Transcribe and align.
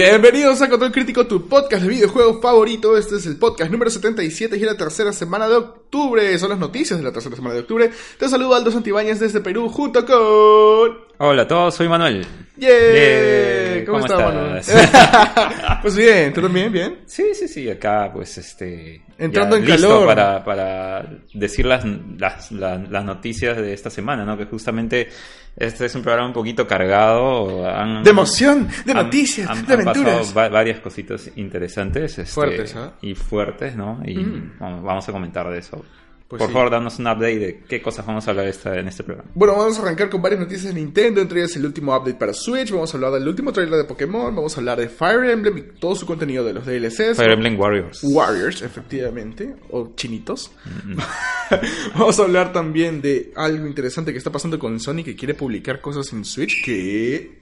Bienvenidos 0.00 0.62
a 0.62 0.68
Control 0.68 0.92
Crítico, 0.92 1.26
tu 1.26 1.48
podcast 1.48 1.82
de 1.82 1.88
videojuegos 1.88 2.40
favorito. 2.40 2.96
Este 2.96 3.16
es 3.16 3.26
el 3.26 3.36
podcast 3.36 3.68
número 3.72 3.90
77 3.90 4.56
y 4.56 4.60
es 4.60 4.64
la 4.64 4.76
tercera 4.76 5.12
semana 5.12 5.48
de 5.48 5.56
octubre. 5.56 6.38
Son 6.38 6.50
las 6.50 6.58
noticias 6.60 7.00
de 7.00 7.04
la 7.04 7.10
tercera 7.10 7.34
semana 7.34 7.56
de 7.56 7.62
octubre. 7.62 7.90
Te 8.16 8.28
saludo 8.28 8.54
Aldo 8.54 8.70
Santibáñez 8.70 9.18
desde 9.18 9.40
Perú 9.40 9.68
junto 9.68 10.06
con... 10.06 11.00
Hola 11.18 11.42
a 11.42 11.48
todos, 11.48 11.74
soy 11.74 11.88
Manuel. 11.88 12.24
¡Yeah! 12.56 12.68
Yeah, 12.68 13.57
¿Cómo, 13.84 14.00
¿cómo 14.06 14.56
estás, 14.56 15.78
pues 15.82 15.96
bien, 15.96 16.32
¿tú 16.32 16.40
también? 16.42 16.72
¿Bien? 16.72 16.98
Sí, 17.06 17.24
sí, 17.34 17.48
sí, 17.48 17.68
acá 17.70 18.10
pues 18.12 18.38
este... 18.38 19.02
Entrando 19.18 19.56
en 19.56 19.64
listo 19.66 19.88
calor. 19.88 20.06
Para, 20.06 20.44
para 20.44 21.08
decir 21.34 21.66
las, 21.66 21.84
las, 22.18 22.52
la- 22.52 22.78
las 22.78 23.04
noticias 23.04 23.56
de 23.56 23.72
esta 23.72 23.90
semana, 23.90 24.24
¿no? 24.24 24.36
Que 24.38 24.44
justamente 24.44 25.08
este 25.56 25.86
es 25.86 25.94
un 25.96 26.02
programa 26.02 26.28
un 26.28 26.32
poquito 26.32 26.66
cargado. 26.68 27.66
han- 27.68 28.04
De 28.04 28.10
emoción, 28.10 28.68
de 28.84 28.92
han- 28.92 28.98
noticias, 28.98 29.48
han- 29.50 29.66
de 29.66 29.72
han 29.74 29.84
pasado 29.84 30.06
aventuras. 30.06 30.36
va- 30.36 30.48
varias 30.48 30.78
cositas 30.80 31.30
interesantes. 31.36 32.18
este, 32.18 32.32
Fuertes, 32.32 32.76
¿ah? 32.76 32.92
Y 33.02 33.14
fuertes, 33.16 33.74
¿no? 33.74 34.00
Y 34.04 34.16
Mm. 34.18 34.52
vamos 34.60 35.08
a 35.08 35.12
comentar 35.12 35.48
de 35.50 35.58
eso. 35.58 35.84
Pues 36.28 36.40
Por 36.40 36.48
sí. 36.48 36.52
favor, 36.52 36.70
danos 36.70 36.98
un 36.98 37.06
update 37.06 37.38
de 37.38 37.60
qué 37.66 37.80
cosas 37.80 38.04
vamos 38.04 38.26
a 38.26 38.32
hablar 38.32 38.48
esta, 38.48 38.78
en 38.78 38.86
este 38.86 39.02
programa. 39.02 39.30
Bueno, 39.34 39.56
vamos 39.56 39.78
a 39.78 39.82
arrancar 39.82 40.10
con 40.10 40.20
varias 40.20 40.38
noticias 40.38 40.74
de 40.74 40.78
Nintendo, 40.78 41.22
entre 41.22 41.40
ellas 41.40 41.56
el 41.56 41.64
último 41.64 41.96
update 41.96 42.18
para 42.18 42.34
Switch, 42.34 42.70
vamos 42.70 42.92
a 42.92 42.98
hablar 42.98 43.12
del 43.12 43.26
último 43.26 43.50
trailer 43.50 43.78
de 43.78 43.84
Pokémon, 43.84 44.36
vamos 44.36 44.54
a 44.54 44.60
hablar 44.60 44.78
de 44.78 44.90
Fire 44.90 45.24
Emblem 45.24 45.56
y 45.56 45.62
todo 45.80 45.94
su 45.96 46.04
contenido 46.04 46.44
de 46.44 46.52
los 46.52 46.66
DLCs. 46.66 47.16
Fire 47.16 47.30
Emblem 47.30 47.58
Warriors. 47.58 48.00
Warriors, 48.02 48.60
efectivamente, 48.60 49.56
o 49.70 49.94
chinitos. 49.94 50.50
Vamos 51.94 52.20
a 52.20 52.24
hablar 52.24 52.52
también 52.52 53.00
de 53.00 53.32
algo 53.34 53.66
interesante 53.66 54.12
que 54.12 54.18
está 54.18 54.30
pasando 54.30 54.58
con 54.58 54.78
Sony 54.78 55.02
que 55.02 55.16
quiere 55.16 55.32
publicar 55.32 55.80
cosas 55.80 56.12
en 56.12 56.26
Switch 56.26 56.62
que... 56.62 57.38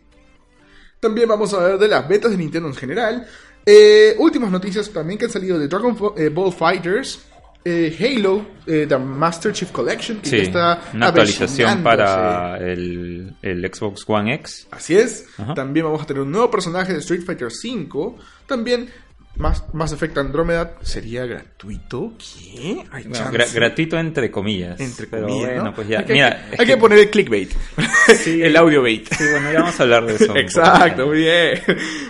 También 1.00 1.28
vamos 1.28 1.52
a 1.52 1.56
hablar 1.56 1.78
de 1.78 1.88
las 1.88 2.08
betas 2.08 2.30
de 2.30 2.36
Nintendo 2.36 2.68
en 2.68 2.74
general. 2.74 3.26
Eh, 3.66 4.14
últimas 4.18 4.50
noticias 4.50 4.88
también 4.90 5.18
que 5.18 5.24
han 5.24 5.30
salido 5.32 5.58
de 5.58 5.66
Dragon 5.66 5.96
eh, 6.16 6.28
Ball 6.28 6.52
Fighters, 6.52 7.26
eh, 7.68 7.96
Halo, 7.98 8.46
eh, 8.64 8.86
The 8.88 8.96
Master 8.96 9.52
Chief 9.52 9.72
Collection, 9.72 10.20
que 10.20 10.28
Sí, 10.28 10.36
ya 10.36 10.42
está 10.44 10.80
una 10.94 11.08
actualización 11.08 11.82
para 11.82 12.58
el, 12.58 13.34
el 13.42 13.74
Xbox 13.74 14.04
One 14.06 14.34
X. 14.34 14.68
Así 14.70 14.94
es. 14.94 15.26
Ajá. 15.36 15.54
También 15.54 15.86
vamos 15.86 16.00
a 16.00 16.06
tener 16.06 16.22
un 16.22 16.30
nuevo 16.30 16.48
personaje 16.48 16.92
de 16.92 17.00
Street 17.00 17.22
Fighter 17.26 17.48
V. 17.48 18.14
También 18.46 18.88
Mass, 19.38 19.64
Mass 19.72 19.92
Effect 19.92 20.16
Andromeda 20.18 20.74
sería 20.82 21.26
gratuito. 21.26 22.14
¿Qué? 22.18 22.84
Hay 22.90 23.04
chance. 23.10 23.36
gra- 23.36 23.52
gratuito 23.52 23.98
entre 23.98 24.30
comillas. 24.30 24.78
Entre 24.80 25.06
pero 25.06 25.26
comillas, 25.26 25.48
bueno, 25.48 25.64
¿no? 25.64 25.74
pues 25.74 25.88
ya. 25.88 25.98
Hay 26.00 26.04
que, 26.06 26.12
Mira, 26.14 26.48
hay 26.58 26.66
que 26.66 26.76
poner 26.76 26.98
el 26.98 27.10
clickbait. 27.10 27.50
Sí. 28.22 28.40
el 28.40 28.56
audio 28.56 28.82
bait. 28.82 29.08
Sí, 29.12 29.24
bueno, 29.32 29.52
ya 29.52 29.60
vamos 29.62 29.80
a 29.80 29.82
hablar 29.82 30.06
de 30.06 30.14
eso. 30.14 30.36
Exacto, 30.36 31.06
muy 31.08 31.18
bien. 31.18 31.60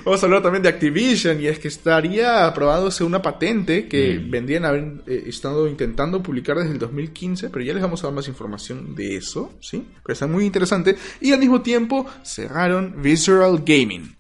Vamos 0.05 0.23
a 0.23 0.27
hablar 0.27 0.43
también 0.43 0.63
de 0.63 0.69
Activision 0.69 1.41
y 1.41 1.47
es 1.47 1.59
que 1.59 1.69
estaría 1.69 2.47
aprobándose 2.47 3.03
una 3.03 3.23
patente 3.23 3.89
que 3.89 4.19
Mm. 4.19 4.31
vendrían 4.31 4.65
a 4.67 4.69
haber 4.69 4.85
eh, 5.07 5.25
estado 5.27 5.67
intentando 5.67 6.23
publicar 6.23 6.59
desde 6.59 6.73
el 6.73 6.79
2015, 6.79 7.49
pero 7.49 7.65
ya 7.65 7.73
les 7.73 7.83
vamos 7.83 8.05
a 8.05 8.09
dar 8.09 8.15
más 8.15 8.29
información 8.29 8.95
de 8.95 9.17
eso, 9.17 9.55
¿sí? 9.61 9.87
Pero 10.05 10.13
está 10.13 10.27
muy 10.27 10.45
interesante. 10.45 10.97
Y 11.23 11.33
al 11.33 11.39
mismo 11.41 11.63
tiempo 11.63 12.07
cerraron 12.23 13.01
Visceral 13.01 13.63
Gaming. 13.65 14.16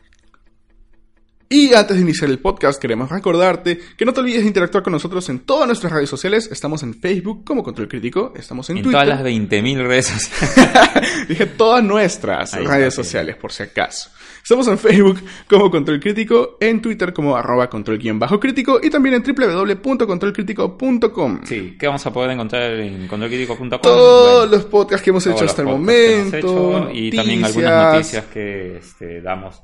Y 1.48 1.72
antes 1.74 1.96
de 1.96 2.02
iniciar 2.02 2.28
el 2.28 2.40
podcast, 2.40 2.80
queremos 2.82 3.08
recordarte 3.08 3.78
que 3.96 4.04
no 4.04 4.12
te 4.12 4.18
olvides 4.20 4.40
de 4.42 4.48
interactuar 4.48 4.82
con 4.82 4.92
nosotros 4.92 5.28
en 5.28 5.38
todas 5.40 5.68
nuestras 5.68 5.92
redes 5.92 6.10
sociales. 6.10 6.48
Estamos 6.50 6.82
en 6.82 6.92
Facebook 6.94 7.44
como 7.44 7.62
Control 7.62 7.86
Crítico, 7.86 8.32
estamos 8.36 8.68
en, 8.70 8.78
En 8.78 8.82
Twitter. 8.82 9.00
todas 9.02 9.20
las 9.20 9.24
20.000 9.24 9.86
redes 9.86 10.06
sociales. 10.06 11.24
Dije 11.28 11.46
todas 11.46 11.84
nuestras 11.84 12.52
Ahí 12.54 12.66
redes 12.66 12.88
está, 12.88 13.04
sociales, 13.04 13.36
por 13.36 13.52
si 13.52 13.62
acaso. 13.62 14.10
Estamos 14.42 14.66
en 14.68 14.78
Facebook 14.78 15.20
como 15.48 15.70
Control 15.70 16.00
Crítico, 16.00 16.56
en 16.60 16.80
Twitter 16.82 17.12
como 17.12 17.36
arroba 17.36 17.68
control 17.70 17.98
guion 17.98 18.18
bajo 18.18 18.38
crítico 18.40 18.80
y 18.82 18.90
también 18.90 19.14
en 19.16 19.22
www.controlcrítico.com. 19.22 21.40
Sí, 21.44 21.76
¿qué 21.78 21.86
vamos 21.86 22.04
a 22.06 22.12
poder 22.12 22.30
encontrar 22.32 22.72
en 22.72 23.06
controlcrítico.com? 23.08 23.70
Todos 23.82 24.48
Bueno, 24.48 24.56
los 24.56 24.64
podcasts 24.66 25.02
que 25.04 25.10
hemos 25.10 25.26
hecho 25.26 25.44
hasta 25.44 25.62
el 25.62 25.68
momento. 25.68 26.36
hecho 26.36 26.90
y 26.92 27.10
también 27.10 27.44
algunas 27.44 27.92
noticias. 27.94 28.24
que 28.26 28.76
este, 28.78 29.20
damos 29.20 29.60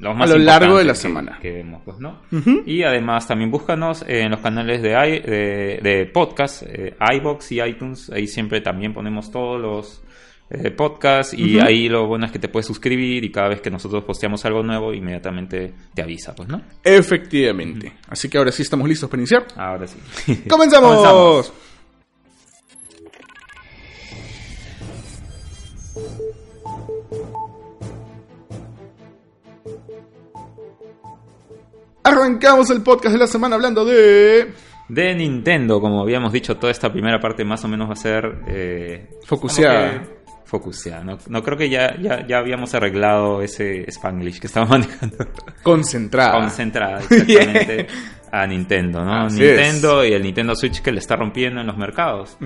los 0.00 0.16
más 0.16 0.30
A 0.30 0.34
lo 0.36 0.38
largo 0.44 0.78
de 0.78 0.84
la 0.84 0.92
que- 0.92 0.98
semana. 0.98 1.38
que 1.40 1.50
vemos, 1.52 1.82
pues, 1.84 1.98
¿no? 1.98 2.20
Y 2.66 2.82
además 2.82 3.26
también 3.26 3.50
búscanos 3.50 4.04
en 4.06 4.30
los 4.30 4.40
canales 4.40 4.80
de, 4.82 4.90
i- 4.90 5.20
de, 5.28 5.80
de 5.82 6.06
podcast, 6.06 6.62
eh, 6.66 6.96
iBox 7.16 7.52
y 7.52 7.60
iTunes. 7.60 8.10
Ahí 8.10 8.26
siempre 8.26 8.60
también 8.60 8.92
ponemos 8.94 9.30
todos 9.30 9.60
los 9.60 10.02
eh, 10.50 10.70
podcasts 10.70 11.34
y 11.34 11.58
ahí 11.60 11.88
lo 11.90 12.06
bueno 12.06 12.24
es 12.24 12.32
que 12.32 12.38
te 12.38 12.48
puedes 12.48 12.66
suscribir 12.66 13.22
y 13.22 13.30
cada 13.30 13.48
vez 13.48 13.60
que 13.60 13.70
nosotros 13.70 14.02
posteamos 14.04 14.42
algo 14.46 14.62
nuevo 14.62 14.94
inmediatamente 14.94 15.74
te 15.94 16.00
avisa, 16.02 16.34
pues, 16.34 16.48
¿no? 16.48 16.62
Efectivamente. 16.84 17.92
Así 18.08 18.28
que 18.30 18.38
ahora 18.38 18.50
sí 18.52 18.62
estamos 18.62 18.88
listos 18.88 19.10
para 19.10 19.20
iniciar. 19.20 19.46
Ahora 19.56 19.86
sí. 19.86 19.98
¡Comenzamos! 20.48 20.88
Comenzamos. 20.96 21.52
Arrancamos 32.08 32.70
el 32.70 32.80
podcast 32.80 33.12
de 33.12 33.18
la 33.18 33.26
semana 33.26 33.56
hablando 33.56 33.84
de... 33.84 34.50
De 34.88 35.14
Nintendo, 35.14 35.78
como 35.78 36.00
habíamos 36.00 36.32
dicho, 36.32 36.56
toda 36.56 36.72
esta 36.72 36.90
primera 36.90 37.20
parte 37.20 37.44
más 37.44 37.62
o 37.64 37.68
menos 37.68 37.86
va 37.86 37.92
a 37.92 37.96
ser... 37.96 38.44
Eh, 38.46 39.10
Focuseada. 39.24 40.04
Focuseada. 40.46 41.04
No, 41.04 41.18
no 41.28 41.42
creo 41.42 41.58
que 41.58 41.68
ya, 41.68 41.94
ya, 42.00 42.26
ya 42.26 42.38
habíamos 42.38 42.74
arreglado 42.74 43.42
ese 43.42 43.84
Spanglish 43.90 44.40
que 44.40 44.46
estaba 44.46 44.64
manejando. 44.70 45.18
Concentrada. 45.62 46.40
Concentrada 46.40 47.00
exactamente 47.10 47.86
a 48.30 48.46
Nintendo, 48.46 49.04
¿no? 49.04 49.26
Así 49.26 49.40
Nintendo 49.40 50.04
y 50.04 50.12
el 50.12 50.22
Nintendo 50.22 50.54
Switch 50.54 50.80
que 50.80 50.92
le 50.92 50.98
está 50.98 51.16
rompiendo 51.16 51.60
en 51.60 51.66
los 51.66 51.76
mercados. 51.76 52.36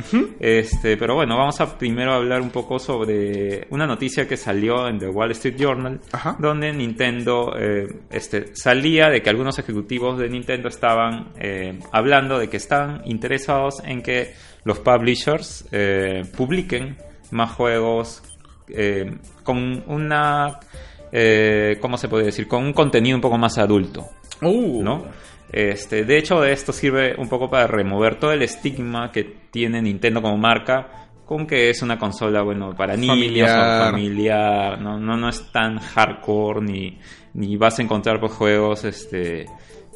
Este, 0.40 0.96
pero 0.96 1.14
bueno, 1.14 1.36
vamos 1.36 1.60
a 1.60 1.78
primero 1.78 2.12
hablar 2.12 2.40
un 2.40 2.50
poco 2.50 2.78
sobre 2.78 3.66
una 3.70 3.86
noticia 3.86 4.26
que 4.26 4.36
salió 4.36 4.88
en 4.88 4.98
The 4.98 5.08
Wall 5.08 5.30
Street 5.32 5.56
Journal, 5.58 6.00
Ajá. 6.12 6.36
donde 6.38 6.72
Nintendo 6.72 7.54
eh, 7.58 7.86
este, 8.10 8.54
salía 8.54 9.08
de 9.08 9.22
que 9.22 9.30
algunos 9.30 9.58
ejecutivos 9.58 10.18
de 10.18 10.28
Nintendo 10.28 10.68
estaban 10.68 11.32
eh, 11.38 11.78
hablando 11.92 12.38
de 12.38 12.48
que 12.48 12.56
están 12.56 13.02
interesados 13.04 13.82
en 13.84 14.02
que 14.02 14.34
los 14.64 14.78
publishers 14.78 15.66
eh, 15.72 16.22
publiquen 16.36 16.96
más 17.30 17.50
juegos 17.52 18.22
eh, 18.68 19.16
con 19.42 19.82
una, 19.86 20.60
eh, 21.10 21.78
¿cómo 21.80 21.96
se 21.96 22.08
puede 22.08 22.26
decir? 22.26 22.46
Con 22.46 22.64
un 22.64 22.72
contenido 22.72 23.16
un 23.16 23.20
poco 23.20 23.38
más 23.38 23.58
adulto. 23.58 24.06
Uh. 24.40 24.82
¿no? 24.82 25.04
Este, 25.52 26.04
de 26.04 26.18
hecho, 26.18 26.44
esto 26.44 26.72
sirve 26.72 27.14
un 27.18 27.28
poco 27.28 27.50
para 27.50 27.66
remover 27.66 28.18
todo 28.18 28.32
el 28.32 28.42
estigma 28.42 29.10
que 29.12 29.24
tiene 29.50 29.82
Nintendo 29.82 30.22
como 30.22 30.38
marca 30.38 31.02
con 31.26 31.46
que 31.46 31.70
es 31.70 31.82
una 31.82 31.98
consola, 31.98 32.42
bueno, 32.42 32.74
para 32.74 32.96
niños 32.96 33.16
Familiar. 33.16 33.80
o 33.80 33.84
familiar, 33.90 34.80
no, 34.80 34.98
no, 34.98 35.16
no 35.16 35.28
es 35.28 35.50
tan 35.52 35.78
hardcore 35.78 36.60
ni, 36.60 36.98
ni 37.34 37.56
vas 37.56 37.78
a 37.78 37.82
encontrar 37.82 38.20
pues, 38.20 38.32
juegos 38.32 38.84
este, 38.84 39.46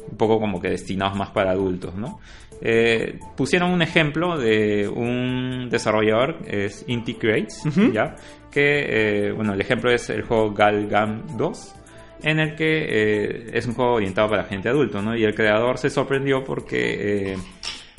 un 0.09 0.17
poco 0.17 0.39
como 0.39 0.59
que 0.59 0.69
destinados 0.69 1.15
más 1.17 1.29
para 1.31 1.51
adultos, 1.51 1.95
¿no? 1.95 2.19
Eh, 2.61 3.19
pusieron 3.35 3.71
un 3.71 3.81
ejemplo 3.81 4.37
de 4.37 4.87
un 4.87 5.69
desarrollador, 5.69 6.37
es 6.47 6.83
Inti 6.87 7.15
Creates. 7.15 7.63
¿ya? 7.93 8.15
Que, 8.49 9.27
eh, 9.27 9.31
bueno, 9.31 9.53
el 9.53 9.61
ejemplo 9.61 9.91
es 9.91 10.09
el 10.09 10.23
juego 10.23 10.53
Galgam 10.53 11.37
2, 11.37 11.75
en 12.23 12.39
el 12.39 12.55
que 12.55 12.85
eh, 12.89 13.49
es 13.53 13.65
un 13.67 13.73
juego 13.73 13.93
orientado 13.93 14.29
para 14.29 14.43
gente 14.45 14.69
adulto, 14.69 15.01
¿no? 15.01 15.15
Y 15.15 15.23
el 15.23 15.35
creador 15.35 15.77
se 15.77 15.89
sorprendió 15.89 16.43
porque 16.43 17.31
eh, 17.33 17.37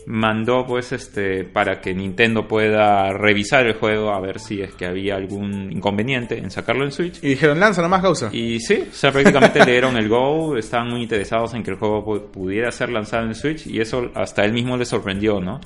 mandó, 0.07 0.65
pues, 0.67 0.93
este, 0.93 1.45
para 1.45 1.81
que 1.81 1.93
Nintendo 1.95 2.49
pueda 2.49 3.13
revisar 3.13 3.67
el 3.67 3.75
juego 3.75 4.11
a 4.11 4.21
ver 4.21 4.39
si 4.41 4.63
es 4.63 4.73
que 4.75 4.87
había 4.87 5.17
algún 5.17 5.71
inconveniente 5.71 6.39
en 6.39 6.51
sacarlo 6.51 6.85
en 6.85 6.93
Switch. 6.93 7.23
Y 7.23 7.29
dijeron, 7.29 7.61
lanza 7.61 7.83
nomás 7.83 8.01
causa. 8.03 8.31
Y 8.33 8.59
sí, 8.61 8.87
o 8.91 8.95
sea, 8.95 9.13
prácticamente 9.13 9.65
le 9.65 9.73
dieron 9.73 9.97
el 9.97 10.09
go, 10.09 10.57
estaban 10.57 10.89
muy 10.89 11.03
interesados 11.03 11.53
en 11.55 11.63
que 11.63 11.73
el 11.73 11.77
juego 11.77 12.05
pu- 12.05 12.31
pudiera 12.31 12.71
ser 12.73 12.91
lanzado 12.91 13.27
en 13.27 13.35
Switch 13.35 13.67
y 13.67 13.81
eso 13.81 14.11
hasta 14.15 14.45
él 14.45 14.53
mismo 14.53 14.77
le 14.77 14.85
sorprendió, 14.87 15.41
¿no? 15.41 15.61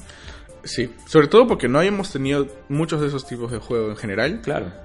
Sí, 0.64 0.90
sobre 1.06 1.26
todo 1.28 1.46
porque 1.46 1.68
no 1.68 1.78
habíamos 1.80 2.12
tenido 2.12 2.46
muchos 2.68 3.00
de 3.00 3.08
esos 3.08 3.26
tipos 3.26 3.50
de 3.50 3.58
juegos 3.58 3.90
en 3.90 3.96
general. 3.96 4.40
Claro. 4.42 4.66
claro. 4.66 4.82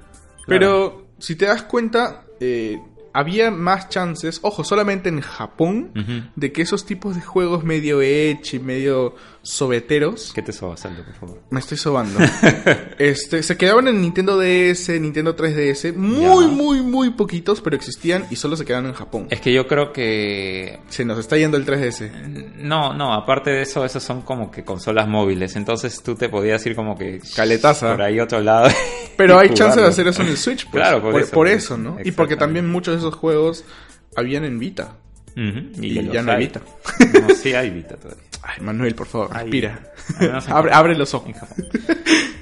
Pero 0.48 1.08
si 1.20 1.36
te 1.36 1.46
das 1.46 1.64
cuenta, 1.64 2.26
eh, 2.40 2.80
había 3.14 3.52
más 3.52 3.90
chances, 3.90 4.40
ojo, 4.44 4.64
solamente 4.64 5.10
en 5.10 5.22
Japón, 5.22 5.92
de 6.36 6.52
que 6.52 6.62
esos 6.62 6.86
tipos 6.86 7.16
de 7.16 7.22
juegos 7.22 7.64
medio 7.64 8.02
y 8.04 8.38
medio 8.62 9.16
sobeteros, 9.42 10.34
¿Qué 10.36 10.42
te 10.42 10.52
sobas, 10.52 10.86
Aldo, 10.86 11.04
por 11.04 11.14
favor? 11.14 11.42
me 11.50 11.60
estoy 11.62 11.78
sobando, 11.78 12.20
este, 13.00 13.44
se 13.44 13.56
quedaban 13.58 13.88
en 13.88 14.02
Nintendo 14.02 14.38
DS, 14.38 14.90
Nintendo 15.00 15.36
3DS, 15.36 15.96
muy, 15.96 16.22
Ya. 16.22 16.52
muy, 16.52 16.82
muy 16.82 17.10
poquitos, 17.12 17.62
pero 17.62 17.76
existían 17.76 18.26
y 18.30 18.36
solo 18.36 18.58
se 18.58 18.66
quedaban 18.66 18.88
en 18.88 18.94
Japón. 18.94 19.28
Es 19.30 19.40
que 19.42 19.54
yo 19.54 19.68
creo 19.68 19.94
que 19.94 20.80
Se 20.90 21.06
nos 21.06 21.18
está 21.18 21.38
yendo 21.38 21.58
el 21.58 21.66
3DS. 21.66 22.56
No, 22.58 22.94
no, 22.94 23.14
aparte 23.14 23.52
de 23.52 23.62
eso, 23.62 23.86
esas 23.86 24.04
son 24.04 24.22
como 24.22 24.52
que 24.52 24.64
consolas 24.64 25.08
móviles. 25.08 25.56
Entonces 25.56 26.02
tú 26.04 26.16
te 26.16 26.30
podías 26.30 26.66
ir 26.66 26.76
como 26.76 26.98
que. 26.98 27.22
Caletaza. 27.36 27.92
Por 27.92 28.02
ahí 28.02 28.20
otro 28.20 28.40
lado. 28.42 28.70
Pero 29.18 29.40
hay 29.40 29.48
chance 29.50 29.64
de 29.64 29.70
jugarlo. 29.72 29.88
hacer 29.90 30.08
eso 30.08 30.22
en 30.22 30.28
el 30.30 30.38
Switch, 30.38 30.66
pues. 30.70 30.82
Claro, 30.84 31.02
por 31.02 31.12
por, 31.14 31.22
eso, 31.22 31.32
por 31.32 31.48
eso. 31.48 31.78
¿no? 31.78 31.98
Y 32.04 32.12
porque 32.12 32.36
también 32.36 32.68
muchos 32.68 32.97
de 33.02 33.08
esos 33.08 33.16
juegos 33.16 33.66
habían 34.16 34.44
en 34.44 34.60
Vita. 34.60 34.98
Y, 35.36 36.10
ya 36.10 36.24
no 36.24 36.32
hay 36.32 36.40
Vita. 36.40 36.62
No, 37.22 37.30
sí 37.36 37.54
hay 37.54 37.70
Vita 37.70 37.96
todavía. 37.96 38.24
Ay, 38.42 38.64
Manuel, 38.64 38.96
por 38.96 39.08
favor, 39.08 39.32
respira. 39.34 39.94
abre, 40.50 40.72
abre 40.74 40.96
los 40.98 41.14
ojos. 41.14 41.30
En 41.30 41.34
Japón. 41.36 41.66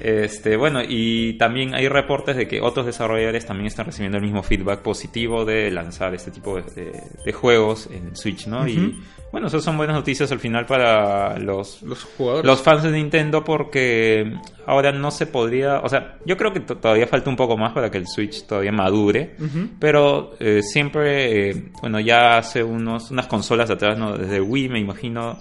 Este, 0.00 0.56
bueno, 0.56 0.80
y 0.86 1.34
también 1.38 1.74
hay 1.74 1.88
reportes 1.88 2.36
de 2.36 2.46
que 2.46 2.60
otros 2.60 2.86
desarrolladores 2.86 3.44
también 3.46 3.66
están 3.66 3.86
recibiendo 3.86 4.18
el 4.18 4.24
mismo 4.24 4.42
feedback 4.42 4.80
positivo 4.80 5.44
de 5.44 5.70
lanzar 5.70 6.14
este 6.14 6.30
tipo 6.30 6.56
de, 6.56 6.62
de- 6.62 7.02
de 7.24 7.32
juegos 7.32 7.88
en 7.92 8.14
Switch, 8.14 8.46
¿no? 8.46 8.68
Y 8.68 9.00
bueno, 9.32 9.48
esas 9.48 9.64
son 9.64 9.76
buenas 9.76 9.96
noticias 9.96 10.30
al 10.30 10.38
final 10.38 10.64
para 10.66 11.38
los, 11.38 11.82
Los 11.82 12.04
jugadores. 12.04 12.46
los 12.46 12.62
fans 12.62 12.84
de 12.84 12.92
Nintendo 12.92 13.42
porque 13.42 14.32
ahora 14.66 14.92
no 14.92 15.10
se 15.10 15.26
podría, 15.26 15.80
o 15.80 15.88
sea, 15.88 16.18
yo 16.24 16.36
creo 16.36 16.52
que 16.52 16.60
to- 16.60 16.76
todavía 16.76 17.06
falta 17.08 17.28
un 17.28 17.36
poco 17.36 17.56
más 17.56 17.72
para 17.72 17.90
que 17.90 17.98
el 17.98 18.06
Switch 18.06 18.46
todavía 18.46 18.72
madure, 18.72 19.34
pero 19.80 20.34
eh, 20.38 20.62
siempre, 20.62 21.50
eh, 21.50 21.64
bueno, 21.80 21.98
ya 21.98 22.38
hace 22.38 22.62
unos, 22.62 23.10
unas 23.10 23.26
consolas 23.26 23.70
atrás, 23.70 23.98
¿no? 23.98 24.16
desde 24.16 24.40
Wii 24.40 24.68
me 24.68 24.78
imagino, 24.78 25.38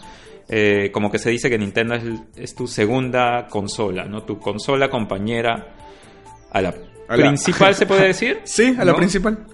eh, 0.50 0.90
como 0.92 1.12
que 1.12 1.20
se 1.20 1.30
dice 1.30 1.50
que 1.50 1.58
Nintendo 1.58 1.96
es, 1.96 2.04
es 2.36 2.56
tu 2.56 2.68
segunda 2.68 3.48
consola, 3.48 4.06
¿no? 4.06 4.24
Tu 4.24 4.38
consola 4.40 4.90
compañera 4.90 5.74
a 6.52 6.62
la, 6.62 6.74
A 7.08 7.18
la- 7.18 7.26
principal, 7.28 7.74
se 7.76 7.86
puede 7.86 8.08
decir. 8.08 8.42
Sí, 8.44 8.76
a 8.78 8.86
la 8.86 8.92
¿no? 8.92 8.98
principal. 8.98 9.46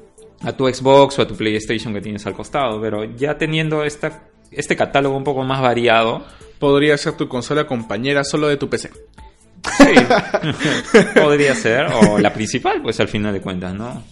a 0.43 0.51
tu 0.53 0.67
Xbox 0.67 1.19
o 1.19 1.21
a 1.21 1.27
tu 1.27 1.35
PlayStation 1.35 1.93
que 1.93 2.01
tienes 2.01 2.25
al 2.25 2.33
costado, 2.33 2.81
pero 2.81 3.03
ya 3.15 3.37
teniendo 3.37 3.83
esta, 3.83 4.23
este 4.51 4.75
catálogo 4.75 5.15
un 5.17 5.23
poco 5.23 5.43
más 5.43 5.61
variado, 5.61 6.25
Podría 6.59 6.95
ser 6.95 7.13
tu 7.13 7.27
consola 7.27 7.65
compañera 7.65 8.23
solo 8.23 8.47
de 8.47 8.55
tu 8.55 8.69
PC. 8.69 8.91
sí, 9.77 9.93
podría 11.15 11.55
ser, 11.55 11.87
o 11.87 12.19
la 12.19 12.31
principal, 12.31 12.83
pues 12.83 12.99
al 12.99 13.07
final 13.07 13.33
de 13.33 13.41
cuentas, 13.41 13.73
¿no? 13.73 14.03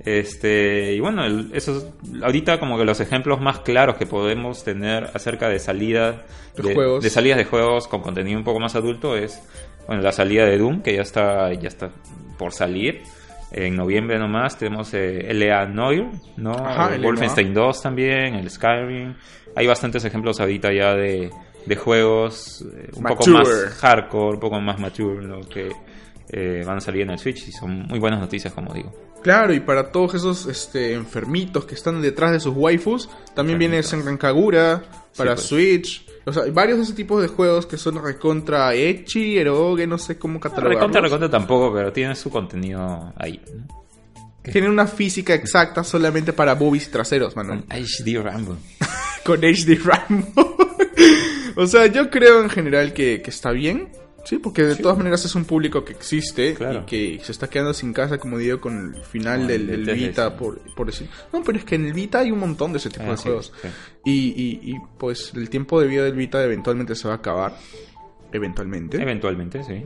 Este, 0.00 0.92
y 0.94 1.00
bueno, 1.00 1.24
el- 1.24 1.50
esos, 1.54 1.86
ahorita 2.22 2.58
como 2.58 2.76
que 2.76 2.84
los 2.84 3.00
ejemplos 3.00 3.40
más 3.40 3.60
claros 3.60 3.96
que 3.96 4.06
podemos 4.06 4.64
tener 4.64 5.04
acerca 5.14 5.48
de 5.48 5.58
salidas 5.58 6.16
De 6.56 6.74
juegos. 6.74 7.02
de 7.02 7.10
salidas 7.10 7.38
de 7.38 7.44
juegos 7.44 7.88
con 7.88 8.02
contenido 8.02 8.38
un 8.38 8.44
poco 8.44 8.60
más 8.60 8.74
adulto 8.74 9.16
es, 9.16 9.42
bueno, 9.86 10.02
la 10.02 10.12
salida 10.12 10.44
de 10.46 10.58
Doom, 10.58 10.82
que 10.82 10.94
ya 10.96 11.02
está, 11.02 11.52
ya 11.54 11.68
está 11.68 11.90
por 12.38 12.52
salir. 12.52 13.02
En 13.52 13.76
noviembre 13.76 14.18
nomás 14.18 14.58
tenemos 14.58 14.92
eh, 14.94 15.30
L.A. 15.30 15.66
Noir, 15.66 16.06
¿no? 16.36 16.50
Ajá. 16.52 16.96
Wolfenstein 17.00 17.54
2 17.54 17.82
también, 17.82 18.34
el 18.34 18.50
Skyrim. 18.50 19.14
Hay 19.54 19.66
bastantes 19.68 20.04
ejemplos 20.04 20.40
ahorita 20.40 20.72
ya 20.72 20.94
de, 20.94 21.30
de 21.64 21.76
juegos 21.76 22.62
eh, 22.62 22.88
un 22.96 23.04
poco 23.04 23.26
más 23.30 23.48
hardcore, 23.80 24.34
un 24.34 24.40
poco 24.40 24.60
más 24.60 24.80
mature, 24.80 25.24
¿no? 25.24 25.40
que 25.48 25.70
eh, 26.30 26.64
van 26.66 26.78
a 26.78 26.80
salir 26.80 27.02
en 27.02 27.10
el 27.10 27.18
Switch 27.18 27.46
y 27.46 27.52
son 27.52 27.82
muy 27.86 28.00
buenas 28.00 28.18
noticias, 28.18 28.52
como 28.52 28.74
digo. 28.74 28.92
Claro, 29.24 29.54
y 29.54 29.60
para 29.60 29.90
todos 29.90 30.14
esos 30.14 30.44
este, 30.44 30.92
enfermitos 30.92 31.64
que 31.64 31.74
están 31.74 32.02
detrás 32.02 32.30
de 32.30 32.40
sus 32.40 32.54
waifus, 32.54 33.08
también 33.34 33.58
viene. 33.58 33.82
Senran 33.82 34.18
Kagura 34.18 34.82
para 35.16 35.34
pues. 35.34 35.46
Switch. 35.46 36.06
O 36.26 36.32
sea, 36.32 36.42
varios 36.52 36.76
de 36.76 36.84
ese 36.84 36.92
tipo 36.92 37.18
de 37.18 37.28
juegos 37.28 37.64
que 37.64 37.78
son 37.78 38.04
recontra 38.04 38.74
Echi, 38.74 39.38
Eroge, 39.38 39.86
no 39.86 39.96
sé 39.96 40.18
cómo 40.18 40.38
catalogarlos. 40.38 40.78
Recontra, 40.78 41.00
recontra 41.00 41.30
tampoco, 41.30 41.72
pero 41.72 41.90
tiene 41.90 42.14
su 42.14 42.28
contenido 42.28 43.14
ahí. 43.16 43.40
¿no? 43.50 43.84
Tienen 44.52 44.70
una 44.70 44.86
física 44.86 45.32
exacta 45.32 45.82
solamente 45.84 46.34
para 46.34 46.54
boobies 46.54 46.88
y 46.88 46.90
traseros, 46.90 47.32
Con 47.32 47.46
Manuel. 47.46 47.64
HD 47.70 48.22
Rambo. 48.22 48.58
Con 49.24 49.40
HD 49.40 49.78
Rambo. 49.82 50.56
o 51.56 51.66
sea, 51.66 51.86
yo 51.86 52.10
creo 52.10 52.42
en 52.42 52.50
general 52.50 52.92
que, 52.92 53.22
que 53.22 53.30
está 53.30 53.52
bien. 53.52 53.88
Sí, 54.24 54.38
porque 54.38 54.62
de 54.62 54.76
todas 54.76 54.96
maneras 54.96 55.24
es 55.24 55.34
un 55.34 55.44
público 55.44 55.84
que 55.84 55.92
existe 55.92 56.54
Claro. 56.54 56.80
y 56.82 56.86
que 56.86 57.20
se 57.22 57.30
está 57.32 57.48
quedando 57.48 57.74
sin 57.74 57.92
casa, 57.92 58.18
como 58.18 58.38
digo, 58.38 58.60
con 58.60 58.94
el 58.94 59.02
final 59.02 59.46
del. 59.46 59.84
Vita, 59.94 60.34
por, 60.36 60.60
por 60.74 60.86
decir. 60.86 61.08
No, 61.32 61.42
pero 61.44 61.58
es 61.58 61.64
que 61.64 61.74
en 61.74 61.86
el 61.86 61.92
Vita 61.92 62.20
hay 62.20 62.30
un 62.30 62.38
montón 62.38 62.72
de 62.72 62.78
ese 62.78 62.88
tipo 62.90 63.04
Ah, 63.06 63.10
de 63.10 63.16
sí, 63.18 63.22
juegos. 63.24 63.52
sí. 63.62 63.68
Y, 64.04 64.12
y, 64.70 64.72
y, 64.72 64.76
pues 64.98 65.32
el 65.34 65.50
tiempo 65.50 65.80
de 65.80 65.88
vida 65.88 66.04
del 66.04 66.14
Vita 66.14 66.42
eventualmente 66.42 66.94
se 66.94 67.06
va 67.08 67.14
a 67.14 67.16
acabar. 67.18 67.56
Eventualmente. 68.32 69.00
Eventualmente, 69.00 69.62
sí. 69.62 69.84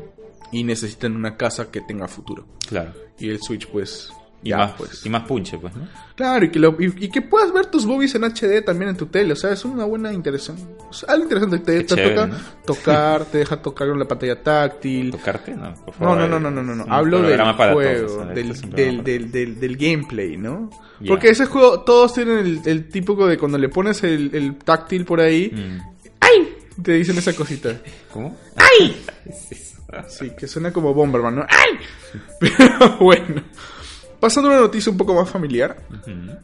y 0.53 0.65
necesitan 0.65 1.15
una 1.17 1.37
casa 1.37 1.71
que 1.71 1.81
tenga 1.83 2.09
futuro. 2.09 2.47
Claro. 2.69 2.93
Y 3.19 3.29
el 3.31 3.41
Switch, 3.43 3.67
pues. 3.69 4.11
Y, 4.43 4.51
ya, 4.51 4.59
más, 4.59 4.73
pues. 4.79 5.05
y 5.05 5.09
más 5.11 5.23
punche, 5.25 5.59
pues, 5.59 5.75
¿no? 5.75 5.89
Claro, 6.15 6.45
y 6.45 6.51
que, 6.51 6.59
lo- 6.61 6.77
y, 6.81 6.87
y 7.07 7.09
que 7.11 7.23
puedas 7.23 7.53
ver 7.53 7.67
tus 7.67 7.85
boobies 7.85 8.15
en 8.15 8.23
HD 8.25 8.63
también 8.65 8.91
en 8.91 8.97
tu 8.97 9.07
tele. 9.07 9.33
O 9.33 9.37
sea, 9.37 9.53
es 9.53 9.65
una 9.65 9.85
buena 9.85 10.13
interacción. 10.13 10.57
O 10.89 10.93
sea, 10.93 11.09
algo 11.13 11.25
interesante. 11.25 11.59
Te, 11.59 11.81
te 11.81 11.87
chévere, 11.87 12.11
toca 12.15 12.27
¿no? 12.29 12.37
tocar, 12.67 13.25
te 13.25 13.39
deja 13.39 13.61
tocar 13.61 13.89
con 13.89 13.99
la 13.99 14.05
pantalla 14.07 14.41
táctil. 14.43 15.11
¿Tocarte? 15.11 15.55
No, 15.57 15.75
por 15.75 15.87
No, 15.87 15.93
favor. 15.93 16.19
no, 16.19 16.29
no, 16.29 16.39
no, 16.41 16.51
no, 16.51 16.63
no, 16.63 16.75
no. 16.77 16.85
Un 16.85 16.93
Hablo 16.93 17.23
del 17.23 17.41
juego, 17.41 18.07
todos, 18.07 18.27
¿no? 18.29 18.35
del, 18.35 18.51
Este 18.53 18.67
del, 18.69 19.03
del, 19.05 19.31
del, 19.33 19.61
del 19.61 19.77
gameplay, 19.77 20.37
¿no? 20.37 20.71
Porque 21.07 21.31
ese 21.31 21.47
juego, 21.47 21.81
todos 21.81 22.15
tienen 22.15 22.39
el, 22.39 22.61
el 22.65 22.89
típico 22.89 23.27
de 23.27 23.39
cuando 23.39 23.59
le 23.59 23.69
pones 23.69 24.03
el, 24.05 24.31
el 24.35 24.57
táctil 24.57 25.05
por 25.05 25.21
ahí, 25.21 25.51
Mm. 25.53 25.81
¡ay! 26.21 26.55
Te 26.83 26.93
dicen 26.93 27.19
esa 27.19 27.33
cosita. 27.35 27.77
¿Cómo? 28.13 28.37
¡Ay! 28.57 28.97
Sí, 30.07 30.31
que 30.39 30.47
suena 30.47 30.71
como 30.71 30.93
Bomberman, 30.93 31.37
¿no? 31.37 31.47
¡Ay! 31.49 31.79
Pero 32.41 32.99
bueno. 32.99 33.43
Pasando 34.21 34.51
a 34.51 34.53
una 34.55 34.61
noticia 34.63 34.91
un 34.93 34.99
poco 34.99 35.15
más 35.15 35.29
familiar. 35.31 35.77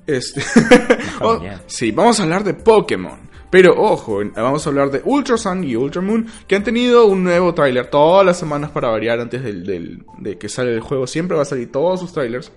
Este. 0.07 0.41
familiar. 1.21 1.59
Oh, 1.61 1.63
sí, 1.67 1.91
vamos 1.91 2.21
a 2.21 2.23
hablar 2.23 2.45
de 2.45 2.55
Pokémon. 2.55 3.19
Pero 3.51 3.73
ojo, 3.81 4.21
vamos 4.35 4.67
a 4.67 4.71
hablar 4.71 4.91
de 4.91 5.01
Ultra 5.05 5.37
Sun 5.37 5.63
y 5.63 5.77
Ultra 5.77 6.03
Moon, 6.03 6.27
que 6.49 6.57
han 6.57 6.65
tenido 6.65 7.07
un 7.07 7.23
nuevo 7.23 7.55
tráiler 7.55 7.87
todas 7.87 8.27
las 8.27 8.37
semanas 8.37 8.71
para 8.73 8.89
variar 8.89 9.21
antes 9.21 9.45
del, 9.45 9.65
del- 9.65 10.05
de 10.19 10.37
que 10.39 10.49
sale 10.49 10.73
el 10.75 10.81
juego. 10.81 11.07
Siempre 11.07 11.37
va 11.37 11.43
a 11.43 11.47
salir 11.47 11.71
todos 11.71 12.01
sus 12.01 12.13
trailers. 12.13 12.51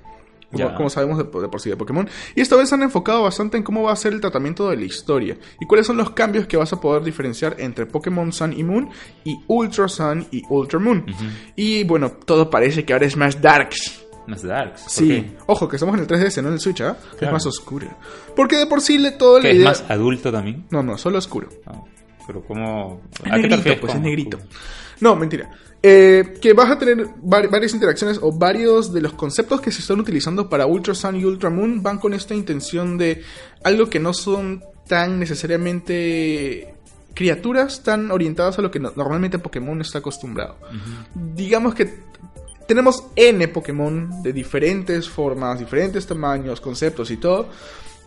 Como, 0.75 0.89
sabemos 0.89 1.17
de, 1.17 1.25
de 1.25 1.49
por 1.49 1.59
sí 1.61 1.69
de 1.69 1.75
Pokémon. 1.77 2.07
Y 2.33 2.41
esta 2.41 2.55
vez 2.55 2.71
han 2.73 2.81
enfocado 2.81 3.21
bastante 3.23 3.57
en 3.57 3.63
cómo 3.63 3.83
va 3.83 3.91
a 3.91 3.95
ser 3.97 4.13
el 4.13 4.21
tratamiento 4.21 4.69
de 4.69 4.77
la 4.77 4.85
historia. 4.85 5.37
Y 5.59 5.65
cuáles 5.67 5.85
son 5.85 5.97
los 5.97 6.11
cambios 6.11 6.47
que 6.47 6.57
vas 6.57 6.71
a 6.73 6.79
poder 6.81 7.03
diferenciar 7.03 7.57
entre 7.59 7.85
Pokémon 7.85 8.31
Sun 8.31 8.53
y 8.57 8.63
Moon 8.63 8.89
y 9.25 9.35
Ultra 9.47 9.87
Sun 9.89 10.25
y 10.31 10.41
Ultra 10.49 10.79
Moon. 10.79 11.05
Y 11.55 11.83
bueno, 11.83 12.11
todo 12.11 12.49
parece 12.49 12.85
que 12.85 12.93
ahora 12.93 13.05
es 13.05 13.17
más 13.17 13.39
darks. 13.41 14.03
Más 14.27 14.43
darks. 14.43 14.81
¿por 14.83 14.91
Sí, 14.91 15.07
qué? 15.07 15.37
ojo, 15.47 15.67
que 15.69 15.77
estamos 15.77 15.95
en 15.95 16.01
el 16.01 16.07
3DS, 16.07 16.41
no 16.41 16.47
en 16.49 16.53
el 16.55 16.59
Switch, 16.59 16.81
¿ah? 16.81 16.95
Es 17.13 17.17
Claro. 17.17 17.33
más 17.33 17.45
oscuro. 17.45 17.87
Porque 18.35 18.57
de 18.57 18.67
por 18.67 18.81
sí 18.81 18.97
le 18.97 19.11
todo 19.11 19.37
la 19.37 19.43
¿Que 19.43 19.49
es 19.51 19.55
idea... 19.57 19.69
más 19.69 19.83
adulto 19.89 20.31
también? 20.31 20.65
No, 20.69 20.83
no, 20.83 20.97
solo 20.97 21.17
oscuro. 21.17 21.49
Ah, 21.65 21.81
pero 22.25 22.41
¿cómo? 22.43 23.01
Es 23.25 23.31
¿A 23.31 23.35
qué 23.35 23.47
refieres 23.47 23.79
pues 23.79 23.95
es 23.95 24.01
negrito. 24.01 24.37
No, 24.99 25.15
mentira. 25.15 25.49
Eh, 25.83 26.33
que 26.41 26.53
vas 26.53 26.71
a 26.71 26.79
tener 26.79 26.97
vari- 27.23 27.49
varias 27.51 27.73
interacciones 27.73 28.19
o 28.21 28.31
varios 28.35 28.91
de 28.91 28.99
los 28.99 29.13
conceptos 29.13 29.61
que 29.61 29.71
se 29.71 29.81
están 29.81 29.99
utilizando 29.99 30.49
para 30.49 30.65
Ultra 30.65 30.95
Sun 30.95 31.15
y 31.17 31.23
Ultra 31.23 31.49
Moon 31.51 31.83
van 31.83 31.99
con 31.99 32.13
esta 32.15 32.33
intención 32.33 32.97
de 32.97 33.21
algo 33.63 33.87
que 33.89 33.99
no 33.99 34.11
son 34.13 34.63
tan 34.87 35.19
necesariamente 35.19 36.73
criaturas 37.13 37.81
tan 37.83 38.11
orientadas 38.11 38.59
a 38.59 38.61
lo 38.61 38.69
que 38.71 38.79
no- 38.79 38.91
normalmente 38.95 39.39
Pokémon 39.39 39.79
está 39.81 39.99
acostumbrado. 39.99 40.57
Digamos 41.35 41.73
que 41.75 41.99
tenemos 42.67 43.03
N 43.15 43.47
Pokémon 43.47 44.21
de 44.21 44.33
diferentes 44.33 45.07
formas, 45.09 45.59
diferentes 45.59 46.05
tamaños, 46.05 46.59
conceptos 46.61 47.09
y 47.11 47.17
todo. 47.17 47.49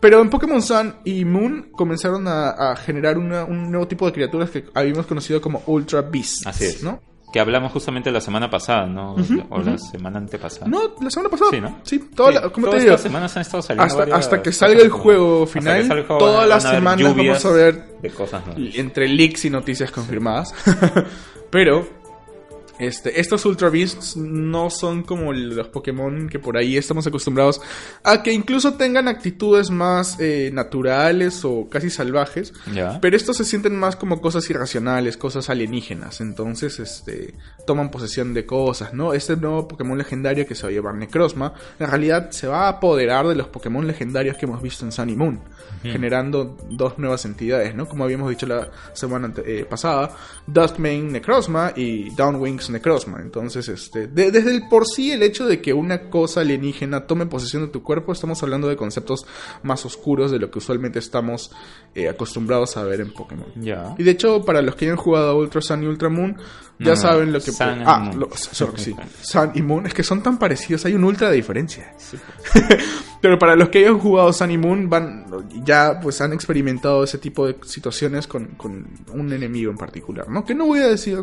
Pero 0.01 0.23
en 0.23 0.31
Pokémon 0.31 0.63
Sun 0.63 0.95
y 1.05 1.25
Moon 1.27 1.69
comenzaron 1.73 2.27
a, 2.27 2.51
a 2.51 2.77
generar 2.77 3.19
una- 3.19 3.45
un 3.45 3.71
nuevo 3.71 3.87
tipo 3.87 4.07
de 4.07 4.13
criaturas 4.13 4.49
que 4.51 4.65
habíamos 4.75 5.05
conocido 5.07 5.41
como 5.43 5.63
Ultra 5.67 6.01
Beasts. 6.03 6.47
Así 6.47 6.65
es. 6.65 6.83
¿no? 6.83 7.01
Que 7.33 7.39
hablamos 7.39 7.71
justamente 7.71 8.11
la 8.11 8.21
semana 8.23 8.49
pasada, 8.51 8.87
¿no? 8.87 9.15
o 9.51 9.59
la 9.61 9.77
semana 9.79 10.19
antepasada. 10.19 10.67
No, 10.69 10.95
la 11.01 11.11
semana 11.11 11.29
pasada. 11.29 11.51
Sí, 11.53 11.61
¿no? 11.61 11.79
Sí, 11.85 11.99
toda 12.17 12.31
Sí, 12.31 12.35
la- 12.37 12.41
¿cómo 12.51 12.55
te 12.55 12.71
todas 12.71 12.81
digo? 12.83 12.95
estas 12.95 13.03
semanas 13.03 13.37
han 13.37 13.43
estado 13.43 13.63
saliendo 13.63 13.85
Hasta, 13.85 13.99
varias 13.99 14.19
hasta 14.19 14.43
que 14.43 14.53
salga 14.53 14.83
el 14.83 14.89
juego 14.91 15.47
final, 15.47 15.83
salga 15.87 16.01
el 16.01 16.07
juego 16.07 16.19
todas 16.19 16.49
las 16.49 16.63
semanas 16.63 17.15
vamos 17.17 17.45
a 17.45 17.51
ver 17.53 17.99
de 18.01 18.11
cosas 18.11 18.47
nuevas. 18.47 18.75
entre 18.77 19.07
leaks 19.07 19.45
y 19.45 19.51
noticias 19.51 19.91
confirmadas. 19.93 20.55
Pero 21.51 21.87
este, 22.81 23.21
estos 23.21 23.45
Ultra 23.45 23.69
Beasts 23.69 24.17
no 24.17 24.71
son 24.71 25.03
como 25.03 25.33
los 25.33 25.69
Pokémon 25.69 26.29
que 26.29 26.39
por 26.39 26.57
ahí 26.57 26.77
estamos 26.77 27.07
acostumbrados 27.07 27.61
a 28.03 28.23
que 28.23 28.33
incluso 28.33 28.75
tengan 28.75 29.07
actitudes 29.07 29.71
más 29.71 30.19
eh, 30.19 30.51
naturales 30.53 31.45
o 31.45 31.69
casi 31.69 31.91
salvajes. 31.91 32.53
Ya. 32.75 32.99
Pero 33.01 33.17
estos 33.17 33.37
se 33.37 33.45
sienten 33.45 33.77
más 33.77 33.97
como 33.97 34.21
cosas 34.21 34.49
irracionales, 34.49 35.17
cosas 35.17 35.51
alienígenas. 35.51 36.21
Entonces, 36.21 36.79
este, 36.81 37.35
toman 37.67 37.91
posesión 37.91 38.33
de 38.35 38.47
cosas, 38.47 38.95
¿no? 38.95 39.13
Este 39.13 39.37
nuevo 39.37 39.69
Pokémon 39.69 39.99
legendario 39.99 40.47
que 40.47 40.55
se 40.55 40.63
va 40.63 40.71
a 40.71 40.73
llamar 40.73 40.95
Necrozma, 40.95 41.53
en 41.79 41.87
realidad 41.87 42.31
se 42.31 42.47
va 42.47 42.67
a 42.67 42.69
apoderar 42.69 43.27
de 43.27 43.35
los 43.35 43.49
Pokémon 43.49 43.87
legendarios 43.87 44.37
que 44.37 44.47
hemos 44.47 44.63
visto 44.63 44.85
en 44.85 44.93
Sun 44.93 45.11
y 45.11 45.17
Moon, 45.17 45.41
generando 45.83 46.57
dos 46.71 46.99
nuevas 46.99 47.25
entidades, 47.25 47.75
¿no? 47.75 47.87
Como 47.87 48.05
habíamos 48.05 48.31
dicho 48.31 48.47
la 48.47 48.71
semana 48.93 49.33
eh, 49.45 49.67
pasada, 49.69 50.17
Duskmane 50.47 51.03
Necrozma 51.03 51.73
y 51.77 52.11
Downwings 52.15 52.70
Necrozma. 52.71 53.21
Entonces, 53.21 53.69
este, 53.69 54.07
de- 54.07 54.31
desde 54.31 54.51
el 54.55 54.69
por 54.69 54.87
sí 54.87 55.13
el 55.13 55.23
hecho 55.23 55.47
de 55.47 55.61
que 55.61 55.73
una 55.73 56.09
cosa 56.11 56.41
alienígena 56.41 57.07
tome 57.07 57.27
posesión 57.27 57.63
de 57.67 57.69
tu 57.69 57.83
cuerpo, 57.83 58.13
estamos 58.13 58.43
hablando 58.43 58.69
de 58.69 58.77
conceptos 58.77 59.27
más 59.63 59.85
oscuros 59.85 60.31
de 60.31 60.39
lo 60.39 60.51
que 60.51 60.59
usualmente 60.59 60.99
estamos 60.99 61.51
eh, 61.95 62.09
acostumbrados 62.09 62.77
a 62.77 62.85
ver 62.85 63.01
en 63.01 63.13
Pokémon. 63.13 63.47
Y 63.99 64.03
de 64.03 64.11
hecho, 64.11 64.43
para 64.45 64.63
los 64.63 64.75
que 64.77 64.87
hayan 64.87 64.97
jugado 64.97 65.31
a 65.31 65.35
Ultra 65.35 65.61
Sun 65.61 65.83
y 65.83 65.87
Ultra 65.87 66.09
Moon, 66.09 66.37
ya 66.79 66.91
No, 66.91 66.97
saben 66.97 67.33
lo 67.33 67.41
que... 67.41 67.53
Sun 67.53 67.83
ah, 67.85 67.99
Moon. 67.99 68.21
lo- 68.21 68.31
sorry, 68.35 68.79
sí. 68.79 68.97
Sun 69.21 69.51
y 69.55 69.63
Moon, 69.63 69.87
es 69.87 69.93
que 69.95 70.03
son 70.03 70.23
tan 70.23 70.39
parecidos, 70.39 70.85
hay 70.87 70.95
un 70.95 71.05
ultra 71.05 71.29
de 71.29 71.37
diferencia. 71.37 71.93
Sí. 71.99 72.17
Pero 73.21 73.39
para 73.39 73.55
los 73.55 73.69
que 73.69 73.81
hayan 73.81 73.99
jugado 73.99 74.33
Sun 74.33 74.51
y 74.51 74.57
Moon, 74.57 74.89
van, 74.89 75.27
ya 75.63 76.01
pues 76.01 76.21
han 76.23 76.33
experimentado 76.33 77.05
ese 77.05 77.19
tipo 77.19 77.47
de 77.47 77.57
situaciones 77.67 78.27
con, 78.27 78.47
con 78.57 78.87
un 79.13 79.33
enemigo 79.33 79.71
en 79.71 79.77
particular, 79.77 80.29
¿no? 80.31 80.43
Que 80.45 80.55
no 80.55 80.65
voy 80.65 80.79
a 80.79 80.89
decir 80.89 81.19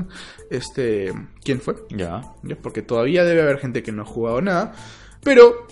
este 0.51 1.11
quién 1.47 1.61
fue, 1.61 1.75
Ya. 1.89 2.21
porque 2.61 2.81
todavía 2.81 3.23
debe 3.23 3.41
haber 3.41 3.57
gente 3.59 3.81
que 3.81 3.91
no 3.93 4.01
ha 4.01 4.05
jugado 4.05 4.41
nada, 4.41 4.73
pero 5.23 5.65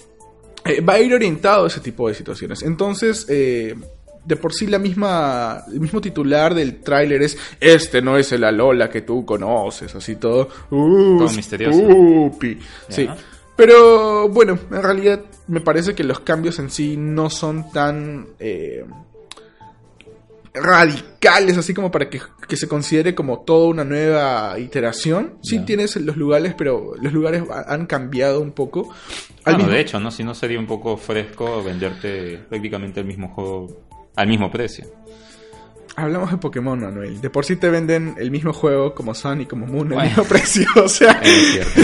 eh, 0.63 0.79
va 0.81 0.93
a 0.93 0.99
ir 0.99 1.13
orientado 1.13 1.65
a 1.65 1.67
ese 1.67 1.81
tipo 1.81 2.07
de 2.07 2.13
situaciones. 2.15 2.63
Entonces, 2.63 3.25
eh, 3.29 3.75
de 4.23 4.35
por 4.37 4.53
sí 4.53 4.67
la 4.67 4.79
misma, 4.79 5.63
el 5.71 5.79
mismo 5.81 5.99
titular 6.01 6.55
del 6.55 6.79
tráiler 6.81 7.21
es, 7.21 7.37
este 7.59 8.01
no 8.01 8.17
es 8.17 8.31
el 8.31 8.43
Alola 8.45 8.89
que 8.89 9.01
tú 9.01 9.23
conoces, 9.25 9.93
así 9.93 10.15
todo, 10.15 10.49
uh, 10.71 11.17
Todo 11.19 11.29
misterioso. 11.35 11.77
spooky". 11.77 12.55
Ya. 12.55 12.95
Sí. 12.95 13.09
Pero 13.55 14.27
bueno, 14.29 14.57
en 14.71 14.81
realidad 14.83 15.21
me 15.47 15.61
parece 15.61 15.93
que 15.93 16.03
los 16.03 16.21
cambios 16.21 16.57
en 16.59 16.69
sí 16.69 16.95
no 16.97 17.29
son 17.29 17.71
tan 17.71 18.27
eh, 18.39 18.83
radicales, 20.55 21.57
así 21.57 21.73
como 21.73 21.91
para 21.91 22.09
que, 22.09 22.21
que 22.47 22.55
se 22.57 22.67
considere 22.67 23.13
como 23.15 23.39
toda 23.41 23.67
una 23.67 23.83
nueva 23.83 24.57
iteración. 24.59 25.35
Sí 25.43 25.59
tienes 25.59 25.95
los 25.97 26.17
lugares, 26.17 26.53
pero 26.57 26.93
los 27.01 27.13
lugares 27.13 27.43
ha- 27.51 27.73
han 27.73 27.85
cambiado 27.85 28.41
un 28.41 28.51
poco. 28.51 28.89
Al 29.43 29.53
no, 29.53 29.57
mismo- 29.59 29.73
de 29.73 29.79
hecho, 29.81 29.99
¿no? 29.99 30.11
Si 30.11 30.23
no 30.23 30.33
sería 30.33 30.59
un 30.59 30.67
poco 30.67 30.97
fresco 30.97 31.63
venderte 31.63 32.39
prácticamente 32.49 32.99
el 32.99 33.05
mismo 33.05 33.29
juego 33.29 33.85
al 34.15 34.27
mismo 34.27 34.49
precio. 34.49 34.85
Hablamos 35.97 36.29
de 36.29 36.37
Pokémon, 36.37 36.77
Manuel. 36.77 37.21
De 37.21 37.29
por 37.29 37.45
sí 37.45 37.55
te 37.55 37.69
venden 37.69 38.15
el 38.17 38.29
mismo 38.29 38.51
juego 38.51 38.93
como 38.93 39.13
Sun 39.15 39.41
y 39.41 39.45
como 39.45 39.65
Moon 39.65 39.87
al 39.87 39.93
Bueno. 39.93 40.09
mismo 40.09 40.23
precio. 40.27 40.67
O 40.75 40.89
sea, 40.89 41.21
Es 41.23 41.51
cierto. 41.53 41.81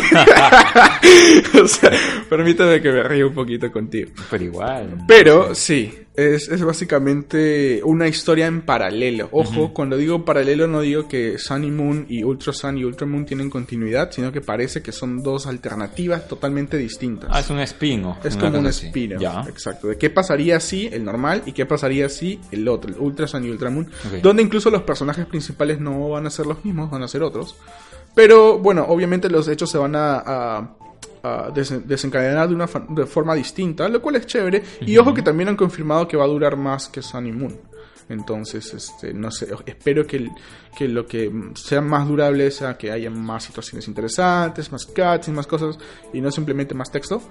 o 1.63 1.67
sea, 1.67 1.91
permítame 2.29 2.81
que 2.81 2.91
me 2.91 3.03
ríe 3.03 3.23
un 3.23 3.33
poquito 3.33 3.71
contigo. 3.71 4.11
Pero 4.29 4.43
igual. 4.43 4.97
Pero 5.07 5.55
sí, 5.55 5.93
es, 6.21 6.47
es 6.49 6.61
básicamente 6.63 7.81
una 7.83 8.07
historia 8.07 8.47
en 8.47 8.61
paralelo. 8.61 9.29
Ojo, 9.31 9.73
cuando 9.73 9.97
digo 9.97 10.23
paralelo 10.25 10.67
no 10.67 10.81
digo 10.81 11.07
que 11.07 11.37
Sun 11.37 11.63
y 11.63 11.71
Moon 11.71 12.05
y 12.09 12.23
Ultra 12.23 12.53
Sun 12.53 12.77
y 12.77 12.83
Ultra 12.85 13.05
Moon 13.07 13.25
tienen 13.25 13.49
continuidad, 13.49 14.11
sino 14.11 14.31
que 14.31 14.41
parece 14.41 14.81
que 14.81 14.91
son 14.91 15.21
dos 15.23 15.47
alternativas 15.47 16.27
totalmente 16.27 16.77
distintas. 16.77 17.29
Ah, 17.33 17.39
es 17.39 17.49
un 17.49 17.59
spin 17.59 18.05
Es 18.23 18.35
como 18.37 18.57
un 18.57 18.63
cosa 18.65 18.69
así. 18.69 18.87
spin 18.87 19.17
Ya. 19.19 19.41
exacto. 19.47 19.87
De 19.87 19.97
qué 19.97 20.09
pasaría 20.09 20.59
si 20.59 20.87
el 20.87 21.03
normal 21.03 21.43
y 21.45 21.51
qué 21.53 21.65
pasaría 21.65 22.09
si 22.09 22.39
el 22.51 22.67
otro, 22.67 22.91
el 22.93 22.99
Ultra 22.99 23.27
Sun 23.27 23.45
y 23.45 23.49
Ultra 23.49 23.69
Moon. 23.69 23.89
Donde 24.21 24.43
incluso 24.43 24.69
los 24.69 24.83
personajes 24.83 25.25
principales 25.25 25.79
no 25.79 26.09
van 26.09 26.25
a 26.27 26.29
ser 26.29 26.45
los 26.45 26.63
mismos, 26.63 26.89
van 26.91 27.03
a 27.03 27.07
ser 27.07 27.23
otros. 27.23 27.55
Pero 28.13 28.59
bueno, 28.59 28.85
obviamente 28.89 29.29
los 29.29 29.47
hechos 29.47 29.69
se 29.71 29.77
van 29.77 29.95
a, 29.95 30.15
a- 30.17 30.75
desen- 31.23 31.83
desencadenar 31.83 32.49
de 32.49 32.55
una 32.55 32.67
de 32.89 33.05
forma 33.05 33.35
distinta, 33.35 33.87
lo 33.87 34.01
cual 34.01 34.15
es 34.17 34.25
chévere. 34.25 34.63
Y 34.81 34.97
ojo 34.97 35.13
que 35.13 35.21
también 35.21 35.49
han 35.49 35.55
confirmado 35.55 36.07
que 36.07 36.17
va 36.17 36.23
a 36.25 36.27
durar 36.27 36.55
más 36.57 36.89
que 36.89 37.01
Sun 37.01 37.27
y 37.27 37.31
Moon. 37.31 37.59
Entonces, 38.09 38.73
este, 38.73 39.13
no 39.13 39.31
sé, 39.31 39.47
espero 39.65 40.05
que, 40.05 40.29
que 40.77 40.87
lo 40.87 41.05
que 41.05 41.31
sea 41.55 41.79
más 41.79 42.05
durable 42.07 42.51
sea 42.51 42.77
que 42.77 42.91
haya 42.91 43.09
más 43.09 43.43
situaciones 43.45 43.87
interesantes, 43.87 44.69
más 44.71 44.85
cutscenes, 44.85 45.29
más 45.29 45.47
cosas, 45.47 45.77
y 46.11 46.19
no 46.19 46.29
simplemente 46.29 46.75
más 46.75 46.91
texto. 46.91 47.21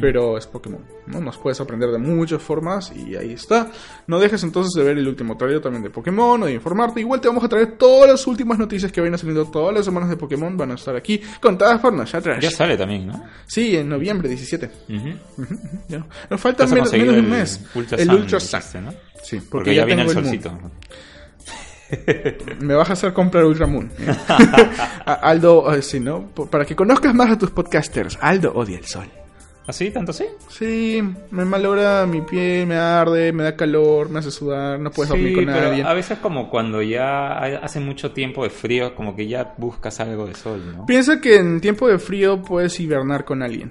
Pero 0.00 0.36
es 0.36 0.46
Pokémon, 0.46 0.84
¿no? 1.06 1.20
Nos 1.20 1.38
puedes 1.38 1.60
aprender 1.60 1.90
de 1.90 1.98
muchas 1.98 2.42
formas 2.42 2.92
y 2.94 3.16
ahí 3.16 3.32
está. 3.32 3.68
No 4.06 4.18
dejes 4.18 4.42
entonces 4.42 4.72
de 4.74 4.84
ver 4.84 4.98
el 4.98 5.08
último 5.08 5.36
trailer 5.36 5.60
también 5.60 5.82
de 5.82 5.90
Pokémon 5.90 6.42
o 6.42 6.46
de 6.46 6.52
informarte. 6.52 7.00
Igual 7.00 7.20
te 7.20 7.28
vamos 7.28 7.44
a 7.44 7.48
traer 7.48 7.78
todas 7.78 8.10
las 8.10 8.26
últimas 8.26 8.58
noticias 8.58 8.92
que 8.92 9.00
vayan 9.00 9.16
saliendo 9.16 9.46
todas 9.46 9.74
las 9.74 9.84
semanas 9.84 10.10
de 10.10 10.16
Pokémon. 10.16 10.56
Van 10.56 10.72
a 10.72 10.74
estar 10.74 10.94
aquí 10.94 11.20
contadas 11.40 11.80
por 11.80 11.92
nosotros. 11.92 12.38
Ya 12.40 12.50
sale 12.50 12.76
también, 12.76 13.06
¿no? 13.06 13.24
Sí, 13.46 13.76
en 13.76 13.88
noviembre 13.88 14.28
17. 14.28 14.70
Ujú. 14.88 15.08
Ujú, 15.38 15.54
ujú, 15.54 15.58
ya. 15.88 16.04
Nos 16.28 16.40
falta 16.40 16.66
menos, 16.66 16.90
de 16.90 17.08
un 17.08 17.30
mes. 17.30 17.64
Ultra 17.74 17.98
el 17.98 18.06
Sun, 18.06 18.16
Ultra 18.16 18.40
Sun. 18.40 18.90
Sí, 19.22 19.36
porque, 19.36 19.48
Porque, 19.50 19.74
ya, 19.74 19.84
viene 19.84 20.02
el 20.02 20.10
solcito. 20.10 20.58
Me 22.60 22.74
vas 22.74 22.90
a 22.90 22.92
hacer 22.92 23.12
comprar 23.12 23.44
Ultramoon. 23.44 23.90
Aldo, 25.04 25.74
eh, 25.74 25.82
sí, 25.82 26.00
¿no? 26.00 26.28
Para 26.50 26.64
que 26.64 26.76
conozcas 26.76 27.14
más 27.14 27.30
a 27.30 27.38
tus 27.38 27.50
podcasters. 27.50 28.18
Aldo 28.20 28.52
odia 28.54 28.78
el 28.78 28.86
sol. 28.86 29.06
¿Así? 29.66 29.90
¿Tanto 29.90 30.10
así? 30.10 30.24
Sí, 30.48 31.00
me 31.30 31.44
malogra 31.44 32.04
mi 32.06 32.22
piel, 32.22 32.66
me 32.66 32.74
arde, 32.76 33.32
me 33.32 33.44
da 33.44 33.54
calor, 33.56 34.08
me 34.08 34.18
hace 34.18 34.30
sudar, 34.32 34.80
no 34.80 34.90
puedes 34.90 35.10
dormir 35.10 35.28
Sí, 35.28 35.34
con 35.34 35.44
pero 35.46 35.68
nadie. 35.70 35.82
a 35.84 35.92
veces 35.92 36.18
como 36.18 36.50
cuando 36.50 36.82
ya 36.82 37.34
hace 37.62 37.78
mucho 37.78 38.10
tiempo 38.12 38.42
de 38.42 38.50
frío, 38.50 38.94
como 38.96 39.14
que 39.14 39.28
ya 39.28 39.54
buscas 39.58 40.00
algo 40.00 40.26
de 40.26 40.34
sol, 40.34 40.60
¿no? 40.76 40.86
Piensa 40.86 41.20
que 41.20 41.36
en 41.36 41.60
tiempo 41.60 41.86
de 41.88 41.98
frío 41.98 42.42
puedes 42.42 42.80
hibernar 42.80 43.24
con 43.24 43.42
alguien. 43.42 43.70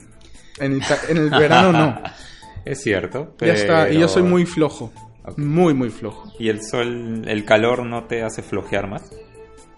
En 0.60 0.74
el, 0.74 0.82
en 1.10 1.18
el 1.18 1.30
verano 1.30 1.72
no. 1.74 2.02
Es 2.66 2.82
cierto. 2.84 3.36
Ya 3.40 3.54
está, 3.54 3.90
y 3.90 3.94
yo 3.94 4.00
pero- 4.02 4.08
soy 4.10 4.24
muy 4.24 4.46
flojo. 4.46 4.94
Muy, 5.38 5.74
muy 5.74 5.90
flojo. 5.90 6.32
¿Y 6.40 6.50
el 6.50 6.62
sol, 6.64 7.24
el 7.28 7.46
calor 7.46 7.86
no 7.86 8.04
te 8.06 8.22
hace 8.24 8.42
flojear 8.42 8.88
más? 8.88 9.12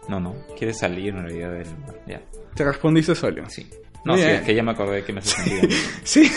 No, 0.09 0.19
no. 0.19 0.35
Quieres 0.57 0.79
salir 0.79 1.09
en 1.15 1.23
realidad 1.23 1.51
del... 1.51 1.67
Ya, 2.07 2.21
Te 2.55 2.63
respondiste 2.63 3.15
solo. 3.15 3.43
sí. 3.49 3.67
No, 4.03 4.17
sí, 4.17 4.23
es 4.23 4.41
que 4.41 4.55
ya 4.55 4.63
me 4.63 4.71
acordé 4.71 5.03
que 5.03 5.13
me 5.13 5.19
hace 5.21 5.35
sentido. 5.43 5.75
Sí. 6.03 6.31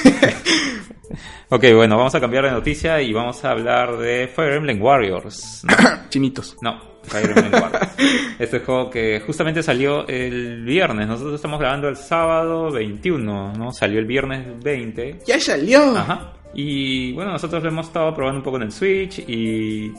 ok, 1.49 1.65
bueno, 1.75 1.97
vamos 1.97 2.15
a 2.15 2.21
cambiar 2.21 2.45
de 2.45 2.51
noticia 2.51 3.01
y 3.01 3.13
vamos 3.13 3.45
a 3.45 3.51
hablar 3.51 3.97
de 3.97 4.29
Fire 4.29 4.55
Emblem 4.55 4.83
Warriors. 4.83 5.65
¿no? 5.65 5.75
Chinitos. 6.11 6.57
No, 6.61 6.81
Fire 7.05 7.31
Emblem 7.31 7.53
Warriors. 7.53 7.95
Este 8.39 8.61
juego 8.61 8.91
que 8.91 9.23
justamente 9.25 9.63
salió 9.63 10.07
el 10.09 10.65
viernes. 10.65 11.07
Nosotros 11.07 11.35
estamos 11.37 11.59
grabando 11.59 11.89
el 11.89 11.97
sábado 11.97 12.71
21, 12.71 13.53
¿no? 13.55 13.73
Salió 13.73 13.99
el 13.99 14.07
viernes 14.07 14.47
20. 14.63 15.21
¡Ya 15.27 15.41
salió! 15.41 15.97
Ajá. 15.97 16.33
Y 16.55 17.13
bueno, 17.13 17.33
nosotros 17.33 17.63
lo 17.63 17.69
hemos 17.69 17.87
estado 17.87 18.15
probando 18.15 18.39
un 18.39 18.45
poco 18.45 18.57
en 18.59 18.65
el 18.65 18.73
Switch 18.73 19.19
y 19.19 19.93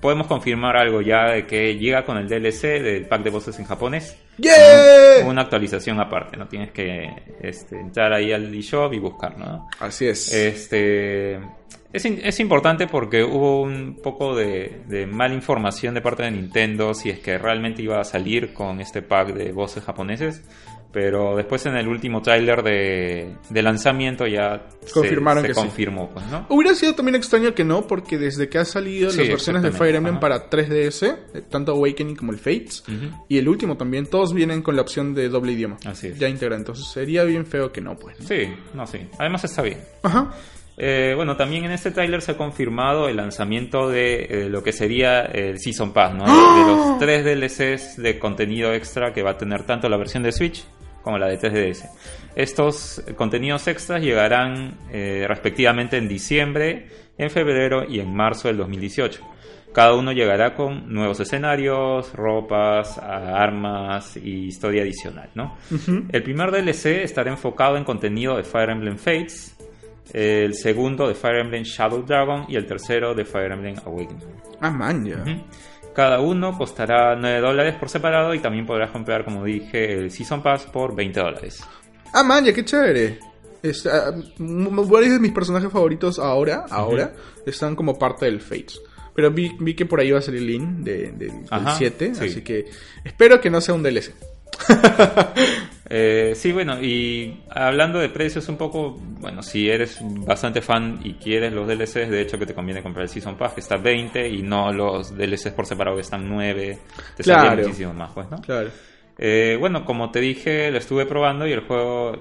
podemos 0.00 0.26
confirmar 0.26 0.76
algo 0.76 1.00
ya 1.00 1.30
de 1.30 1.46
que 1.46 1.76
llega 1.76 2.04
con 2.04 2.16
el 2.16 2.28
DLC 2.28 2.82
del 2.82 3.06
pack 3.06 3.22
de 3.22 3.30
voces 3.30 3.58
en 3.58 3.64
japonés. 3.64 4.16
¡Yeah! 4.38 5.26
Una 5.26 5.42
actualización 5.42 6.00
aparte, 6.00 6.36
no 6.36 6.48
tienes 6.48 6.72
que 6.72 7.08
este, 7.40 7.78
entrar 7.78 8.12
ahí 8.12 8.32
al 8.32 8.54
eShop 8.54 8.92
y 8.94 8.98
buscarlo, 8.98 9.44
¿no? 9.44 9.68
Así 9.78 10.06
es. 10.06 10.32
Este 10.32 11.40
es 11.92 12.40
importante 12.40 12.86
porque 12.86 13.22
hubo 13.22 13.60
un 13.60 14.00
poco 14.02 14.34
de, 14.34 14.80
de 14.86 15.06
mala 15.06 15.34
información 15.34 15.92
de 15.94 16.00
parte 16.00 16.22
de 16.22 16.30
Nintendo 16.30 16.94
si 16.94 17.10
es 17.10 17.18
que 17.18 17.36
realmente 17.36 17.82
iba 17.82 18.00
a 18.00 18.04
salir 18.04 18.54
con 18.54 18.80
este 18.80 19.02
pack 19.02 19.34
de 19.34 19.52
voces 19.52 19.84
japoneses. 19.84 20.42
Pero 20.92 21.36
después 21.36 21.64
en 21.64 21.74
el 21.76 21.88
último 21.88 22.20
tráiler 22.20 22.62
de, 22.62 23.34
de 23.48 23.62
lanzamiento 23.62 24.26
ya 24.26 24.66
se- 24.84 24.92
Confirmaron 24.92 25.42
se, 25.42 25.48
que 25.48 25.54
sí. 25.54 25.60
confirmó, 25.60 26.10
pues, 26.12 26.26
¿no? 26.26 26.44
Hubiera 26.50 26.74
sido 26.74 26.94
también 26.94 27.14
extraño 27.14 27.54
que 27.54 27.64
no, 27.64 27.86
porque 27.86 28.18
desde 28.18 28.48
que 28.50 28.58
ha 28.58 28.64
salido 28.66 29.10
Sí, 29.10 29.20
las 29.20 29.28
versiones 29.28 29.62
de 29.62 29.72
Fire 29.72 29.94
Emblem 29.94 30.16
ajá. 30.16 30.20
para 30.20 30.50
3DS, 30.50 31.16
eh, 31.34 31.42
tanto 31.48 31.72
Awakening 31.72 32.14
como 32.14 32.32
el 32.32 32.38
Fates, 32.38 32.84
y 33.28 33.38
el 33.38 33.48
último 33.48 33.78
también, 33.78 34.04
todos 34.06 34.34
vienen 34.34 34.60
con 34.60 34.76
la 34.76 34.82
opción 34.82 35.14
de 35.14 35.30
doble 35.30 35.52
idioma. 35.52 35.78
Así 35.86 36.08
es. 36.08 36.18
Ya 36.18 36.28
integra, 36.28 36.56
entonces 36.56 36.84
sería 36.92 37.24
bien 37.24 37.46
feo 37.46 37.72
que 37.72 37.80
no, 37.80 37.96
pues. 37.96 38.20
¿no? 38.20 38.26
Sí, 38.26 38.52
no, 38.74 38.86
sí. 38.86 38.98
Además 39.18 39.44
está 39.44 39.62
bien. 39.62 39.78
Ajá. 40.02 40.30
Eh, 40.76 41.12
bueno, 41.16 41.36
también 41.36 41.64
en 41.64 41.70
este 41.72 41.90
tráiler 41.90 42.22
se 42.22 42.32
ha 42.32 42.36
confirmado 42.36 43.08
el 43.08 43.16
lanzamiento 43.16 43.88
de 43.88 44.24
eh, 44.24 44.48
lo 44.48 44.62
que 44.62 44.72
sería 44.72 45.20
el 45.22 45.58
Season 45.58 45.92
Pass, 45.92 46.14
¿no? 46.14 46.24
De, 46.24 46.60
de 46.60 46.66
los 46.66 46.98
tres 46.98 47.24
DLCs 47.24 47.96
de 48.02 48.18
contenido 48.18 48.72
extra 48.72 49.12
que 49.12 49.22
va 49.22 49.32
a 49.32 49.36
tener 49.38 49.64
tanto 49.64 49.88
la 49.88 49.96
versión 49.98 50.22
de 50.22 50.32
Switch 50.32 50.64
como 51.02 51.18
la 51.18 51.28
de 51.28 51.38
3DS. 51.38 51.90
Estos 52.34 53.02
contenidos 53.16 53.66
extras 53.68 54.00
llegarán 54.02 54.78
eh, 54.90 55.24
respectivamente 55.28 55.96
en 55.96 56.08
diciembre, 56.08 56.88
en 57.18 57.30
febrero 57.30 57.84
y 57.88 58.00
en 58.00 58.14
marzo 58.14 58.48
del 58.48 58.56
2018. 58.56 59.20
Cada 59.72 59.94
uno 59.94 60.12
llegará 60.12 60.54
con 60.54 60.92
nuevos 60.92 61.18
escenarios, 61.20 62.12
ropas, 62.12 62.98
armas 62.98 64.18
y 64.18 64.46
historia 64.46 64.82
adicional, 64.82 65.30
¿no? 65.34 65.56
El 66.10 66.22
primer 66.22 66.50
DLC 66.50 67.02
estará 67.02 67.30
enfocado 67.30 67.78
en 67.78 67.84
contenido 67.84 68.36
de 68.36 68.42
Fire 68.42 68.68
Emblem 68.68 68.98
Fates, 68.98 69.56
el 70.12 70.54
segundo 70.54 71.08
de 71.08 71.14
Fire 71.14 71.38
Emblem 71.40 71.62
Shadow 71.62 72.02
Dragon 72.02 72.44
y 72.48 72.56
el 72.56 72.66
tercero 72.66 73.14
de 73.14 73.24
Fire 73.24 73.50
Emblem 73.52 73.76
Awakening. 73.86 74.22
Ah, 74.60 74.70
man, 74.70 75.06
ya. 75.06 75.16
Ujú. 75.16 75.42
Cada 75.94 76.20
uno 76.20 76.56
costará 76.56 77.14
9 77.16 77.40
dólares 77.40 77.74
por 77.76 77.88
separado 77.88 78.34
y 78.34 78.38
también 78.38 78.66
podrás 78.66 78.90
comprar, 78.90 79.24
como 79.24 79.44
dije, 79.44 79.92
el 79.92 80.10
Season 80.10 80.42
Pass 80.42 80.64
por 80.64 80.94
20 80.94 81.20
dólares. 81.20 81.62
Ah, 82.14 82.22
man, 82.22 82.44
ya, 82.44 82.52
qué 82.52 82.64
chévere. 82.64 83.18
Es, 83.62 83.86
ah, 83.86 84.10
varios 84.38 85.12
de 85.12 85.18
mis 85.20 85.32
personajes 85.32 85.70
favoritos 85.70 86.18
ahora, 86.18 86.64
ahora, 86.70 87.12
están 87.46 87.76
como 87.76 87.98
parte 87.98 88.24
del 88.24 88.40
Fates. 88.40 88.80
Pero 89.14 89.30
vi, 89.30 89.52
vi 89.60 89.74
que 89.74 89.84
por 89.86 90.00
ahí 90.00 90.10
va 90.10 90.18
a 90.20 90.22
salir 90.22 90.40
Lin 90.42 90.82
de, 90.82 91.12
de- 91.12 91.26
del 91.28 91.44
Ajá, 91.50 91.74
7, 91.76 92.14
sí. 92.14 92.24
así 92.24 92.40
que 92.42 92.64
espero 93.04 93.40
que 93.40 93.50
no 93.50 93.60
sea 93.60 93.74
un 93.74 93.82
DLC. 93.82 94.12
Eh, 95.90 96.32
sí, 96.36 96.52
bueno, 96.52 96.80
y 96.80 97.42
hablando 97.50 97.98
de 97.98 98.08
precios 98.08 98.48
un 98.48 98.56
poco, 98.56 98.96
bueno, 99.20 99.42
si 99.42 99.68
eres 99.68 99.98
bastante 100.02 100.60
fan 100.62 101.00
y 101.02 101.14
quieres 101.14 101.52
los 101.52 101.66
DLCs, 101.66 102.08
de 102.08 102.20
hecho 102.22 102.38
que 102.38 102.46
te 102.46 102.54
conviene 102.54 102.82
comprar 102.82 103.02
el 103.04 103.08
Season 103.08 103.36
Pass, 103.36 103.54
que 103.54 103.60
está 103.60 103.76
20, 103.76 104.28
y 104.28 104.42
no 104.42 104.72
los 104.72 105.16
DLCs 105.16 105.50
por 105.50 105.66
separado 105.66 105.96
que 105.96 106.02
están 106.02 106.28
9, 106.28 106.78
te 107.16 107.22
Claro. 107.22 107.62
muchísimo 107.62 107.92
más, 107.92 108.12
pues, 108.12 108.30
¿no? 108.30 108.38
Claro. 108.38 108.70
Eh, 109.18 109.56
bueno, 109.58 109.84
como 109.84 110.10
te 110.10 110.20
dije, 110.20 110.70
lo 110.70 110.78
estuve 110.78 111.04
probando 111.04 111.46
y 111.46 111.52
el 111.52 111.60
juego 111.60 112.12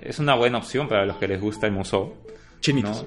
es 0.00 0.18
una 0.18 0.34
buena 0.36 0.58
opción 0.58 0.86
para 0.88 1.04
los 1.04 1.16
que 1.16 1.26
les 1.28 1.40
gusta 1.40 1.66
el 1.66 1.72
musou. 1.72 2.14
Chinitos. 2.60 3.06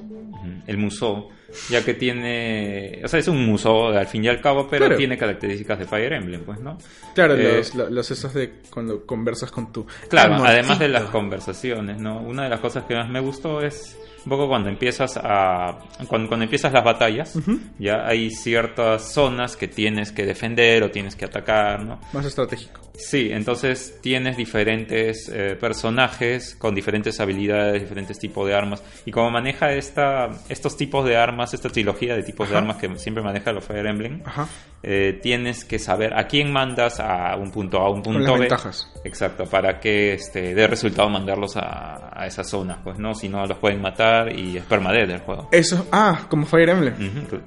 El 0.68 0.78
museo, 0.78 1.30
ya 1.70 1.84
que 1.84 1.94
tiene, 1.94 3.02
o 3.04 3.08
sea, 3.08 3.20
es 3.20 3.28
un 3.28 3.46
museo 3.46 3.88
al 3.90 4.08
fin 4.08 4.24
y 4.24 4.28
al 4.28 4.42
cabo, 4.42 4.68
pero 4.70 4.86
Claro. 4.86 4.98
tiene 4.98 5.18
características 5.18 5.80
de 5.80 5.86
Fire 5.86 6.14
Emblem, 6.14 6.44
pues, 6.44 6.60
¿no? 6.60 6.78
Claro, 7.16 7.36
Eh, 7.36 7.58
los, 7.58 7.76
lo- 7.76 7.90
los 7.90 8.10
esos 8.12 8.34
de 8.34 8.54
cuando 8.72 9.06
conversas 9.06 9.52
con 9.52 9.72
tu. 9.72 9.86
Claro, 10.10 10.36
amorcito. 10.36 10.52
además 10.60 10.80
de 10.80 10.88
las 10.90 11.04
conversaciones, 11.06 12.00
¿no? 12.00 12.20
Una 12.22 12.44
de 12.44 12.50
las 12.50 12.60
cosas 12.60 12.86
que 12.86 12.96
más 12.96 13.10
me 13.10 13.20
gustó 13.20 13.62
es 13.62 13.98
un 14.26 14.30
poco 14.30 14.48
cuando 14.48 14.70
empiezas 14.70 15.18
a 15.18 15.78
cuando, 16.08 16.28
cuando 16.28 16.44
empiezas 16.44 16.72
las 16.74 16.84
batallas, 16.84 17.38
ya 17.80 18.06
hay 18.08 18.30
ciertas 18.32 19.12
zonas 19.14 19.56
que 19.56 19.68
tienes 19.68 20.12
que 20.12 20.26
defender 20.26 20.84
o 20.84 20.92
tienes 20.92 21.16
que 21.16 21.26
atacar, 21.26 21.84
¿no? 21.84 22.00
Más 22.14 22.26
estratégico. 22.26 22.82
Sí, 22.94 23.30
entonces 23.32 23.98
tienes 24.02 24.38
diferentes 24.38 25.28
eh, 25.34 25.56
personajes 25.60 26.56
con 26.56 26.76
diferentes 26.76 27.20
habilidades, 27.20 27.82
diferentes 27.82 28.20
tipos 28.20 28.48
de 28.48 28.54
armas. 28.54 28.84
Y 29.06 29.12
como 29.12 29.32
maneja 29.32 29.72
esta, 29.74 30.30
estos 30.50 30.78
tipos 30.78 31.06
de 31.06 31.18
armas, 31.18 31.54
esta 31.54 31.70
trilogía 31.70 32.16
de 32.16 32.22
tipos 32.22 32.50
de 32.50 32.58
armas 32.58 32.78
que 32.78 32.96
siempre 32.98 33.24
maneja 33.24 33.52
los 33.54 33.64
Fire 33.66 33.88
Emblem, 33.88 34.22
Ajá. 34.26 34.48
eh, 34.84 35.20
tienes 35.24 35.66
que 35.66 35.80
saber 35.80 36.14
a 36.18 36.28
quién 36.28 36.52
mandas 36.52 37.00
a 37.00 37.36
un 37.38 37.50
punto 37.50 37.80
A, 37.80 37.90
un 37.90 38.04
Con 38.04 38.14
punto 38.14 38.20
las 38.20 38.34
B. 38.34 38.40
ventajas. 38.42 38.92
Exacto, 39.04 39.46
para 39.46 39.80
que 39.80 40.14
este, 40.14 40.54
dé 40.54 40.68
resultado 40.68 41.10
mandarlos 41.10 41.58
a, 41.58 42.12
a 42.14 42.28
esas 42.28 42.48
zonas, 42.50 42.78
pues 42.84 43.00
no, 43.00 43.16
si 43.16 43.30
no 43.30 43.46
los 43.48 43.58
pueden 43.58 43.82
matar 43.82 44.11
y 44.36 44.58
es 44.58 44.64
permadeath 44.66 45.10
el 45.10 45.20
juego. 45.20 45.50
Eso. 45.52 45.88
Ah, 45.92 46.26
como 46.30 46.46
Fire 46.46 46.70
Emblem. 46.70 46.94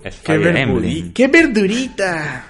Es 0.02 0.16
¡Qué, 0.16 0.35
Fire 0.38 0.40
verduri- 0.54 0.59
Emblem. 0.62 1.12
¡Qué 1.12 1.28
verdurita! 1.28 2.47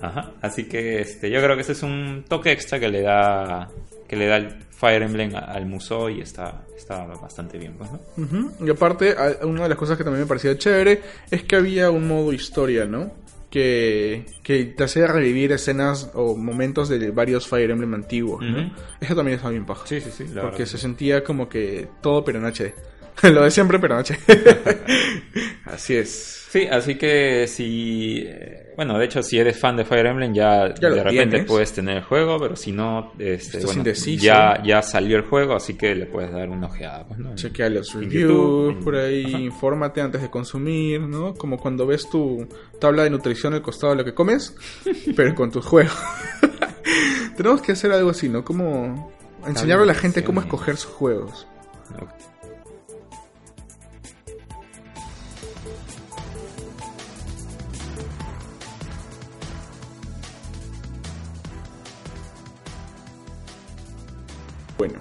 Ajá, 0.00 0.32
así 0.42 0.64
que 0.64 1.00
este, 1.00 1.30
yo 1.30 1.40
creo 1.42 1.56
que 1.56 1.62
ese 1.62 1.72
es 1.72 1.82
un 1.82 2.24
toque 2.28 2.52
extra 2.52 2.78
que 2.78 2.88
le 2.88 3.00
da 3.02 3.68
que 4.06 4.16
le 4.16 4.26
da 4.26 4.36
el 4.36 4.48
Fire 4.70 5.02
Emblem 5.02 5.34
al 5.34 5.64
museo 5.66 6.10
y 6.10 6.20
está, 6.20 6.62
está 6.76 7.04
bastante 7.06 7.56
bien, 7.56 7.74
pues, 7.78 7.90
¿no? 7.90 8.50
Y 8.60 8.68
aparte, 8.70 9.14
una 9.42 9.62
de 9.62 9.68
las 9.70 9.78
cosas 9.78 9.96
que 9.96 10.04
también 10.04 10.22
me 10.24 10.28
parecía 10.28 10.58
chévere 10.58 11.00
es 11.30 11.44
que 11.44 11.56
había 11.56 11.90
un 11.90 12.06
modo 12.06 12.32
historia, 12.34 12.84
¿no? 12.84 13.10
Que, 13.54 14.26
que 14.42 14.64
te 14.64 14.82
hacía 14.82 15.06
revivir 15.06 15.52
escenas 15.52 16.10
o 16.14 16.34
momentos 16.34 16.88
de 16.88 17.12
varios 17.12 17.46
Fire 17.46 17.70
Emblem 17.70 17.94
antiguos, 17.94 18.44
¿no? 18.44 18.74
Eso 19.00 19.14
también 19.14 19.36
está 19.36 19.48
bien 19.48 19.64
paja. 19.64 19.86
Sí, 19.86 20.00
sí, 20.00 20.10
sí. 20.10 20.24
porque 20.24 20.34
verdad 20.42 20.64
se 20.66 20.76
sentía 20.76 21.22
como 21.22 21.48
que 21.48 21.86
todo 22.00 22.24
pero 22.24 22.40
en 22.40 22.46
HD. 22.46 22.74
Lo 23.32 23.44
de 23.44 23.52
siempre 23.52 23.78
pero 23.78 23.96
en 23.96 24.04
HD. 24.04 24.18
Así 25.66 25.94
es. 25.94 26.43
Sí, 26.54 26.68
así 26.70 26.94
que 26.94 27.48
si. 27.48 28.22
eh, 28.28 28.74
Bueno, 28.76 28.96
de 28.96 29.06
hecho, 29.06 29.24
si 29.24 29.40
eres 29.40 29.58
fan 29.58 29.76
de 29.76 29.84
Fire 29.84 30.06
Emblem, 30.06 30.32
ya, 30.32 30.68
de 30.68 30.88
repente 31.02 31.26
tienes. 31.26 31.46
puedes 31.46 31.72
tener 31.72 31.96
el 31.96 32.04
juego, 32.04 32.38
pero 32.38 32.54
si 32.54 32.70
no, 32.70 33.10
este, 33.18 33.58
bueno, 33.64 33.82
ya, 34.18 34.62
ya 34.62 34.80
salió 34.80 35.16
el 35.16 35.24
juego, 35.24 35.56
así 35.56 35.74
que 35.74 35.96
le 35.96 36.06
puedes 36.06 36.30
dar 36.30 36.48
una 36.48 36.68
ojeada. 36.68 37.08
Pues, 37.08 37.18
¿no? 37.18 37.34
Chequea 37.34 37.70
los 37.70 37.92
reviews 37.92 38.76
por 38.84 38.94
ahí, 38.94 39.24
Ajá. 39.24 39.38
infórmate 39.40 40.00
antes 40.00 40.22
de 40.22 40.30
consumir, 40.30 41.00
¿no? 41.00 41.34
Como 41.34 41.58
cuando 41.58 41.88
ves 41.88 42.08
tu 42.08 42.46
tabla 42.80 43.02
de 43.02 43.10
nutrición 43.10 43.54
al 43.54 43.60
costado 43.62 43.94
de 43.94 43.98
lo 43.98 44.04
que 44.04 44.14
comes, 44.14 44.54
pero 45.16 45.34
con 45.34 45.50
tus 45.50 45.66
juegos. 45.66 45.98
Tenemos 47.36 47.62
que 47.62 47.72
hacer 47.72 47.90
algo 47.90 48.10
así, 48.10 48.28
¿no? 48.28 48.44
Como 48.44 49.12
enseñarle 49.44 49.82
a 49.82 49.86
la 49.86 49.94
gente 49.94 50.22
cómo 50.22 50.40
escoger 50.40 50.76
sus 50.76 50.92
juegos. 50.92 51.48
Bueno. 64.78 65.00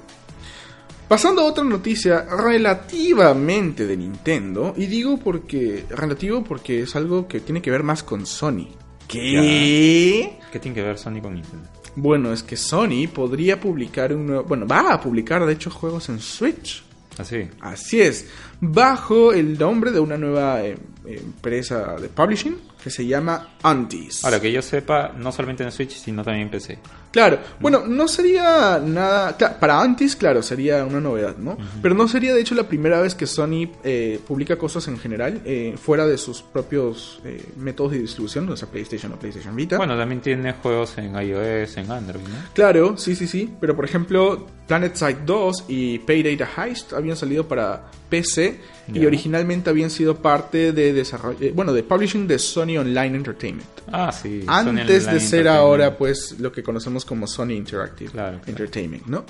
Pasando 1.08 1.42
a 1.42 1.46
otra 1.46 1.64
noticia 1.64 2.26
relativamente 2.26 3.86
de 3.86 3.98
Nintendo, 3.98 4.74
y 4.76 4.88
digo 4.88 5.18
porque 5.18 5.86
relativo 5.90 6.44
porque 6.44 6.82
es 6.84 6.96
algo 6.96 7.28
que 7.28 7.40
tiene 7.40 7.62
que 7.62 7.70
ver 7.70 7.84
más 7.84 8.04
con 8.04 8.26
Sony. 8.26 8.70
¿Qué? 9.08 10.40
¿Qué 10.52 10.60
tiene 10.60 10.74
que 10.74 10.82
ver 10.82 10.98
Sony 10.98 11.22
con 11.22 11.36
Nintendo? 11.36 11.70
Bueno, 11.96 12.34
es 12.34 12.42
que 12.42 12.58
Sony 12.58 13.08
podría 13.14 13.60
publicar 13.60 14.14
un 14.14 14.26
nuevo, 14.26 14.44
bueno, 14.44 14.66
va 14.66 14.94
a 14.94 15.00
publicar 15.00 15.46
de 15.46 15.54
hecho 15.54 15.70
juegos 15.70 16.10
en 16.10 16.20
Switch. 16.20 16.84
Así. 17.18 17.48
Así 17.60 18.02
es, 18.02 18.28
bajo 18.60 19.34
el 19.34 19.58
nombre 19.60 19.92
de 19.92 20.00
una 20.00 20.18
nueva 20.18 20.64
eh, 20.64 20.78
empresa 21.06 21.96
de 22.00 22.10
publishing 22.10 22.74
que 22.84 22.89
se 22.89 23.06
llama 23.06 23.56
Antis. 23.63 24.26
Ahora, 24.26 24.42
que 24.42 24.52
yo 24.52 24.62
sepa, 24.62 25.13
no 25.18 25.32
solamente 25.32 25.63
en 25.63 25.72
Switch, 25.72 25.96
sino 25.96 26.24
también 26.24 26.48
en 26.48 26.52
PC. 26.52 26.80
Claro, 27.12 27.39
bueno, 27.60 27.84
no 27.88 28.08
sería 28.08 28.82
nada. 28.84 29.38
para 29.38 29.80
Antis, 29.80 30.16
claro, 30.16 30.42
sería 30.42 30.84
una 30.84 31.00
novedad, 31.00 31.38
¿no? 31.38 31.58
Pero 31.82 31.96
no 31.96 32.08
sería 32.08 32.34
de 32.34 32.42
hecho 32.42 32.56
la 32.56 32.68
primera 32.68 33.00
vez 33.00 33.16
que 33.16 33.26
Sony 33.26 33.70
eh, 33.84 34.20
publica 34.28 34.58
cosas 34.58 34.88
en 34.88 34.98
general 35.00 35.42
eh, 35.46 35.76
fuera 35.78 36.06
de 36.06 36.18
sus 36.18 36.42
propios 36.42 37.22
eh, 37.24 37.54
métodos 37.56 37.94
de 37.94 38.00
distribución, 38.00 38.50
o 38.50 38.58
sea, 38.58 38.68
PlayStation 38.68 39.13
o 39.13 39.16
PlayStation 39.18 39.56
Vita. 39.56 39.78
Bueno, 39.78 39.96
también 39.96 40.22
tiene 40.22 40.54
juegos 40.54 40.98
en 40.98 41.16
iOS, 41.16 41.78
en 41.78 41.92
Android, 41.92 42.24
¿no? 42.24 42.36
Claro, 42.54 42.98
sí, 42.98 43.16
sí, 43.16 43.28
sí. 43.28 43.54
Pero 43.62 43.76
por 43.76 43.86
ejemplo, 43.86 44.48
Planet 44.68 44.96
Side 44.96 45.20
2 45.26 45.66
y 45.68 46.00
Payday 46.00 46.36
the 46.36 46.48
Heist 46.58 46.94
habían 46.94 47.16
salido 47.16 47.48
para 47.48 47.92
PC 48.13 48.60
y 48.93 49.04
originalmente 49.08 49.71
habían 49.71 49.89
sido 49.89 50.21
parte 50.21 50.71
de 50.71 50.93
desarrollo, 50.93 51.39
eh, 51.41 51.52
bueno, 51.56 51.73
de 51.73 51.82
publishing 51.82 52.28
de 52.28 52.38
Sony 52.38 52.78
Online 52.78 53.17
Entertainment. 53.17 53.67
Ah, 53.91 54.12
sí. 54.12 54.43
Antes 54.45 55.08
de 55.08 55.19
ser 55.19 55.47
ahora, 55.47 55.97
pues, 55.97 56.36
lo 56.39 56.52
que 56.52 56.62
conocemos 56.62 57.06
como 57.06 57.26
Sony 57.26 57.54
Interactive 57.54 58.12
Claro, 58.12 58.38
claro. 58.38 58.43
Entertainment, 58.45 59.08
¿no? 59.08 59.26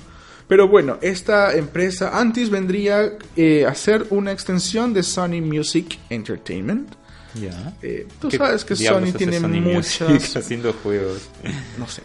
Pero 0.46 0.68
bueno, 0.68 0.98
esta 1.00 1.54
empresa 1.54 2.18
Antis 2.20 2.50
vendría 2.50 3.12
eh, 3.34 3.64
a 3.64 3.74
ser 3.74 4.06
una 4.10 4.32
extensión 4.32 4.92
de 4.92 5.02
Sony 5.02 5.40
Music 5.40 5.98
Entertainment. 6.10 6.92
Ya. 7.40 7.72
Eh, 7.80 8.06
tú 8.20 8.28
¿Qué 8.28 8.36
sabes 8.36 8.66
que 8.66 8.76
Sony 8.76 9.12
tiene 9.16 9.40
Sony 9.40 9.62
Music 9.62 10.06
muchas 10.06 10.36
haciendo 10.36 10.74
juegos. 10.74 11.22
no 11.78 11.88
sé. 11.88 12.02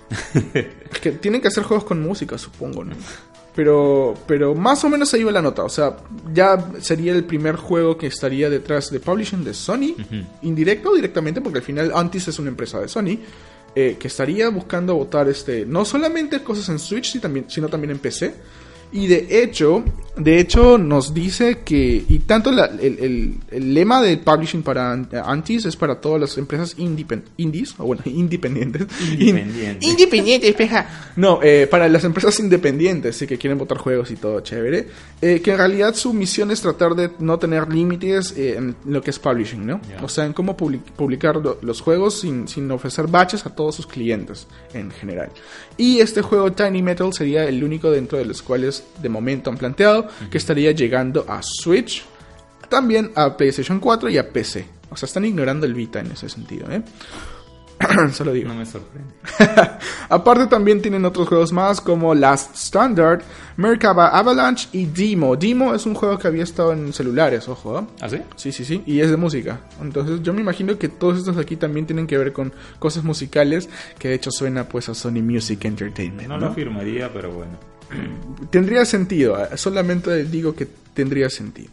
Es 0.93 0.99
que 1.01 1.11
tienen 1.11 1.41
que 1.41 1.49
hacer 1.49 1.63
juegos 1.65 1.83
con 1.83 2.01
música, 2.01 2.37
supongo, 2.37 2.85
¿no? 2.85 2.95
Pero, 3.55 4.13
pero 4.27 4.55
más 4.55 4.83
o 4.83 4.89
menos 4.89 5.13
ahí 5.13 5.23
va 5.23 5.31
la 5.31 5.41
nota. 5.41 5.63
O 5.63 5.69
sea, 5.69 5.97
ya 6.33 6.71
sería 6.79 7.13
el 7.13 7.23
primer 7.23 7.55
juego 7.55 7.97
que 7.97 8.07
estaría 8.07 8.49
detrás 8.49 8.89
de 8.91 8.99
publishing 8.99 9.43
de 9.43 9.53
Sony, 9.53 9.95
indirecto 10.43 10.91
o 10.91 10.95
directamente, 10.95 11.41
porque 11.41 11.59
al 11.59 11.65
final 11.65 11.91
Antis 11.93 12.27
es 12.27 12.39
una 12.39 12.49
empresa 12.49 12.79
de 12.79 12.88
Sony, 12.88 13.19
eh, 13.75 13.97
que 13.99 14.07
estaría 14.07 14.49
buscando 14.49 14.95
votar 14.95 15.27
este, 15.29 15.65
no 15.65 15.85
solamente 15.85 16.41
cosas 16.43 16.69
en 16.69 16.79
Switch, 16.79 17.12
sino 17.12 17.21
también, 17.21 17.45
sino 17.49 17.67
también 17.67 17.91
en 17.91 17.99
PC. 17.99 18.33
Y 18.91 19.06
de 19.08 19.43
hecho, 19.43 19.84
de 20.17 20.39
hecho 20.39 20.78
nos 20.80 21.13
dice 21.13 21.60
que, 21.63 22.04
y 22.10 22.19
tanto 22.19 22.52
la- 22.52 22.65
el, 22.65 22.97
el- 22.99 23.36
el 23.52 23.73
lema 23.73 24.02
del 24.02 24.19
publishing 24.19 24.63
para 24.63 24.91
An- 24.91 25.08
Antis 25.23 25.65
es 25.65 25.75
para 25.75 26.02
todas 26.02 26.19
las 26.19 26.38
empresas 26.39 26.75
indies, 27.38 27.75
o 27.78 27.86
bueno, 27.86 28.02
independientes. 28.06 28.88
Independientes. 29.12 29.84
In- 29.86 29.91
independientes, 29.91 30.56
peja. 30.56 31.12
No, 31.15 31.39
eh, 31.43 31.67
para 31.69 31.88
las 31.88 32.04
empresas 32.04 32.39
independientes, 32.39 33.15
sí, 33.15 33.28
que 33.28 33.38
quieren 33.38 33.60
botar 33.60 33.78
juegos 33.78 34.10
y 34.12 34.15
todo 34.15 34.39
chévere. 34.41 34.88
eh, 35.21 35.39
que 35.41 35.52
en 35.52 35.58
realidad 35.58 35.93
su 35.95 36.13
misión 36.13 36.49
es 36.49 36.62
tratar 36.62 36.95
de 36.95 37.12
no 37.19 37.38
tener 37.38 37.71
límites 37.71 38.34
eh, 38.38 38.56
en 38.58 38.75
lo 38.86 39.02
que 39.02 39.12
es 39.12 39.19
publishing, 39.19 39.65
¿no? 39.65 39.82
O 40.02 40.10
sea, 40.10 40.25
en 40.25 40.34
cómo 40.34 40.58
public- 40.58 40.91
publicar 40.95 41.36
lo- 41.36 41.60
los 41.62 41.82
juegos 41.82 42.19
sin, 42.21 42.47
sin 42.47 42.69
ofrecer 42.71 43.06
baches 43.08 43.45
a 43.45 43.54
todos 43.56 43.75
sus 43.75 43.86
clientes 43.86 44.47
en 44.73 44.89
general. 44.91 45.30
Y 45.78 45.99
este 45.99 46.21
juego 46.21 46.52
Tiny 46.52 46.82
Metal 46.82 47.13
sería 47.13 47.43
el 47.45 47.63
único 47.63 47.91
dentro 47.91 48.17
de 48.17 48.25
los 48.25 48.41
cuales 48.41 48.78
de 49.01 49.09
momento 49.09 49.49
han 49.49 49.57
planteado 49.57 50.07
que 50.29 50.37
estaría 50.37 50.71
llegando 50.71 51.25
a 51.27 51.41
Switch, 51.41 52.03
también 52.69 53.11
a 53.15 53.35
PlayStation 53.35 53.79
4 53.79 54.09
y 54.09 54.17
a 54.17 54.29
PC. 54.29 54.65
O 54.91 54.95
sea, 54.95 55.07
están 55.07 55.25
ignorando 55.25 55.65
el 55.65 55.73
Vita 55.73 55.99
en 55.99 56.11
ese 56.11 56.29
sentido, 56.29 56.69
¿eh? 56.71 56.81
Solo 58.11 58.33
digo. 58.33 58.49
No 58.49 58.55
me 58.55 58.65
sorprende. 58.65 59.13
Aparte 60.09 60.47
también 60.47 60.81
tienen 60.81 61.05
otros 61.05 61.27
juegos 61.27 61.53
más 61.53 61.79
como 61.79 62.13
Last 62.13 62.55
Standard, 62.55 63.21
Merkaba 63.57 64.09
Avalanche 64.09 64.67
y 64.73 64.85
Demo. 64.85 65.35
Demo 65.35 65.73
es 65.73 65.85
un 65.85 65.93
juego 65.93 66.17
que 66.17 66.27
había 66.27 66.43
estado 66.43 66.73
en 66.73 66.91
celulares, 66.91 67.47
ojo. 67.47 67.79
¿eh? 67.79 67.83
¿Ah, 68.01 68.09
sí? 68.09 68.17
Sí, 68.35 68.51
sí, 68.51 68.65
sí, 68.65 68.83
y 68.85 68.99
es 68.99 69.09
de 69.09 69.17
música. 69.17 69.61
Entonces 69.81 70.21
yo 70.21 70.33
me 70.33 70.41
imagino 70.41 70.77
que 70.77 70.89
todos 70.89 71.19
estos 71.19 71.37
aquí 71.37 71.55
también 71.55 71.85
tienen 71.85 72.07
que 72.07 72.17
ver 72.17 72.33
con 72.33 72.51
cosas 72.79 73.03
musicales, 73.03 73.69
que 73.97 74.09
de 74.09 74.15
hecho 74.15 74.31
suena 74.31 74.67
pues 74.67 74.89
a 74.89 74.93
Sony 74.93 75.21
Music 75.23 75.63
Entertainment. 75.63 76.27
No 76.27 76.37
¿no? 76.37 76.47
lo 76.47 76.53
firmaría, 76.53 77.11
pero 77.13 77.31
bueno. 77.31 77.78
Tendría 78.49 78.86
sentido, 78.86 79.41
eh, 79.43 79.58
solamente 79.58 80.23
digo 80.25 80.56
que 80.56 80.67
tendría 80.93 81.30
sentido. 81.30 81.71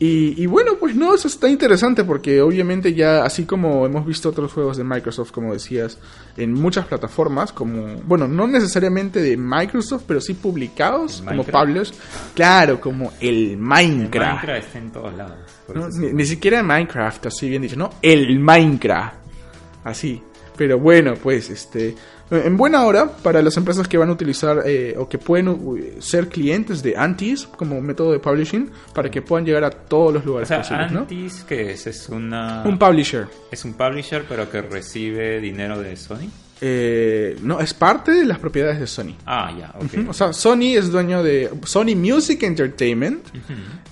Y, 0.00 0.40
y 0.40 0.46
bueno, 0.46 0.76
pues 0.78 0.94
no, 0.94 1.12
eso 1.12 1.26
está 1.26 1.48
interesante 1.48 2.04
porque 2.04 2.40
obviamente 2.40 2.94
ya, 2.94 3.24
así 3.24 3.44
como 3.44 3.84
hemos 3.84 4.06
visto 4.06 4.28
otros 4.28 4.52
juegos 4.52 4.76
de 4.76 4.84
Microsoft, 4.84 5.32
como 5.32 5.52
decías, 5.52 5.98
en 6.36 6.52
muchas 6.52 6.86
plataformas, 6.86 7.52
como, 7.52 7.96
bueno, 8.04 8.28
no 8.28 8.46
necesariamente 8.46 9.20
de 9.20 9.36
Microsoft, 9.36 10.04
pero 10.06 10.20
sí 10.20 10.34
publicados 10.34 11.20
¿El 11.20 11.26
como 11.26 11.44
publishers. 11.44 11.94
Claro, 12.32 12.80
como 12.80 13.12
el 13.20 13.56
Minecraft. 13.56 14.44
Minecraft 14.44 14.66
está 14.66 14.78
en 14.78 14.92
todos 14.92 15.14
lados. 15.16 15.36
No, 15.74 15.88
ni 15.88 16.24
siquiera 16.24 16.62
Minecraft, 16.62 17.26
así 17.26 17.48
bien 17.48 17.62
dicho, 17.62 17.76
¿no? 17.76 17.90
El 18.00 18.38
Minecraft. 18.38 19.16
Así. 19.82 20.22
Pero 20.56 20.78
bueno, 20.78 21.14
pues 21.14 21.50
este 21.50 21.94
en 22.30 22.56
buena 22.56 22.84
hora 22.84 23.08
para 23.08 23.40
las 23.42 23.56
empresas 23.56 23.88
que 23.88 23.96
van 23.98 24.08
a 24.10 24.12
utilizar 24.12 24.62
eh, 24.66 24.94
o 24.98 25.08
que 25.08 25.18
pueden 25.18 25.96
ser 26.00 26.28
clientes 26.28 26.82
de 26.82 26.96
Antis 26.96 27.46
como 27.46 27.80
método 27.80 28.12
de 28.12 28.18
publishing 28.18 28.70
para 28.94 29.10
que 29.10 29.22
puedan 29.22 29.46
llegar 29.46 29.64
a 29.64 29.70
todos 29.70 30.12
los 30.12 30.22
O 30.24 30.26
lugares 30.26 30.48
sea, 30.48 30.58
posibles, 30.58 30.92
¿no? 30.92 31.00
Antis, 31.00 31.44
que 31.48 31.72
es? 31.72 31.86
Es 31.86 32.08
una... 32.08 32.62
Un 32.64 32.78
publisher. 32.78 33.26
Es 33.50 33.64
un 33.64 33.74
publisher, 33.74 34.24
pero 34.28 34.50
que 34.50 34.60
recibe 34.62 35.40
dinero 35.40 35.80
de 35.80 35.96
Sony. 35.96 36.28
Eh, 36.60 37.36
no, 37.40 37.60
es 37.60 37.72
parte 37.72 38.10
de 38.10 38.24
las 38.24 38.38
propiedades 38.38 38.80
de 38.80 38.86
Sony. 38.86 39.14
Ah, 39.24 39.54
ya, 39.56 39.72
ok. 39.76 39.92
Ujú, 40.00 40.10
O 40.10 40.12
sea, 40.12 40.32
Sony 40.32 40.74
es 40.76 40.90
dueño 40.90 41.22
de 41.22 41.50
Sony 41.64 41.94
Music 41.94 42.42
Entertainment, 42.42 43.24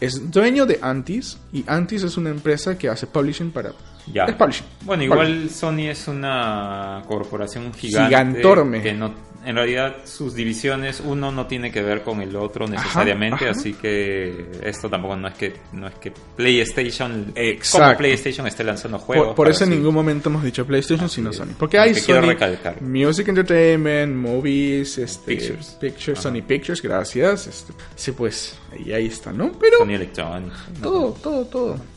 es 0.00 0.30
dueño 0.30 0.66
de 0.66 0.78
Antis 0.82 1.38
y 1.52 1.64
Antis 1.68 2.02
es 2.02 2.16
una 2.16 2.30
empresa 2.30 2.76
que 2.76 2.88
hace 2.88 3.06
publishing 3.06 3.52
para 3.52 3.72
Ya. 4.12 4.24
es 4.24 4.34
publishing. 4.34 4.66
Bueno, 4.82 5.02
igual 5.02 5.50
Sony 5.50 5.88
es 5.90 6.06
una 6.08 7.02
corporación 7.06 7.72
gigante. 7.74 8.08
Gigantorme. 8.08 8.82
Que 8.82 8.92
no, 8.94 9.12
en 9.46 9.54
realidad 9.54 9.98
sus 10.04 10.34
divisiones, 10.34 11.00
uno 11.00 11.30
no 11.30 11.46
tiene 11.46 11.70
que 11.70 11.80
ver 11.80 12.02
con 12.02 12.20
el 12.20 12.34
otro 12.34 12.66
necesariamente, 12.66 13.44
ajá. 13.44 13.50
así 13.52 13.74
que 13.74 14.44
esto 14.60 14.90
tampoco 14.90 15.14
no 15.14 15.28
es 15.28 15.34
que 15.34 15.54
no 15.72 15.86
es 15.86 15.94
que 15.94 16.12
PlayStation, 16.36 17.32
Exacto. 17.36 17.86
como 17.86 17.98
PlayStation 17.98 18.46
esté 18.48 18.64
lanzando 18.64 18.98
juegos. 18.98 19.28
Por, 19.28 19.36
por 19.36 19.48
eso 19.48 19.62
en 19.62 19.70
ningún 19.70 19.94
momento 19.94 20.30
hemos 20.30 20.42
dicho 20.42 20.66
PlayStation 20.66 21.08
sino 21.08 21.30
es. 21.30 21.36
Sony. 21.36 21.54
Porque 21.56 21.78
hay 21.78 21.94
Sony. 21.94 22.34
Music 22.80 23.28
Entertainment, 23.28 24.16
Movies, 24.16 24.98
este, 24.98 25.36
Pictures. 25.36 25.76
Pictures, 25.80 26.18
Sony 26.18 26.42
Pictures, 26.44 26.82
gracias. 26.82 27.46
este, 27.46 27.72
sí, 27.94 28.10
pues 28.10 28.58
ahí, 28.72 28.92
ahí 28.92 29.06
está, 29.06 29.32
¿no? 29.32 29.52
Pero 29.52 29.78
Sony 29.78 29.94
Electronics. 29.94 30.56
¿no? 30.80 30.88
todo, 30.88 31.12
todo, 31.22 31.44
todo. 31.44 31.95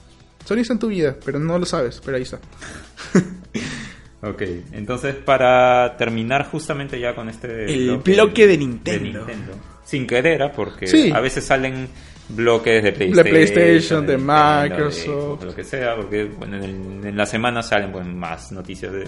Sony 0.50 0.60
está 0.62 0.74
en 0.74 0.80
tu 0.80 0.88
vida, 0.88 1.16
pero 1.24 1.38
no 1.40 1.58
lo 1.60 1.66
sabes, 1.66 2.02
pero 2.04 2.18
ahí 2.18 2.24
está. 2.24 2.40
Ok, 4.22 4.42
entonces 4.74 5.16
para 5.16 5.96
terminar 5.96 6.46
justamente 6.52 7.00
ya 7.00 7.16
con 7.16 7.30
este 7.30 7.74
El 7.74 7.98
bloque 8.00 8.48
de 8.48 8.58
Nintendo. 8.58 9.26
Sin 9.86 10.06
querer, 10.06 10.52
porque 10.54 10.88
Sí. 10.88 11.10
a 11.10 11.22
veces 11.22 11.46
salen 11.46 11.88
bloques 12.28 12.84
de 12.84 12.92
De 12.92 12.98
PlayStation, 12.98 13.24
PlayStation, 13.32 14.06
de 14.06 14.18
Nintendo, 14.18 14.62
Microsoft. 14.76 15.40
de 15.40 15.46
lo 15.46 15.56
que 15.56 15.64
sea, 15.64 15.96
porque 15.96 16.26
bueno, 16.26 16.58
en, 16.58 16.64
el- 16.64 17.06
en 17.08 17.16
la 17.18 17.26
semana 17.26 17.64
salen 17.64 17.94
pues, 17.94 18.06
más 18.06 18.52
noticias 18.52 18.92
de, 18.92 19.06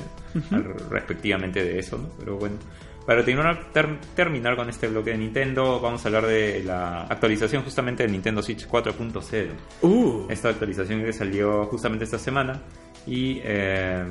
al- 0.52 0.76
respectivamente 0.90 1.62
de 1.62 1.78
eso, 1.80 1.98
¿no? 1.98 2.10
Pero 2.18 2.38
bueno, 2.38 2.56
para 3.06 3.24
terminar, 3.26 3.72
ter- 3.74 4.00
terminar 4.16 4.56
con 4.56 4.70
este 4.70 4.88
bloque 4.88 5.12
de 5.12 5.18
Nintendo, 5.18 5.80
vamos 5.80 6.04
a 6.06 6.08
hablar 6.10 6.26
de 6.28 6.64
la 6.64 7.02
actualización 7.04 7.64
justamente 7.64 8.04
del 8.04 8.12
Nintendo 8.12 8.42
Switch 8.44 8.68
4.0 8.68 9.48
Uh, 9.82 10.26
esta 10.30 10.50
actualización 10.50 11.04
que 11.04 11.12
salió 11.14 11.66
justamente 11.66 12.06
esta 12.06 12.20
semana 12.20 12.62
y 13.08 13.42
eh, 13.44 14.04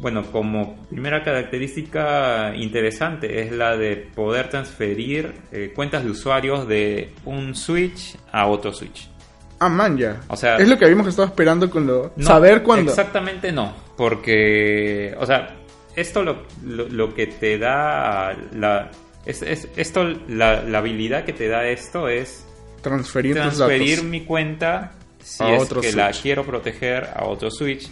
bueno 0.00 0.24
como 0.32 0.76
primera 0.90 1.22
característica 1.22 2.54
interesante 2.56 3.42
es 3.42 3.52
la 3.52 3.76
de 3.76 3.96
poder 4.14 4.48
transferir 4.50 5.32
eh, 5.52 5.72
cuentas 5.74 6.04
de 6.04 6.10
usuarios 6.10 6.66
de 6.68 7.12
un 7.24 7.54
Switch 7.54 8.16
a 8.32 8.46
otro 8.46 8.72
Switch 8.72 9.08
ah, 9.60 9.68
man, 9.70 9.96
ya. 9.96 10.20
O 10.28 10.36
sea- 10.36 10.56
es 10.56 10.68
lo 10.68 10.76
que 10.76 10.84
habíamos 10.84 11.06
estado 11.06 11.28
esperando 11.28 11.70
con 11.70 11.86
lo. 11.86 12.12
No, 12.16 12.26
saber 12.26 12.62
cuándo. 12.62 12.90
exactamente 12.90 13.52
no 13.52 13.72
porque 13.96 15.14
o 15.18 15.24
sea 15.24 15.56
esto 15.96 16.22
lo, 16.22 16.44
lo, 16.64 16.88
lo 16.88 17.14
que 17.14 17.26
te 17.26 17.58
da 17.58 18.36
la 18.54 18.90
es, 19.24 19.42
es- 19.42 19.68
esto 19.76 20.04
la, 20.28 20.62
la 20.62 20.78
habilidad 20.78 21.24
que 21.24 21.32
te 21.32 21.48
da 21.48 21.66
esto 21.66 22.08
es 22.08 22.46
Transferir, 22.82 23.34
transferir 23.34 24.04
mi 24.04 24.20
cuenta 24.24 24.92
si 25.18 25.42
A 25.42 25.56
es 25.56 25.62
otro 25.62 25.80
que 25.80 25.92
la 25.92 26.12
quiero 26.12 26.44
proteger 26.44 27.08
a 27.12 27.24
otro 27.24 27.50
Switch, 27.50 27.88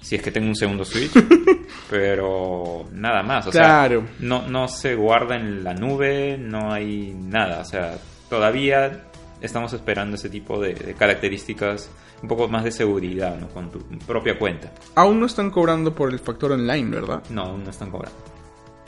si 0.00 0.16
es 0.16 0.22
que 0.22 0.32
tengo 0.32 0.48
un 0.48 0.56
segundo 0.56 0.84
Switch, 0.84 1.12
pero 1.90 2.86
nada 2.92 3.22
más, 3.22 3.46
o 3.46 3.50
Claro. 3.50 4.00
sea, 4.00 4.16
no, 4.26 4.48
no 4.48 4.66
se 4.66 4.94
guarda 4.96 5.36
en 5.36 5.62
la 5.62 5.74
nube, 5.74 6.36
no 6.38 6.72
hay 6.72 7.14
nada, 7.14 7.60
o 7.60 7.64
sea, 7.64 7.94
todavía 8.28 9.04
estamos 9.42 9.72
esperando 9.72 10.16
ese 10.16 10.30
tipo 10.30 10.60
de, 10.60 10.74
de 10.74 10.94
características, 10.94 11.90
un 12.22 12.28
poco 12.28 12.48
más 12.48 12.64
de 12.64 12.70
seguridad, 12.70 13.38
¿no? 13.38 13.48
Con 13.48 13.70
tu 13.70 13.80
propia 14.06 14.38
cuenta. 14.38 14.72
Aún 14.94 15.20
no 15.20 15.26
están 15.26 15.50
cobrando 15.50 15.94
por 15.94 16.10
el 16.10 16.18
factor 16.18 16.52
online, 16.52 16.90
¿verdad? 16.90 17.22
No, 17.30 17.42
aún 17.42 17.64
no 17.64 17.70
están 17.70 17.90
cobrando. 17.90 18.18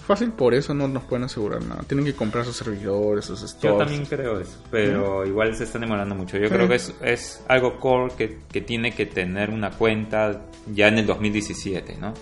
Fácil, 0.07 0.33
por 0.33 0.53
eso 0.53 0.75
no 0.75 0.87
nos 0.87 1.05
pueden 1.05 1.25
asegurar 1.25 1.65
nada. 1.65 1.83
Tienen 1.85 2.05
que 2.05 2.15
comprar 2.15 2.45
sus 2.45 2.57
servidores, 2.57 3.25
sus 3.25 3.41
stores. 3.41 3.63
Yo 3.63 3.79
también 3.79 4.05
creo 4.05 4.39
eso, 4.39 4.63
pero 4.71 5.25
igual 5.25 5.57
se 5.57 5.65
están 5.65 5.81
demorando 5.81 6.15
mucho. 6.15 6.37
Yo 6.37 6.51
creo 6.51 6.69
que 6.69 6.75
es, 6.75 6.95
es 7.03 7.43
algo 7.49 7.81
core 7.81 8.13
que, 8.17 8.39
que 8.53 8.61
tiene 8.61 8.93
que 8.93 9.07
tener 9.07 9.49
una 9.49 9.71
cuenta 9.71 10.43
ya 10.75 10.89
en 10.89 10.99
el 10.99 11.07
2017, 11.07 11.97
¿no? 11.97 12.13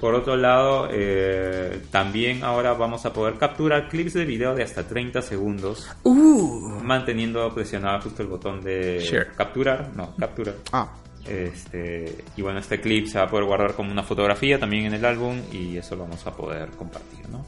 Por 0.00 0.14
otro 0.14 0.36
lado, 0.36 0.88
eh, 0.92 1.80
también 1.90 2.44
ahora 2.44 2.72
vamos 2.74 3.04
a 3.04 3.12
poder 3.12 3.34
capturar 3.34 3.88
clips 3.88 4.14
de 4.14 4.24
video 4.24 4.54
de 4.54 4.62
hasta 4.62 4.86
30 4.86 5.22
segundos, 5.22 5.90
Uh. 6.04 6.78
manteniendo 6.84 7.52
presionado 7.52 8.00
justo 8.02 8.22
el 8.22 8.28
botón 8.28 8.62
de 8.62 9.00
Share. 9.00 9.32
capturar, 9.36 9.90
no, 9.96 10.14
capturar. 10.16 10.54
Ah, 10.72 10.88
Este, 11.26 12.24
y 12.36 12.42
bueno, 12.42 12.58
este 12.60 12.80
clip 12.80 13.06
se 13.06 13.18
va 13.18 13.24
a 13.24 13.28
poder 13.28 13.44
guardar 13.44 13.74
como 13.74 13.90
una 13.92 14.02
fotografía 14.02 14.58
también 14.58 14.86
en 14.86 14.94
el 14.94 15.04
álbum 15.04 15.36
y 15.52 15.76
eso 15.76 15.94
lo 15.96 16.04
vamos 16.04 16.26
a 16.26 16.32
poder 16.34 16.70
compartir, 16.70 17.28
¿no? 17.28 17.44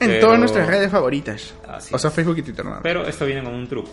en 0.00 0.08
Pero- 0.08 0.20
todas 0.26 0.38
nuestras 0.40 0.66
redes 0.68 0.90
favoritas. 0.90 1.54
Así 1.66 1.94
o 1.94 1.98
sea. 1.98 2.10
Facebook 2.10 2.36
y 2.38 2.42
Twitter. 2.42 2.64
Pero 2.82 3.06
esto 3.06 3.24
viene 3.26 3.42
con 3.42 3.54
un 3.54 3.66
truco. 3.66 3.90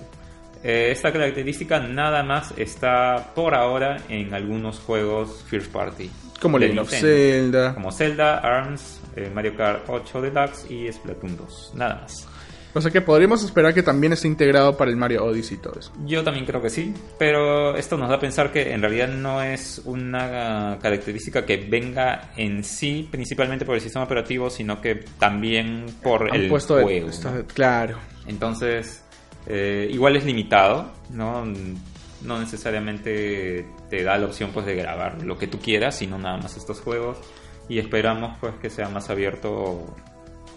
Eh, 0.63 0.89
esta 0.91 1.12
característica 1.12 1.80
nada 1.80 2.24
más 2.24 2.54
está 2.58 3.32
por 3.34 3.56
ahora 3.56 3.97
en 4.10 4.34
algunos 4.34 4.80
juegos 4.80 5.43
First 5.47 5.71
Party. 5.71 6.10
Como 6.39 6.58
de 6.60 6.67
Legend 6.67 6.80
of. 6.82 6.89
Zelda. 6.89 7.74
Como 7.74 7.91
Zelda, 7.91 8.38
ARMS, 8.39 9.00
eh, 9.15 9.32
Mario 9.34 9.56
Kart 9.56 9.84
8 9.88 10.21
Deluxe 10.21 10.69
y 10.71 10.91
Splatoon 10.91 11.38
2. 11.38 11.71
Nada 11.76 11.95
más. 12.02 12.28
O 12.74 12.80
sea 12.80 12.89
que 12.89 13.02
podríamos 13.02 13.43
esperar 13.43 13.74
que 13.74 13.84
también 13.84 14.13
esté 14.13 14.30
integrado 14.30 14.78
para 14.78 14.89
el 14.89 14.95
Mario 14.95 15.26
Odyssey 15.26 15.58
y 15.58 15.60
todo 15.60 15.78
eso. 15.78 15.91
Yo 16.06 16.24
también 16.24 16.45
creo 16.45 16.62
que 16.62 16.69
sí, 16.69 16.93
pero 17.19 17.76
esto 17.76 17.97
nos 17.97 18.08
da 18.08 18.15
a 18.15 18.19
pensar 18.19 18.50
que 18.52 18.71
en 18.71 18.82
realidad 18.82 19.10
no 19.10 19.41
es 19.43 19.82
una 19.84 20.78
característica 20.82 21.45
que 21.45 21.58
venga 21.58 22.32
en 22.38 22.63
sí 22.63 23.10
principalmente 23.12 23.65
por 23.65 23.76
el 23.76 23.82
sistema 23.82 24.06
operativo, 24.06 24.50
sino 24.50 24.80
que 24.80 25.04
también 25.19 25.86
por 26.02 26.30
Han 26.30 26.36
el 26.43 26.47
puesto 26.50 26.80
juego. 26.82 27.10
está- 27.10 27.32
¿no? 27.32 27.43
claro. 27.45 27.97
Entonces, 28.26 29.04
eh, 29.48 29.88
igual 29.92 30.16
es 30.16 30.26
limitado, 30.26 30.92
¿no? 31.10 31.44
No 32.24 32.40
necesariamente 32.40 33.66
te 33.90 34.04
da 34.04 34.18
la 34.18 34.28
opción 34.28 34.52
pues 34.54 34.66
de 34.66 34.76
grabar 34.76 35.24
lo 35.24 35.38
que 35.38 35.48
tú 35.48 35.60
quieras, 35.60 35.98
sino 35.98 36.18
nada 36.18 36.38
más 36.38 36.56
estos 36.58 36.80
juegos. 36.82 37.18
Y 37.70 37.80
esperamos 37.80 38.38
pues 38.40 38.54
que 38.62 38.70
sea 38.70 38.90
más 38.90 39.10
abierto, 39.10 39.96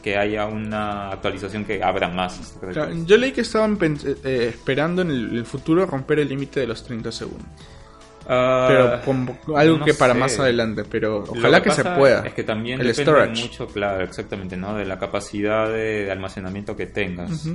que 0.03 0.17
haya 0.19 0.47
una 0.47 1.11
actualización 1.11 1.65
que 1.65 1.83
abra 1.83 2.09
más. 2.09 2.35
Claro, 2.61 2.73
característica. 2.73 3.09
Yo 3.09 3.17
leí 3.17 3.33
que 3.33 3.41
estaban 3.43 3.79
pens- 3.79 4.17
eh, 4.25 4.47
esperando 4.49 5.03
en 5.03 5.11
el, 5.11 5.37
el 5.39 5.47
futuro 5.47 5.87
romper 5.87 6.19
el 6.19 6.29
límite 6.29 6.61
de 6.61 6.67
los 6.67 6.83
30 6.85 7.13
segundos. 7.13 7.47
Ah, 8.27 8.67
Pero 8.69 9.01
como 9.05 9.39
algo 9.57 9.79
no 9.79 9.85
que 9.85 9.93
para 9.95 10.15
sé. 10.15 10.19
más 10.21 10.39
adelante, 10.39 10.83
pero 10.85 11.25
ojalá 11.29 11.63
que, 11.63 11.71
se 11.71 11.85
pueda. 11.85 12.27
Es 12.27 12.33
que 12.33 12.43
también 12.43 12.81
el 12.81 12.87
depende 12.89 13.13
storage. 13.13 13.43
mucho, 13.43 13.67
claro, 13.67 14.03
exactamente, 14.03 14.57
¿no? 14.57 14.75
De 14.75 14.85
la 14.87 14.99
capacidad 14.99 15.69
de, 15.69 16.05
de 16.07 16.11
almacenamiento 16.11 16.75
que 16.75 16.87
tengas. 16.87 17.47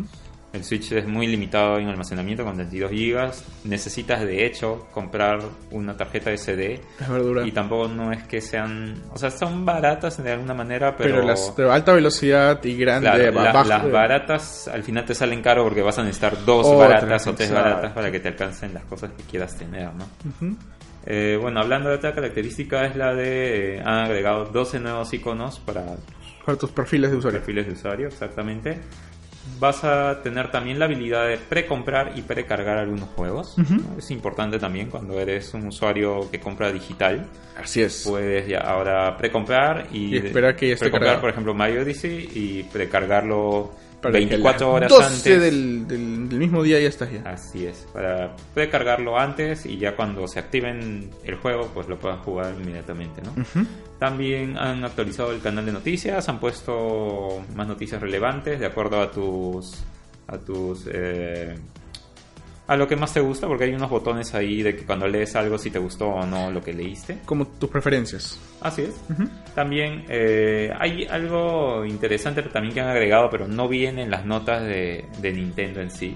El 0.52 0.64
Switch 0.64 0.92
es 0.94 1.06
muy 1.08 1.28
limitado 1.28 1.78
en 1.78 1.88
almacenamiento 1.90 2.44
con 2.44 2.56
32 2.56 2.90
GB. 2.90 3.32
Necesitas 3.66 4.22
de 4.22 4.48
hecho 4.48 4.88
comprar 4.92 5.42
una 5.70 5.96
tarjeta 5.96 6.32
SD 6.36 6.82
Es 7.00 7.08
verdura. 7.08 7.46
y 7.46 7.52
tampoco 7.52 7.88
no 7.88 8.12
es 8.12 8.24
que 8.24 8.42
sean, 8.42 8.96
o 9.14 9.18
sea, 9.20 9.30
son 9.30 9.64
baratas 9.64 10.22
de 10.24 10.32
alguna 10.32 10.56
manera, 10.56 10.96
pero, 10.98 11.18
pero, 11.18 11.28
las 11.28 11.56
de 11.56 11.72
alta 11.72 11.94
velocidad 11.94 12.64
y 12.64 12.76
grande, 12.76 13.32
la- 13.32 13.64
las 13.64 13.92
baratas 13.92 14.68
al 14.68 14.82
final 14.84 15.06
te 15.06 15.14
salen 15.14 15.44
caro 15.44 15.64
porque 15.64 15.84
vas 15.84 16.00
a 16.00 16.04
necesitar 16.04 16.44
dos 16.46 16.76
baratas 16.76 17.28
o 17.28 17.36
tres 17.36 17.52
baratas 17.52 17.94
para 17.94 18.12
que 18.12 18.20
te 18.20 18.30
alcancen 18.30 18.74
las 18.74 18.86
cosas 18.86 19.12
que 19.16 19.24
quieras 19.24 19.56
tener, 19.56 19.90
¿no? 19.94 20.08
Eh, 21.06 21.38
bueno, 21.40 21.60
hablando 21.62 21.90
de 21.90 21.96
otra 21.96 22.14
característica 22.14 22.86
es 22.86 22.96
la 22.96 23.14
de 23.14 23.78
eh, 23.78 23.80
han 23.82 24.00
agregado 24.06 24.46
12 24.46 24.80
nuevos 24.80 25.14
iconos 25.14 25.60
para 25.60 25.86
Para 26.46 26.58
tus 26.58 26.72
perfiles 26.72 27.12
de 27.12 27.18
usuario. 27.18 27.40
perfiles 27.40 27.68
de 27.68 27.74
usuario, 27.74 28.08
exactamente. 28.08 28.80
Vas 29.60 29.84
a 29.84 30.22
tener 30.22 30.52
también 30.52 30.80
la 30.80 30.86
habilidad 30.86 31.28
de 31.28 31.38
precomprar 31.38 32.14
y 32.16 32.22
precargar 32.22 32.78
algunos 32.78 33.10
juegos. 33.10 33.58
¿no? 33.58 33.98
Es 33.98 34.12
importante 34.12 34.60
también 34.60 34.90
cuando 34.90 35.20
eres 35.20 35.54
un 35.54 35.68
usuario 35.68 36.30
que 36.32 36.40
compra 36.40 36.72
digital. 36.72 37.28
Así 37.62 37.82
es. 37.82 38.04
Puedes 38.08 38.48
ya 38.48 38.60
ahora 38.60 39.18
precomprar 39.18 39.88
y, 39.92 40.16
Y 40.16 40.18
esperar 40.18 40.56
que 40.56 40.68
ya 40.68 40.74
esté 40.76 40.86
precomprar, 40.86 41.08
cargado. 41.10 41.22
por 41.22 41.30
ejemplo, 41.32 41.54
Mario 41.54 41.82
Odyssey 41.82 42.30
y 42.34 42.64
precargarlo 42.64 43.72
Para 44.02 44.14
que 44.14 44.20
24 44.20 44.80
las 44.80 44.92
horas 44.92 44.92
12 44.92 45.06
antes. 45.06 45.42
Del, 45.42 45.88
del, 45.88 46.30
del 46.30 46.40
mismo 46.40 46.64
día 46.64 46.80
ya 46.80 46.88
estás 46.88 47.12
ya. 47.12 47.22
Así 47.30 47.66
es, 47.66 47.88
para 47.94 48.36
precargarlo 48.54 49.18
antes 49.18 49.66
y 49.66 49.78
ya 49.78 49.96
cuando 49.96 50.28
se 50.28 50.40
activen 50.40 51.10
el 51.24 51.36
juego, 51.36 51.70
pues 51.74 51.88
lo 51.88 51.98
puedan 52.00 52.20
jugar 52.20 52.54
inmediatamente, 52.60 53.22
¿no? 53.22 53.34
También 54.00 54.58
han 54.58 54.84
actualizado 54.86 55.32
el 55.34 55.42
canal 55.42 55.66
de 55.66 55.74
noticias, 55.74 56.30
han 56.30 56.40
puesto 56.40 57.44
más 57.56 57.68
noticias 57.68 58.02
relevantes 58.02 58.60
de 58.60 58.66
acuerdo 58.66 59.02
a 59.02 59.12
tus 59.12 59.84
a 60.28 60.38
tus 60.38 60.88
eh, 60.92 61.56
a 62.70 62.78
lo 62.78 62.88
que 62.88 62.96
más 62.96 63.12
te 63.12 63.20
gusta, 63.20 63.48
porque 63.48 63.64
hay 63.64 63.74
unos 63.74 63.90
botones 63.90 64.36
ahí 64.36 64.62
de 64.62 64.76
que 64.76 64.86
cuando 64.86 65.08
lees 65.08 65.36
algo 65.36 65.58
si 65.58 65.72
te 65.72 65.80
gustó 65.80 66.10
o 66.10 66.26
no 66.28 66.52
lo 66.52 66.62
que 66.62 66.72
leíste. 66.72 67.18
Como 67.26 67.48
tus 67.48 67.68
preferencias. 67.68 68.40
Así 68.62 68.84
es. 68.84 69.02
También 69.56 70.06
eh, 70.08 70.72
hay 70.80 71.06
algo 71.06 71.84
interesante 71.84 72.44
también 72.44 72.76
que 72.76 72.82
han 72.82 72.90
agregado, 72.90 73.28
pero 73.32 73.48
no 73.48 73.68
viene 73.68 74.04
en 74.04 74.12
las 74.12 74.24
notas 74.24 74.62
de, 74.62 75.06
de 75.20 75.34
Nintendo 75.34 75.82
en 75.82 75.90
sí. 75.90 76.16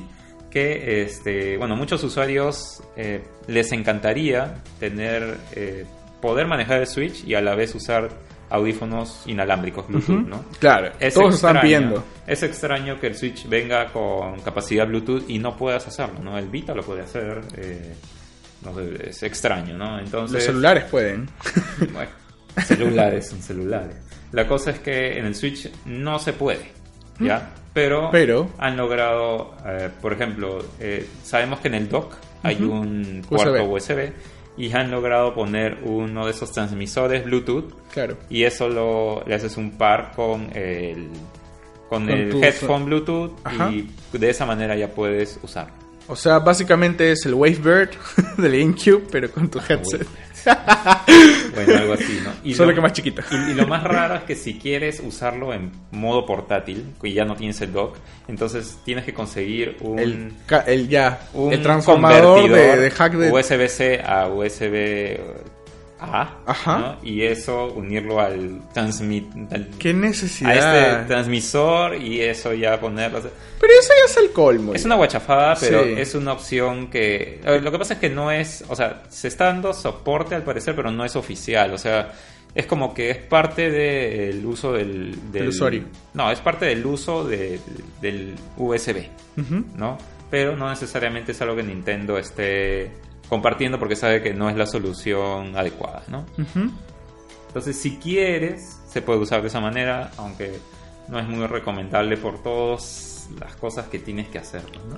Que, 0.51 1.01
este, 1.01 1.57
bueno, 1.57 1.75
muchos 1.75 2.03
usuarios 2.03 2.83
eh, 2.95 3.23
les 3.47 3.71
encantaría 3.71 4.61
tener, 4.79 5.37
eh, 5.55 5.85
poder 6.21 6.45
manejar 6.45 6.81
el 6.81 6.87
Switch 6.87 7.23
y 7.25 7.33
a 7.33 7.41
la 7.41 7.55
vez 7.55 7.73
usar 7.73 8.11
audífonos 8.53 9.23
inalámbricos 9.25 9.87
Bluetooth. 9.87 10.27
¿no? 10.27 10.45
Claro, 10.59 10.91
Es 10.99 11.15
todos 11.15 11.35
están 11.35 11.55
extraño, 11.57 11.61
pidiendo. 11.61 12.03
Es 12.27 12.43
extraño 12.43 12.99
que 12.99 13.07
el 13.07 13.15
Switch 13.15 13.47
venga 13.49 13.91
con 13.91 14.39
capacidad 14.41 14.87
Bluetooth 14.87 15.23
y 15.27 15.39
no 15.39 15.57
puedas 15.57 15.87
hacerlo, 15.87 16.19
¿no? 16.21 16.37
El 16.37 16.47
Vita 16.49 16.73
lo 16.75 16.83
puede 16.83 17.01
hacer, 17.01 17.41
eh, 17.57 17.93
no 18.63 18.75
sé, 18.75 19.09
es 19.09 19.23
extraño, 19.23 19.75
¿no? 19.75 19.97
Entonces, 19.99 20.35
Los 20.35 20.43
celulares 20.43 20.83
pueden. 20.85 21.27
bueno, 21.93 22.09
celulares 22.65 23.27
son 23.29 23.41
celulares. 23.41 23.95
La 24.31 24.47
cosa 24.47 24.69
es 24.71 24.79
que 24.79 25.17
en 25.17 25.25
el 25.25 25.35
Switch 25.35 25.69
no 25.85 26.19
se 26.19 26.33
puede, 26.33 26.71
¿ya? 27.19 27.51
Pero, 27.73 28.09
Pero- 28.11 28.49
han 28.59 28.77
logrado, 28.77 29.55
eh, 29.65 29.89
por 29.99 30.13
ejemplo, 30.13 30.63
eh, 30.79 31.07
sabemos 31.23 31.59
que 31.59 31.69
en 31.69 31.73
el 31.75 31.89
dock 31.89 32.13
hay 32.43 32.61
un 32.61 33.23
puerto 33.27 33.63
USB. 33.65 33.89
USB 33.89 34.13
y 34.57 34.71
han 34.73 34.91
logrado 34.91 35.33
poner 35.33 35.79
uno 35.83 36.25
de 36.25 36.31
esos 36.31 36.51
transmisores 36.51 37.25
Bluetooth 37.25 37.73
Claro. 37.91 38.17
y 38.29 38.43
eso 38.43 38.69
lo, 38.69 39.23
le 39.25 39.35
haces 39.35 39.57
un 39.57 39.71
par 39.77 40.11
con 40.15 40.55
el, 40.55 41.07
con 41.89 42.05
Con 42.05 42.09
el 42.09 42.29
tu- 42.29 42.43
headphone 42.43 42.85
Bluetooth 42.85 43.31
Ajá. 43.43 43.71
y 43.71 43.89
de 44.11 44.29
esa 44.29 44.45
manera 44.45 44.75
ya 44.75 44.89
puedes 44.89 45.39
usarlo. 45.43 45.73
O 46.07 46.15
sea, 46.15 46.39
básicamente 46.39 47.11
es 47.11 47.25
el 47.25 47.33
Wavebird 47.33 47.91
del 48.37 48.59
GameCube, 48.59 49.03
pero 49.11 49.31
con 49.31 49.49
tu 49.49 49.59
headset. 49.59 50.05
Bueno, 51.55 51.77
algo 51.77 51.93
así, 51.93 52.19
¿no? 52.23 52.31
Y 52.43 52.55
Solo 52.55 52.69
lo- 52.69 52.75
que 52.75 52.81
más 52.81 52.93
chiquito. 52.93 53.21
Y, 53.29 53.51
y 53.51 53.53
lo 53.53 53.67
más 53.67 53.83
raro 53.83 54.15
es 54.15 54.23
que 54.23 54.35
si 54.35 54.55
quieres 54.57 54.99
usarlo 55.05 55.53
en 55.53 55.71
modo 55.91 56.25
portátil, 56.25 56.93
que 57.01 57.13
ya 57.13 57.25
no 57.25 57.35
tienes 57.35 57.61
el 57.61 57.71
dock, 57.71 57.97
entonces 58.27 58.79
tienes 58.83 59.05
que 59.05 59.13
conseguir 59.13 59.77
un, 59.81 59.99
El, 59.99 60.89
ya, 60.89 61.27
un 61.33 61.53
el 61.53 61.61
transformador 61.61 62.49
de 62.49 62.91
hack 62.91 63.13
de... 63.13 63.31
USB-C 63.31 64.01
a 64.05 64.27
USB 64.27 65.19
A, 66.03 66.37
Ajá. 66.45 66.77
¿no? 66.77 66.95
y 67.07 67.21
eso 67.23 67.67
unirlo 67.73 68.19
al 68.19 68.59
transmit 68.73 69.25
al- 69.51 69.67
¿Qué 69.79 69.89
a 69.91 69.93
necesidad? 69.93 70.91
este 70.99 71.07
transmisor 71.07 71.95
y 71.95 72.21
eso 72.21 72.53
ya 72.53 72.79
ponerlo. 72.79 73.19
Pero 73.21 73.73
eso 73.79 73.93
ya 73.99 74.05
es 74.11 74.17
el 74.17 74.31
colmo. 74.31 74.73
Es 74.73 74.85
una 74.85 74.95
guachafada, 74.95 75.55
pero 75.59 75.83
Sí. 75.83 75.93
es 75.97 76.15
una 76.15 76.33
opción 76.33 76.89
que... 76.89 77.39
a 77.45 77.51
ver, 77.51 77.63
Lo 77.63 77.71
que 77.71 77.79
pasa 77.79 77.93
es 77.95 77.99
que 77.99 78.09
no 78.09 78.31
es... 78.31 78.63
O 78.69 78.75
sea, 78.75 79.03
se 79.09 79.27
está 79.27 79.45
dando 79.45 79.73
soporte 79.73 80.35
al 80.35 80.43
parecer, 80.43 80.75
pero 80.75 80.91
no 80.91 81.05
es 81.05 81.15
oficial. 81.15 81.73
O 81.73 81.77
sea, 81.77 82.11
es 82.53 82.65
como 82.65 82.93
que 82.93 83.09
es 83.09 83.17
parte 83.17 83.71
del 83.71 84.45
uso 84.45 84.73
del... 84.73 85.31
Del 85.31 85.47
usuario. 85.47 85.83
No, 86.13 86.29
es 86.31 86.39
parte 86.39 86.65
del 86.65 86.85
uso 86.85 87.23
de- 87.25 87.59
del 88.01 88.35
USB, 88.57 89.07
Ujú. 89.37 89.63
¿no? 89.75 89.97
Pero 90.29 90.55
no 90.57 90.69
necesariamente 90.69 91.31
es 91.31 91.41
algo 91.41 91.55
que 91.55 91.63
Nintendo 91.63 92.17
esté 92.17 92.91
compartiendo 93.33 93.79
porque 93.79 93.95
sabe 93.95 94.21
que 94.21 94.33
no 94.33 94.47
es 94.49 94.55
la 94.55 94.67
solución 94.67 95.55
adecuada, 95.57 96.03
¿no? 96.07 96.23
Entonces, 97.47 97.75
si 97.77 97.97
quieres, 97.97 98.79
se 98.87 99.01
puede 99.01 99.19
usar 99.19 99.41
de 99.41 99.47
esa 99.47 99.59
manera, 99.59 100.11
aunque 100.17 100.59
no 101.07 101.19
es 101.19 101.27
muy 101.27 101.45
recomendable 101.47 102.15
por 102.17 102.41
todas 102.43 103.27
las 103.39 103.55
cosas 103.55 103.87
que 103.87 103.97
tienes 103.99 104.27
que 104.27 104.37
hacer, 104.39 104.61
¿no? 104.89 104.97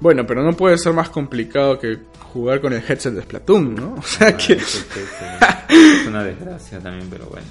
Bueno, 0.00 0.26
pero 0.26 0.42
no 0.42 0.52
puede 0.54 0.76
ser 0.76 0.92
más 0.92 1.08
complicado 1.08 1.78
que 1.78 1.98
jugar 2.32 2.60
con 2.60 2.72
el 2.74 2.82
headset 2.86 3.14
de 3.14 3.22
Splatoon, 3.22 3.74
¿no? 3.74 3.94
O 3.98 4.02
sea 4.02 4.28
Ah, 4.28 4.36
que... 4.36 4.52
Es 4.54 6.06
una 6.06 6.22
desgracia 6.22 6.80
también, 6.80 7.08
pero 7.08 7.26
bueno. 7.26 7.46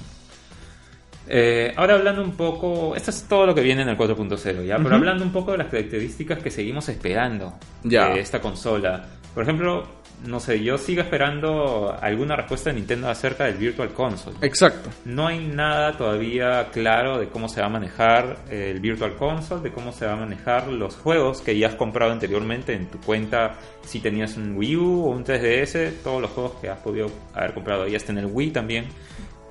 Eh, 1.26 1.72
ahora 1.76 1.94
hablando 1.94 2.22
un 2.22 2.32
poco, 2.36 2.94
esto 2.94 3.10
es 3.10 3.22
todo 3.26 3.46
lo 3.46 3.54
que 3.54 3.62
viene 3.62 3.82
en 3.82 3.88
el 3.88 3.96
4.0, 3.96 4.64
¿ya? 4.66 4.76
Pero 4.76 4.94
hablando 4.94 5.24
un 5.24 5.32
poco 5.32 5.52
de 5.52 5.58
las 5.58 5.68
características 5.68 6.38
que 6.40 6.50
seguimos 6.50 6.88
esperando 6.90 7.54
Ya. 7.82 8.08
de 8.10 8.20
esta 8.20 8.40
consola. 8.40 9.06
Por 9.34 9.42
ejemplo, 9.42 9.84
no 10.26 10.40
sé, 10.40 10.62
yo 10.62 10.78
sigo 10.78 11.00
esperando 11.02 11.96
alguna 12.00 12.36
respuesta 12.36 12.70
de 12.70 12.76
Nintendo 12.76 13.08
acerca 13.08 13.44
del 13.44 13.54
Virtual 13.56 13.90
Console. 13.92 14.36
Exacto. 14.42 14.90
No 15.04 15.26
hay 15.26 15.46
nada 15.46 15.96
todavía 15.96 16.68
claro 16.72 17.18
de 17.18 17.28
cómo 17.28 17.48
se 17.48 17.60
va 17.60 17.66
a 17.66 17.70
manejar 17.70 18.38
el 18.50 18.80
Virtual 18.80 19.14
Console, 19.16 19.62
de 19.62 19.70
cómo 19.72 19.92
se 19.92 20.06
va 20.06 20.12
a 20.14 20.16
manejar 20.16 20.68
los 20.68 20.96
juegos 20.96 21.40
que 21.40 21.58
ya 21.58 21.68
has 21.68 21.74
comprado 21.74 22.12
anteriormente 22.12 22.72
en 22.74 22.86
tu 22.86 22.98
cuenta. 23.00 23.54
Si 23.84 24.00
tenías 24.00 24.36
un 24.36 24.56
Wii 24.56 24.76
U 24.76 25.04
o 25.06 25.10
un 25.10 25.24
3DS, 25.24 26.02
todos 26.02 26.20
los 26.22 26.30
juegos 26.30 26.52
que 26.60 26.68
has 26.68 26.78
podido 26.78 27.10
haber 27.34 27.52
comprado 27.54 27.86
ya 27.86 27.96
están 27.96 28.18
en 28.18 28.24
el 28.24 28.30
Wii 28.32 28.50
también. 28.50 28.86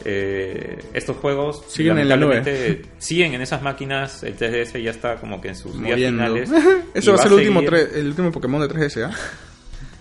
Eh, 0.05 0.79
estos 0.93 1.17
juegos 1.17 1.63
Siguen 1.67 1.97
en 1.99 2.09
la 2.09 2.17
nube. 2.17 2.81
siguen 2.97 3.33
en 3.35 3.41
esas 3.41 3.61
máquinas. 3.61 4.23
El 4.23 4.35
3DS 4.37 4.81
ya 4.81 4.89
está 4.91 5.15
como 5.17 5.39
que 5.39 5.49
en 5.49 5.55
sus 5.55 5.79
días 5.81 5.97
finales. 5.99 6.49
Ese 6.93 7.09
y 7.09 7.13
va 7.13 7.19
a 7.19 7.23
ser 7.23 7.31
el 7.31 7.37
último, 7.37 7.61
seguir- 7.61 7.89
el 7.95 8.07
último 8.07 8.31
Pokémon 8.31 8.61
de 8.67 8.73
3DS, 8.73 9.03
¿ah? 9.09 9.15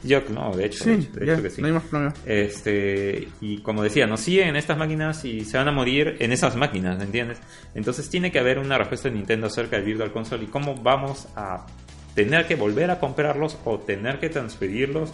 Yo, 0.05 0.21
no, 0.31 0.55
de 0.57 0.67
hecho, 0.67 0.85
de 0.85 0.97
Sí, 0.97 1.09
hecho, 1.09 1.19
de 1.21 1.33
hecho 1.33 1.43
que 1.43 1.51
sí. 1.51 1.61
no 1.61 1.69
hay 1.69 1.73
más 1.75 1.85
problema. 1.85 2.13
Este, 2.27 3.29
y 3.41 3.59
como 3.59 3.83
decía, 3.83 4.07
nos 4.07 4.21
siguen 4.21 4.49
en 4.49 4.57
estas 4.57 4.77
máquinas 4.77 5.25
y 5.25 5.45
se 5.45 5.57
van 5.59 5.69
a 5.69 5.73
morir 5.73 6.17
en 6.19 6.33
esas 6.33 6.57
máquinas, 6.57 7.01
¿entiendes? 7.03 7.39
Entonces 7.75 8.09
tiene 8.11 8.33
que 8.33 8.39
haber 8.41 8.59
una 8.59 8.77
respuesta 8.79 9.09
de 9.09 9.15
Nintendo 9.15 9.47
acerca 9.47 9.77
del 9.77 9.85
Virtual 9.85 10.13
Console 10.13 10.45
y 10.45 10.47
cómo 10.49 10.75
vamos 10.75 11.29
a 11.37 11.67
tener 12.15 12.47
que 12.47 12.57
volver 12.57 12.91
a 12.91 12.99
comprarlos 12.99 13.59
o 13.65 13.79
tener 13.79 14.19
que 14.19 14.29
transferirlos, 14.29 15.13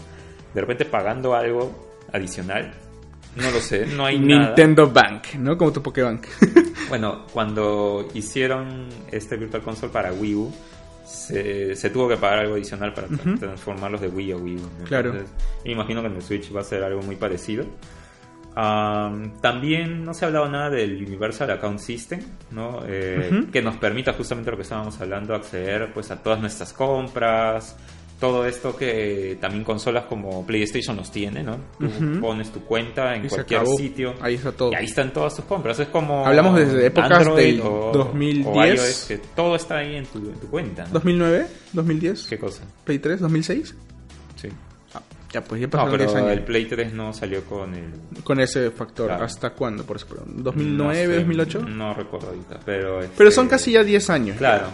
de 0.54 0.60
repente 0.60 0.84
pagando 0.84 1.34
algo 1.34 1.94
adicional. 2.12 2.72
No 3.36 3.50
lo 3.50 3.60
sé, 3.60 3.86
no 3.86 4.06
hay 4.06 4.18
nada. 4.18 4.46
Nintendo 4.46 4.90
Bank, 4.90 5.34
¿no? 5.38 5.56
Como 5.58 5.72
tu 5.72 5.82
Pokébank. 5.82 6.26
Bueno, 6.88 7.26
cuando 7.34 8.08
hicieron 8.14 8.88
este 9.12 9.36
Virtual 9.36 9.62
Console 9.62 9.92
para 9.92 10.10
Wii 10.10 10.34
U, 10.36 10.50
se, 11.08 11.74
se 11.74 11.90
tuvo 11.90 12.08
que 12.08 12.16
pagar 12.16 12.40
algo 12.40 12.54
adicional 12.54 12.92
para 12.92 13.08
tra- 13.08 13.38
transformarlos 13.38 14.00
de 14.00 14.08
Wii 14.08 14.32
a 14.32 14.36
Wii. 14.36 14.58
Claro. 14.84 15.10
Entonces, 15.10 15.34
me 15.64 15.72
imagino 15.72 16.00
que 16.02 16.08
en 16.08 16.16
el 16.16 16.22
Switch 16.22 16.54
va 16.54 16.60
a 16.60 16.64
ser 16.64 16.82
algo 16.84 17.00
muy 17.02 17.16
parecido. 17.16 17.64
Am, 18.54 19.40
también 19.40 20.04
no 20.04 20.12
se 20.14 20.24
ha 20.24 20.28
hablado 20.28 20.48
nada 20.48 20.70
del 20.70 20.96
Universal 20.96 21.50
Account 21.52 21.78
System, 21.78 22.20
¿no? 22.50 22.82
Eh, 22.86 23.44
que 23.52 23.62
nos 23.62 23.76
permita 23.76 24.12
justamente 24.14 24.50
lo 24.50 24.56
que 24.56 24.64
estábamos 24.64 25.00
hablando, 25.00 25.34
acceder 25.34 25.92
pues 25.92 26.10
a 26.10 26.16
todas 26.22 26.40
nuestras 26.40 26.72
compras, 26.72 27.76
todo 28.20 28.46
esto 28.46 28.74
que 28.76 29.38
también 29.40 29.62
consolas 29.64 30.04
como 30.06 30.44
PlayStation 30.44 30.96
los 30.96 31.10
tiene, 31.12 31.42
¿no? 31.44 31.56
Tú 31.78 31.86
Ujú. 31.86 32.20
pones 32.20 32.50
tu 32.50 32.60
cuenta 32.64 33.14
en 33.14 33.26
Y 33.26 33.28
cualquier 33.28 33.64
sitio. 33.66 34.14
Ahí 34.20 34.34
está 34.34 34.50
todo. 34.52 34.72
Y 34.72 34.74
ahí 34.74 34.86
están 34.86 35.12
todas 35.12 35.36
tus 35.36 35.44
compras. 35.44 35.78
Es 35.78 35.88
como. 35.88 36.26
Hablamos 36.26 36.56
desde 36.56 36.86
épocas 36.86 37.10
Android 37.12 37.36
del 37.58 37.60
o- 37.60 37.90
2010. 37.94 38.46
o 38.48 38.64
iOS, 38.66 39.04
que 39.06 39.18
todo 39.36 39.54
está 39.54 39.76
ahí 39.78 39.94
en 39.96 40.06
tu, 40.06 40.18
en 40.18 40.34
tu 40.40 40.48
cuenta. 40.48 40.84
¿no? 40.92 41.00
¿2009? 41.00 41.46
¿2010? 41.74 42.26
¿Qué 42.28 42.38
cosa? 42.38 42.64
¿Play 42.84 42.98
3? 42.98 43.20
¿2006? 43.20 43.74
Sí. 44.34 44.48
Ah, 44.94 45.02
ya, 45.32 45.44
pues 45.44 45.60
ya 45.60 45.66
No, 45.68 45.70
pasaron 45.70 45.98
10 45.98 46.12
pero 46.12 46.24
años. 46.26 46.38
el 46.38 46.44
Play 46.44 46.64
3 46.64 46.92
no 46.94 47.12
salió 47.12 47.44
con 47.44 47.74
el. 47.74 47.84
Con 48.24 48.40
ese 48.40 48.70
factor. 48.72 49.06
Claro. 49.06 49.24
¿Hasta 49.24 49.50
cuándo? 49.50 49.84
Por 49.84 49.96
eso, 49.96 50.06
no 50.26 50.50
¿2009, 50.52 50.94
sé, 50.94 51.06
2008? 51.18 51.60
No 51.68 51.94
recuerdo 51.94 52.28
ahorita, 52.28 52.58
pero. 52.64 52.98
Pero 53.16 53.28
este, 53.28 53.30
son 53.30 53.46
casi 53.48 53.72
ya 53.72 53.84
10 53.84 54.10
años. 54.10 54.36
Claro. 54.38 54.66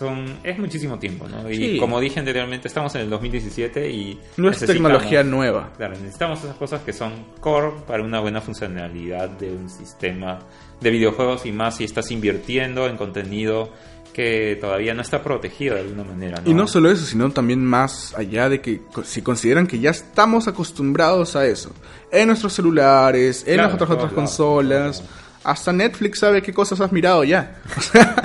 Son, 0.00 0.38
es 0.42 0.58
muchísimo 0.58 0.98
tiempo, 0.98 1.28
¿no? 1.28 1.50
Y 1.50 1.56
Sí. 1.56 1.76
como 1.78 2.00
dije 2.00 2.18
anteriormente, 2.20 2.68
estamos 2.68 2.94
en 2.94 3.02
el 3.02 3.10
2017 3.10 3.90
y. 3.90 4.18
No 4.38 4.48
es 4.48 4.58
tecnología 4.58 5.22
nueva. 5.22 5.74
Claro, 5.76 5.92
necesitamos 6.00 6.42
esas 6.42 6.56
cosas 6.56 6.80
que 6.80 6.94
son 6.94 7.12
core 7.38 7.72
para 7.86 8.02
una 8.02 8.18
buena 8.18 8.40
funcionalidad 8.40 9.28
de 9.28 9.52
un 9.52 9.68
sistema 9.68 10.38
de 10.80 10.88
videojuegos 10.90 11.44
y 11.44 11.52
más 11.52 11.76
si 11.76 11.84
estás 11.84 12.10
invirtiendo 12.10 12.86
en 12.86 12.96
contenido 12.96 13.74
que 14.14 14.56
todavía 14.58 14.94
no 14.94 15.02
está 15.02 15.22
protegido 15.22 15.74
de 15.74 15.82
alguna 15.82 16.04
manera. 16.04 16.40
Y 16.46 16.54
no 16.54 16.66
solo 16.66 16.90
eso, 16.90 17.04
sino 17.04 17.30
también 17.30 17.62
más 17.62 18.14
allá 18.16 18.48
de 18.48 18.62
que 18.62 18.80
si 19.04 19.20
consideran 19.20 19.66
que 19.66 19.80
ya 19.80 19.90
estamos 19.90 20.48
acostumbrados 20.48 21.36
a 21.36 21.44
eso, 21.44 21.72
en 22.10 22.28
nuestros 22.28 22.54
celulares, 22.54 23.44
en 23.46 23.56
Claro, 23.56 23.64
las 23.64 23.74
otras, 23.74 23.90
otras 23.90 24.02
lados, 24.12 24.14
consolas, 24.14 25.04
hasta 25.44 25.72
Netflix 25.74 26.20
sabe 26.20 26.40
qué 26.42 26.54
cosas 26.54 26.80
has 26.80 26.90
mirado 26.90 27.22
ya. 27.22 27.60
O 27.76 27.80
sea, 27.82 28.16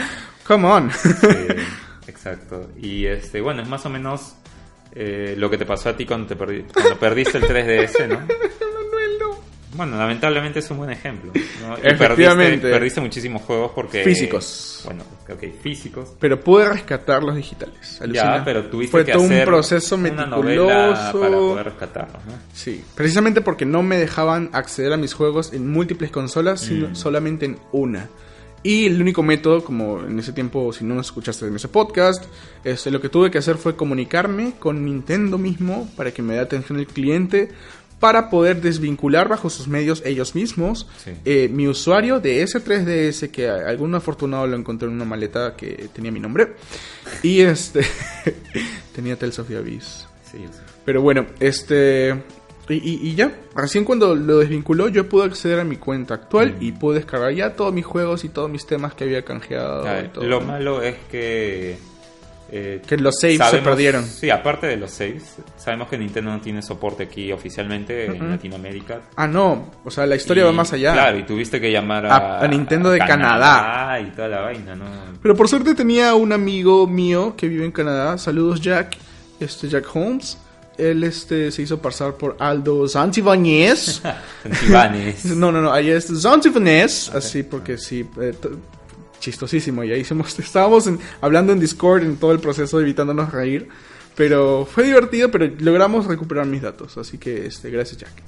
come 0.45 0.67
on. 0.67 0.91
Exacto. 2.07 2.69
Y 2.81 3.05
este, 3.05 3.41
bueno, 3.41 3.61
es 3.61 3.67
más 3.67 3.85
o 3.85 3.89
menos 3.89 4.35
eh, 4.93 5.35
lo 5.37 5.49
que 5.49 5.57
te 5.57 5.65
pasó 5.65 5.89
a 5.89 5.97
ti 5.97 6.05
cuando, 6.05 6.27
te 6.27 6.37
perdi- 6.37 6.65
cuando 6.71 6.97
perdiste 6.97 7.37
el 7.39 7.43
3DS, 7.45 8.07
¿no? 8.07 8.15
Manuel, 8.19 9.19
no. 9.19 9.39
Bueno, 9.75 9.97
lamentablemente 9.97 10.59
es 10.59 10.69
un 10.71 10.77
buen 10.77 10.91
ejemplo. 10.91 11.33
¿no? 11.33 11.77
Y 11.77 11.87
Efectivamente. 11.87 12.51
Perdiste, 12.57 12.69
perdiste 12.71 13.01
muchísimos 13.01 13.41
juegos 13.41 13.71
porque... 13.75 14.03
Físicos. 14.03 14.81
Bueno, 14.85 15.03
ok, 15.29 15.43
físicos. 15.61 16.13
Pero 16.19 16.39
pude 16.39 16.69
rescatar 16.69 17.23
los 17.23 17.35
digitales. 17.35 17.99
alucina. 18.01 18.37
Ya, 18.37 18.43
pero 18.45 18.65
tuviste 18.67 18.91
Fue 18.91 19.03
que 19.03 19.11
todo 19.13 19.23
un 19.23 19.41
proceso 19.43 19.97
novela 19.97 20.25
para 20.25 21.11
poder 21.11 21.31
meticuloso. 21.31 21.63
rescatarlos, 21.63 22.25
¿no? 22.25 22.33
Sí, 22.53 22.83
precisamente 22.95 23.41
porque 23.41 23.65
no 23.65 23.83
me 23.83 23.97
dejaban 23.97 24.49
acceder 24.53 24.93
a 24.93 24.97
mis 24.97 25.13
juegos 25.13 25.51
en 25.53 25.69
múltiples 25.69 26.11
consolas, 26.11 26.61
sino 26.61 26.89
Mm. 26.89 26.95
solamente 26.95 27.45
en 27.47 27.59
una. 27.73 28.07
Y 28.65 28.87
el 28.87 28.99
único 28.99 29.21
método, 29.21 29.63
como 29.63 30.01
en 30.01 30.17
ese 30.17 30.33
tiempo, 30.33 30.73
si 30.73 30.83
no 30.83 30.95
nos 30.95 31.05
escuchaste 31.05 31.45
en 31.45 31.55
ese 31.55 31.67
podcast, 31.67 32.23
este, 32.63 32.89
lo 32.89 32.99
que 32.99 33.09
tuve 33.09 33.29
que 33.29 33.37
hacer 33.37 33.57
fue 33.57 33.75
comunicarme 33.75 34.53
con 34.57 34.83
Nintendo 34.83 35.37
mismo 35.37 35.87
para 35.95 36.09
que 36.11 36.23
me 36.23 36.33
dé 36.33 36.39
atención 36.39 36.79
el 36.79 36.87
cliente 36.87 37.49
para 37.99 38.29
poder 38.31 38.61
desvincular 38.61 39.29
bajo 39.29 39.49
sus 39.51 39.67
medios 39.67 40.01
ellos 40.03 40.33
mismos 40.33 40.87
Sí. 41.03 41.11
eh, 41.25 41.47
mi 41.47 41.67
usuario 41.67 42.19
de 42.19 42.41
ese 42.41 42.59
3DS 42.59 43.29
que 43.29 43.47
algún 43.47 43.93
afortunado 43.93 44.45
lo 44.47 44.57
encontró 44.57 44.87
en 44.89 44.95
una 44.95 45.05
maleta 45.05 45.55
que 45.55 45.87
tenía 45.93 46.11
mi 46.11 46.19
nombre 46.19 46.55
y 47.23 47.41
este 47.41 47.81
tenía 48.95 49.15
Tales 49.17 49.37
of 49.39 49.47
the 49.47 49.57
Abyss. 49.57 50.07
Sí, 50.31 50.39
sé. 50.51 50.59
Pero 50.83 51.01
bueno, 51.01 51.25
este. 51.39 52.15
Y, 52.67 52.73
y- 52.75 53.09
y 53.09 53.15
ya, 53.15 53.31
recién 53.55 53.83
cuando 53.85 54.15
lo 54.15 54.39
desvinculó, 54.39 54.87
yo 54.89 55.07
pude 55.07 55.25
acceder 55.25 55.59
a 55.59 55.63
mi 55.63 55.75
cuenta 55.77 56.15
actual 56.15 56.55
Mm. 56.59 56.63
y 56.63 56.71
pude 56.71 56.95
descargar 56.95 57.31
ya 57.33 57.53
todos 57.53 57.71
mis 57.73 57.85
juegos 57.85 58.23
y 58.25 58.29
todos 58.29 58.49
mis 58.49 58.65
temas 58.65 58.93
que 58.95 59.03
había 59.03 59.23
canjeado. 59.23 59.85
Y 60.03 60.07
todo. 60.07 60.23
lo 60.25 60.41
malo 60.41 60.81
es 60.81 60.95
que... 61.11 61.77
eh, 62.51 62.81
Que 62.87 62.97
los 62.97 63.19
saves 63.19 63.39
se 63.51 63.57
perdieron. 63.59 64.03
Sí, 64.05 64.29
aparte 64.31 64.65
de 64.67 64.77
los 64.77 64.89
saves, 64.91 65.35
sabemos 65.57 65.89
que 65.89 65.97
Nintendo 65.99 66.31
no 66.31 66.41
tiene 66.41 66.61
soporte 66.63 67.03
aquí 67.03 67.31
oficialmente 67.31 68.05
en 68.05 68.29
Latinoamérica. 68.31 69.01
Ah, 69.15 69.27
no, 69.27 69.71
o 69.83 69.91
sea, 69.91 70.05
la 70.07 70.15
historia 70.15 70.41
Y, 70.43 70.45
va 70.47 70.51
más 70.51 70.71
allá. 70.73 70.93
Claro, 70.93 71.17
y 71.19 71.23
tuviste 71.23 71.59
que 71.61 71.71
llamar 71.71 72.05
a, 72.07 72.15
A- 72.15 72.43
a 72.45 72.47
Nintendo 72.47 72.89
de 72.89 72.97
Canadá. 72.99 73.99
y 73.99 74.05
toda 74.11 74.27
la 74.27 74.41
vaina, 74.41 74.75
¿no? 74.75 74.85
Pero 75.21 75.35
por 75.35 75.47
suerte 75.47 75.75
tenía 75.75 76.13
un 76.15 76.31
amigo 76.33 76.87
mío 76.87 77.35
que 77.37 77.47
vive 77.47 77.65
en 77.65 77.71
Canadá. 77.71 78.17
Saludos, 78.17 78.59
Jack. 78.61 78.97
Este, 79.39 79.67
Jack 79.67 79.85
Holmes. 79.95 80.37
Él 80.77 81.03
este, 81.03 81.51
se 81.51 81.61
hizo 81.61 81.81
pasar 81.81 82.15
por 82.15 82.35
Aldo. 82.39 82.87
Santibanes. 82.87 84.01
No, 85.35 85.51
no, 85.51 85.61
no, 85.61 85.71
ahí 85.71 85.89
es 85.89 86.07
Zanzifanés, 86.21 87.09
así 87.13 87.43
porque 87.43 87.77
sí, 87.77 88.05
eh, 88.21 88.33
chistosísimo. 89.19 89.83
Y 89.83 89.91
ahí 89.91 90.01
hicimos, 90.01 90.37
estábamos 90.39 90.87
en- 90.87 90.99
hablando 91.21 91.53
en 91.53 91.59
Discord 91.59 92.03
en 92.03 92.17
todo 92.17 92.31
el 92.31 92.39
proceso, 92.39 92.79
evitándonos 92.79 93.31
reír. 93.31 93.67
Pero 94.15 94.65
fue 94.69 94.85
divertido, 94.85 95.29
pero 95.29 95.45
logramos 95.59 96.05
recuperar 96.05 96.45
mis 96.45 96.61
datos. 96.61 96.97
Así 96.97 97.17
que, 97.17 97.47
este, 97.47 97.69
gracias, 97.69 97.97
Jack. 97.97 98.23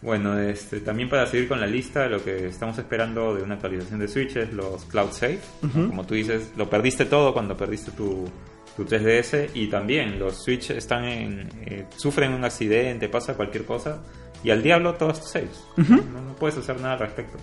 Bueno, 0.00 0.38
este, 0.38 0.80
también 0.80 1.08
para 1.08 1.26
seguir 1.26 1.48
con 1.48 1.60
la 1.60 1.66
lista, 1.66 2.06
lo 2.08 2.22
que 2.24 2.46
estamos 2.48 2.76
esperando 2.78 3.34
de 3.34 3.42
una 3.42 3.54
actualización 3.54 4.00
de 4.00 4.08
Switch 4.08 4.34
es 4.36 4.52
los 4.52 4.84
Cloud 4.86 5.12
Save. 5.12 5.38
¿no? 5.62 5.88
Como 5.88 6.04
tú 6.06 6.14
dices, 6.14 6.50
lo 6.56 6.68
perdiste 6.68 7.04
todo 7.04 7.32
cuando 7.32 7.56
perdiste 7.56 7.92
tu, 7.92 8.28
tu 8.76 8.84
3DS 8.84 9.50
y 9.54 9.68
también 9.68 10.18
los 10.18 10.42
Switch 10.42 10.70
están 10.70 11.04
en, 11.04 11.48
eh, 11.66 11.84
sufren 11.96 12.32
un 12.32 12.44
accidente, 12.44 13.08
pasa 13.08 13.34
cualquier 13.34 13.64
cosa 13.64 14.02
y 14.42 14.50
al 14.50 14.62
diablo 14.62 14.94
todos 14.94 15.20
tus 15.20 15.30
saves. 15.30 15.64
no, 15.76 15.96
no 16.20 16.34
puedes 16.36 16.56
hacer 16.58 16.76
nada 16.80 16.94
al 16.94 17.00
respecto. 17.00 17.38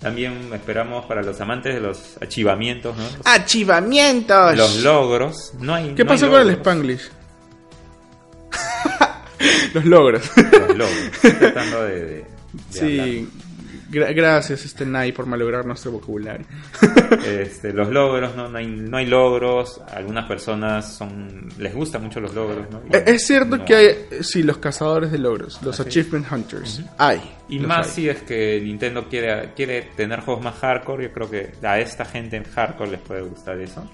También 0.00 0.50
esperamos 0.52 1.06
para 1.06 1.22
los 1.22 1.40
amantes 1.40 1.74
de 1.74 1.80
los 1.80 2.18
archivamientos, 2.20 2.94
¿no? 2.96 3.02
los, 3.04 3.16
¡Achivamientos! 3.24 4.54
los 4.56 4.82
logros. 4.82 5.54
No 5.60 5.74
hay, 5.74 5.94
¿Qué 5.94 6.04
no 6.04 6.10
hay 6.12 6.18
pasó 6.18 6.30
con 6.30 6.40
el. 6.42 6.50
Spanglish? 6.50 7.10
Los 9.74 9.84
logros. 9.84 10.30
Los 10.36 10.68
logros. 10.76 10.90
Estoy 11.14 11.32
tratando 11.32 11.82
de, 11.84 11.94
de- 12.04 12.06
de 12.06 12.26
sí. 12.70 13.28
Gra- 13.90 14.14
gracias, 14.14 14.64
este 14.64 14.86
Nai, 14.86 15.12
por 15.12 15.26
malograr 15.26 15.64
nuestro 15.66 15.92
vocabulario. 15.92 16.46
Este, 17.26 17.72
los 17.72 17.88
logros, 17.90 18.34
¿no? 18.36 18.48
No 18.48 18.58
hay, 18.58 18.66
no 18.66 18.96
hay 18.96 19.06
logros. 19.06 19.80
Algunas 19.92 20.26
personas 20.26 20.94
son 20.96 21.48
les 21.58 21.74
gustan 21.74 22.02
mucho 22.02 22.20
los 22.20 22.34
logros, 22.34 22.68
¿no? 22.70 22.78
Eh, 22.92 23.02
Es 23.06 23.26
cierto 23.26 23.56
no 23.58 23.64
que 23.64 23.74
hay, 23.74 23.96
sí, 24.22 24.42
los 24.42 24.58
cazadores 24.58 25.10
de 25.12 25.18
logros, 25.18 25.60
los 25.62 25.78
Ah. 25.80 25.84
Achievement 25.84 26.30
Hunters. 26.30 26.82
Hay. 26.98 27.20
Y 27.48 27.58
más 27.60 27.86
hay. 27.88 27.92
si 27.92 28.08
es 28.08 28.22
que 28.22 28.60
Nintendo 28.62 29.08
quiere, 29.08 29.52
quiere 29.54 29.82
tener 29.96 30.20
juegos 30.20 30.42
más 30.44 30.54
hardcore, 30.56 31.04
yo 31.04 31.12
creo 31.12 31.30
que 31.30 31.52
a 31.66 31.78
esta 31.78 32.04
gente 32.04 32.36
en 32.36 32.44
hardcore 32.44 32.90
les 32.92 33.00
puede 33.00 33.22
gustar 33.22 33.58
eso. 33.60 33.88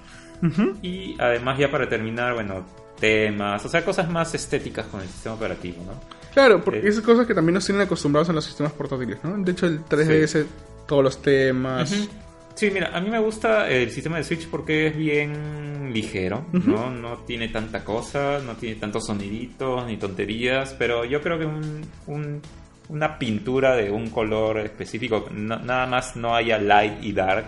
Y 0.81 1.15
además 1.19 1.59
ya 1.59 1.69
para 1.69 1.87
terminar, 1.87 2.33
bueno, 2.33 2.65
temas, 2.99 3.63
o 3.65 3.69
sea, 3.69 3.85
cosas 3.85 4.09
más 4.09 4.33
estéticas 4.33 4.87
con 4.87 5.01
el 5.01 5.07
sistema 5.07 5.35
operativo, 5.35 5.83
¿no? 5.85 6.20
Claro, 6.33 6.63
porque 6.63 6.79
Eh. 6.79 6.87
esas 6.89 7.03
cosas 7.03 7.27
que 7.27 7.33
también 7.33 7.55
nos 7.55 7.65
tienen 7.65 7.81
acostumbrados 7.83 8.29
en 8.29 8.35
los 8.35 8.45
sistemas 8.45 8.71
portátiles, 8.73 9.17
¿no? 9.23 9.37
De 9.43 9.51
hecho, 9.51 9.65
el 9.67 9.83
3DS, 9.83 10.45
todos 10.87 11.03
los 11.03 11.21
temas. 11.21 12.07
Sí, 12.55 12.69
mira, 12.71 12.91
a 12.95 12.99
mí 13.01 13.09
me 13.09 13.19
gusta 13.19 13.69
el 13.69 13.89
sistema 13.91 14.17
de 14.17 14.23
Switch 14.23 14.47
porque 14.47 14.87
es 14.87 14.97
bien 14.97 15.91
ligero, 15.93 16.45
¿no? 16.51 16.89
No 16.89 17.17
tiene 17.19 17.47
tanta 17.49 17.83
cosa, 17.83 18.39
no 18.45 18.55
tiene 18.55 18.75
tantos 18.75 19.05
soniditos 19.05 19.85
ni 19.87 19.97
tonterías, 19.97 20.75
pero 20.77 21.05
yo 21.05 21.21
creo 21.21 21.39
que 21.39 21.45
un, 21.45 21.81
un- 22.07 22.41
una 22.89 23.17
pintura 23.17 23.75
de 23.77 23.89
un 23.89 24.09
color 24.09 24.59
específico, 24.59 25.27
no- 25.31 25.59
nada 25.59 25.85
más 25.87 26.15
no 26.17 26.35
haya 26.35 26.57
light 26.57 27.01
y 27.01 27.13
dark, 27.13 27.47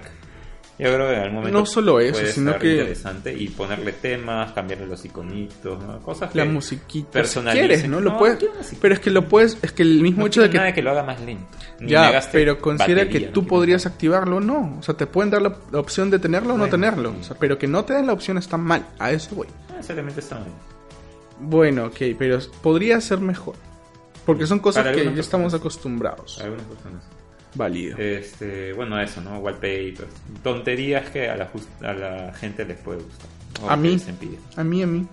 yo 0.80 0.86
creo 0.94 1.08
que 1.08 1.14
en 1.14 1.20
algún 1.22 1.36
momento 1.36 1.60
No 1.60 1.66
solo 1.66 2.00
eso, 2.00 2.14
puede 2.20 2.32
sino 2.32 2.58
que- 2.58 2.72
interesante 2.72 3.34
y 3.34 3.48
ponerle 3.50 3.94
temas, 3.94 4.52
cambiarle 4.54 4.88
los 4.88 5.06
iconitos, 5.06 5.84
¿no? 5.84 6.00
cosas 6.02 6.34
La 6.36 6.44
que 6.44 6.50
musiquita, 6.50 7.24
si 7.24 7.40
quieres, 7.42 7.88
¿no? 7.88 8.00
Lo 8.02 8.12
No, 8.12 8.18
puedes, 8.18 8.40
pero 8.82 8.94
es 8.94 9.00
que 9.00 9.12
lo 9.12 9.28
puedes, 9.30 9.58
es 9.62 9.72
que 9.72 9.84
el 9.84 10.02
mismo 10.02 10.22
no 10.22 10.28
hecho 10.28 10.42
de 10.42 10.50
que 10.50 10.58
nada 10.58 10.74
que 10.74 10.82
lo 10.82 10.92
haga 10.92 11.04
más 11.04 11.22
lento. 11.22 11.46
ni 11.80 11.92
ya, 11.92 12.22
pero 12.32 12.60
considera 12.60 13.04
batería, 13.04 13.28
que 13.28 13.34
tú 13.34 13.46
podrías 13.46 13.86
activarlo 13.86 14.38
o 14.38 14.40
no. 14.40 14.78
O 14.80 14.84
sea, 14.84 14.96
te 14.96 15.06
pueden 15.06 15.30
dar 15.32 15.42
la, 15.42 15.56
la 15.72 15.80
opción 15.80 16.10
de 16.10 16.18
tenerlo 16.20 16.56
o 16.56 16.58
no 16.58 16.68
tenerlo. 16.70 17.12
sí. 17.12 17.18
O 17.22 17.24
sea, 17.24 17.38
pero 17.40 17.58
que 17.60 17.68
no 17.68 17.86
te 17.86 17.94
den 17.94 18.08
la 18.08 18.14
opción 18.14 18.38
está 18.38 18.58
mal. 18.58 18.86
A 19.00 19.12
eso 19.12 19.36
voy. 19.36 19.48
Ah, 19.70 19.76
Exactamente 19.80 20.20
está 20.22 20.38
bien. 20.38 20.54
Bueno, 21.40 21.86
ok, 21.86 21.98
pero 22.18 22.40
podría 22.62 23.00
ser 23.02 23.20
mejor. 23.20 23.56
Porque 24.26 24.48
son 24.48 24.60
cosas 24.60 24.88
que 24.96 25.04
ya 25.14 25.20
estamos 25.22 25.54
acostumbrados. 25.54 26.40
Algunas 26.42 26.66
personas. 26.66 27.04
Válido. 27.56 27.98
Este, 27.98 28.74
bueno, 28.74 29.00
eso, 29.00 29.22
¿no? 29.22 29.38
Wallpapers. 29.40 30.08
Tonterías 30.44 31.10
que 31.10 31.30
a 31.30 31.36
la, 31.36 31.50
a 31.84 31.94
la 31.94 32.34
gente 32.34 32.66
les 32.66 32.78
puede 32.78 33.00
gustar. 33.04 33.28
o 33.62 33.70
A 33.70 33.78
mí. 33.78 33.98
A 34.56 34.64
mí, 34.64 34.82
a 34.84 34.88
mí. 34.88 35.08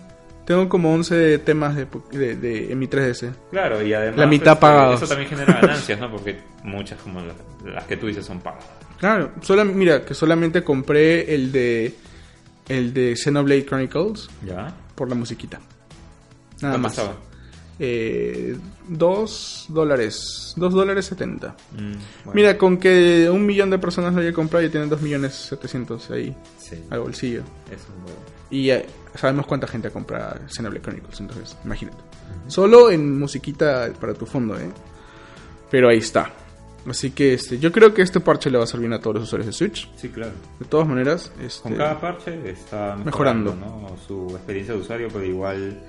Tengo 0.46 0.68
como 0.68 0.92
11 0.94 1.38
temas 1.40 1.76
de, 1.76 1.87
de, 2.12 2.35
de- 2.37 2.72
en 2.72 2.79
mi 2.79 2.88
3DS. 2.88 3.31
Claro, 3.50 3.83
y 3.87 3.92
además. 3.92 4.18
La 4.18 4.26
mitad 4.26 4.55
este, 4.55 4.61
pagados. 4.62 4.96
Eso 5.03 5.07
también 5.09 5.29
genera 5.31 5.61
ganancias, 5.61 6.00
¿no? 6.00 6.11
Porque 6.11 6.38
muchas, 6.64 6.98
como 7.00 7.20
las, 7.20 7.37
las 7.64 7.85
que 7.85 7.96
tú 7.96 8.07
dices, 8.09 8.24
son 8.24 8.40
pagadas. 8.40 8.64
Claro, 8.98 9.33
sola- 9.42 9.64
mira, 9.64 10.05
que 10.05 10.14
solamente 10.14 10.62
compré 10.64 11.35
el 11.35 11.53
de 11.53 11.94
el 12.68 12.92
de 12.94 13.16
Xenoblade 13.16 13.64
Chronicles 13.66 14.29
¿Ya? 14.46 14.72
por 14.94 15.09
la 15.09 15.14
musiquita. 15.14 15.59
Nada 16.61 16.74
¿Cuánto 16.74 16.79
más. 16.79 16.92
estaba? 16.92 17.16
Eh, 17.82 18.58
dos 18.88 19.64
dólares. 19.70 20.52
Dos 20.56 20.74
dólares 20.74 21.06
setenta. 21.06 21.56
Mm, 21.72 21.76
bueno, 21.78 22.32
Mira, 22.34 22.58
con 22.58 22.76
que 22.76 23.30
un 23.30 23.46
millón 23.46 23.70
de 23.70 23.78
personas 23.78 24.12
lo 24.12 24.20
haya 24.20 24.34
comprado 24.34 24.64
ya 24.66 24.70
tienen 24.70 24.90
dos 24.90 25.00
millones 25.00 25.34
setecientos 25.34 26.10
ahí 26.10 26.36
Sí, 26.58 26.76
al 26.90 27.00
bolsillo. 27.00 27.40
es 27.72 27.80
un 27.88 28.04
huevo. 28.04 28.18
Y 28.50 28.68
eh, 28.70 28.84
sabemos 29.14 29.46
cuánta 29.46 29.66
gente 29.66 29.88
ha 29.88 29.90
comprado 29.92 30.40
Xenoblade 30.48 30.82
Chronicles, 30.82 31.20
entonces, 31.20 31.56
imagínate. 31.64 31.98
Solo 32.48 32.90
en 32.90 33.18
musiquita 33.18 33.90
para 33.98 34.12
tu 34.12 34.26
fondo, 34.26 34.58
¿eh? 34.58 34.70
Pero 35.70 35.88
ahí 35.88 35.98
está. 35.98 36.32
Así 36.86 37.12
que 37.12 37.34
este, 37.34 37.58
yo 37.58 37.70
creo 37.72 37.94
que 37.94 38.02
este 38.02 38.20
parche 38.20 38.50
le 38.50 38.58
va 38.58 38.64
a 38.64 38.66
servir 38.66 38.92
a 38.92 38.98
todos 39.00 39.16
los 39.16 39.24
usuarios 39.24 39.46
de 39.46 39.52
Switch. 39.52 39.90
Sí, 39.96 40.08
claro. 40.08 40.32
De 40.58 40.66
todas 40.66 40.86
maneras, 40.88 41.30
este, 41.40 41.62
Con 41.62 41.76
cada 41.76 41.98
parche 42.00 42.50
está 42.50 42.96
Mejorando. 42.96 43.54
mejorando, 43.54 43.88
¿no? 43.88 43.96
su 44.06 44.34
experiencia 44.36 44.74
de 44.74 44.80
usuario, 44.80 45.08
pero 45.12 45.24
igual 45.24 45.80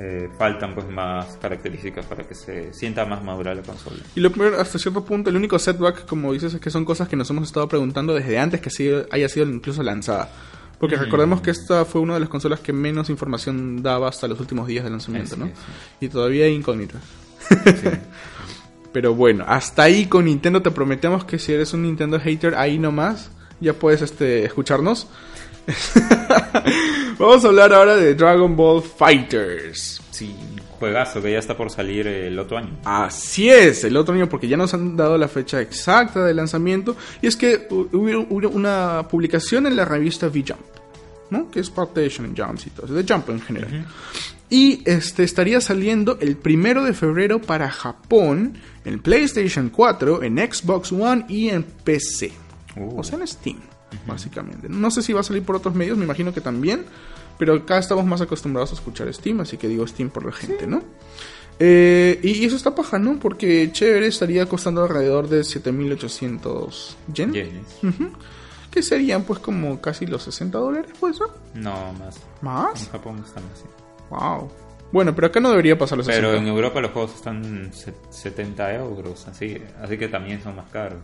eh, 0.00 0.28
faltan 0.38 0.74
pues 0.76 0.88
más 0.88 1.38
características 1.42 2.06
para 2.06 2.22
que 2.22 2.34
se 2.36 2.72
sienta 2.72 3.04
más 3.04 3.24
madura 3.24 3.52
la 3.52 3.62
consola. 3.62 3.96
Y 4.14 4.20
lo 4.20 4.30
peor, 4.30 4.54
hasta 4.54 4.78
cierto 4.78 5.04
punto, 5.04 5.28
el 5.28 5.34
único 5.36 5.58
setback, 5.58 6.06
como 6.06 6.32
dices, 6.32 6.54
es 6.54 6.60
que 6.60 6.70
son 6.70 6.84
cosas 6.84 7.08
que 7.08 7.16
nos 7.16 7.28
hemos 7.30 7.48
estado 7.48 7.66
preguntando 7.68 8.14
desde 8.14 8.38
antes 8.38 8.60
que 8.60 9.06
haya 9.10 9.28
sido 9.28 9.46
incluso 9.46 9.82
lanzada. 9.82 10.30
Porque 10.78 10.96
Mm. 10.96 11.00
recordemos 11.00 11.40
que 11.40 11.50
esta 11.50 11.84
fue 11.84 12.00
una 12.00 12.14
de 12.14 12.20
las 12.20 12.28
consolas 12.28 12.60
que 12.60 12.72
menos 12.72 13.10
información 13.10 13.82
daba 13.82 14.08
hasta 14.08 14.28
los 14.28 14.38
últimos 14.38 14.68
días 14.68 14.84
de 14.84 14.90
lanzamiento, 14.90 15.36
¿no? 15.36 15.46
sí. 15.46 15.52
Y 16.02 16.08
todavía 16.08 16.44
hay 16.44 16.54
incógnitas. 16.54 17.02
Pero 18.92 19.14
bueno, 19.14 19.44
hasta 19.48 19.82
ahí 19.82 20.06
con 20.06 20.26
Nintendo 20.26 20.62
te 20.62 20.70
prometemos 20.70 21.24
que 21.24 21.40
si 21.40 21.52
eres 21.52 21.72
un 21.72 21.82
Nintendo 21.82 22.20
hater, 22.20 22.54
ahí 22.54 22.78
nomás, 22.78 23.30
ya 23.60 23.72
puedes 23.72 24.02
este, 24.02 24.44
escucharnos. 24.44 25.08
Vamos 27.18 27.44
a 27.44 27.48
hablar 27.48 27.72
ahora 27.72 27.96
de 27.96 28.14
Dragon 28.14 28.54
Ball 28.56 28.82
Fighters. 28.82 30.00
Sí, 30.10 30.34
juegazo 30.78 31.20
que 31.20 31.32
ya 31.32 31.38
está 31.38 31.56
por 31.56 31.70
salir 31.70 32.06
el 32.06 32.38
otro 32.38 32.58
año. 32.58 32.78
Así 32.84 33.48
es, 33.48 33.84
el 33.84 33.96
otro 33.96 34.14
año, 34.14 34.28
porque 34.28 34.48
ya 34.48 34.56
nos 34.56 34.72
han 34.74 34.96
dado 34.96 35.18
la 35.18 35.28
fecha 35.28 35.60
exacta 35.60 36.24
de 36.24 36.34
lanzamiento. 36.34 36.96
Y 37.20 37.26
es 37.26 37.36
que 37.36 37.68
hu- 37.68 37.88
hubo 37.92 38.48
una 38.48 39.06
publicación 39.08 39.66
en 39.66 39.76
la 39.76 39.84
revista 39.84 40.28
V-Jump, 40.28 40.60
¿no? 41.30 41.50
Que 41.50 41.60
es 41.60 41.70
parte 41.70 42.00
de 42.00 42.08
Shonen 42.08 42.34
Jump 42.36 42.60
y 42.66 42.70
todo, 42.70 42.86
eso, 42.86 42.94
de 42.94 43.04
Jump 43.06 43.28
en 43.30 43.40
general. 43.40 43.86
Y 44.50 44.82
este 44.88 45.24
estaría 45.24 45.60
saliendo 45.60 46.16
el 46.20 46.36
primero 46.36 46.82
de 46.84 46.94
febrero 46.94 47.40
para 47.40 47.68
Japón, 47.70 48.56
en 48.84 49.00
PlayStation 49.00 49.68
4, 49.68 50.22
en 50.22 50.38
Xbox 50.38 50.90
One 50.92 51.26
y 51.28 51.48
en 51.50 51.64
PC. 51.64 52.32
Uh. 52.76 53.00
O 53.00 53.04
sea, 53.04 53.18
en 53.18 53.26
Steam, 53.26 53.58
básicamente. 54.06 54.68
No 54.68 54.90
sé 54.90 55.02
si 55.02 55.12
va 55.12 55.20
a 55.20 55.24
salir 55.24 55.42
por 55.44 55.56
otros 55.56 55.74
medios, 55.74 55.96
me 55.98 56.04
imagino 56.04 56.32
que 56.32 56.40
también. 56.40 56.84
Pero 57.38 57.54
acá 57.54 57.78
estamos 57.78 58.04
más 58.04 58.20
acostumbrados 58.20 58.72
a 58.72 58.74
escuchar 58.74 59.12
Steam, 59.14 59.40
así 59.40 59.56
que 59.56 59.68
digo 59.68 59.86
Steam 59.86 60.10
por 60.10 60.24
la 60.26 60.32
gente, 60.32 60.66
¿no? 60.66 60.82
Eh, 61.60 62.18
y 62.22 62.44
eso 62.44 62.56
está 62.56 62.74
paja, 62.74 62.98
¿no? 62.98 63.18
Porque 63.20 63.70
chévere 63.72 64.08
estaría 64.08 64.46
costando 64.46 64.82
alrededor 64.82 65.28
de 65.28 65.44
7800 65.44 66.96
yen. 67.12 67.32
Yenes. 67.32 67.66
Ujú. 67.82 68.10
Que 68.70 68.82
serían 68.82 69.22
pues 69.22 69.38
como 69.40 69.80
casi 69.80 70.06
los 70.06 70.22
60 70.24 70.58
dólares, 70.58 70.90
pues, 71.00 71.18
¿no? 71.20 71.26
No, 71.54 71.92
más. 71.94 72.20
¿Más? 72.42 72.84
En 72.86 72.90
Japón 72.92 73.22
están 73.24 73.44
así. 73.52 73.64
Wow. 74.10 74.50
Bueno, 74.92 75.14
pero 75.14 75.26
acá 75.28 75.38
no 75.40 75.50
debería 75.50 75.76
pasar 75.78 75.98
los 75.98 76.06
Pero 76.06 76.28
60. 76.30 76.42
en 76.42 76.48
Europa 76.48 76.80
los 76.80 76.90
juegos 76.92 77.14
están 77.14 77.70
se- 77.72 77.94
70 78.10 78.74
euros, 78.74 79.26
así, 79.28 79.58
así 79.82 79.98
que 79.98 80.08
también 80.08 80.42
son 80.42 80.56
más 80.56 80.68
caros. 80.70 81.00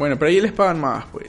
Bueno, 0.00 0.18
pero 0.18 0.30
ahí 0.30 0.40
les 0.40 0.52
pagan 0.52 0.80
más, 0.80 1.04
pues. 1.12 1.26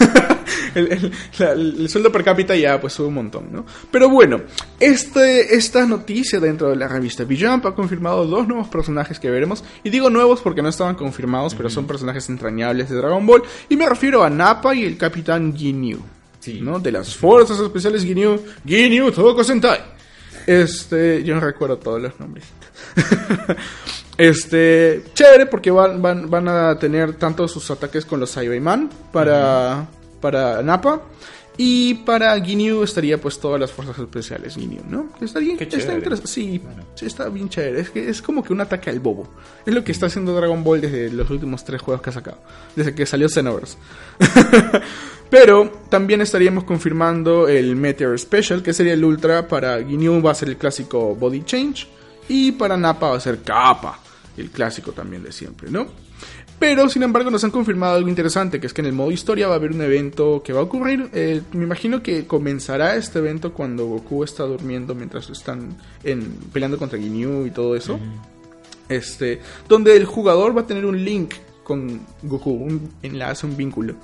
el, 0.74 0.90
el- 0.92 1.12
la- 1.38 1.52
el 1.52 1.88
sueldo 1.90 2.10
per 2.10 2.24
cápita 2.24 2.56
ya 2.56 2.80
pues 2.80 2.94
sube 2.94 3.08
un 3.08 3.14
montón, 3.14 3.52
¿no? 3.52 3.66
Pero 3.90 4.08
bueno, 4.08 4.40
este, 4.80 5.54
esta 5.54 5.84
noticia 5.86 6.40
dentro 6.40 6.70
de 6.70 6.76
la 6.76 6.88
revista 6.88 7.24
Jump 7.28 7.66
ha 7.66 7.74
confirmado 7.74 8.24
dos 8.26 8.48
nuevos 8.48 8.68
personajes 8.68 9.20
que 9.20 9.30
veremos. 9.30 9.62
Y 9.84 9.90
digo 9.90 10.08
nuevos 10.08 10.40
porque 10.40 10.62
no 10.62 10.70
estaban 10.70 10.94
confirmados, 10.94 11.54
pero 11.54 11.68
son 11.68 11.86
personajes 11.86 12.26
entrañables 12.30 12.88
de 12.88 12.96
Dragon 12.96 13.26
Ball. 13.26 13.42
Y 13.68 13.76
me 13.76 13.86
refiero 13.86 14.24
a 14.24 14.30
Nappa 14.30 14.74
y 14.74 14.84
el 14.86 14.96
Capitán 14.96 15.54
Ginyu. 15.54 15.98
Sí. 16.40 16.60
¿no? 16.62 16.78
De 16.80 16.90
las 16.92 17.14
fuerzas 17.14 17.60
especiales 17.60 18.02
Ginyu. 18.02 18.40
Ginyu 18.66 19.12
Toko 19.12 19.44
Sentai. 19.44 19.80
Este, 20.46 21.22
yo 21.22 21.34
no 21.34 21.40
recuerdo 21.42 21.76
todos 21.76 22.00
los 22.00 22.18
nombres. 22.18 22.46
este, 24.18 25.04
chévere 25.14 25.46
porque 25.46 25.70
van, 25.70 26.00
van, 26.00 26.30
van 26.30 26.48
a 26.48 26.78
tener 26.78 27.14
tanto 27.14 27.46
sus 27.48 27.70
ataques 27.70 28.04
con 28.06 28.20
los 28.20 28.32
Cyberman 28.32 28.90
para, 29.12 29.86
para 30.20 30.62
Nappa. 30.62 31.02
Y 31.58 31.94
para 31.94 32.38
Ginyu 32.38 32.82
estaría 32.82 33.18
pues 33.18 33.40
todas 33.40 33.58
las 33.58 33.72
fuerzas 33.72 33.98
especiales 33.98 34.56
Ginyu, 34.56 34.82
¿no? 34.90 35.08
Estaría, 35.22 35.54
está 35.54 35.94
interesante. 35.94 36.26
Sí, 36.26 36.58
Bueno. 36.62 36.84
sí, 36.94 37.06
está 37.06 37.30
bien 37.30 37.48
chévere. 37.48 37.80
Es, 37.80 37.88
que 37.90 38.10
es 38.10 38.20
como 38.20 38.44
que 38.44 38.52
un 38.52 38.60
ataque 38.60 38.90
al 38.90 39.00
bobo. 39.00 39.26
Es 39.64 39.72
lo 39.72 39.82
que 39.82 39.92
está 39.92 40.04
haciendo 40.06 40.34
Dragon 40.34 40.62
Ball 40.62 40.82
desde 40.82 41.10
los 41.10 41.30
últimos 41.30 41.64
tres 41.64 41.80
juegos 41.80 42.02
que 42.02 42.10
ha 42.10 42.12
sacado. 42.12 42.38
Desde 42.74 42.94
que 42.94 43.06
salió 43.06 43.28
Xenoverse. 43.30 43.78
Pero 45.30 45.72
también 45.88 46.20
estaríamos 46.20 46.64
confirmando 46.64 47.48
el 47.48 47.74
Meteor 47.74 48.18
Special, 48.18 48.62
que 48.62 48.74
sería 48.74 48.92
el 48.92 49.02
Ultra. 49.02 49.48
Para 49.48 49.82
Ginyu 49.82 50.20
va 50.22 50.32
a 50.32 50.34
ser 50.34 50.50
el 50.50 50.58
clásico 50.58 51.14
Body 51.14 51.42
Change. 51.42 51.88
Y 52.28 52.52
para 52.52 52.76
Nappa 52.76 53.08
va 53.10 53.16
a 53.16 53.20
ser 53.20 53.38
Kappa, 53.42 53.98
el 54.36 54.50
clásico 54.50 54.92
también 54.92 55.22
de 55.22 55.32
siempre, 55.32 55.70
¿no? 55.70 55.86
Pero, 56.58 56.88
sin 56.88 57.02
embargo, 57.02 57.30
nos 57.30 57.44
han 57.44 57.50
confirmado 57.50 57.96
algo 57.96 58.08
interesante, 58.08 58.60
que 58.60 58.66
es 58.66 58.72
que 58.72 58.80
en 58.80 58.86
el 58.86 58.94
modo 58.94 59.10
historia 59.10 59.46
va 59.46 59.54
a 59.54 59.56
haber 59.56 59.72
un 59.72 59.82
evento 59.82 60.42
que 60.42 60.52
va 60.52 60.60
a 60.60 60.62
ocurrir. 60.62 61.10
eh, 61.12 61.42
me 61.52 61.64
imagino 61.64 62.02
que 62.02 62.26
comenzará 62.26 62.96
este 62.96 63.18
evento 63.18 63.52
cuando 63.52 63.86
Goku 63.86 64.24
está 64.24 64.44
durmiendo 64.44 64.94
mientras 64.94 65.28
están 65.28 65.76
en, 66.02 66.38
peleando 66.52 66.78
contra 66.78 66.98
Ginyu 66.98 67.44
y 67.46 67.50
todo 67.50 67.76
eso. 67.76 67.98
Este, 68.88 69.40
donde 69.68 69.96
el 69.96 70.06
jugador 70.06 70.56
va 70.56 70.62
a 70.62 70.66
tener 70.66 70.86
un 70.86 71.04
link 71.04 71.34
con 71.62 72.00
Goku, 72.22 72.52
un 72.52 72.90
enlace, 73.02 73.44
un 73.44 73.56
vínculo. 73.56 73.94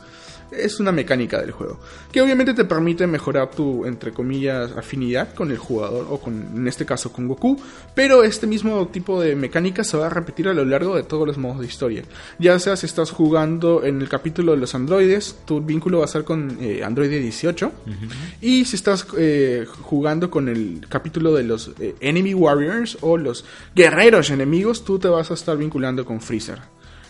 Es 0.52 0.80
una 0.80 0.92
mecánica 0.92 1.40
del 1.40 1.50
juego. 1.50 1.78
Que 2.10 2.20
obviamente 2.20 2.54
te 2.54 2.64
permite 2.64 3.06
mejorar 3.06 3.50
tu, 3.50 3.86
entre 3.86 4.12
comillas, 4.12 4.72
afinidad 4.76 5.34
con 5.34 5.50
el 5.50 5.58
jugador, 5.58 6.06
o 6.10 6.20
con, 6.20 6.34
en 6.54 6.68
este 6.68 6.84
caso 6.84 7.12
con 7.12 7.26
Goku. 7.26 7.60
Pero 7.94 8.22
este 8.22 8.46
mismo 8.46 8.86
tipo 8.88 9.20
de 9.20 9.34
mecánica 9.34 9.84
se 9.84 9.96
va 9.96 10.06
a 10.06 10.10
repetir 10.10 10.48
a 10.48 10.54
lo 10.54 10.64
largo 10.64 10.96
de 10.96 11.02
todos 11.02 11.26
los 11.26 11.38
modos 11.38 11.60
de 11.60 11.66
historia. 11.66 12.02
Ya 12.38 12.58
sea 12.58 12.76
si 12.76 12.86
estás 12.86 13.10
jugando 13.10 13.84
en 13.84 14.00
el 14.00 14.08
capítulo 14.08 14.52
de 14.52 14.58
los 14.58 14.74
androides, 14.74 15.36
tu 15.44 15.60
vínculo 15.60 15.98
va 15.98 16.04
a 16.04 16.08
ser 16.08 16.24
con 16.24 16.58
eh, 16.60 16.82
Android 16.84 17.10
18. 17.10 17.72
Y 18.40 18.64
si 18.64 18.76
estás 18.76 19.06
eh, 19.16 19.66
jugando 19.82 20.30
con 20.30 20.48
el 20.48 20.86
capítulo 20.88 21.34
de 21.34 21.44
los 21.44 21.72
eh, 21.80 21.94
Enemy 22.00 22.34
Warriors 22.34 22.98
o 23.00 23.16
los 23.16 23.44
guerreros 23.74 24.30
enemigos, 24.30 24.84
tú 24.84 24.98
te 24.98 25.08
vas 25.08 25.30
a 25.30 25.34
estar 25.34 25.56
vinculando 25.56 26.04
con 26.04 26.20
Freezer. 26.20 26.58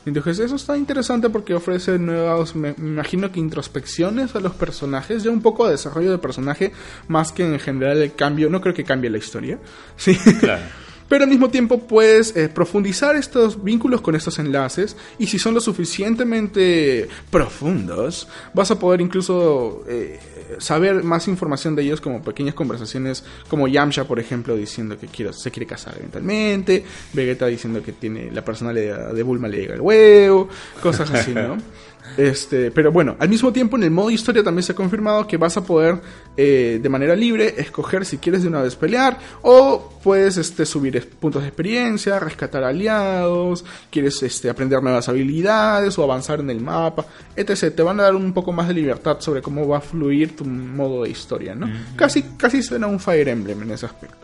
Entonces 0.04 0.38
eso 0.40 0.56
está 0.56 0.76
interesante 0.76 1.30
porque 1.30 1.54
ofrece 1.54 1.98
nuevas, 1.98 2.54
me, 2.56 2.74
me 2.76 2.88
imagino 2.88 3.30
que 3.30 3.40
introspecciones 3.40 4.34
a 4.34 4.40
los 4.40 4.52
personajes, 4.52 5.22
ya 5.22 5.30
un 5.30 5.42
poco 5.42 5.66
de 5.66 5.72
desarrollo 5.72 6.10
de 6.10 6.18
personaje, 6.18 6.72
más 7.08 7.32
que 7.32 7.44
en 7.44 7.58
general 7.60 8.02
el 8.02 8.14
cambio, 8.14 8.50
no 8.50 8.60
creo 8.60 8.74
que 8.74 8.84
cambie 8.84 9.10
la 9.10 9.18
historia, 9.18 9.58
sí, 9.96 10.16
Claro. 10.40 10.62
pero 11.12 11.24
al 11.24 11.30
mismo 11.30 11.50
tiempo 11.50 11.76
puedes 11.76 12.34
eh, 12.34 12.48
profundizar 12.48 13.16
estos 13.16 13.62
vínculos 13.62 14.00
con 14.00 14.14
estos 14.14 14.38
enlaces 14.38 14.96
y 15.18 15.26
si 15.26 15.38
son 15.38 15.52
lo 15.52 15.60
suficientemente 15.60 17.06
profundos, 17.30 18.26
vas 18.54 18.70
a 18.70 18.78
poder 18.78 19.02
incluso 19.02 19.84
eh, 19.86 20.18
saber 20.56 21.04
más 21.04 21.28
información 21.28 21.76
de 21.76 21.82
ellos 21.82 22.00
como 22.00 22.22
pequeñas 22.22 22.54
conversaciones, 22.54 23.24
como 23.48 23.68
Yamcha, 23.68 24.04
por 24.04 24.20
ejemplo, 24.20 24.56
diciendo 24.56 24.96
que 24.98 25.06
quiere, 25.06 25.34
se 25.34 25.50
quiere 25.50 25.66
casar 25.66 25.96
eventualmente, 25.98 26.82
Vegeta 27.12 27.46
diciendo 27.46 27.82
que 27.82 27.92
tiene 27.92 28.30
la 28.30 28.42
personalidad 28.42 29.12
de 29.12 29.22
Bulma 29.22 29.48
le 29.48 29.58
llega 29.58 29.74
el 29.74 29.82
huevo, 29.82 30.48
cosas 30.80 31.10
así, 31.10 31.34
¿no? 31.34 31.58
Este, 32.16 32.70
pero 32.70 32.92
bueno, 32.92 33.16
al 33.18 33.28
mismo 33.28 33.52
tiempo 33.52 33.76
en 33.76 33.84
el 33.84 33.90
modo 33.90 34.10
historia 34.10 34.42
también 34.42 34.62
se 34.62 34.72
ha 34.72 34.74
confirmado 34.74 35.26
que 35.26 35.36
vas 35.36 35.56
a 35.56 35.64
poder 35.64 36.00
eh, 36.36 36.78
de 36.82 36.88
manera 36.88 37.16
libre 37.16 37.54
escoger 37.56 38.04
si 38.04 38.18
quieres 38.18 38.42
de 38.42 38.48
una 38.48 38.60
vez 38.60 38.76
pelear 38.76 39.18
o 39.42 39.92
puedes 40.02 40.36
este, 40.36 40.66
subir 40.66 41.08
puntos 41.10 41.42
de 41.42 41.48
experiencia, 41.48 42.18
rescatar 42.18 42.64
aliados, 42.64 43.64
quieres 43.90 44.22
este, 44.22 44.50
aprender 44.50 44.82
nuevas 44.82 45.08
habilidades 45.08 45.98
o 45.98 46.02
avanzar 46.02 46.40
en 46.40 46.50
el 46.50 46.60
mapa, 46.60 47.06
etc. 47.36 47.74
Te 47.74 47.82
van 47.82 48.00
a 48.00 48.04
dar 48.04 48.14
un 48.14 48.32
poco 48.32 48.52
más 48.52 48.68
de 48.68 48.74
libertad 48.74 49.18
sobre 49.20 49.40
cómo 49.40 49.66
va 49.66 49.78
a 49.78 49.80
fluir 49.80 50.36
tu 50.36 50.44
modo 50.44 51.04
de 51.04 51.10
historia, 51.10 51.54
¿no? 51.54 51.70
Casi, 51.96 52.22
casi 52.36 52.62
suena 52.62 52.86
un 52.86 53.00
Fire 53.00 53.28
Emblem 53.28 53.62
en 53.62 53.70
ese 53.70 53.86
aspecto. 53.86 54.21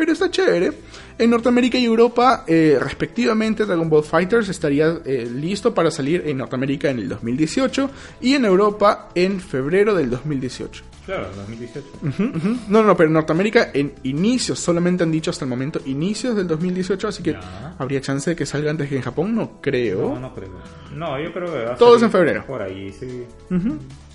Pero 0.00 0.12
está 0.14 0.30
chévere. 0.30 0.72
En 1.18 1.28
Norteamérica 1.28 1.76
y 1.76 1.84
Europa, 1.84 2.44
eh, 2.46 2.78
respectivamente, 2.80 3.66
Dragon 3.66 3.86
Ball 3.90 4.02
Fighters 4.02 4.48
estaría 4.48 4.98
eh, 5.04 5.28
listo 5.30 5.74
para 5.74 5.90
salir 5.90 6.22
en 6.24 6.38
Norteamérica 6.38 6.88
en 6.88 7.00
el 7.00 7.08
2018 7.10 7.90
y 8.22 8.32
en 8.34 8.46
Europa 8.46 9.10
en 9.14 9.40
febrero 9.40 9.94
del 9.94 10.08
2018. 10.08 10.84
Claro, 11.04 11.26
2018. 11.36 11.86
Ujú, 12.02 12.22
ujú. 12.34 12.56
No, 12.68 12.82
no, 12.82 12.96
pero 12.96 13.08
en 13.08 13.12
Norteamérica 13.12 13.72
en 13.74 13.92
inicios, 14.04 14.58
solamente 14.58 15.02
han 15.02 15.12
dicho 15.12 15.30
hasta 15.30 15.44
el 15.44 15.50
momento 15.50 15.82
inicios 15.84 16.34
del 16.34 16.46
2018, 16.46 17.08
así 17.08 17.22
que 17.22 17.32
Ya. 17.32 17.74
habría 17.78 18.00
chance 18.00 18.30
de 18.30 18.36
que 18.36 18.46
salga 18.46 18.70
antes 18.70 18.88
que 18.88 18.96
en 18.96 19.02
Japón, 19.02 19.34
no 19.34 19.60
creo. 19.60 20.14
No, 20.14 20.18
no 20.20 20.34
creo. 20.34 20.48
No, 20.96 21.20
yo 21.22 21.30
creo 21.30 21.52
que 21.52 21.64
va 21.66 21.72
a 21.72 21.76
Todo 21.76 21.96
es 21.96 22.00
salir 22.00 22.04
en 22.06 22.10
febrero. 22.12 22.46
Por 22.46 22.62
ahí, 22.62 22.90
sí. 22.98 23.24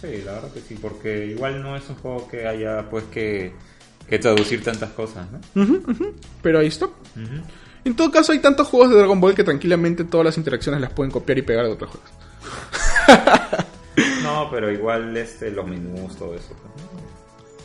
Sí, 0.02 0.08
la 0.26 0.32
verdad 0.34 0.52
que 0.52 0.62
sí, 0.62 0.80
porque 0.82 1.28
igual 1.28 1.62
no 1.62 1.76
es 1.78 1.88
un 1.90 1.96
juego 1.98 2.28
que 2.28 2.48
haya 2.48 2.90
pues 2.90 3.04
que, 3.12 3.54
que 4.10 4.20
traducir 4.20 4.64
tantas 4.64 4.92
cosas, 4.92 5.28
¿no? 5.32 5.62
Ujú, 5.62 5.84
ujú. 5.92 6.14
Pero 6.42 6.60
ahí 6.60 6.68
está. 6.68 6.88
En 7.84 7.96
todo 7.96 8.12
caso, 8.12 8.32
hay 8.32 8.40
tantos 8.40 8.68
juegos 8.68 8.90
de 8.90 8.98
Dragon 8.98 9.20
Ball 9.20 9.36
que 9.36 9.44
tranquilamente 9.44 10.04
todas 10.04 10.26
las 10.26 10.38
interacciones 10.38 10.82
las 10.82 10.92
pueden 10.92 11.12
copiar 11.12 11.38
y 11.38 11.42
pegar 11.44 11.66
de 11.66 11.72
otros 11.72 11.92
juegos. 11.92 12.12
No, 14.24 14.50
pero 14.52 14.70
igual 14.72 15.16
este, 15.16 15.52
los 15.52 15.66
menús, 15.66 16.18
todo 16.18 16.36
eso. 16.36 16.50
¿no? 16.50 16.85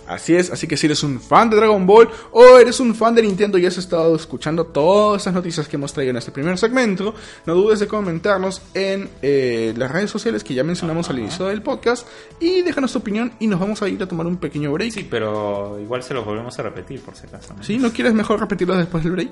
Así 0.07 0.35
es, 0.35 0.51
así 0.51 0.67
que 0.67 0.77
si 0.77 0.87
eres 0.87 1.03
un 1.03 1.21
fan 1.21 1.51
de 1.51 1.57
Dragon 1.57 1.87
Ball 1.87 2.09
o 2.33 2.59
eres 2.59 2.81
un 2.81 2.95
fan 2.95 3.15
de 3.15 3.23
Nintendo 3.23 3.59
y 3.59 3.67
has 3.67 3.79
estado 3.79 4.17
escuchando 4.17 4.67
todas 4.67 5.23
esas 5.23 5.35
noticias 5.35 5.69
que 5.69 5.77
hemos 5.77 5.93
traído 5.93 6.11
en 6.11 6.17
este 6.17 6.33
primer 6.33 6.59
segmento, 6.59 7.15
no 7.47 7.55
dudes 7.55 7.81
de 7.81 7.87
comentarnos 7.87 8.63
en 8.75 9.09
eh, 9.23 9.73
las 9.77 9.91
redes 9.91 10.11
sociales 10.11 10.43
que 10.43 10.55
ya 10.55 10.65
mencionamos 10.65 11.09
al 11.11 11.19
inicio 11.19 11.47
del 11.47 11.63
podcast 11.63 12.07
y 12.41 12.63
déjanos 12.63 12.93
tu 12.93 12.99
opinión 12.99 13.33
y 13.39 13.47
nos 13.47 13.61
vamos 13.61 13.83
a 13.83 13.89
ir 13.89 14.03
a 14.03 14.07
tomar 14.07 14.27
un 14.27 14.37
pequeño 14.37 14.73
break. 14.73 14.93
Sí, 14.93 15.07
pero 15.09 15.79
igual 15.81 16.03
se 16.03 16.15
los 16.15 16.25
volvemos 16.25 16.59
a 16.59 16.63
repetir 16.63 17.01
por 17.01 17.15
si 17.15 17.27
acaso. 17.27 17.55
¿no? 17.55 17.63
¿Sí? 17.63 17.79
¿No 17.79 17.93
quieres 17.93 18.15
mejor 18.15 18.41
repetirlo 18.41 18.77
después 18.77 19.05
del 19.05 19.13
break? 19.13 19.31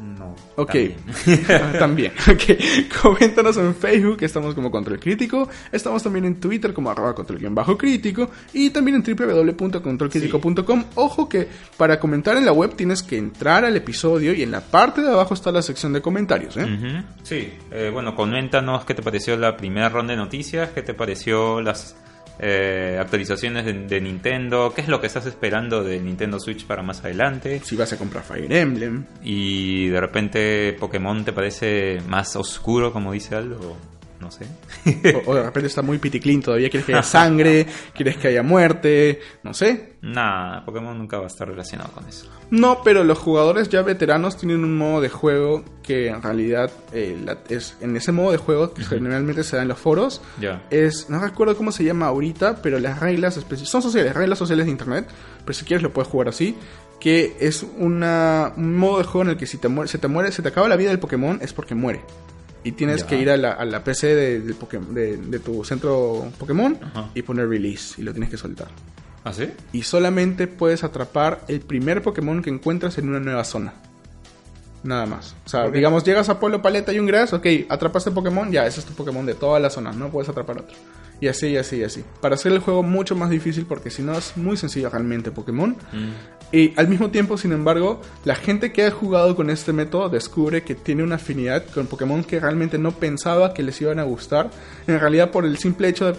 No. 0.00 0.34
Ok. 0.56 0.74
también. 1.46 1.72
también. 1.78 2.12
Ok. 2.30 3.02
Coméntanos 3.02 3.56
en 3.56 3.74
Facebook, 3.74 4.18
estamos 4.20 4.54
como 4.54 4.70
Control 4.70 4.98
Crítico. 5.00 5.48
Estamos 5.72 6.02
también 6.02 6.24
en 6.24 6.40
Twitter 6.40 6.72
como 6.72 6.90
arroba 6.90 7.14
control 7.14 7.40
crítico. 7.78 8.30
Y 8.52 8.70
también 8.70 8.96
en 8.96 9.16
www.controlcrítico.com. 9.16 10.84
Ojo 10.94 11.28
que 11.28 11.48
para 11.76 11.98
comentar 11.98 12.36
en 12.36 12.44
la 12.44 12.52
web 12.52 12.74
tienes 12.74 13.02
que 13.02 13.16
entrar 13.16 13.64
al 13.64 13.76
episodio 13.76 14.34
y 14.34 14.42
en 14.42 14.50
la 14.50 14.60
parte 14.60 15.02
de 15.02 15.08
abajo 15.08 15.34
está 15.34 15.50
la 15.52 15.62
sección 15.62 15.92
de 15.92 16.00
comentarios. 16.00 16.56
¿eh? 16.56 17.04
Sí, 17.22 17.52
eh, 17.70 17.90
bueno, 17.92 18.14
coméntanos 18.14 18.84
qué 18.84 18.94
te 18.94 19.02
pareció 19.02 19.36
la 19.36 19.56
primera 19.56 19.88
ronda 19.88 20.12
de 20.12 20.18
noticias, 20.18 20.70
qué 20.70 20.82
te 20.82 20.94
pareció 20.94 21.60
las 21.60 21.96
eh, 22.38 22.98
actualizaciones 23.00 23.64
de, 23.64 23.72
de 23.72 24.00
Nintendo, 24.00 24.72
qué 24.74 24.82
es 24.82 24.88
lo 24.88 25.00
que 25.00 25.06
estás 25.06 25.26
esperando 25.26 25.82
de 25.82 26.00
Nintendo 26.00 26.38
Switch 26.38 26.66
para 26.66 26.82
más 26.82 27.04
adelante. 27.04 27.60
Si 27.64 27.76
vas 27.76 27.92
a 27.92 27.98
comprar 27.98 28.24
Fire 28.24 28.52
Emblem. 28.52 29.04
Y 29.22 29.88
de 29.88 30.00
repente 30.00 30.72
Pokémon 30.78 31.24
te 31.24 31.32
parece 31.32 32.00
más 32.06 32.36
oscuro, 32.36 32.92
como 32.92 33.12
dice 33.12 33.34
Aldo. 33.34 33.76
No 34.20 34.30
sé. 34.30 34.46
O, 35.26 35.30
o 35.30 35.34
de 35.34 35.42
repente 35.42 35.66
está 35.68 35.82
muy 35.82 35.98
piticlín 35.98 36.42
todavía, 36.42 36.70
quieres 36.70 36.86
que 36.86 36.92
haya 36.94 37.02
sangre, 37.02 37.66
quieres 37.94 38.16
que 38.16 38.28
haya 38.28 38.42
muerte, 38.42 39.20
no 39.42 39.52
sé. 39.54 39.94
Nah, 40.02 40.64
Pokémon 40.64 40.96
nunca 40.96 41.18
va 41.18 41.24
a 41.24 41.26
estar 41.26 41.48
relacionado 41.48 41.90
con 41.92 42.06
eso. 42.06 42.30
No, 42.50 42.82
pero 42.84 43.02
los 43.02 43.18
jugadores 43.18 43.68
ya 43.68 43.82
veteranos 43.82 44.36
tienen 44.36 44.62
un 44.62 44.76
modo 44.78 45.00
de 45.00 45.08
juego 45.08 45.64
que 45.82 46.08
en 46.08 46.22
realidad 46.22 46.70
eh, 46.92 47.18
la- 47.24 47.38
es 47.48 47.76
en 47.80 47.96
ese 47.96 48.12
modo 48.12 48.30
de 48.32 48.38
juego 48.38 48.72
que 48.72 48.84
generalmente 48.84 49.42
se 49.42 49.56
da 49.56 49.62
en 49.62 49.68
los 49.68 49.78
foros. 49.78 50.20
Ya. 50.40 50.62
Es, 50.70 51.10
no 51.10 51.18
recuerdo 51.20 51.56
cómo 51.56 51.72
se 51.72 51.82
llama 51.84 52.06
ahorita, 52.06 52.62
pero 52.62 52.78
las 52.78 53.00
reglas 53.00 53.34
son 53.34 53.82
sociales, 53.82 54.14
reglas 54.14 54.38
sociales 54.38 54.66
de 54.66 54.72
internet, 54.72 55.08
pero 55.44 55.54
si 55.54 55.64
quieres 55.64 55.82
lo 55.82 55.92
puedes 55.92 56.08
jugar 56.08 56.28
así, 56.28 56.56
que 57.00 57.36
es 57.40 57.66
una, 57.76 58.52
un 58.56 58.76
modo 58.76 58.98
de 58.98 59.04
juego 59.04 59.22
en 59.24 59.30
el 59.30 59.36
que 59.36 59.46
si 59.46 59.58
te 59.58 59.68
muere, 59.68 59.88
se 59.88 59.98
te 59.98 60.08
muere, 60.08 60.30
se 60.32 60.40
te 60.42 60.48
acaba 60.48 60.68
la 60.68 60.76
vida 60.76 60.90
del 60.90 60.98
Pokémon 61.00 61.38
es 61.42 61.52
porque 61.52 61.74
muere. 61.74 62.00
Y 62.66 62.72
tienes 62.72 63.02
Ya. 63.02 63.06
que 63.06 63.18
ir 63.20 63.30
a 63.30 63.36
la, 63.36 63.52
a 63.52 63.64
la 63.64 63.84
PC 63.84 64.14
de, 64.14 64.40
de- 64.40 65.16
de 65.18 65.38
tu 65.38 65.62
centro 65.64 66.30
Pokémon 66.38 66.76
Ajá. 66.82 67.10
y 67.14 67.22
poner 67.22 67.48
release 67.48 68.00
y 68.00 68.04
lo 68.04 68.12
tienes 68.12 68.28
que 68.30 68.36
soltar. 68.36 68.68
¿Ah, 69.24 69.32
sí? 69.32 69.48
Y 69.72 69.82
solamente 69.82 70.46
puedes 70.46 70.84
atrapar 70.84 71.42
el 71.48 71.60
primer 71.60 72.02
Pokémon 72.02 72.42
que 72.42 72.50
encuentras 72.50 72.98
en 72.98 73.08
una 73.08 73.20
nueva 73.20 73.44
zona. 73.44 73.72
Nada 74.82 75.06
más. 75.06 75.34
O 75.44 75.48
sea, 75.48 75.68
digamos, 75.68 76.04
llegas 76.04 76.28
a 76.28 76.38
Pueblo 76.38 76.62
Paleta 76.62 76.92
y 76.92 76.98
un 77.00 77.06
Grass, 77.06 77.32
ok, 77.32 77.46
atrapaste 77.68 78.10
Pokémon, 78.12 78.52
ya, 78.52 78.66
ese 78.66 78.80
es 78.80 78.86
tu 78.86 78.92
Pokémon 78.94 79.26
de 79.26 79.34
toda 79.34 79.58
la 79.58 79.68
zona, 79.70 79.90
no 79.92 80.10
puedes 80.10 80.28
atrapar 80.28 80.58
otro. 80.58 80.76
Y 81.20 81.28
así, 81.28 81.48
y 81.48 81.56
así, 81.56 81.76
y 81.78 81.82
así. 81.82 82.04
Para 82.20 82.34
hacer 82.36 82.52
el 82.52 82.58
juego 82.60 82.82
mucho 82.82 83.16
más 83.16 83.30
difícil, 83.30 83.64
porque 83.66 83.90
si 83.90 84.02
no 84.02 84.16
es 84.16 84.36
muy 84.36 84.56
sencillo 84.56 84.90
realmente 84.90 85.30
Pokémon. 85.32 85.70
Mm. 85.70 86.45
Y 86.56 86.72
al 86.76 86.88
mismo 86.88 87.10
tiempo, 87.10 87.36
sin 87.36 87.52
embargo, 87.52 88.00
la 88.24 88.34
gente 88.34 88.72
que 88.72 88.86
ha 88.86 88.90
jugado 88.90 89.36
con 89.36 89.50
este 89.50 89.74
método 89.74 90.08
descubre 90.08 90.62
que 90.62 90.74
tiene 90.74 91.02
una 91.02 91.16
afinidad 91.16 91.66
con 91.66 91.86
Pokémon 91.86 92.24
que 92.24 92.40
realmente 92.40 92.78
no 92.78 92.92
pensaba 92.92 93.52
que 93.52 93.62
les 93.62 93.78
iban 93.82 93.98
a 93.98 94.04
gustar. 94.04 94.50
En 94.86 94.98
realidad, 94.98 95.30
por 95.30 95.44
el 95.44 95.58
simple 95.58 95.86
hecho 95.88 96.06
de 96.06 96.18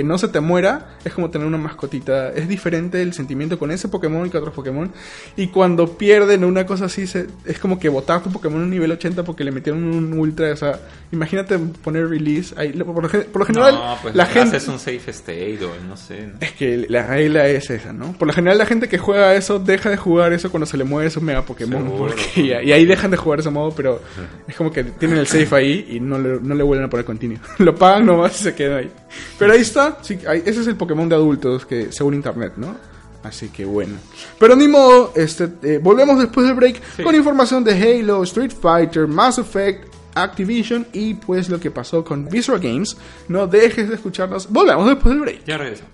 que 0.00 0.04
no 0.04 0.16
se 0.16 0.28
te 0.28 0.40
muera, 0.40 0.96
es 1.04 1.12
como 1.12 1.28
tener 1.30 1.46
una 1.46 1.58
mascotita. 1.58 2.30
Es 2.30 2.48
diferente 2.48 3.02
el 3.02 3.12
sentimiento 3.12 3.58
con 3.58 3.70
ese 3.70 3.88
Pokémon 3.88 4.26
y 4.26 4.30
con 4.30 4.38
otros 4.40 4.54
Pokémon. 4.54 4.90
Y 5.36 5.48
cuando 5.48 5.98
pierden 5.98 6.42
una 6.44 6.64
cosa 6.64 6.86
así, 6.86 7.06
se- 7.06 7.26
es 7.44 7.58
como 7.58 7.78
que 7.78 7.88
botar 7.90 8.22
tu 8.22 8.30
Pokémon 8.32 8.60
a 8.60 8.64
un 8.64 8.70
nivel 8.70 8.90
80 8.92 9.22
porque 9.24 9.44
le 9.44 9.50
metieron 9.52 9.84
un 9.84 10.12
ultra. 10.18 10.52
O 10.52 10.56
sea, 10.56 10.80
imagínate 11.12 11.58
poner 11.58 12.08
release. 12.08 12.54
Ahí, 12.56 12.72
por, 12.72 13.02
lo, 13.02 13.08
por 13.10 13.40
lo 13.40 13.44
general, 13.44 13.74
no, 13.74 13.98
pues 14.02 14.14
la 14.14 14.24
gente. 14.26 14.56
haces 14.56 14.68
un 14.68 14.78
safe 14.78 15.10
state 15.10 15.58
o 15.64 15.70
no 15.86 15.96
sé. 15.96 16.26
¿no? 16.28 16.32
Es 16.40 16.52
que 16.52 16.86
la 16.88 17.06
regla 17.06 17.46
es 17.46 17.68
esa, 17.68 17.92
¿no? 17.92 18.12
Por 18.12 18.26
lo 18.28 18.32
general 18.34 18.56
la 18.56 18.66
gente 18.66 18.88
que 18.88 18.96
juega 18.98 19.34
eso 19.34 19.58
deja 19.58 19.90
de 19.90 19.96
jugar 19.98 20.32
eso 20.32 20.50
cuando 20.50 20.64
se 20.66 20.76
le 20.78 20.84
muere 20.84 21.10
su 21.10 21.20
mega 21.20 21.42
Pokémon. 21.42 21.84
Porque 21.98 22.40
y 22.40 22.72
ahí 22.72 22.86
dejan 22.86 23.10
de 23.10 23.16
jugar 23.18 23.40
ese 23.40 23.50
modo, 23.50 23.72
pero 23.74 24.00
es 24.48 24.56
como 24.56 24.70
que 24.72 24.84
tienen 24.84 25.18
el 25.18 25.26
safe 25.26 25.54
ahí 25.54 25.86
y 25.90 26.00
no 26.00 26.18
le, 26.18 26.40
no 26.40 26.54
le 26.54 26.62
vuelven 26.62 26.86
a 26.86 26.90
poner 26.90 27.04
continue. 27.04 27.38
Lo 27.58 27.74
pagan 27.74 28.06
nomás 28.06 28.40
y 28.40 28.44
se 28.44 28.54
queda 28.54 28.78
ahí. 28.78 28.90
Pero 29.38 29.52
ahí 29.52 29.60
está, 29.60 29.98
sí, 30.02 30.18
ahí- 30.26 30.42
ese 30.44 30.60
es 30.60 30.66
el 30.66 30.76
Pokémon 30.76 31.08
de 31.08 31.14
adultos 31.16 31.66
que 31.66 31.90
según 31.92 32.14
internet, 32.14 32.52
¿no? 32.56 32.76
Así 33.22 33.48
que 33.50 33.64
bueno. 33.64 33.96
Pero 34.38 34.56
ni 34.56 34.66
modo, 34.66 35.12
este, 35.14 35.48
eh, 35.62 35.78
volvemos 35.82 36.18
después 36.18 36.46
del 36.46 36.56
break 36.56 36.80
Sí. 36.96 37.02
con 37.02 37.14
información 37.14 37.62
de 37.64 37.72
Halo, 37.72 38.22
Street 38.22 38.52
Fighter, 38.58 39.06
Mass 39.06 39.38
Effect, 39.38 39.92
Activision 40.14 40.86
y 40.92 41.14
pues 41.14 41.48
lo 41.48 41.60
que 41.60 41.70
pasó 41.70 42.02
con 42.04 42.28
Visceral 42.28 42.60
Games. 42.60 42.96
No 43.28 43.46
dejes 43.46 43.88
de 43.88 43.94
escucharnos. 43.96 44.48
Volvemos 44.50 44.86
después 44.88 45.14
del 45.14 45.20
break. 45.20 45.44
Ya 45.44 45.56
regresamos. 45.58 45.92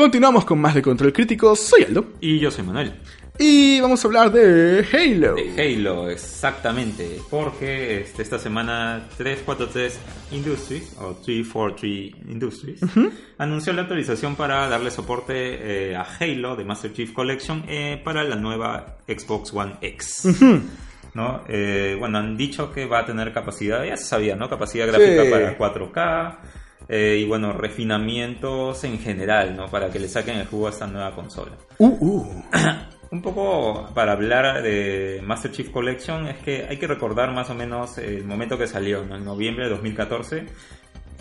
Continuamos 0.00 0.46
con 0.46 0.58
más 0.58 0.74
de 0.74 0.80
Control 0.80 1.12
Crítico. 1.12 1.54
Soy 1.54 1.82
Aldo. 1.84 2.14
Y 2.22 2.38
yo 2.38 2.50
soy 2.50 2.64
Manuel. 2.64 2.94
Y 3.38 3.82
vamos 3.82 4.02
a 4.02 4.08
hablar 4.08 4.32
de 4.32 4.82
Halo. 4.90 5.34
De 5.34 5.52
Halo, 5.76 6.08
exactamente. 6.08 7.18
Porque 7.28 8.00
este, 8.00 8.22
esta 8.22 8.38
semana 8.38 9.06
343 9.18 10.00
Industries, 10.32 10.96
o 10.98 11.16
343 11.22 12.30
Industries, 12.32 12.80
anunció 13.36 13.74
la 13.74 13.82
actualización 13.82 14.36
para 14.36 14.66
darle 14.70 14.90
soporte 14.90 15.34
eh, 15.90 15.94
a 15.96 16.06
Halo 16.18 16.56
de 16.56 16.64
Master 16.64 16.94
Chief 16.94 17.12
Collection 17.12 17.64
eh, 17.68 18.00
para 18.02 18.24
la 18.24 18.36
nueva 18.36 18.96
Xbox 19.06 19.52
One 19.52 19.74
X. 19.82 20.28
¿no? 21.12 21.42
Eh, 21.46 21.94
bueno, 21.98 22.16
han 22.16 22.38
dicho 22.38 22.72
que 22.72 22.86
va 22.86 23.00
a 23.00 23.04
tener 23.04 23.34
capacidad, 23.34 23.84
ya 23.84 23.98
se 23.98 24.06
sabía, 24.06 24.34
¿no? 24.34 24.48
Capacidad 24.48 24.86
gráfica 24.86 25.24
Sí. 25.24 25.30
para 25.30 25.58
4K. 25.58 26.38
Eh, 26.88 27.18
y 27.20 27.24
bueno, 27.26 27.52
refinamientos 27.52 28.84
en 28.84 28.98
general, 28.98 29.56
¿no? 29.56 29.66
Para 29.66 29.90
que 29.90 29.98
le 29.98 30.08
saquen 30.08 30.38
el 30.38 30.46
jugo 30.46 30.66
a 30.66 30.70
esta 30.70 30.86
nueva 30.86 31.14
consola. 31.14 31.52
Uh, 31.78 31.86
uh. 31.86 32.42
Un 33.10 33.22
poco 33.22 33.88
para 33.92 34.12
hablar 34.12 34.62
de 34.62 35.20
Master 35.24 35.50
Chief 35.50 35.70
Collection 35.70 36.28
es 36.28 36.36
que 36.38 36.66
hay 36.68 36.76
que 36.76 36.86
recordar 36.86 37.32
más 37.32 37.50
o 37.50 37.54
menos 37.56 37.98
el 37.98 38.24
momento 38.24 38.56
que 38.56 38.68
salió, 38.68 39.04
¿no? 39.04 39.16
en 39.16 39.24
noviembre 39.24 39.64
de 39.64 39.70
2014. 39.70 40.46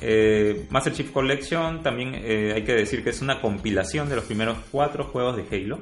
Eh, 0.02 0.68
Master 0.70 0.94
Chief 0.94 1.12
Collection 1.12 1.82
también 1.82 2.14
eh, 2.16 2.54
hay 2.56 2.64
que 2.64 2.74
decir 2.74 3.04
que 3.04 3.10
es 3.10 3.22
una 3.22 3.42
compilación 3.42 4.08
de 4.08 4.16
los 4.16 4.26
primeros 4.26 4.58
cuatro 4.72 5.06
juegos 5.06 5.36
de 5.36 5.46
Halo. 5.52 5.80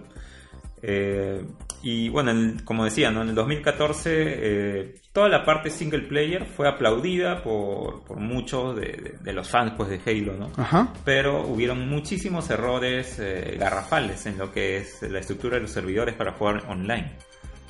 Eh, 0.82 1.44
y 1.84 2.10
bueno, 2.10 2.32
en- 2.32 2.60
como 2.66 2.86
decía, 2.86 3.12
¿no? 3.12 3.22
en 3.22 3.30
el 3.30 3.36
2014 3.36 4.10
eh, 4.16 4.96
toda 5.14 5.30
la 5.30 5.46
parte 5.46 5.70
single 5.70 6.02
player 6.04 6.46
fue 6.46 6.68
aplaudida 6.68 7.42
por, 7.44 8.04
por 8.04 8.18
muchos 8.18 8.76
de, 8.76 8.82
de- 8.88 9.16
de 9.22 9.34
los 9.34 9.48
fans 9.50 9.74
pues, 9.78 9.90
de 9.90 10.00
Halo. 10.06 10.34
¿no? 10.38 10.52
Ajá. 10.58 10.94
pero 11.06 11.46
hubieron 11.48 11.88
muchísimos 11.88 12.50
errores 12.50 13.18
eh, 13.20 13.58
garrafales 13.60 14.26
en 14.26 14.38
lo 14.38 14.52
que 14.52 14.78
es 14.78 15.02
la 15.04 15.20
estructura 15.20 15.56
de 15.58 15.62
los 15.62 15.72
servidores 15.72 16.16
para 16.16 16.32
jugar 16.34 16.64
online, 16.68 17.12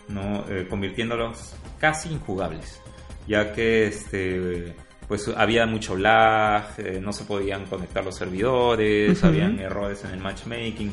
¿no? 0.07 0.45
Eh, 0.49 0.67
convirtiéndolos 0.69 1.55
casi 1.79 2.09
injugables, 2.09 2.81
ya 3.27 3.51
que 3.53 3.87
este, 3.87 4.73
pues 5.07 5.27
había 5.35 5.65
mucho 5.65 5.95
lag, 5.97 6.73
eh, 6.77 6.99
no 7.01 7.11
se 7.13 7.25
podían 7.25 7.65
conectar 7.65 8.03
los 8.05 8.15
servidores, 8.15 9.17
Ujú. 9.19 9.27
habían 9.27 9.59
errores 9.59 10.03
en 10.05 10.11
el 10.11 10.19
matchmaking. 10.19 10.91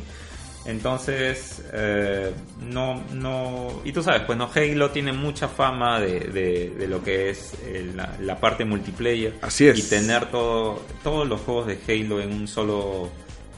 Entonces, 0.66 1.62
eh, 1.72 2.32
no, 2.62 3.02
no. 3.12 3.80
Y 3.84 3.92
tú 3.92 4.02
sabes, 4.02 4.22
pues 4.22 4.38
no, 4.38 4.50
Halo 4.54 4.90
tiene 4.90 5.12
mucha 5.12 5.46
fama 5.48 6.00
de, 6.00 6.20
de- 6.20 6.70
de 6.78 6.88
lo 6.88 7.02
que 7.02 7.30
es 7.30 7.52
eh, 7.64 7.90
la, 7.94 8.16
la 8.20 8.40
parte 8.40 8.64
multiplayer. 8.64 9.34
Así 9.42 9.66
es. 9.68 9.78
Y 9.78 9.82
tener 9.90 10.26
todo, 10.30 10.82
todos 11.02 11.28
los 11.28 11.40
juegos 11.42 11.66
de 11.66 11.78
Halo 11.86 12.20
en 12.20 12.32
un 12.32 12.48
solo 12.48 13.10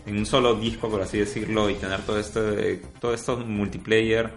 en 0.05 0.19
un 0.19 0.27
solo 0.27 0.55
disco, 0.55 0.89
por 0.89 1.03
así 1.03 1.19
decirlo, 1.19 1.69
y 1.69 1.75
tener 1.75 2.01
todo 2.03 2.19
este, 2.21 2.77
todo 3.01 3.13
esto 3.13 3.37
multiplayer 3.39 4.31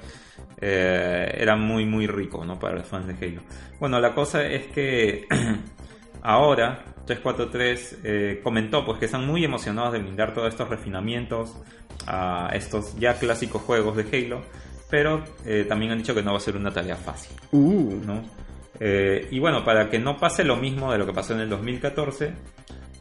eh, 0.60 1.32
era 1.38 1.56
muy, 1.56 1.86
muy 1.86 2.08
rico, 2.08 2.44
¿no? 2.44 2.58
Para 2.60 2.76
los 2.78 2.88
fans 2.88 3.06
de 3.08 3.14
Halo. 3.26 3.42
Bueno, 3.80 4.00
la 4.00 4.16
cosa 4.16 4.44
es 4.48 4.66
que 4.68 5.28
ahora 6.24 6.84
343 7.10 7.98
eh, 8.04 8.40
comentó 8.44 8.86
pues 8.86 9.00
que 9.00 9.06
están 9.06 9.26
muy 9.26 9.44
emocionados 9.44 9.94
de 9.94 10.00
brindar 10.00 10.34
todos 10.34 10.50
estos 10.50 10.70
refinamientos 10.70 11.56
a 12.06 12.52
estos 12.54 12.96
ya 12.98 13.16
clásicos 13.16 13.64
juegos 13.64 13.98
de 13.98 14.04
Halo, 14.04 14.42
pero 14.90 15.24
eh, 15.46 15.66
también 15.68 15.92
han 15.92 15.98
dicho 15.98 16.14
que 16.14 16.22
no 16.22 16.32
va 16.32 16.38
a 16.38 16.42
ser 16.42 16.56
una 16.56 16.72
tarea 16.72 16.96
fácil. 16.96 17.36
Uh. 17.52 18.00
¿no? 18.06 18.22
Eh, 18.80 19.28
y 19.32 19.40
bueno, 19.40 19.66
para 19.66 19.90
que 19.90 19.98
no 19.98 20.18
pase 20.18 20.44
lo 20.44 20.56
mismo 20.56 20.92
de 20.92 21.00
lo 21.00 21.08
que 21.08 21.14
pasó 21.14 21.34
en 21.34 21.40
el 21.40 21.50
2014, 21.50 22.32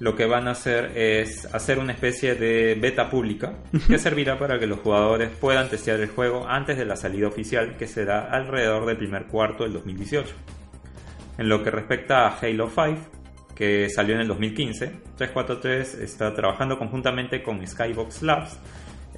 lo 0.01 0.17
que 0.17 0.25
van 0.25 0.49
a 0.49 0.53
hacer 0.53 0.97
es 0.97 1.45
hacer 1.55 1.79
una 1.79 1.93
especie 1.93 2.35
de 2.35 2.77
beta 2.81 3.11
pública 3.11 3.59
que 3.89 3.99
servirá 3.99 4.39
para 4.39 4.59
que 4.59 4.67
los 4.67 4.81
jugadores 4.81 5.31
puedan 5.39 5.69
testear 5.69 6.01
el 6.01 6.09
juego 6.09 6.49
antes 6.49 6.79
de 6.79 6.87
la 6.87 6.97
salida 6.97 7.29
oficial 7.29 7.77
que 7.77 7.87
será 7.87 8.31
alrededor 8.31 8.87
del 8.87 8.97
primer 8.97 9.27
cuarto 9.27 9.65
del 9.65 9.75
2018. 9.75 10.35
En 11.37 11.49
lo 11.49 11.63
que 11.63 11.71
respecta 11.71 12.27
a 12.27 12.39
Halo 12.39 12.69
5, 12.69 13.18
que 13.59 13.91
salió 13.91 14.15
en 14.15 14.21
el 14.21 14.29
2015, 14.29 14.87
343 15.17 15.95
está 15.95 16.33
trabajando 16.33 16.79
conjuntamente 16.79 17.43
con 17.43 17.67
Skybox 17.67 18.23
Labs, 18.23 18.57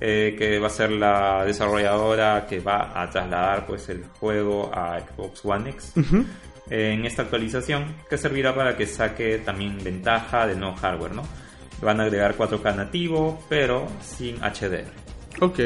eh, 0.00 0.34
que 0.38 0.58
va 0.58 0.68
a 0.68 0.70
ser 0.70 0.92
la 0.92 1.44
desarrolladora 1.44 2.46
que 2.48 2.58
va 2.58 2.90
a 2.98 3.10
trasladar 3.10 3.66
pues, 3.66 3.90
el 3.90 4.02
juego 4.18 4.70
a 4.74 4.98
Xbox 4.98 5.44
One 5.44 5.68
X 5.70 5.92
Ujú. 5.94 6.24
en 6.70 7.04
esta 7.04 7.20
actualización 7.20 7.96
que 8.08 8.16
servirá 8.16 8.54
para 8.54 8.78
que 8.78 8.86
saque 8.86 9.40
también 9.44 9.76
ventaja 9.84 10.46
del 10.46 10.58
nuevo 10.58 10.74
hardware, 10.76 11.12
¿no? 11.12 11.22
Van 11.82 12.00
a 12.00 12.04
agregar 12.04 12.34
4K 12.34 12.76
nativo, 12.76 13.44
pero 13.50 13.86
sin 14.00 14.36
HDR. 14.36 14.90
Ok. 15.40 15.58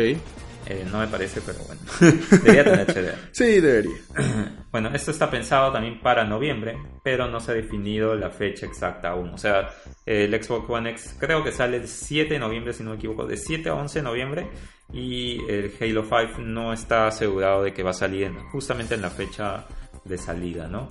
Eh, 0.67 0.87
no 0.91 0.99
me 0.99 1.09
parece, 1.09 1.41
pero 1.41 1.59
bueno. 1.65 1.81
Debería 2.43 2.65
tener 2.65 2.87
HDR. 2.87 3.19
Sí, 3.33 3.61
debería. 3.61 3.97
Bueno, 4.75 4.91
esto 4.93 5.13
está 5.13 5.31
pensado 5.31 5.71
también 5.71 6.01
para 6.01 6.25
noviembre, 6.25 6.77
pero 7.05 7.29
no 7.29 7.39
se 7.39 7.53
ha 7.53 7.55
definido 7.55 8.17
la 8.17 8.31
fecha 8.31 8.67
exacta 8.67 9.11
aún. 9.11 9.29
O 9.29 9.39
sea, 9.39 9.71
el 10.05 10.35
Xbox 10.43 10.69
One 10.69 10.91
X 10.91 11.17
creo 11.17 11.45
que 11.45 11.53
sale 11.53 11.77
el 11.77 11.87
7 11.87 12.35
de 12.35 12.41
noviembre, 12.41 12.73
si 12.73 12.83
no 12.83 12.91
me 12.91 12.97
equivoco, 12.97 13.25
de 13.25 13.37
7 13.37 13.69
a 13.69 13.75
11 13.75 14.01
de 14.01 14.03
noviembre. 14.03 14.51
Y 14.93 15.39
el 15.49 15.73
Halo 15.81 16.03
5 16.03 16.41
no 16.41 16.73
está 16.73 17.07
asegurado 17.07 17.63
de 17.63 17.73
que 17.73 17.85
va 17.85 17.91
a 17.91 17.95
salir 17.95 18.33
justamente 18.51 18.97
en 18.97 19.03
la 19.03 19.11
fecha 19.11 19.65
de 20.05 20.19
salida, 20.19 20.67
¿no? 20.67 20.91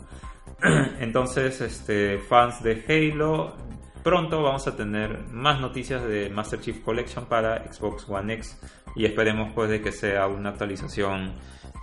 Entonces, 1.02 1.60
este, 1.60 2.20
fans 2.20 2.64
de 2.64 2.86
Halo, 2.88 3.54
pronto 4.02 4.42
vamos 4.42 4.66
a 4.66 4.78
tener 4.78 5.26
más 5.28 5.60
noticias 5.60 6.04
de 6.06 6.30
Master 6.30 6.62
Chief 6.62 6.80
Collection 6.82 7.26
para 7.26 7.70
Xbox 7.70 8.08
One 8.08 8.34
X 8.36 8.58
y 8.96 9.06
esperemos 9.06 9.52
pues 9.54 9.70
de 9.70 9.82
que 9.82 9.92
sea 9.92 10.28
una 10.28 10.50
actualización 10.50 11.34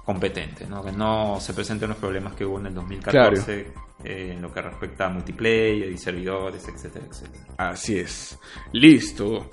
competente, 0.04 0.66
¿no? 0.66 0.82
que 0.84 0.92
no 0.92 1.38
se 1.40 1.54
presenten 1.54 1.88
los 1.90 1.98
problemas 1.98 2.34
que 2.34 2.44
hubo 2.44 2.58
en 2.58 2.66
el 2.66 2.74
2014 2.74 3.72
eh, 4.04 4.32
en 4.34 4.42
lo 4.42 4.52
que 4.52 4.62
respecta 4.62 5.06
a 5.06 5.08
multiplayer 5.08 5.90
y 5.90 5.98
servidores, 5.98 6.66
etcétera, 6.68 7.04
etcétera. 7.08 7.44
Así 7.58 7.98
es. 7.98 8.38
Listo. 8.72 9.50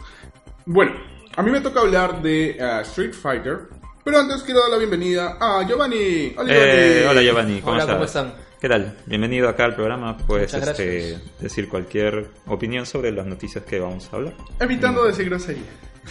Bueno, 0.66 0.94
a 1.36 1.44
mí 1.44 1.52
me 1.52 1.62
toca 1.62 1.82
hablar 1.82 2.22
de 2.22 2.58
uh, 2.60 2.82
Street 2.82 3.14
Fighter, 3.14 3.68
pero 4.04 4.20
antes 4.20 4.42
quiero 4.44 4.62
dar 4.62 4.72
la 4.72 4.78
bienvenida 4.78 5.38
a 5.40 5.64
Giovanni. 5.68 6.34
Hola, 6.38 6.54
Eh, 6.54 7.06
hola 7.10 7.22
Giovanni, 7.22 7.60
¿cómo 7.60 7.74
Hola, 7.74 7.82
estás? 7.84 7.96
¿cómo 7.96 8.06
están? 8.06 8.34
¿Qué 8.60 8.68
tal? 8.68 8.98
Bienvenido 9.06 9.50
acá 9.50 9.66
al 9.66 9.76
programa. 9.76 10.18
Puedes 10.18 10.54
este, 10.54 11.20
decir 11.40 11.70
cualquier 11.70 12.32
opinión 12.48 12.88
sobre 12.88 13.12
las 13.12 13.28
noticias 13.28 13.64
que 13.64 13.80
vamos 13.80 14.10
a 14.12 14.16
hablar. 14.16 14.34
Evitando 14.60 15.06
decir 15.06 15.30
grosería. 15.30 15.64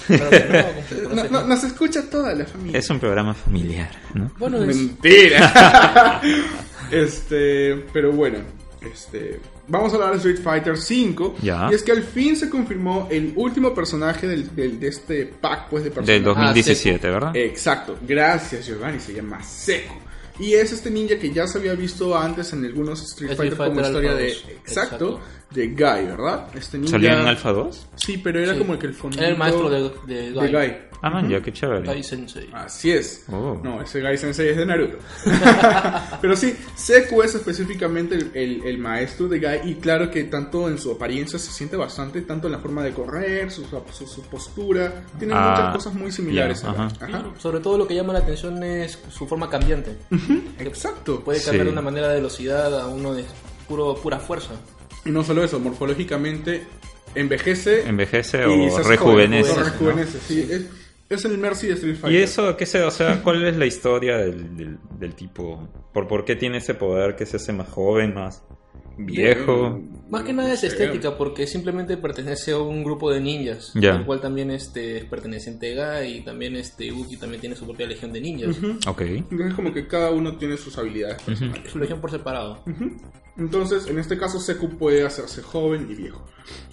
No, 1.14 1.24
No- 1.24 1.46
nos 1.46 1.64
escucha 1.64 2.02
toda 2.10 2.34
la 2.34 2.44
familia. 2.46 2.78
Es 2.78 2.88
un 2.90 2.98
programa 3.00 3.34
familiar, 3.34 3.90
¿no? 4.14 4.30
Bueno, 4.38 4.62
es- 4.62 4.76
Mentira. 4.76 6.20
este, 6.90 7.74
pero 7.92 8.12
bueno, 8.12 8.38
este, 8.80 9.40
vamos 9.68 9.92
a 9.92 9.96
hablar 9.96 10.10
de 10.12 10.16
Street 10.18 10.40
Fighter 10.42 10.76
5 10.76 11.36
Ya. 11.42 11.68
y 11.70 11.74
es 11.74 11.82
que 11.82 11.92
al 11.92 12.02
fin 12.02 12.36
se 12.36 12.48
confirmó 12.48 13.08
el 13.10 13.32
último 13.36 13.74
personaje 13.74 14.26
del, 14.26 14.54
del- 14.54 14.78
de 14.78 14.88
este 14.88 15.26
pack 15.26 15.68
pues 15.70 15.84
de 15.84 15.90
personajes. 15.90 16.14
Del 16.14 16.24
2017, 16.24 17.10
¿verdad? 17.10 17.36
Exacto, 17.36 17.98
gracias 18.06 18.66
Giovanni, 18.66 19.00
se 19.00 19.14
llama 19.14 19.42
Seco. 19.42 19.96
Y 20.38 20.52
es 20.52 20.70
este 20.70 20.90
ninja 20.90 21.18
que 21.18 21.32
ya 21.32 21.46
se 21.46 21.56
había 21.56 21.72
visto 21.74 22.14
antes 22.16 22.52
en 22.52 22.62
algunos 22.66 23.00
Street 23.02 23.30
Street 23.30 23.52
Fighter 23.54 23.56
como 23.56 23.80
Fighter 23.80 23.86
historia 23.86 24.14
de 24.14 24.28
2, 24.28 24.32
exacto, 24.34 24.60
exacto. 24.66 25.20
De 25.56 25.68
Guy, 25.68 26.06
¿verdad? 26.06 26.46
Este 26.54 26.78
ninja 26.78 26.92
¿Salió 26.92 27.12
en 27.12 27.26
Alpha 27.26 27.50
2? 27.52 27.86
Sí, 27.96 28.18
pero 28.18 28.38
era 28.40 28.52
Sí. 28.52 28.58
como 28.60 28.74
el 28.74 28.78
que 28.78 28.86
el 28.86 28.94
fondo 28.94 29.18
Era 29.18 29.28
el 29.28 29.36
maestro 29.36 29.68
de, 29.70 29.90
de 30.06 30.30
de 30.30 30.32
Guy. 30.32 30.52
Guy. 30.52 30.76
Ah, 31.02 31.10
man, 31.10 31.28
ya, 31.28 31.40
qué 31.42 31.52
chévere. 31.52 31.86
Guy 31.86 32.02
Sensei. 32.02 32.48
Así 32.52 32.90
es. 32.90 33.24
Oh. 33.30 33.60
No, 33.62 33.82
ese 33.82 34.00
Gai 34.00 34.16
Sensei 34.16 34.48
es 34.48 34.56
de 34.56 34.64
Naruto. 34.64 34.96
Pero 36.22 36.34
sí, 36.36 36.56
Seku 36.74 37.22
es 37.22 37.34
específicamente 37.34 38.14
el, 38.14 38.30
el- 38.34 38.62
el 38.64 38.78
maestro 38.78 39.28
de 39.28 39.38
Gai 39.38 39.60
y 39.70 39.74
claro 39.74 40.10
que 40.10 40.24
tanto 40.24 40.68
en 40.68 40.78
su 40.78 40.92
apariencia 40.92 41.38
se 41.38 41.50
siente 41.52 41.76
bastante, 41.76 42.22
tanto 42.22 42.46
en 42.48 42.52
la 42.52 42.58
forma 42.60 42.82
de 42.82 42.92
correr, 42.92 43.50
su, 43.50 43.64
su, 43.92 44.06
su 44.06 44.22
postura, 44.22 45.04
tiene 45.18 45.34
Ah, 45.36 45.50
muchas 45.56 45.74
cosas 45.74 45.94
muy 45.94 46.10
similares. 46.10 46.62
Guy. 46.62 46.70
ajá. 46.70 46.88
Ajá. 47.00 47.24
Sobre 47.38 47.60
todo 47.60 47.76
lo 47.76 47.86
que 47.86 47.94
llama 47.94 48.12
la 48.14 48.20
atención 48.20 48.62
es 48.62 48.98
su 49.10 49.26
forma 49.26 49.50
cambiante. 49.50 49.96
Exacto. 50.58 51.20
Puede 51.20 51.38
cambiar 51.42 51.64
Sí. 51.64 51.66
de 51.66 51.72
una 51.72 51.82
manera 51.82 52.08
de 52.08 52.16
velocidad 52.16 52.80
a 52.80 52.86
uno 52.88 53.12
de 53.14 53.24
puro, 53.68 53.94
pura 53.96 54.18
fuerza. 54.18 54.52
Y 55.06 55.10
no 55.10 55.22
solo 55.24 55.44
eso, 55.44 55.58
morfológicamente 55.60 56.64
envejece 57.14 57.88
Envejece 57.88 58.38
y 58.46 58.66
o 58.68 58.70
se 58.70 58.82
rejuvenece. 58.82 59.50
joven, 59.50 59.62
o 59.62 59.64
¿no? 59.64 59.70
rejuvenece, 59.70 60.18
sí, 60.20 60.48
es, 60.50 60.66
es 61.08 61.24
el 61.24 61.38
Mercy 61.38 61.68
de 61.68 61.74
Street 61.74 61.96
Fighter. 61.96 62.20
¿Y 62.20 62.22
eso 62.22 62.56
qué 62.56 62.66
sé? 62.66 62.82
O 62.82 62.90
sea, 62.90 63.22
¿cuál 63.22 63.44
es 63.46 63.56
la 63.56 63.66
historia 63.66 64.18
del, 64.18 64.56
del, 64.56 64.78
del 64.98 65.14
tipo? 65.14 65.68
¿Por, 65.94 66.08
¿Por 66.08 66.24
qué 66.24 66.36
tiene 66.36 66.58
ese 66.58 66.74
poder 66.74 67.16
que 67.16 67.24
se 67.24 67.36
hace 67.36 67.52
más 67.52 67.68
joven, 67.68 68.14
más 68.14 68.42
viejo? 68.98 69.80
Más 70.08 70.22
que 70.22 70.32
nada 70.32 70.52
es 70.52 70.60
Sí. 70.60 70.66
estética, 70.66 71.18
porque 71.18 71.46
simplemente 71.48 71.96
pertenece 71.96 72.52
a 72.52 72.58
un 72.58 72.84
grupo 72.84 73.10
de 73.10 73.20
ninjas. 73.20 73.72
Ya. 73.74 73.96
El 73.96 74.04
cual 74.06 74.20
también 74.20 74.50
este, 74.52 74.98
es 74.98 75.04
perteneciente 75.04 75.80
a 75.82 75.98
Guy 76.00 76.18
y 76.18 76.20
también 76.24 76.54
este 76.56 76.92
Uki 76.92 77.16
también 77.16 77.40
tiene 77.40 77.56
su 77.56 77.64
propia 77.64 77.86
legión 77.86 78.12
de 78.12 78.20
ninjas. 78.20 78.56
Ok. 78.86 79.00
Entonces 79.00 79.54
como 79.54 79.72
que 79.74 79.86
cada 79.88 80.10
uno 80.12 80.36
tiene 80.36 80.56
sus 80.56 80.78
habilidades 80.78 81.20
personales. 81.22 81.72
Su 81.72 81.78
legión 81.78 82.00
por 82.00 82.10
separado. 82.12 82.62
Entonces, 83.36 83.86
en 83.88 83.98
este 83.98 84.16
caso, 84.16 84.40
Seku 84.40 84.78
puede 84.78 85.04
hacerse 85.04 85.42
joven 85.42 85.88
y 85.90 85.94
viejo. 85.94 86.24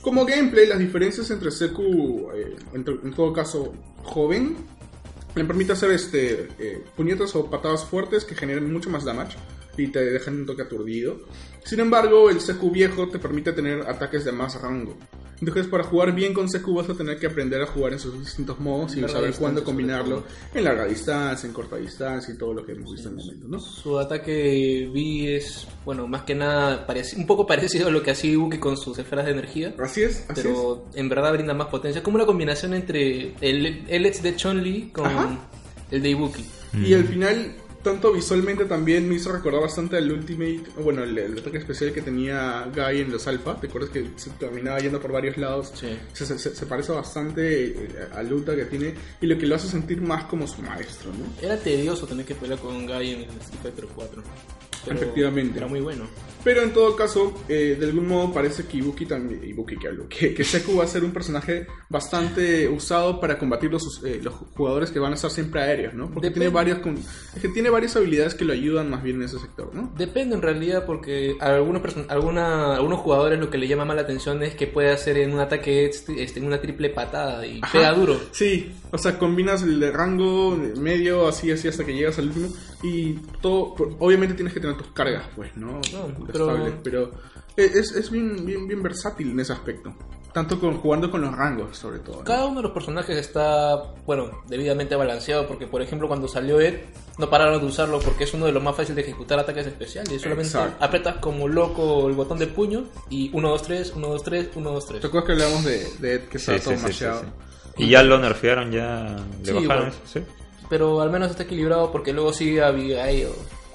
Como 0.02 0.26
gameplay, 0.26 0.66
las 0.68 0.80
diferencias 0.80 1.30
entre 1.32 1.52
Seku, 1.52 2.30
eh, 2.34 2.56
entre- 2.74 2.96
en 3.04 3.14
todo 3.14 3.34
caso, 3.34 3.74
joven, 4.04 4.56
le 5.36 5.44
permite 5.44 5.74
hacer 5.74 5.92
este 5.92 6.48
eh, 6.60 6.84
puñetas 6.96 7.36
o 7.36 7.50
patadas 7.50 7.84
fuertes 7.84 8.24
que 8.24 8.36
generan 8.36 8.72
mucho 8.72 8.90
más 8.90 9.04
damage 9.04 9.36
y 9.78 9.88
te 9.88 10.00
dejan 10.04 10.36
un 10.42 10.46
toque 10.46 10.62
aturdido. 10.64 11.18
Sin 11.64 11.80
embargo, 11.80 12.30
el 12.30 12.40
Seku 12.42 12.70
viejo 12.72 13.08
te 13.10 13.20
permite 13.20 13.54
tener 13.54 13.82
ataques 13.88 14.26
de 14.26 14.32
más 14.32 14.62
rango. 14.62 14.98
Entonces, 15.40 15.68
para 15.68 15.84
jugar 15.84 16.14
bien 16.16 16.34
con 16.34 16.48
Seku 16.50 16.74
vas 16.76 16.90
a 16.90 16.94
tener 16.94 17.20
que 17.20 17.28
aprender 17.28 17.62
a 17.62 17.66
jugar 17.66 17.92
en 17.92 18.00
sus 18.00 18.18
distintos 18.18 18.60
modos 18.62 18.96
y 18.96 19.02
saber 19.10 19.34
cuándo 19.34 19.62
combinarlo 19.64 20.24
en 20.54 20.64
larga 20.64 20.86
distancia, 20.86 21.46
en 21.48 21.54
corta 21.54 21.76
distancia 21.76 22.34
y 22.34 22.38
todo 22.38 22.54
lo 22.54 22.66
que 22.66 22.72
hemos 22.74 22.94
visto 22.94 23.10
en 23.10 23.20
el 23.20 23.26
momento, 23.26 23.48
¿no? 23.50 23.60
Su 23.60 24.00
ataque 24.00 24.90
vi 24.94 25.28
es, 25.28 25.68
bueno, 25.84 26.08
más 26.08 26.22
que 26.24 26.34
nada 26.36 26.88
pareci- 26.88 27.18
un 27.18 27.28
poco 27.28 27.46
parecido 27.48 27.88
a 27.88 27.92
lo 27.92 28.02
que 28.04 28.12
hacía 28.12 28.38
Uki 28.38 28.58
con 28.58 28.78
sus 28.78 28.98
esferas 29.00 29.26
de 29.26 29.32
energía. 29.32 29.76
Así 29.80 30.04
es, 30.04 30.24
así 30.30 30.42
es. 30.42 30.48
pero 30.48 30.86
en 30.94 31.10
verdad 31.10 31.34
brinda 31.34 31.54
más 31.54 31.68
potencia. 31.68 31.98
Es 32.00 32.04
como 32.06 32.16
una 32.16 32.26
combinación 32.26 32.74
entre 32.74 33.34
el, 33.42 33.84
el 33.90 34.04
de 34.04 34.36
Chun-Li 34.38 34.92
con 34.94 35.08
Ajá. 35.08 35.50
el 35.92 36.02
de 36.02 36.10
Ibuki. 36.10 36.46
Y 36.86 36.94
al 36.94 37.04
final, 37.04 37.54
tanto 37.84 38.12
visualmente 38.14 38.66
también 38.66 39.08
me 39.08 39.16
hizo 39.16 39.32
recordar 39.32 39.62
bastante 39.62 39.98
al 39.98 40.12
Ultimate, 40.12 40.64
bueno, 40.82 41.04
el, 41.04 41.18
el 41.18 41.38
ataque 41.38 41.58
especial 41.58 41.92
que 41.94 42.02
tenía 42.02 42.68
Guy 42.74 43.02
en 43.02 43.12
los 43.12 43.28
Alpha. 43.28 43.60
¿Te 43.60 43.68
acuerdas 43.68 43.92
que 43.92 44.08
se 44.16 44.30
terminaba 44.32 44.80
yendo 44.80 45.00
por 45.02 45.12
varios 45.12 45.38
lados? 45.38 45.72
Sí. 45.76 45.98
Se, 46.14 46.26
se- 46.26 46.56
se 46.56 46.66
parece 46.66 46.92
bastante 46.92 47.68
eh, 47.68 47.90
al 48.14 48.30
Luta 48.30 48.56
que 48.56 48.66
tiene 48.66 48.94
y 49.22 49.28
lo 49.28 49.38
que 49.38 49.46
lo 49.46 49.56
hace 49.56 49.68
sentir 49.68 50.02
más 50.02 50.24
como 50.26 50.48
su 50.48 50.62
maestro, 50.62 51.12
¿no? 51.12 51.26
Era 51.46 51.58
tedioso 51.58 52.08
tener 52.08 52.26
que 52.26 52.36
pelear 52.36 52.60
con 52.60 52.86
Guy 52.88 53.10
en 53.12 53.20
el 53.22 53.38
Street 53.42 53.60
Fighter 53.62 53.86
4. 53.96 54.24
pero 54.86 54.96
Efectivamente. 54.98 55.58
Era 55.60 55.68
muy 55.68 55.80
bueno. 55.82 56.06
Pero 56.44 56.62
en 56.62 56.74
todo 56.74 56.94
caso, 56.98 57.34
eh, 57.48 57.78
de 57.80 57.86
algún 57.86 58.06
modo 58.06 58.34
parece 58.34 58.66
que 58.66 58.76
Ibuki 58.78 59.06
también, 59.06 59.42
Ibuki 59.46 59.78
que 59.78 59.88
hablo, 59.88 60.10
que, 60.10 60.34
que 60.34 60.44
Seku 60.44 60.76
va 60.76 60.84
a 60.84 60.88
ser 60.88 61.06
un 61.06 61.12
personaje 61.14 61.68
bastante 61.90 62.68
usado 62.68 63.18
para 63.22 63.38
combatir 63.40 63.72
los, 63.72 64.02
eh, 64.04 64.20
los 64.22 64.34
jugadores 64.54 64.92
que 64.92 65.00
van 65.00 65.14
a 65.14 65.16
estar 65.16 65.32
siempre 65.32 65.62
aéreos, 65.62 65.94
¿no? 65.94 66.12
Porque 66.12 66.28
Depende. 66.28 66.50
tiene 66.50 66.54
varios, 66.54 66.80
es 67.34 67.42
que 67.42 67.48
tiene 67.48 67.70
varias 67.74 67.96
habilidades 67.96 68.36
que 68.36 68.46
lo 68.46 68.54
ayudan 68.54 68.90
más 68.90 69.04
bien 69.04 69.18
en 69.18 69.24
ese 69.24 69.38
sector, 69.40 69.74
¿no? 69.74 69.92
Depende 69.98 70.36
en 70.36 70.42
realidad 70.42 70.86
porque 70.86 71.36
a 71.42 71.48
algunos, 71.56 71.82
alguna, 72.08 72.76
algunos 72.76 73.00
jugadores 73.00 73.40
lo 73.40 73.50
que 73.50 73.58
le 73.58 73.68
llama 73.68 73.84
más 73.86 73.96
la 73.98 74.04
atención 74.04 74.42
es 74.44 74.56
que 74.56 74.68
puede 74.68 74.92
hacer 74.92 75.18
en 75.18 75.34
un 75.34 75.40
ataque 75.40 75.86
este, 75.86 76.24
este, 76.24 76.40
una 76.40 76.62
triple 76.62 76.90
patada 76.90 77.46
y 77.46 77.60
Ajá. 77.62 77.72
pega 77.74 77.94
duro. 77.94 78.20
Sí, 78.32 78.72
o 78.92 78.98
sea, 78.98 79.20
combinas 79.20 79.64
el 79.64 79.80
de 79.80 79.92
rango 79.92 80.56
medio, 80.80 81.28
así, 81.28 81.52
así, 81.52 81.68
hasta 81.68 81.84
que 81.86 81.94
llegas 81.94 82.18
al 82.20 82.28
último. 82.28 82.48
Y 82.84 83.14
todo, 83.42 83.76
obviamente 84.00 84.36
tienes 84.36 84.54
que 84.54 84.60
tener 84.60 84.78
tus 84.78 84.88
cargas, 84.92 85.26
pues, 85.36 85.56
¿no? 85.58 85.74
No, 85.92 86.26
pero- 86.32 86.50
Estables, 86.52 86.74
pero 86.84 87.12
es, 87.56 87.92
es 87.96 88.10
bien, 88.12 88.46
bien, 88.46 88.68
bien 88.68 88.82
versátil 88.82 89.32
en 89.32 89.40
ese 89.40 89.54
aspecto. 89.54 89.94
Tanto 90.34 90.60
con, 90.60 90.78
jugando 90.80 91.12
con 91.12 91.22
los 91.22 91.32
rangos, 91.36 91.78
sobre 91.78 92.00
todo. 92.00 92.18
¿no? 92.18 92.24
Cada 92.24 92.46
uno 92.46 92.56
de 92.58 92.64
los 92.64 92.72
personajes 92.72 93.16
está, 93.18 93.94
bueno, 94.06 94.42
debidamente 94.48 94.96
balanceado 94.96 95.48
porque, 95.48 95.68
por 95.68 95.82
ejemplo, 95.82 96.08
cuando 96.08 96.28
salió 96.28 96.60
Ed, 96.60 96.80
no 97.20 97.30
pararon 97.30 97.60
de 97.60 97.68
usarlo 97.68 98.00
porque 98.00 98.24
es 98.24 98.34
uno 98.34 98.48
de 98.48 98.52
los 98.52 98.64
más 98.64 98.76
fáciles 98.76 98.96
de 98.96 99.02
ejecutar 99.04 99.38
ataques 99.38 99.68
especiales. 99.68 100.22
Solamente 100.22 100.50
Exacto. 100.50 100.84
apretas 100.84 101.18
como 101.18 101.48
loco 101.48 102.08
el 102.08 102.16
botón 102.16 102.40
de 102.40 102.48
puño 102.48 102.86
y 103.10 103.30
1, 103.32 103.48
2, 103.50 103.62
3, 103.62 103.94
1, 103.96 104.08
2, 104.08 104.24
3, 104.24 104.50
1, 104.56 104.72
2, 104.72 104.86
3. 104.88 105.02
¿Te 105.02 105.08
acuerdas 105.08 105.28
que 105.28 105.34
hablamos 105.34 105.64
de, 105.66 105.88
de 106.00 106.16
Ed 106.16 106.22
que 106.24 106.38
estaba 106.38 106.58
sí, 106.58 106.64
todo 106.64 106.78
sí, 106.88 106.94
sí. 106.94 107.06
Y 107.78 107.90
ya 107.90 108.02
lo 108.04 108.18
nerfearon, 108.20 108.72
ya 108.72 109.16
le 109.44 109.46
Sí, 109.46 109.68
bajaron 109.68 109.92
¿sí? 110.12 110.24
Pero 110.70 111.02
al 111.02 111.12
menos 111.12 111.30
está 111.30 111.44
equilibrado 111.44 111.92
porque 111.92 112.14
luego 112.14 112.34
sigue 112.34 112.64
Abigail. 112.64 113.28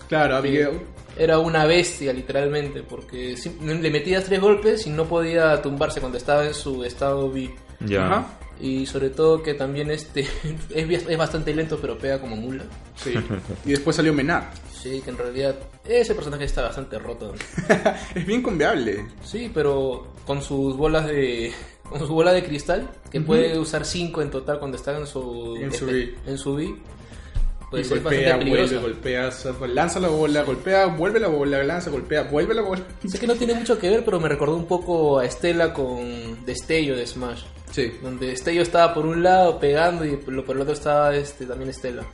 Claro, 0.09 0.37
Abigail. 0.37 0.81
Era 1.17 1.39
una 1.39 1.65
bestia, 1.67 2.13
literalmente, 2.13 2.83
porque 2.83 3.37
le 3.63 3.91
metías 3.91 4.25
tres 4.25 4.41
golpes 4.41 4.87
y 4.87 4.91
no 4.91 5.07
podía 5.07 5.61
tumbarse 5.61 6.01
cuando 6.01 6.19
estaba 6.19 6.47
en 6.47 6.55
su 6.55 6.85
estado 6.85 7.31
B. 7.31 7.51
Ya. 7.81 8.07
Ajá. 8.07 8.39
Y 8.61 8.87
sobre 8.87 9.11
todo 9.11 9.43
que 9.43 9.55
también 9.55 9.91
este 9.91 10.27
es, 10.75 11.09
es 11.09 11.19
bastante 11.19 11.55
lento, 11.55 11.79
pero 11.81 11.97
pega 11.99 12.21
como 12.21 12.37
mula. 12.37 12.65
Sí. 12.97 13.15
y 13.65 13.71
después 13.71 13.97
salió 13.97 14.13
Menard. 14.13 14.45
Sí, 14.73 15.01
que 15.01 15.11
en 15.11 15.19
realidad 15.19 15.57
ese 15.85 16.15
personaje 16.15 16.45
está 16.45 16.63
bastante 16.63 16.99
roto. 16.99 17.35
es 18.15 18.27
bien 18.27 18.43
conviable. 18.43 19.07
Sí, 19.25 19.51
pero 19.53 20.15
con 20.27 20.43
sus 20.43 20.77
bolas 20.77 21.07
de. 21.07 21.53
Con 21.89 22.01
su 22.01 22.13
bola 22.13 22.33
de 22.33 22.45
cristal, 22.45 22.91
que 23.11 23.21
puede 23.23 23.59
usar 23.59 23.85
5 23.85 24.21
en 24.21 24.31
total 24.31 24.59
cuando 24.59 24.77
está 24.77 24.97
en 24.97 25.07
su. 25.07 25.57
En 25.57 25.73
su 25.73 25.89
este, 25.89 25.93
B. 25.93 26.15
en 26.27 26.39
su 26.39 26.55
B, 26.55 26.75
Pues 27.71 27.87
y 27.87 27.91
golpea, 27.91 28.37
bastante 28.37 28.51
vuelve, 28.51 28.79
golpea, 28.79 29.31
lanza 29.75 30.01
la 30.01 30.09
bola, 30.09 30.43
golpea, 30.43 30.87
vuelve 30.87 31.21
la 31.21 31.29
bola, 31.29 31.63
lanza, 31.63 31.91
golpea, 31.91 32.23
vuelve 32.23 32.55
la 32.55 32.63
bola. 32.63 32.83
Sé 33.07 33.19
que 33.19 33.27
no 33.27 33.35
tiene 33.35 33.55
mucho 33.55 33.79
que 33.79 33.91
ver, 33.91 34.05
pero 34.05 34.19
me 34.19 34.29
recordó 34.29 34.57
un 34.57 34.67
poco 34.67 35.19
a 35.19 35.27
Estela 35.27 35.75
con 35.75 36.45
Destello 36.47 36.97
de 36.97 37.07
Smash. 37.07 37.43
Sí. 37.71 37.93
Donde 38.03 38.29
Destello 38.29 38.63
estaba 38.63 38.95
por 38.95 39.05
un 39.05 39.23
lado 39.23 39.59
pegando 39.59 40.07
y 40.07 40.17
por 40.17 40.43
por 40.45 40.57
el 40.57 40.63
otro 40.63 40.73
estaba 40.73 41.15
este, 41.15 41.45
también 41.45 41.69
Estela. 41.69 42.05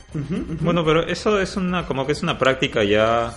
Bueno, 0.59 0.83
pero 0.83 1.07
eso 1.07 1.39
es 1.39 1.55
una, 1.55 1.85
como 1.85 2.05
que 2.05 2.11
es 2.11 2.21
una 2.21 2.37
práctica 2.37 2.83
ya 2.83 3.33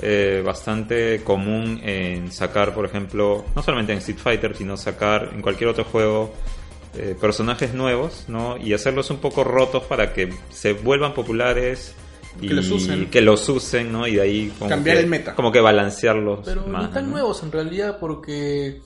eh, 0.00 0.42
bastante 0.44 1.22
común 1.24 1.80
en 1.82 2.30
sacar, 2.30 2.72
por 2.72 2.84
ejemplo, 2.84 3.44
no 3.56 3.62
solamente 3.64 3.92
en 3.92 3.98
Street 3.98 4.18
Fighter, 4.18 4.56
sino 4.56 4.76
sacar 4.76 5.30
en 5.34 5.42
cualquier 5.42 5.70
otro 5.70 5.82
juego 5.82 6.32
eh, 6.94 7.16
personajes 7.20 7.74
nuevos, 7.74 8.24
¿no? 8.28 8.56
Y 8.56 8.72
hacerlos 8.74 9.10
un 9.10 9.18
poco 9.18 9.44
rotos 9.44 9.82
para 9.84 10.12
que 10.12 10.32
se 10.50 10.72
vuelvan 10.72 11.14
populares 11.14 11.94
y 12.40 12.48
Que 12.48 12.54
los 12.54 12.70
usen. 12.70 13.10
que 13.10 13.20
los 13.20 13.48
usen, 13.48 13.92
¿no? 13.92 14.06
Y 14.06 14.14
de 14.16 14.20
ahí 14.22 14.52
como 14.58 14.70
Cambiar 14.70 14.96
que, 14.96 15.02
el 15.02 15.08
meta. 15.08 15.34
Como 15.34 15.50
que 15.52 15.60
balancearlos 15.60 16.40
Pero 16.44 16.66
más, 16.66 16.88
ni 16.88 16.94
tan 16.94 17.04
¿no? 17.06 17.10
nuevos 17.12 17.42
en 17.42 17.52
realidad 17.52 17.98
porque 18.00 18.80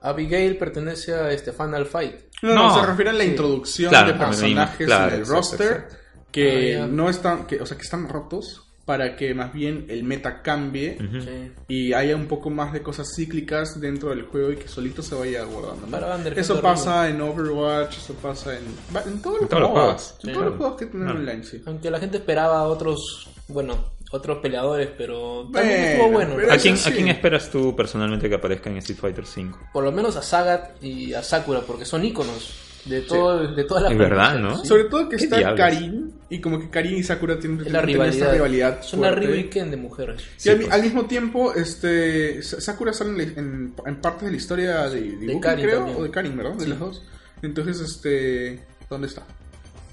Abigail 0.00 0.56
pertenece 0.56 1.14
a 1.14 1.30
este 1.32 1.52
Final 1.52 1.86
Fight. 1.86 2.14
No, 2.42 2.54
no, 2.54 2.68
No, 2.68 2.80
se 2.80 2.86
refiere 2.86 3.10
a 3.10 3.14
la 3.14 3.24
sí. 3.24 3.30
introducción 3.30 3.88
Claro, 3.90 4.12
de 4.12 4.18
personajes 4.18 4.86
claro, 4.86 5.08
en 5.08 5.14
el 5.14 5.20
exacto, 5.20 5.36
roster 5.40 5.72
exacto. 5.72 5.96
que 6.30 6.76
Ah, 6.76 6.86
no 6.86 7.10
están, 7.10 7.46
que, 7.46 7.60
o 7.60 7.66
sea, 7.66 7.76
que 7.76 7.82
están 7.82 8.08
rotos 8.08 8.67
para 8.88 9.16
que 9.16 9.34
más 9.34 9.52
bien 9.52 9.84
el 9.90 10.02
meta 10.02 10.40
cambie. 10.40 10.96
Sí. 10.96 11.52
y 11.68 11.92
haya 11.92 12.16
un 12.16 12.26
poco 12.26 12.48
más 12.48 12.72
de 12.72 12.80
cosas 12.80 13.06
cíclicas 13.14 13.78
dentro 13.78 14.08
del 14.08 14.22
juego 14.22 14.52
y 14.52 14.56
que 14.56 14.66
solito 14.66 15.02
se 15.02 15.14
vaya 15.14 15.44
guardando. 15.44 16.30
Eso 16.34 16.62
pasa 16.62 17.06
en 17.10 17.20
Overwatch, 17.20 17.98
eso 17.98 18.14
pasa 18.14 18.56
en, 18.56 18.64
en 19.06 19.20
todos 19.20 19.42
los 19.42 19.70
juegos. 19.70 20.14
En 20.22 20.32
todos 20.32 20.46
los 20.46 20.56
juegos 20.56 20.76
que 20.78 20.86
tienen 20.86 21.08
online, 21.10 21.44
sí. 21.44 21.62
Aunque 21.66 21.90
la 21.90 22.00
gente 22.00 22.16
esperaba 22.16 22.62
otros, 22.62 23.28
bueno, 23.48 23.76
otros 24.10 24.38
peleadores, 24.38 24.88
pero 24.96 25.46
también 25.52 25.52
Bueno, 25.52 25.84
estuvo 25.84 26.10
bueno. 26.10 26.54
¿A 26.54 26.56
quién, 26.56 26.78
sí. 26.78 26.88
¿A 26.88 26.92
quién 26.94 27.08
esperas 27.08 27.50
tú 27.50 27.76
personalmente 27.76 28.26
que 28.26 28.36
aparezca 28.36 28.70
en 28.70 28.78
Street 28.78 28.98
Fighter 28.98 29.26
5? 29.26 29.68
Por 29.70 29.84
lo 29.84 29.92
menos 29.92 30.16
a 30.16 30.22
Sagat 30.22 30.82
y 30.82 31.12
a 31.12 31.22
Sakura, 31.22 31.60
porque 31.60 31.84
son 31.84 32.06
íconos 32.06 32.67
de 32.84 33.00
todo, 33.02 33.54
de 33.54 33.64
toda 33.64 33.82
la 33.82 33.90
Es 33.90 33.98
verdad, 33.98 34.38
¿no? 34.38 34.56
sí. 34.60 34.66
Sobre 34.68 34.84
todo 34.84 35.08
que 35.08 35.16
¿Qué 35.16 35.24
está 35.24 35.36
diablos? 35.38 35.58
Karin 35.60 36.12
y 36.30 36.40
como 36.40 36.58
que 36.58 36.70
Karin 36.70 36.96
y 36.98 37.02
Sakura 37.02 37.38
tienen, 37.38 37.60
Es 37.66 37.72
la 37.72 37.84
tienen 37.84 38.06
esta 38.06 38.30
rivalidad. 38.30 38.32
rivalidad 38.32 38.82
Son 38.82 39.00
la 39.00 39.08
fuerte. 39.08 39.26
Ryu 39.26 39.34
y 39.34 39.44
Ken 39.50 39.70
de 39.70 39.76
mujeres. 39.76 40.20
Y 40.22 40.24
Sí, 40.40 40.48
al, 40.50 40.56
pues. 40.60 40.72
al 40.72 40.82
mismo 40.82 41.06
tiempo, 41.06 41.54
este 41.54 42.42
Sa- 42.42 42.60
Sakura 42.60 42.92
sale 42.92 43.22
en, 43.24 43.38
en- 43.38 43.74
en 43.86 43.96
partes 44.00 44.24
de 44.24 44.30
la 44.30 44.36
historia 44.36 44.88
de, 44.88 45.00
de, 45.00 45.24
Ibuki, 45.26 45.40
Karin 45.40 45.64
creo, 45.66 45.76
también. 45.78 45.98
o 45.98 46.02
de 46.04 46.10
Karin, 46.10 46.36
¿verdad? 46.36 46.54
De 46.54 46.64
Sí. 46.64 46.70
las 46.70 46.78
dos. 46.78 47.02
Entonces, 47.42 47.80
este, 47.80 48.60
¿dónde 48.90 49.06
está? 49.08 49.22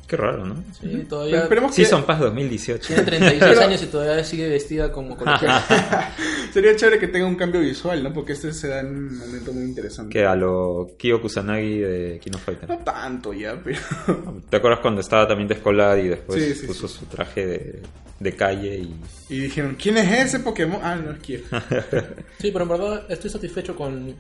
Qué 0.08 0.18
raro, 0.18 0.46
¿no? 0.46 0.56
Sí, 0.80 0.88
Pero 0.92 1.08
todavía 1.08 1.42
esperemos 1.44 1.72
que 1.76 1.82
Season 1.84 2.04
Pass 2.06 2.20
2018. 2.20 2.88
tiene 2.88 3.02
36 3.04 3.40
Pero- 3.56 3.62
años 3.62 3.82
y 3.82 3.86
todavía 3.88 4.24
sigue 4.24 4.50
vestida 4.50 4.92
como 4.92 5.18
colegiala. 5.18 5.64
sería 6.54 6.76
chévere 6.76 7.00
que 7.00 7.08
tenga 7.08 7.26
un 7.26 7.36
cambio 7.36 7.62
visual, 7.62 8.04
¿no? 8.04 8.14
Porque 8.14 8.34
este 8.34 8.54
se 8.54 8.68
da 8.68 8.82
en 8.82 8.88
un 8.96 9.18
momento 9.18 9.52
muy 9.52 9.64
interesante. 9.64 10.14
Que 10.14 10.26
a 10.26 10.36
lo 10.36 10.92
Kyo 10.98 11.20
Kusanagi 11.22 11.80
de 11.80 12.20
Kino 12.24 12.38
Fighter. 12.38 12.70
No 12.70 12.78
tanto 12.80 13.34
ya, 13.34 13.60
pero 13.64 13.80
¿Te 14.50 14.58
acuerdas 14.58 14.80
cuando 14.82 15.02
estaba 15.02 15.28
también 15.28 15.48
de 15.48 15.56
escolar 15.56 15.98
y 15.98 16.10
después 16.10 16.44
Sí, 16.44 16.54
sí, 16.54 16.68
puso 16.68 16.88
su 16.88 17.06
traje 17.08 17.46
de, 17.48 17.80
de 18.20 18.36
calle 18.36 18.78
y... 18.78 18.96
y 19.30 19.40
dijeron, 19.40 19.76
¿quién 19.82 19.98
es 19.98 20.26
ese 20.28 20.40
Pokémon? 20.40 20.80
Ah, 20.84 20.96
no 20.96 21.12
es 21.14 21.20
Kyo. 21.20 21.40
Sí, 22.40 22.52
pero 22.52 22.64
en 22.64 22.70
verdad 22.70 23.04
estoy 23.10 23.32
satisfecho 23.32 23.76
con 23.76 24.14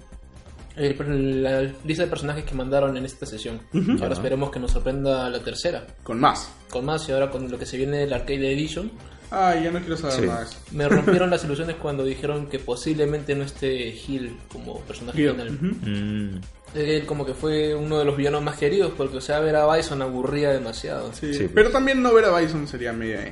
el- 0.78 1.43
la 1.43 1.61
lista 1.84 2.03
de 2.03 2.09
personajes 2.09 2.43
que 2.43 2.53
mandaron 2.55 2.95
en 2.97 3.05
esta 3.05 3.26
sesión. 3.26 3.59
Ahora 4.01 4.13
esperemos 4.13 4.51
que 4.51 4.59
nos 4.59 4.71
sorprenda 4.71 5.30
la 5.30 5.39
tercera. 5.39 5.86
Con 6.03 6.19
más. 6.19 6.49
Con 6.69 6.86
más 6.86 7.07
y 7.09 7.11
ahora 7.11 7.30
con 7.30 7.49
lo 7.49 7.57
que 7.57 7.65
se 7.65 7.78
viene 7.78 7.97
del 7.99 8.13
Arcade 8.13 8.51
Edition. 8.53 8.91
Ay, 9.32 9.63
ya 9.63 9.71
no 9.71 9.80
quiero 9.80 9.97
saber 9.97 10.15
Sí. 10.15 10.23
eso. 10.26 10.57
Me 10.71 10.88
rompieron 10.89 11.30
las 11.30 11.43
ilusiones 11.43 11.78
cuando 11.78 12.03
dijeron 12.05 12.47
que 12.47 12.59
posiblemente 12.59 13.36
no 13.36 13.43
esté 13.43 13.88
Hill 13.89 14.38
como 14.51 14.80
personaje 14.82 15.17
Kyo. 15.23 15.32
final. 15.32 15.51
Mm, 15.51 16.41
Él 16.76 17.05
como 17.05 17.26
que 17.26 17.34
fue 17.34 17.73
uno 17.73 17.97
de 17.99 18.05
los 18.05 18.15
villanos 18.17 18.43
más 18.43 18.57
queridos 18.57 18.91
porque, 18.95 19.17
o 19.17 19.21
sea, 19.21 19.39
ver 19.39 19.55
a 19.55 19.73
Bison 19.76 20.01
aburría 20.01 20.51
demasiado. 20.51 21.11
Sí, 21.13 21.28
Sí, 21.28 21.34
Sí, 21.34 21.39
pues. 21.39 21.51
pero 21.55 21.69
también 21.71 22.03
no 22.03 22.13
ver 22.13 22.26
a 22.26 22.38
Bison 22.38 22.67
sería 22.67 22.91
media 22.93 23.26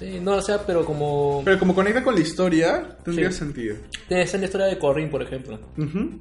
eh. 0.00 0.20
no, 0.20 0.32
o 0.36 0.42
sea, 0.42 0.64
pero 0.66 0.84
como... 0.84 1.42
Pero 1.44 1.58
como 1.58 1.74
conecta 1.74 2.04
con 2.04 2.14
la 2.14 2.20
historia, 2.20 2.96
tendría 3.04 3.30
Sí. 3.32 3.38
sentido. 3.38 3.76
Esa 4.08 4.36
es 4.36 4.40
la 4.40 4.44
historia 4.46 4.66
de 4.66 4.78
Corrin, 4.78 5.10
por 5.10 5.22
ejemplo. 5.22 5.58
Ujú. 5.76 6.20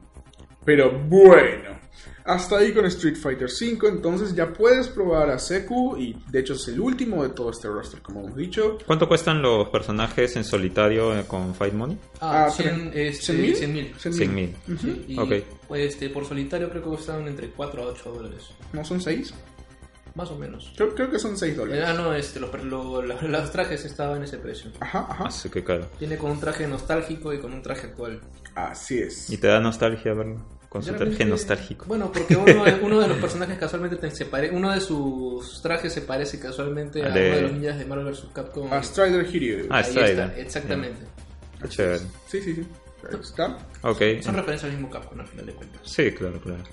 Pero 0.67 0.91
bueno, 0.91 1.79
hasta 2.25 2.57
ahí 2.57 2.73
con 2.73 2.83
Street 2.87 3.15
Fighter 3.15 3.47
V, 3.47 3.87
entonces 3.87 4.35
ya 4.35 4.51
puedes 4.51 4.89
probar 4.89 5.29
a 5.29 5.39
Seku 5.39 5.95
y 5.97 6.13
de 6.29 6.39
hecho 6.41 6.55
es 6.55 6.67
el 6.67 6.81
último 6.81 7.23
de 7.23 7.29
todo 7.29 7.51
este 7.51 7.69
roster, 7.69 8.01
como 8.01 8.19
hemos 8.25 8.35
dicho. 8.35 8.77
¿Cuánto 8.85 9.07
cuestan 9.07 9.41
los 9.41 9.69
personajes 9.69 10.35
en 10.35 10.43
solitario 10.43 11.17
eh, 11.17 11.23
con 11.25 11.55
Fight 11.55 11.73
Money? 11.73 11.97
Ah, 12.19 12.47
Ah, 12.47 12.49
100, 12.51 12.91
tre- 12.91 12.95
este, 12.95 13.33
¿100.000? 13.33 13.93
100.000. 13.95 14.11
100 14.11 14.35
mil. 14.35 14.55
Pues, 15.69 15.81
este, 15.93 16.09
por 16.09 16.25
solitario 16.25 16.69
creo 16.69 16.83
que 16.83 16.89
costaban 16.89 17.27
entre 17.29 17.47
4 17.51 17.83
a 17.83 17.85
8 17.85 18.11
dólares. 18.11 18.49
¿No 18.73 18.83
son 18.83 18.99
6? 18.99 19.33
Más 20.15 20.31
o 20.31 20.35
menos. 20.37 20.73
Creo, 20.75 20.93
creo 20.95 21.09
que 21.11 21.19
son 21.19 21.37
6 21.37 21.53
Eh, 21.53 21.55
dólares. 21.55 21.85
Ah, 21.87 21.93
no, 21.93 22.13
este, 22.13 22.41
lo- 22.41 22.51
lo- 22.65 23.01
la- 23.03 23.21
los 23.21 23.51
trajes 23.53 23.85
estaban 23.85 24.17
en 24.17 24.23
ese 24.23 24.37
precio. 24.37 24.69
Ajá, 24.81 25.05
ajá. 25.09 25.25
Así 25.27 25.47
que 25.49 25.63
caro. 25.63 25.85
Tiene 25.97 26.17
con 26.17 26.31
un 26.31 26.39
traje 26.41 26.67
nostálgico 26.67 27.31
y 27.33 27.39
con 27.39 27.53
un 27.53 27.61
traje 27.61 27.87
actual. 27.87 28.19
Así 28.53 28.97
es. 28.99 29.29
¿Y 29.29 29.37
te 29.37 29.47
da 29.47 29.61
nostalgia 29.61 30.13
verlo? 30.13 30.43
Con 30.69 30.83
su 30.83 30.93
traje 30.93 31.23
nostálgico. 31.25 31.85
Bueno, 31.87 32.11
porque 32.11 32.35
uno, 32.35 32.63
uno 32.81 32.99
de 32.99 33.07
los 33.07 33.17
personajes 33.17 33.57
casualmente 33.57 33.95
te- 33.95 34.11
se 34.11 34.25
pare- 34.25 34.49
uno 34.51 34.71
de 34.71 34.81
sus 34.81 35.61
trajes 35.61 35.93
se 35.93 36.01
parece 36.01 36.39
casualmente 36.39 37.01
a 37.03 37.09
De- 37.09 37.27
uno 37.27 37.35
de 37.35 37.41
los 37.43 37.51
ninjas 37.53 37.79
de 37.79 37.85
Marvel 37.85 38.05
vs. 38.11 38.25
Capcom. 38.33 38.71
A 38.73 38.83
Strider 38.83 39.25
Hiryu. 39.33 39.67
Ah, 39.69 39.77
Ahí 39.77 39.83
Strider. 39.85 40.09
está, 40.19 40.37
exactamente. 40.39 41.01
Qué 41.61 41.69
chévere. 41.69 41.99
Sí, 42.27 42.41
sí, 42.41 42.55
sí. 42.55 42.67
Está. 43.21 43.57
Ok. 43.83 44.01
Son 44.21 44.35
referencias 44.35 44.65
al 44.65 44.71
mismo 44.71 44.89
Capcom 44.89 45.19
al 45.19 45.27
final 45.27 45.45
de 45.45 45.53
cuentas. 45.53 45.81
Sí, 45.85 46.11
claro, 46.11 46.39
claro. 46.41 46.63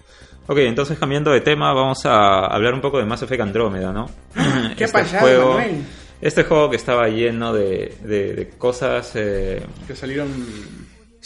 Ok, 0.46 0.58
entonces 0.58 0.98
cambiando 0.98 1.30
de 1.30 1.40
tema, 1.40 1.72
vamos 1.72 2.04
a 2.04 2.46
hablar 2.46 2.74
un 2.74 2.80
poco 2.80 2.98
de 2.98 3.04
Mass 3.06 3.22
Effect 3.22 3.40
Andrómeda, 3.42 3.92
¿no? 3.92 4.10
¿Qué 4.76 4.84
Este 4.84 4.98
pasado, 4.98 5.20
juego, 5.22 5.48
Manuel? 5.54 5.84
Este 6.20 6.44
juego 6.44 6.68
que 6.70 6.76
estaba 6.76 7.08
lleno 7.08 7.52
de, 7.52 7.96
de- 8.02 8.34
de 8.34 8.48
cosas... 8.50 9.12
eh, 9.14 9.62
Que 9.86 9.94
salieron. 9.94 10.28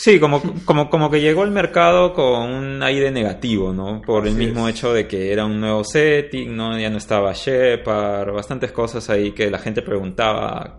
Sí, 0.01 0.21
como, 0.21 0.41
como, 0.65 0.89
como 0.91 1.11
que 1.11 1.21
llegó 1.21 1.43
al 1.43 1.51
mercado 1.51 2.15
con 2.15 2.53
un 2.53 2.81
aire 2.85 3.11
negativo, 3.11 3.73
¿no? 3.73 4.01
Por 4.01 4.29
el 4.29 4.37
mismo 4.37 4.69
es. 4.69 4.77
hecho 4.77 4.93
de 4.93 5.09
que 5.09 5.33
era 5.33 5.45
un 5.45 5.61
nuevo 5.61 5.83
setting, 5.83 6.57
¿no? 6.57 6.79
Ya 6.79 6.89
no 6.89 6.99
estaba 6.99 7.33
Shepard, 7.33 8.33
bastantes 8.33 8.71
cosas 8.71 9.11
ahí 9.11 9.33
que 9.33 9.51
la 9.51 9.59
gente 9.59 9.83
preguntaba 9.83 10.79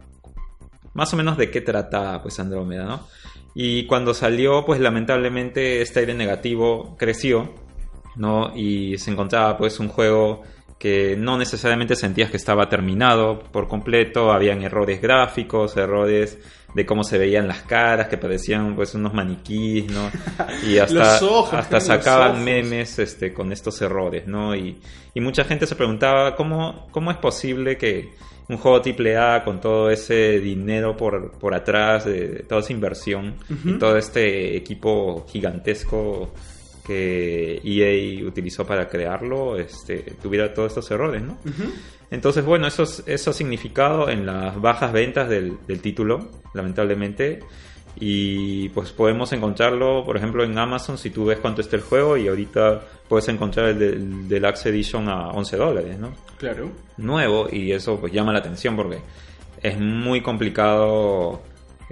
más 0.93 1.13
o 1.13 1.17
menos 1.17 1.37
de 1.37 1.51
qué 1.51 1.59
trataba 1.59 2.21
pues 2.21 2.39
Andrómeda, 2.39 2.85
¿no? 2.85 3.07
Y 3.53 3.85
cuando 3.87 4.13
salió, 4.13 4.63
pues 4.65 4.79
lamentablemente 4.79 5.81
este 5.81 5.99
aire 5.99 6.13
negativo 6.13 6.95
creció, 6.97 7.55
¿no? 8.15 8.55
Y 8.55 8.97
se 8.99 9.11
encontraba 9.11 9.57
pues 9.57 9.81
un 9.81 9.89
juego 9.89 10.43
que 10.77 11.17
no 11.17 11.37
necesariamente 11.37 11.97
sentías 11.97 12.31
que 12.31 12.37
estaba 12.37 12.69
terminado 12.69 13.39
por 13.51 13.67
completo, 13.67 14.31
habían 14.31 14.61
errores 14.61 15.01
gráficos, 15.01 15.75
errores 15.75 16.39
de 16.73 16.85
cómo 16.85 17.03
se 17.03 17.17
veían 17.17 17.47
las 17.47 17.61
caras, 17.63 18.07
que 18.07 18.17
parecían 18.17 18.75
pues 18.75 18.93
unos 18.95 19.13
maniquís, 19.13 19.91
¿no? 19.91 20.09
Y 20.67 20.77
hasta, 20.77 21.19
ojos, 21.25 21.53
hasta 21.53 21.79
sacaban 21.79 22.43
memes 22.43 22.99
este, 22.99 23.33
con 23.33 23.51
estos 23.51 23.81
errores, 23.81 24.27
¿no? 24.27 24.55
Y, 24.55 24.79
y 25.13 25.21
mucha 25.21 25.43
gente 25.43 25.65
se 25.65 25.75
preguntaba 25.75 26.35
cómo, 26.35 26.87
cómo 26.91 27.11
es 27.11 27.17
posible 27.17 27.77
que 27.77 28.13
un 28.49 28.57
juego 28.57 28.81
AAA 28.83 29.43
con 29.43 29.61
todo 29.61 29.91
ese 29.91 30.39
dinero 30.39 30.97
por, 30.97 31.31
por 31.33 31.53
atrás, 31.53 32.05
de 32.05 32.43
toda 32.47 32.61
esa 32.61 32.73
inversión 32.73 33.35
y 33.63 33.73
todo 33.77 33.95
este 33.95 34.57
equipo 34.57 35.25
gigantesco 35.29 36.33
que 36.93 37.61
EA 37.63 38.25
utilizó 38.25 38.65
para 38.65 38.87
crearlo, 38.89 39.57
este, 39.57 39.99
tuviera 40.21 40.53
todos 40.53 40.69
estos 40.71 40.89
errores, 40.91 41.21
¿no? 41.21 41.37
Entonces, 42.11 42.43
bueno, 42.43 42.65
eso, 42.67 42.83
es- 42.83 43.03
eso 43.05 43.29
ha 43.29 43.33
significado 43.33 44.09
en 44.09 44.25
las 44.25 44.59
bajas 44.59 44.91
ventas 44.91 45.29
del, 45.29 45.57
del 45.67 45.79
título, 45.81 46.29
lamentablemente. 46.55 47.39
Y 48.01 48.69
pues 48.69 48.91
podemos 48.91 49.31
encontrarlo, 49.33 50.03
por 50.05 50.15
ejemplo, 50.17 50.43
en 50.43 50.57
Amazon 50.57 50.97
si 50.97 51.09
tú 51.09 51.25
ves 51.25 51.39
cuánto 51.39 51.61
está 51.61 51.75
el 51.75 51.81
juego 51.81 52.17
y 52.17 52.27
ahorita 52.27 52.81
puedes 53.07 53.27
encontrar 53.27 53.69
el, 53.69 53.79
del 53.79 54.27
Deluxe 54.27 54.67
Edition 54.67 55.09
a 55.09 55.29
11 55.29 55.57
dólares, 55.57 55.99
¿no? 55.99 56.13
Claro. 56.37 56.71
Nuevo 56.97 57.47
y 57.51 57.71
eso 57.71 57.99
pues 57.99 58.13
llama 58.13 58.31
la 58.31 58.39
atención 58.39 58.75
porque 58.75 58.99
es 59.61 59.77
muy 59.79 60.21
complicado 60.21 61.41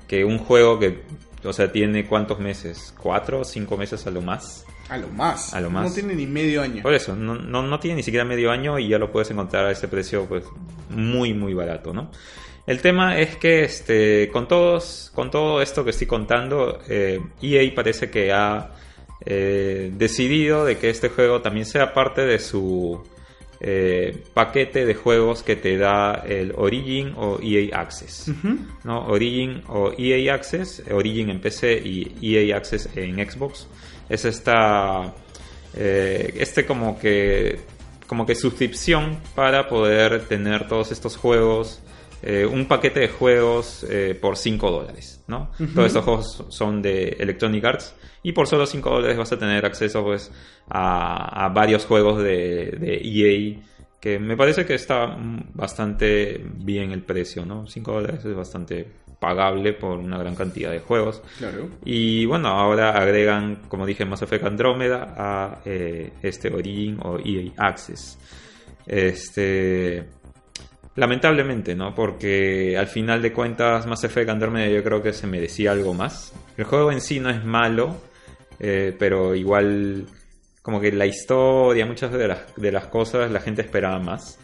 que 0.08 0.24
un 0.24 0.38
juego 0.38 0.80
que, 0.80 1.02
o 1.44 1.52
sea, 1.52 1.72
tiene 1.72 2.06
cuántos 2.08 2.40
meses, 2.40 2.94
cuatro 3.02 3.42
o 3.42 3.44
cinco 3.44 3.76
meses 3.76 4.08
a 4.08 4.12
lo 4.12 4.22
más. 4.22 4.66
A 4.90 4.98
lo 4.98 5.10
más. 5.10 5.54
A 5.54 5.62
lo 5.62 5.70
más. 5.70 5.90
No 5.90 5.94
tiene 5.94 6.16
ni 6.16 6.26
medio 6.26 6.62
año. 6.62 6.82
Por 6.82 6.94
eso, 6.94 7.16
no, 7.16 7.36
no, 7.36 7.64
no 7.64 7.80
tiene 7.80 7.98
ni 7.98 8.04
siquiera 8.04 8.24
medio 8.26 8.52
año 8.52 8.80
y 8.80 8.88
ya 8.88 8.98
lo 8.98 9.12
puedes 9.12 9.30
encontrar 9.32 9.66
a 9.66 9.72
ese 9.72 9.88
precio 9.88 10.26
pues 10.26 10.46
muy 10.90 11.34
muy 11.34 11.54
barato, 11.54 11.94
¿no? 11.94 12.12
El 12.68 12.82
tema 12.82 13.18
es 13.18 13.38
que 13.38 13.64
este, 13.64 14.30
con, 14.30 14.46
todos, 14.46 15.10
con 15.16 15.32
todo 15.32 15.62
esto 15.62 15.86
que 15.86 15.92
estoy 15.92 16.06
contando, 16.06 16.82
eh, 16.90 17.22
EA 17.42 17.74
parece 17.74 18.10
que 18.10 18.34
ha 18.34 18.72
eh, 19.26 19.90
decidido 19.96 20.66
de 20.66 20.78
que 20.78 20.90
este 20.90 21.08
juego 21.08 21.42
también 21.42 21.66
sea 21.66 21.94
parte 21.94 22.26
de 22.26 22.40
su 22.40 23.02
eh, 23.62 24.22
paquete 24.34 24.86
de 24.86 24.96
juegos 24.96 25.44
que 25.44 25.56
te 25.56 25.78
da 25.78 26.24
el 26.28 26.54
Origin 26.58 27.14
o 27.16 27.40
EA 27.42 27.80
Access. 27.80 28.34
¿no? 28.84 29.08
Origin 29.08 29.64
o 29.70 29.94
EA 29.98 30.34
Access, 30.34 30.84
Origin 30.92 31.30
en 31.30 31.40
PC 31.40 31.82
y 31.82 32.36
EA 32.36 32.58
Access 32.58 32.90
en 32.96 33.16
Xbox. 33.16 33.68
Es 34.10 34.26
esta 34.26 35.14
eh, 35.76 36.34
este 36.38 36.66
como 36.66 36.98
que 36.98 37.60
como 38.08 38.26
que 38.26 38.36
suscripción 38.36 39.20
para 39.36 39.68
poder 39.68 40.28
tener 40.28 40.68
todos 40.68 40.92
estos 40.92 41.18
juegos 41.18 41.82
eh, 42.24 42.46
un 42.46 42.66
paquete 42.66 43.02
de 43.02 43.10
juegos 43.10 43.86
eh, 43.88 44.18
por 44.20 44.38
5 44.38 44.72
dólares, 44.72 45.24
¿no? 45.28 45.52
Todos 45.76 45.88
estos 45.88 46.04
juegos 46.04 46.46
son 46.50 46.82
de 46.82 47.10
Electronic 47.20 47.64
Arts 47.64 47.96
y 48.24 48.32
por 48.32 48.48
solo 48.48 48.66
5 48.66 48.90
dólares 48.90 49.18
vas 49.18 49.32
a 49.34 49.38
tener 49.38 49.64
acceso 49.66 50.04
pues 50.04 50.32
a, 50.68 51.46
a 51.46 51.50
varios 51.50 51.86
juegos 51.86 52.18
de, 52.24 52.72
de 52.72 53.02
EA 53.04 53.62
que 54.00 54.18
me 54.18 54.36
parece 54.36 54.66
que 54.66 54.74
está 54.74 55.16
bastante 55.54 56.44
bien 56.56 56.92
el 56.92 57.04
precio, 57.04 57.46
¿no? 57.46 57.68
5 57.68 57.92
dólares 57.92 58.26
es 58.26 58.36
bastante 58.36 58.88
pagable 59.20 59.74
por 59.74 59.98
una 59.98 60.18
gran 60.18 60.36
cantidad 60.36 60.72
de 60.72 60.80
juegos. 60.80 61.22
Claro. 61.38 61.70
Y 61.84 62.26
bueno, 62.26 62.50
ahora 62.50 62.92
agregan, 62.92 63.64
como 63.68 63.86
dije, 63.86 64.06
Mass 64.06 64.22
Effect 64.22 64.46
Andrómeda 64.46 65.14
a 65.18 65.62
eh, 65.66 66.12
este 66.22 66.54
Origin 66.54 67.00
o 67.04 67.18
EA 67.20 67.52
Access. 67.58 68.18
Este. 68.86 70.06
Lamentablemente, 70.96 71.76
¿no? 71.76 71.94
Porque 71.94 72.76
al 72.78 72.88
final 72.88 73.22
de 73.22 73.32
cuentas, 73.32 73.86
Mass 73.86 74.04
Effect 74.04 74.30
Andrómeda 74.30 74.68
yo 74.68 74.84
creo 74.84 75.04
que 75.04 75.14
se 75.14 75.28
merecía 75.28 75.72
algo 75.72 75.94
más. 75.94 76.34
El 76.58 76.66
juego 76.66 76.92
en 76.92 77.02
sí 77.02 77.20
no 77.20 77.30
es 77.30 77.46
malo, 77.46 77.96
eh, 78.60 78.96
pero 78.98 79.36
igual, 79.36 80.08
como 80.64 80.82
que 80.82 80.92
la 80.92 81.06
historia, 81.06 81.86
muchas 81.86 82.12
de 82.12 82.28
las, 82.28 82.56
de 82.56 82.72
las 82.72 82.88
cosas, 82.88 83.30
la 83.30 83.42
gente 83.42 83.62
esperaba 83.62 84.00
más. 84.00 84.40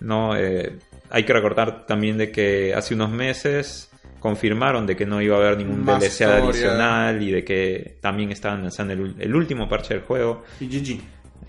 ¿no? 0.00 0.36
Eh, 0.36 0.78
hay 1.10 1.24
que 1.24 1.32
recordar 1.32 1.86
también 1.86 2.18
de 2.18 2.30
que 2.30 2.74
hace 2.74 2.94
unos 2.94 3.10
meses 3.10 3.90
confirmaron 4.24 4.86
de 4.86 4.96
que 4.96 5.04
no 5.04 5.20
iba 5.20 5.36
a 5.36 5.38
haber 5.38 5.58
ningún 5.58 5.84
Más 5.84 6.00
DLC 6.00 6.12
historia. 6.12 6.36
adicional 6.38 7.22
y 7.22 7.30
de 7.30 7.44
que 7.44 7.98
también 8.00 8.32
estaban 8.32 8.62
lanzando 8.62 8.94
el, 8.94 9.14
el 9.18 9.34
último 9.36 9.68
parche 9.68 9.92
del 9.92 10.02
juego 10.02 10.44
Y 10.60 10.66
GG. 10.66 11.00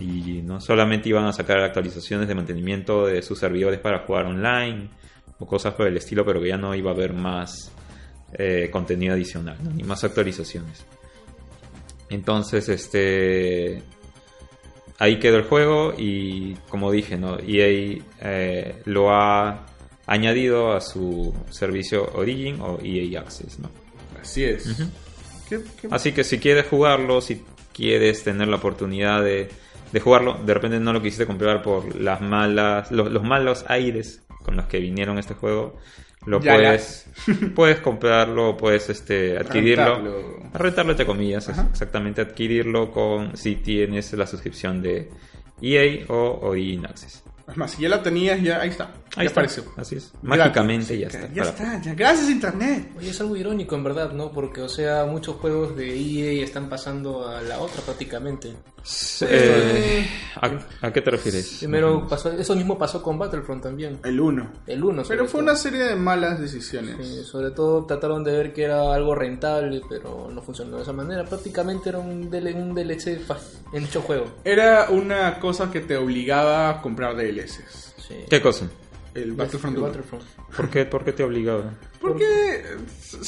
y 0.02 0.42
no 0.42 0.60
solamente 0.60 1.08
iban 1.08 1.24
a 1.24 1.32
sacar 1.32 1.60
actualizaciones 1.62 2.28
de 2.28 2.36
mantenimiento 2.36 3.06
de 3.06 3.22
sus 3.22 3.40
servidores 3.40 3.80
para 3.80 4.00
jugar 4.00 4.26
online 4.26 4.90
o 5.40 5.46
cosas 5.48 5.74
por 5.74 5.88
el 5.88 5.96
estilo, 5.96 6.26
pero 6.26 6.42
que 6.42 6.50
ya 6.50 6.58
no 6.58 6.76
iba 6.76 6.92
a 6.92 6.94
haber 6.94 7.14
más 7.14 7.72
eh, 8.34 8.68
contenido 8.70 9.14
adicional 9.14 9.56
¿no? 9.64 9.72
ni 9.72 9.84
más 9.84 10.04
actualizaciones. 10.04 10.86
Entonces, 12.10 12.68
este 12.68 13.82
ahí 15.00 15.18
quedó 15.18 15.38
el 15.38 15.44
juego 15.44 15.94
y 15.98 16.56
como 16.70 16.92
dije, 16.92 17.16
¿no? 17.18 17.38
EA 17.40 18.00
eh, 18.22 18.82
lo 18.84 19.12
ha 19.16 19.66
añadido 20.08 20.74
a 20.74 20.82
su 20.82 21.34
servicio 21.50 22.10
Origin 22.14 22.60
o 22.62 22.80
EA 22.84 23.20
Access, 23.22 23.60
¿no? 23.60 23.70
Así 24.22 24.44
es. 24.44 24.66
¿Qué- 25.50 25.62
qué- 25.82 25.88
Así 25.92 26.12
que 26.12 26.24
si 26.24 26.40
quieres 26.40 26.66
jugarlo, 26.68 27.22
si 27.22 27.44
quieres 27.74 28.24
tener 28.24 28.48
la 28.48 28.56
oportunidad 28.58 29.24
de, 29.24 29.50
de 29.92 30.00
jugarlo, 30.00 30.36
de 30.46 30.54
repente 30.54 30.80
no 30.80 30.94
lo 30.94 31.02
quisiste 31.02 31.26
comprar 31.26 31.62
por 31.62 31.96
las 32.00 32.22
malas, 32.22 32.92
los, 32.92 33.12
los 33.12 33.24
malos 33.24 33.66
aires 33.68 34.22
con 34.44 34.56
los 34.56 34.66
que 34.66 34.80
vinieron 34.80 35.18
este 35.20 35.34
juego, 35.34 35.78
lo 36.26 36.40
Ya, 36.40 36.54
ya. 36.54 36.58
puedes, 36.58 37.06
puedes 37.56 37.80
comprarlo, 37.80 38.58
puedes 38.58 38.90
este, 38.90 39.38
adquirirlo, 39.38 39.96
Rentarlo. 39.96 40.50
rentarlo 40.54 40.92
entre 40.92 41.06
comillas, 41.06 41.50
Ajá. 41.50 41.68
exactamente 41.72 42.22
adquirirlo 42.22 42.92
con 42.92 43.36
si 43.38 43.56
tienes 43.58 44.12
la 44.14 44.26
suscripción 44.26 44.82
de 44.82 45.10
EA 45.62 46.06
o 46.10 46.40
Origin 46.44 46.86
Access. 46.88 47.24
Es 47.48 47.58
más, 47.58 47.72
si 47.72 47.84
ya 47.84 47.90
la 47.90 48.02
tenías, 48.02 48.42
ya 48.42 48.60
ahí 48.62 48.70
está. 48.70 48.92
Ahí 49.16 49.24
ya 49.26 49.30
está, 49.30 49.42
apareció. 49.42 49.64
así 49.78 49.96
es, 49.96 50.12
mágicamente 50.22 50.98
ya 51.00 51.08
Ya 51.10 51.20
está. 51.20 51.34
Ya 51.34 51.44
para- 51.44 51.50
está, 51.50 51.82
ya. 51.82 51.94
Gracias 51.96 52.30
Internet. 52.30 52.92
Oye, 52.98 53.10
es 53.10 53.22
algo 53.22 53.36
irónico 53.36 53.76
en 53.76 53.84
verdad, 53.84 54.12
¿no? 54.12 54.32
Porque, 54.32 54.62
o 54.62 54.70
sea, 54.70 55.06
muchos 55.06 55.36
juegos 55.38 55.76
de 55.76 55.96
EA 55.96 56.44
están 56.44 56.70
pasando 56.70 57.28
a 57.28 57.42
la 57.42 57.60
otra 57.60 57.82
prácticamente. 57.82 58.54
Eh, 59.22 60.08
¿a, 60.42 60.60
a 60.88 60.94
qué 60.94 61.02
te 61.02 61.10
refieres? 61.12 61.58
Primero 61.60 62.08
pasó, 62.08 62.32
eso 62.32 62.56
mismo 62.56 62.78
pasó 62.78 63.02
con 63.02 63.18
Battlefront 63.18 63.64
también. 63.64 64.00
El 64.04 64.20
1. 64.20 64.52
El 64.68 64.84
1. 64.84 65.04
Pero 65.08 65.28
fue 65.28 65.42
una 65.42 65.56
serie 65.56 65.84
de 65.86 65.96
malas 65.96 66.40
decisiones. 66.40 67.26
sobre 67.26 67.52
todo 67.52 67.86
trataron 67.86 68.24
de 68.24 68.32
ver 68.32 68.54
que 68.54 68.64
era 68.64 68.94
algo 68.94 69.16
rentable, 69.16 69.82
pero 69.90 70.30
no 70.32 70.42
funcionó 70.42 70.78
de 70.78 70.84
esa 70.84 70.94
manera. 70.94 71.24
Prácticamente 71.26 71.90
era 71.90 71.98
un, 72.00 72.30
DL 72.30 72.54
un 72.54 72.76
DLC 72.76 73.20
en 73.74 73.84
dicho 73.84 74.02
juego. 74.02 74.26
Era 74.44 74.90
una 74.90 75.40
cosa 75.40 75.72
que 75.72 75.80
te 75.82 75.98
obligaba 75.98 76.70
a 76.70 76.82
comprar 76.82 77.16
DLCs. 77.16 77.94
Sí. 78.08 78.16
¿Qué 78.30 78.40
cosa? 78.40 78.68
El 79.16 79.32
Battlefront 79.34 79.76
El 79.78 79.82
1. 79.84 79.88
Battlefront. 79.92 80.24
¿Por 80.56 80.70
qué, 80.70 80.86
por 80.86 81.04
qué 81.06 81.14
te 81.14 81.24
obligaba? 81.24 81.72
Porque 82.02 82.64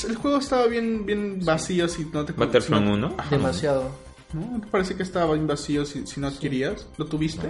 el 0.08 0.16
juego 0.18 0.38
estaba 0.38 0.68
bien, 0.68 1.06
bien 1.06 1.40
vacío 1.44 1.88
si 1.88 2.06
no 2.14 2.26
te 2.26 2.34
Battlefront 2.34 2.84
si 2.86 2.90
no- 2.92 3.08
1. 3.08 3.16
Ajá. 3.18 3.30
Demasiado. 3.30 3.90
¿No? 4.34 4.60
¿Te 4.60 4.68
parece 4.68 4.96
que 4.96 5.04
estaba 5.04 5.34
bien 5.34 5.48
vacío 5.48 5.86
si, 5.86 6.06
si 6.06 6.20
no 6.20 6.28
adquirías? 6.28 6.88
¿Lo 6.98 7.06
tuviste? 7.06 7.50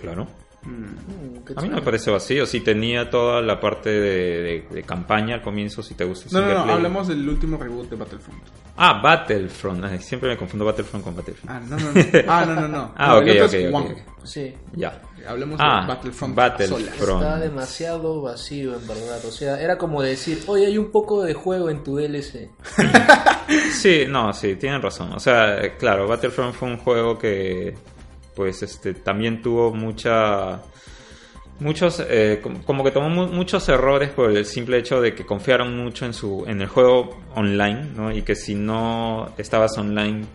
Claro. 0.00 0.28
Mm. 0.62 1.56
A 1.56 1.62
mí 1.62 1.68
no 1.68 1.76
me 1.76 1.82
parece 1.82 2.10
vacío. 2.10 2.44
Si 2.44 2.60
tenía 2.60 3.08
toda 3.08 3.40
la 3.40 3.58
parte 3.60 3.88
de, 3.88 4.42
de- 4.42 4.66
de 4.70 4.82
campaña 4.82 5.36
al 5.36 5.42
comienzo, 5.42 5.82
si 5.82 5.94
te 5.94 6.04
gusta. 6.04 6.28
No, 6.32 6.40
no, 6.40 6.46
no, 6.48 6.54
player. 6.64 6.70
hablemos 6.76 7.08
del 7.08 7.26
último 7.28 7.56
reboot 7.56 7.88
de 7.88 7.96
Battlefront. 7.96 8.42
Ah, 8.76 9.00
Battlefront. 9.02 9.84
Ay, 9.84 10.02
siempre 10.02 10.28
me 10.28 10.36
confundo 10.36 10.64
Battlefront 10.66 11.04
con 11.04 11.16
Battlefield. 11.16 11.50
Ah, 11.50 11.60
no, 11.66 11.76
no, 11.78 11.92
no. 11.92 12.02
Ah, 12.28 12.44
no, 12.46 12.54
no, 12.60 12.68
no. 12.68 12.92
Ah, 12.96 13.08
No, 13.08 13.18
ok, 13.18 13.22
ok, 13.22 13.28
es 13.28 13.54
ok, 13.54 13.74
One. 13.74 13.92
ok. 13.92 14.26
Sí. 14.26 14.54
Ya. 14.74 15.00
Hablemos 15.26 15.58
Ah, 15.62 15.80
de 15.82 15.88
Battlefront. 15.88 16.34
Battlefront. 16.34 16.82
solas. 16.84 16.96
Front. 16.96 17.22
Está 17.22 17.38
demasiado 17.38 18.22
vacío, 18.22 18.74
en 18.74 18.86
verdad. 18.86 19.24
O 19.26 19.30
sea, 19.30 19.60
era 19.60 19.76
como 19.78 20.02
decir, 20.02 20.42
oye, 20.46 20.66
hay 20.66 20.78
un 20.78 20.90
poco 20.90 21.22
de 21.22 21.34
juego 21.34 21.70
en 21.70 21.82
tu 21.82 21.96
DLC. 21.96 22.50
Sí, 23.72 24.04
no, 24.08 24.32
sí, 24.34 24.56
tienen 24.56 24.82
razón. 24.82 25.12
O 25.14 25.20
sea, 25.20 25.76
claro, 25.78 26.06
Battlefront 26.06 26.54
fue 26.54 26.68
un 26.68 26.76
juego 26.78 27.16
que, 27.18 27.74
pues, 28.34 28.62
este, 28.62 28.92
también 28.94 29.40
tuvo 29.40 29.72
mucha, 29.72 30.60
muchos, 31.60 32.02
eh, 32.08 32.40
com- 32.42 32.62
como 32.64 32.84
que 32.84 32.90
tomó 32.90 33.08
mu- 33.08 33.28
muchos 33.28 33.66
errores 33.70 34.10
por 34.10 34.30
el 34.30 34.44
simple 34.44 34.78
hecho 34.78 35.00
de 35.00 35.14
que 35.14 35.24
confiaron 35.24 35.76
mucho 35.78 36.04
en 36.04 36.12
su, 36.12 36.44
en 36.46 36.60
el 36.60 36.68
juego 36.68 37.18
online, 37.34 37.92
¿no? 37.96 38.12
Y 38.12 38.20
que 38.22 38.34
si 38.34 38.54
no 38.54 39.30
estabas 39.38 39.78
online 39.78 40.26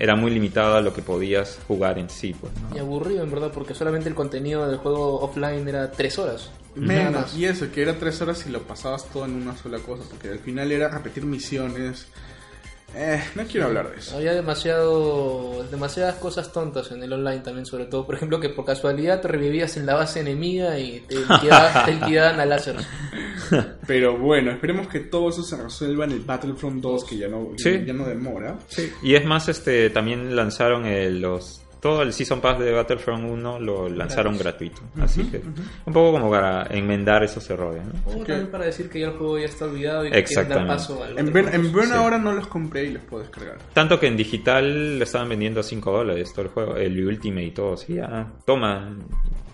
era 0.00 0.16
muy 0.16 0.30
limitado 0.30 0.76
a 0.76 0.80
lo 0.80 0.94
que 0.94 1.02
podías 1.02 1.58
jugar 1.68 1.98
en 1.98 2.08
sí, 2.08 2.34
pues, 2.40 2.50
¿no? 2.62 2.74
Y 2.74 2.78
aburrido, 2.78 3.22
en 3.22 3.30
verdad, 3.30 3.52
porque 3.52 3.74
solamente 3.74 4.08
el 4.08 4.14
contenido 4.14 4.66
del 4.66 4.78
juego 4.78 5.20
offline 5.20 5.68
era 5.68 5.92
tres 5.92 6.18
horas. 6.18 6.50
Menos. 6.74 7.36
Y 7.36 7.44
eso, 7.44 7.70
que 7.70 7.82
era 7.82 7.98
tres 7.98 8.18
horas 8.22 8.46
y 8.46 8.50
lo 8.50 8.62
pasabas 8.62 9.04
todo 9.10 9.26
en 9.26 9.34
una 9.34 9.54
sola 9.58 9.78
cosa. 9.78 10.02
Porque 10.08 10.28
al 10.28 10.38
final 10.38 10.72
era 10.72 10.88
repetir 10.88 11.26
misiones. 11.26 12.06
Eh, 12.94 13.22
no 13.36 13.44
quiero 13.44 13.66
hablar 13.66 13.90
de 13.92 13.98
eso. 13.98 14.16
Había 14.16 14.32
demasiado, 14.34 15.64
demasiadas 15.70 16.16
cosas 16.16 16.52
tontas 16.52 16.90
en 16.90 17.02
el 17.02 17.12
online 17.12 17.38
también, 17.38 17.64
sobre 17.64 17.84
todo, 17.86 18.04
por 18.04 18.16
ejemplo, 18.16 18.40
que 18.40 18.48
por 18.48 18.64
casualidad 18.64 19.20
te 19.20 19.28
revivías 19.28 19.76
en 19.76 19.86
la 19.86 19.94
base 19.94 20.20
enemiga 20.20 20.78
y 20.78 21.00
te 21.00 21.14
liquidaban, 21.92 22.40
a 22.40 22.44
láser. 22.46 22.76
Pero 23.86 24.18
bueno, 24.18 24.50
esperemos 24.50 24.88
que 24.88 25.00
todo 25.00 25.30
eso 25.30 25.42
se 25.42 25.56
resuelva 25.56 26.04
en 26.04 26.12
el 26.12 26.20
Battlefront 26.20 26.80
2, 26.82 27.04
que 27.04 27.16
ya 27.18 27.28
no, 27.28 27.50
Sí. 27.56 27.82
ya 27.86 27.92
no 27.92 28.04
demora. 28.06 28.58
Y 29.02 29.14
es 29.14 29.24
más, 29.24 29.48
este, 29.48 29.90
también 29.90 30.34
lanzaron 30.34 30.84
el- 30.86 31.20
los 31.20 31.59
todo 31.80 32.02
el 32.02 32.12
Season 32.12 32.40
Pass 32.40 32.58
de 32.58 32.72
Battlefront 32.72 33.24
1 33.30 33.58
lo 33.60 33.88
lanzaron 33.88 34.36
gratuito. 34.38 34.82
Así 35.00 35.24
que 35.24 35.38
un 35.86 35.92
poco 35.92 36.12
como 36.12 36.30
para 36.30 36.66
enmendar 36.70 37.22
esos 37.24 37.48
errores, 37.50 37.82
¿no? 37.84 37.92
O 38.12 38.24
también 38.24 38.50
para 38.50 38.66
decir 38.66 38.88
que 38.90 39.00
ya 39.00 39.06
el 39.08 39.12
juego 39.16 39.38
ya 39.38 39.46
está 39.46 39.64
olvidado 39.64 40.04
y 40.06 40.10
que 40.10 40.34
dar 40.44 40.66
paso 40.66 41.02
al 41.02 41.18
En 41.18 41.32
juego. 41.32 41.48
en 41.48 41.72
Burn 41.72 41.86
Sí. 41.86 41.92
ahora 41.94 42.18
no 42.18 42.32
los 42.32 42.46
compré 42.46 42.84
y 42.84 42.90
los 42.92 43.02
puedo 43.04 43.22
descargar. 43.22 43.58
Tanto 43.72 43.98
que 43.98 44.06
en 44.08 44.16
digital 44.16 44.98
le 44.98 45.04
estaban 45.04 45.28
vendiendo 45.30 45.60
a 45.60 45.62
5 45.62 45.90
dólares 45.90 46.32
todo 46.32 46.42
el 46.46 46.50
juego, 46.50 46.76
el 46.76 47.06
Ultimate 47.06 47.44
y 47.46 47.50
todo. 47.52 47.72
Así, 47.74 47.94
ya, 47.94 48.30
toma. 48.44 48.96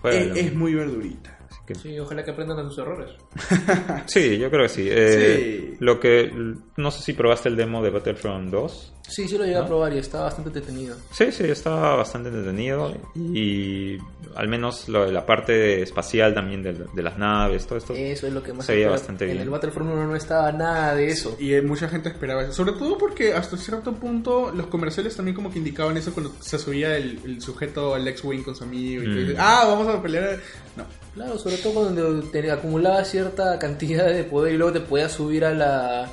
Es, 0.03 0.35
es 0.37 0.53
muy 0.55 0.73
verdurita. 0.75 1.37
Así 1.49 1.59
que- 1.65 1.75
Sí, 1.75 1.97
ojalá 1.99 2.23
que 2.25 2.31
aprendan 2.31 2.57
de 2.57 2.63
sus 2.65 2.77
errores. 2.79 3.11
sí, 4.05 4.37
yo 4.37 4.49
creo 4.49 4.63
que 4.63 4.69
sí. 4.69 4.87
Eh, 4.89 5.69
Sí. 5.71 5.77
Lo 5.79 5.99
que, 5.99 6.31
no 6.75 6.91
sé 6.91 7.01
si 7.03 7.13
probaste 7.13 7.49
el 7.49 7.55
demo 7.55 7.81
de 7.81 7.89
Battlefront 7.89 8.49
2. 8.49 8.93
Sí, 9.07 9.27
sí 9.27 9.37
lo 9.37 9.45
llegué 9.45 9.57
a 9.57 9.65
probar 9.65 9.93
y 9.93 9.97
está 9.99 10.21
bastante 10.23 10.49
entretenido. 10.49 10.95
Sí, 11.11 11.31
sí, 11.31 11.45
estaba 11.45 11.95
bastante 11.95 12.29
entretenido 12.29 12.93
y 13.15 13.97
al 14.35 14.47
menos 14.47 14.87
lo 14.89 15.05
de 15.05 15.11
la 15.11 15.25
parte 15.25 15.81
espacial 15.81 16.33
también 16.33 16.61
de, 16.61 16.73
de 16.73 17.01
las 17.01 17.17
naves, 17.17 17.65
todo 17.65 17.77
esto. 17.77 17.93
Eso 17.95 18.27
es 18.27 18.33
lo 18.33 18.43
que 18.43 18.53
más 18.53 18.65
Se 18.65 18.73
veía 18.75 18.89
bastante 18.89 19.25
En 19.25 19.31
bien. 19.31 19.41
el 19.43 19.49
Battlefront 19.49 19.91
1 19.91 20.07
no 20.07 20.15
estaba 20.15 20.51
nada 20.51 20.93
de 20.95 21.07
eso. 21.07 21.35
Y 21.39 21.53
eh, 21.53 21.61
mucha 21.61 21.87
gente 21.87 22.09
esperaba 22.09 22.43
eso. 22.43 22.51
Sobre 22.53 22.73
todo 22.73 22.97
porque 22.97 23.33
hasta 23.33 23.57
cierto 23.57 23.93
punto 23.93 24.51
los 24.53 24.67
comerciales 24.67 25.15
también 25.15 25.35
como 25.35 25.51
que 25.51 25.57
indicaban 25.59 25.97
eso 25.97 26.13
cuando 26.13 26.33
se 26.39 26.59
subía 26.59 26.95
el, 26.97 27.19
el 27.25 27.41
sujeto 27.41 27.95
al 27.95 28.07
X-Wing 28.07 28.43
con 28.43 28.55
su 28.55 28.63
amigo. 28.65 29.03
Y 29.03 29.07
Mm. 29.07 29.15
dices, 29.17 29.35
ah, 29.39 29.63
vamos 29.67 29.87
a 29.87 30.01
pelear. 30.01 30.37
No. 30.75 30.83
Claro, 31.15 31.39
sobre 31.39 31.57
todo 31.57 31.73
cuando 31.73 32.21
te 32.29 32.51
acumulaba 32.51 33.03
cierta 33.03 33.57
cantidad 33.57 34.05
de 34.05 34.23
poder 34.23 34.53
y 34.53 34.57
luego 34.57 34.73
te 34.73 34.81
podías 34.81 35.11
subir 35.13 35.45
a 35.45 35.51
la, 35.53 36.11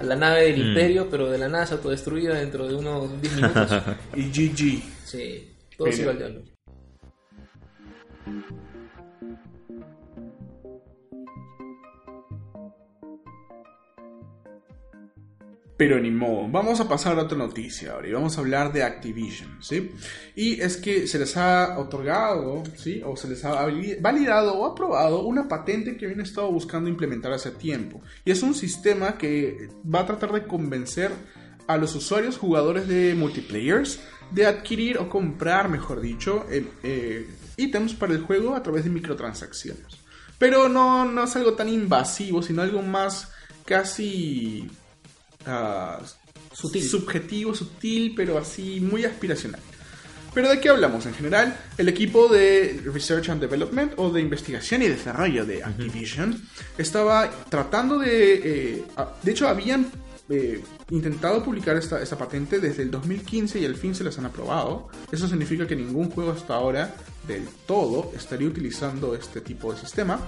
a 0.00 0.04
la 0.04 0.16
nave 0.16 0.42
del 0.52 0.62
Mm. 0.64 0.68
Imperio, 0.68 1.08
pero 1.10 1.30
de 1.30 1.38
la 1.38 1.48
nada 1.48 1.66
se 1.66 1.74
autodestruía 1.74 2.34
dentro 2.34 2.66
de 2.68 2.74
unos 2.74 3.20
10 3.20 3.36
minutos. 3.36 3.70
Y 4.16 4.22
GG. 4.30 4.82
sí, 5.04 5.54
todo 5.76 5.90
se 5.92 6.02
iba 6.02 6.12
al 6.12 6.18
diablo. 6.18 6.42
Pero 15.76 15.98
ni 15.98 16.10
modo. 16.10 16.46
Vamos 16.48 16.78
a 16.78 16.88
pasar 16.88 17.18
a 17.18 17.22
otra 17.22 17.36
noticia 17.36 17.92
ahora 17.92 18.08
y 18.08 18.12
vamos 18.12 18.36
a 18.36 18.40
hablar 18.40 18.72
de 18.72 18.84
Activision, 18.84 19.58
¿sí? 19.60 19.90
Y 20.36 20.60
es 20.60 20.76
que 20.76 21.08
se 21.08 21.18
les 21.18 21.36
ha 21.36 21.78
otorgado, 21.78 22.62
¿sí? 22.76 23.02
O 23.04 23.16
se 23.16 23.28
les 23.28 23.44
ha 23.44 23.66
validado 24.00 24.54
o 24.54 24.66
aprobado 24.66 25.24
una 25.24 25.48
patente 25.48 25.96
que 25.96 26.04
habían 26.04 26.20
estado 26.20 26.50
buscando 26.52 26.88
implementar 26.88 27.32
hace 27.32 27.50
tiempo. 27.50 28.02
Y 28.24 28.30
es 28.30 28.44
un 28.44 28.54
sistema 28.54 29.18
que 29.18 29.68
va 29.92 30.00
a 30.00 30.06
tratar 30.06 30.32
de 30.32 30.46
convencer 30.46 31.10
a 31.66 31.76
los 31.76 31.94
usuarios 31.96 32.38
jugadores 32.38 32.86
de 32.86 33.14
multiplayers 33.14 33.98
de 34.30 34.46
adquirir 34.46 34.98
o 34.98 35.08
comprar, 35.08 35.68
mejor 35.68 36.00
dicho, 36.00 36.46
eh, 36.50 37.28
ítems 37.56 37.94
para 37.94 38.12
el 38.12 38.20
juego 38.20 38.54
a 38.54 38.62
través 38.62 38.84
de 38.84 38.90
microtransacciones. 38.90 40.04
Pero 40.38 40.68
no, 40.68 41.04
no 41.04 41.24
es 41.24 41.34
algo 41.36 41.54
tan 41.54 41.68
invasivo, 41.68 42.42
sino 42.42 42.62
algo 42.62 42.82
más 42.82 43.32
casi 43.64 44.68
ah, 45.46 46.00
Sutil. 46.52 46.82
subjetivo, 46.82 47.54
sutil, 47.54 48.14
pero 48.14 48.38
así 48.38 48.80
muy 48.80 49.04
aspiracional. 49.04 49.60
Pero 50.34 50.48
¿de 50.48 50.58
qué 50.60 50.68
hablamos? 50.68 51.06
En 51.06 51.14
general, 51.14 51.56
el 51.78 51.88
equipo 51.88 52.28
de 52.28 52.80
Research 52.92 53.28
and 53.28 53.40
Development 53.40 53.92
o 53.96 54.10
de 54.10 54.20
investigación 54.20 54.82
y 54.82 54.88
desarrollo 54.88 55.46
de 55.46 55.62
Activision 55.62 56.42
estaba 56.76 57.30
tratando 57.48 57.98
de... 57.98 58.74
eh, 58.76 58.84
de 59.22 59.30
hecho, 59.30 59.46
habían 59.46 59.86
eh, 60.28 60.60
intentado 60.90 61.44
publicar 61.44 61.76
esta, 61.76 62.02
esta 62.02 62.18
patente 62.18 62.58
desde 62.58 62.82
el 62.82 62.90
2015 62.90 63.60
y 63.60 63.64
al 63.64 63.76
fin 63.76 63.94
se 63.94 64.02
las 64.02 64.18
han 64.18 64.26
aprobado. 64.26 64.88
Eso 65.12 65.28
significa 65.28 65.68
que 65.68 65.76
ningún 65.76 66.10
juego 66.10 66.32
hasta 66.32 66.54
ahora 66.54 66.94
del 67.28 67.46
todo 67.66 68.10
estaría 68.16 68.48
utilizando 68.48 69.14
este 69.14 69.40
tipo 69.40 69.72
de 69.72 69.78
sistema. 69.78 70.18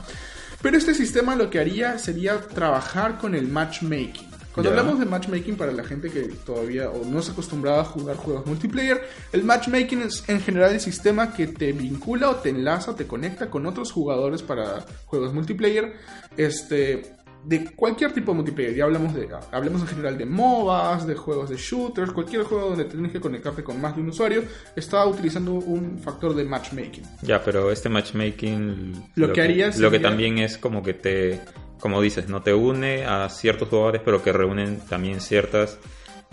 Pero 0.62 0.76
este 0.76 0.94
sistema 0.94 1.34
lo 1.34 1.50
que 1.50 1.58
haría 1.58 1.98
sería 1.98 2.40
trabajar 2.40 3.18
con 3.18 3.34
el 3.34 3.48
matchmaking. 3.48 4.35
Cuando 4.56 4.70
hablamos 4.70 4.98
de 4.98 5.04
matchmaking 5.04 5.56
para 5.56 5.70
la 5.70 5.84
gente 5.84 6.08
que 6.10 6.22
todavía 6.22 6.88
o 6.88 7.04
no 7.04 7.20
se 7.20 7.32
acostumbraba 7.32 7.82
a 7.82 7.84
jugar 7.84 8.16
juegos 8.16 8.46
multiplayer, 8.46 9.06
el 9.34 9.44
matchmaking 9.44 10.00
es 10.00 10.26
en 10.30 10.40
general 10.40 10.72
el 10.72 10.80
sistema 10.80 11.34
que 11.34 11.46
te 11.46 11.72
vincula 11.72 12.30
o 12.30 12.36
te 12.36 12.48
enlaza, 12.48 12.96
te 12.96 13.06
conecta 13.06 13.50
con 13.50 13.66
otros 13.66 13.92
jugadores 13.92 14.42
para 14.42 14.86
juegos 15.04 15.34
multiplayer, 15.34 15.92
este 16.38 17.02
de 17.44 17.66
cualquier 17.76 18.12
tipo 18.14 18.32
de 18.32 18.36
multiplayer. 18.36 18.74
Ya 18.74 18.84
hablamos 18.84 19.12
de 19.12 19.28
hablemos 19.52 19.82
en 19.82 19.88
general 19.88 20.16
de 20.16 20.24
MOBAs, 20.24 21.06
de 21.06 21.16
juegos 21.16 21.50
de 21.50 21.56
shooters, 21.58 22.12
cualquier 22.12 22.44
juego 22.44 22.70
donde 22.70 22.86
tienes 22.86 23.12
que 23.12 23.20
conectarte 23.20 23.62
con 23.62 23.78
más 23.78 23.94
de 23.94 24.00
un 24.00 24.08
usuario, 24.08 24.42
está 24.74 25.04
utilizando 25.06 25.52
un 25.52 25.98
factor 25.98 26.34
de 26.34 26.44
matchmaking. 26.44 27.04
Ya, 27.20 27.44
pero 27.44 27.70
este 27.70 27.90
matchmaking 27.90 29.10
Lo 29.16 29.34
que 29.34 29.42
haría 29.42 29.70
lo 29.76 29.90
que 29.90 29.98
también 29.98 30.38
es 30.38 30.56
como 30.56 30.82
que 30.82 30.94
te 30.94 31.42
como 31.80 32.00
dices, 32.00 32.28
no 32.28 32.42
te 32.42 32.54
une 32.54 33.04
a 33.04 33.28
ciertos 33.28 33.68
jugadores, 33.68 34.02
pero 34.04 34.22
que 34.22 34.32
reúnen 34.32 34.80
también 34.80 35.20
ciertas 35.20 35.78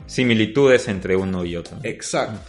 similitudes 0.06 0.88
entre 0.88 1.16
uno 1.16 1.46
y 1.46 1.56
otro. 1.56 1.78
Exacto. 1.84 2.40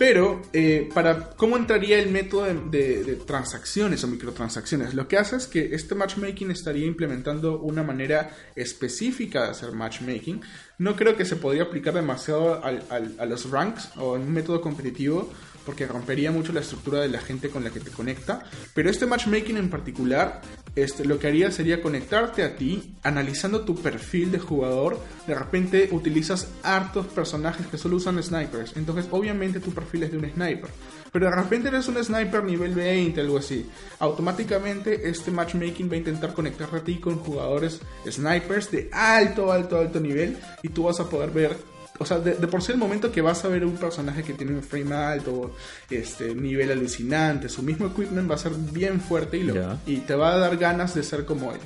Pero, 0.00 0.40
eh, 0.54 0.88
para 0.94 1.28
¿cómo 1.36 1.58
entraría 1.58 1.98
el 1.98 2.10
método 2.10 2.46
de, 2.46 3.20
transacciones 3.26 4.02
o 4.02 4.06
microtransacciones? 4.06 4.94
Lo 4.94 5.06
que 5.06 5.18
hace 5.18 5.36
es 5.36 5.46
que 5.46 5.74
este 5.74 5.94
matchmaking 5.94 6.50
estaría 6.50 6.86
implementando 6.86 7.60
una 7.60 7.82
manera 7.82 8.30
específica 8.56 9.42
de 9.44 9.50
hacer 9.50 9.72
matchmaking. 9.72 10.40
No 10.78 10.96
creo 10.96 11.18
que 11.18 11.26
se 11.26 11.36
podría 11.36 11.64
aplicar 11.64 11.92
demasiado 11.92 12.62
a 12.64 13.26
los 13.26 13.50
ranks 13.50 13.90
o 13.98 14.16
en 14.16 14.22
un 14.22 14.32
método 14.32 14.62
competitivo 14.62 15.30
porque 15.66 15.86
rompería 15.86 16.30
mucho 16.30 16.52
la 16.52 16.60
estructura 16.60 17.00
de 17.00 17.08
la 17.08 17.20
gente 17.20 17.50
con 17.50 17.62
la 17.62 17.70
que 17.70 17.80
te 17.80 17.90
conecta. 17.90 18.42
Pero 18.74 18.90
este 18.90 19.06
matchmaking 19.06 19.58
en 19.58 19.70
particular, 19.70 20.40
este, 20.76 21.04
lo 21.04 21.18
que 21.18 21.26
haría 21.26 21.50
sería 21.50 21.82
conectarte 21.82 22.42
a 22.42 22.56
ti, 22.56 22.94
analizando 23.02 23.62
tu 23.62 23.74
perfil 23.74 24.30
de 24.30 24.38
jugador. 24.38 24.98
De 25.26 25.34
repente 25.34 25.88
utilizas 25.92 26.48
hartos 26.62 27.06
personajes 27.06 27.66
que 27.66 27.78
solo 27.78 27.96
usan 27.96 28.22
snipers. 28.22 28.76
Entonces, 28.76 29.06
obviamente, 29.10 29.60
tu 29.60 29.72
perfil 29.72 30.04
es 30.04 30.12
de 30.12 30.18
un 30.18 30.30
sniper. 30.30 30.70
Pero 31.12 31.26
de 31.26 31.34
repente 31.34 31.68
eres 31.68 31.88
un 31.88 32.02
sniper 32.02 32.44
nivel 32.44 32.74
20, 32.74 33.20
algo 33.20 33.38
así. 33.38 33.68
Automáticamente 33.98 35.08
este 35.08 35.30
matchmaking 35.30 35.90
va 35.90 35.94
a 35.94 35.98
intentar 35.98 36.34
conectarte 36.34 36.76
a 36.76 36.84
ti 36.84 36.98
con 36.98 37.16
jugadores 37.16 37.80
snipers 38.08 38.70
de 38.70 38.88
alto, 38.92 39.50
alto, 39.50 39.78
alto 39.78 39.98
nivel. 39.98 40.38
Y 40.62 40.68
tú 40.68 40.84
vas 40.84 41.00
a 41.00 41.08
poder 41.08 41.30
ver 41.30 41.56
o 42.00 42.04
sea, 42.06 42.18
de, 42.18 42.34
de 42.34 42.46
por 42.48 42.62
sí 42.62 42.72
el 42.72 42.78
momento 42.78 43.12
que 43.12 43.20
vas 43.20 43.44
a 43.44 43.48
ver 43.48 43.64
un 43.64 43.76
personaje 43.76 44.24
que 44.24 44.32
tiene 44.32 44.52
un 44.54 44.62
frame 44.62 44.94
alto, 44.94 45.54
este 45.88 46.34
nivel 46.34 46.70
alucinante, 46.72 47.48
su 47.48 47.62
mismo 47.62 47.86
equipment 47.86 48.28
va 48.28 48.34
a 48.34 48.38
ser 48.38 48.52
bien 48.72 49.00
fuerte 49.00 49.36
y, 49.36 49.42
lo- 49.44 49.54
y 49.86 49.98
te 49.98 50.14
va 50.14 50.32
a 50.34 50.38
dar 50.38 50.56
ganas 50.56 50.94
de 50.94 51.02
ser 51.02 51.24
como 51.24 51.52
él. 51.52 51.60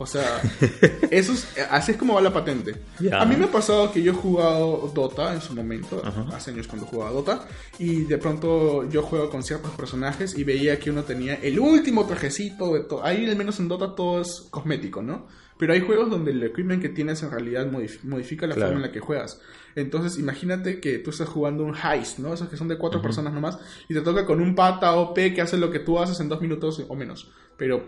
O 0.00 0.06
sea, 0.06 0.40
eso 1.10 1.32
es, 1.32 1.48
así 1.70 1.90
es 1.92 1.96
como 1.98 2.14
va 2.14 2.20
la 2.20 2.32
patente. 2.32 2.74
A 3.20 3.24
mí 3.24 3.34
me 3.36 3.46
ha 3.46 3.50
pasado 3.50 3.90
que 3.90 4.00
yo 4.00 4.12
he 4.12 4.14
jugado 4.14 4.92
Dota 4.94 5.34
en 5.34 5.40
su 5.40 5.54
momento, 5.54 6.00
hace 6.32 6.52
años 6.52 6.68
cuando 6.68 6.86
jugaba 6.86 7.10
Dota, 7.10 7.48
y 7.80 8.02
de 8.04 8.16
pronto 8.18 8.88
yo 8.88 9.02
juego 9.02 9.28
con 9.28 9.42
ciertos 9.42 9.72
personajes 9.72 10.38
y 10.38 10.44
veía 10.44 10.78
que 10.78 10.90
uno 10.92 11.02
tenía 11.02 11.34
el 11.42 11.58
último 11.58 12.06
trajecito 12.06 12.74
de 12.74 12.80
todo. 12.80 13.04
Ahí 13.04 13.28
al 13.28 13.34
menos 13.36 13.58
en 13.58 13.66
Dota 13.68 13.94
todo 13.96 14.20
es 14.20 14.46
cosmético, 14.50 15.02
¿no? 15.02 15.26
Pero 15.58 15.72
hay 15.72 15.80
juegos 15.80 16.08
donde 16.10 16.30
el 16.30 16.42
equipment 16.42 16.80
que 16.80 16.88
tienes 16.88 17.22
en 17.22 17.30
realidad 17.30 17.66
modif- 17.70 18.02
modifica 18.04 18.46
la 18.46 18.54
Claro. 18.54 18.68
forma 18.70 18.84
en 18.84 18.86
la 18.88 18.92
que 18.92 19.00
juegas. 19.00 19.40
Entonces 19.74 20.18
imagínate 20.18 20.80
que 20.80 20.98
tú 20.98 21.10
estás 21.10 21.28
jugando 21.28 21.64
un 21.64 21.74
heist, 21.76 22.18
¿no? 22.20 22.32
Esos 22.32 22.48
que 22.48 22.56
son 22.56 22.68
de 22.68 22.78
cuatro 22.78 23.02
personas 23.02 23.32
nomás, 23.32 23.58
y 23.88 23.94
te 23.94 24.00
toca 24.00 24.24
con 24.24 24.40
un 24.40 24.54
pata 24.54 24.94
OP 24.96 25.34
que 25.34 25.40
hace 25.40 25.56
lo 25.56 25.70
que 25.70 25.80
tú 25.80 25.98
haces 25.98 26.18
en 26.20 26.28
dos 26.28 26.40
minutos 26.40 26.84
o 26.88 26.94
menos. 26.94 27.30
Pero 27.56 27.84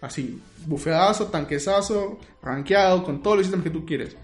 así, 0.00 0.40
bufeadazo, 0.66 1.26
tanquesazo, 1.28 2.18
rankeado, 2.42 3.04
con 3.04 3.22
todos 3.22 3.38
los 3.38 3.46
ítems 3.48 3.62
que 3.64 3.70
tú 3.70 3.86
quieres. 3.86 4.16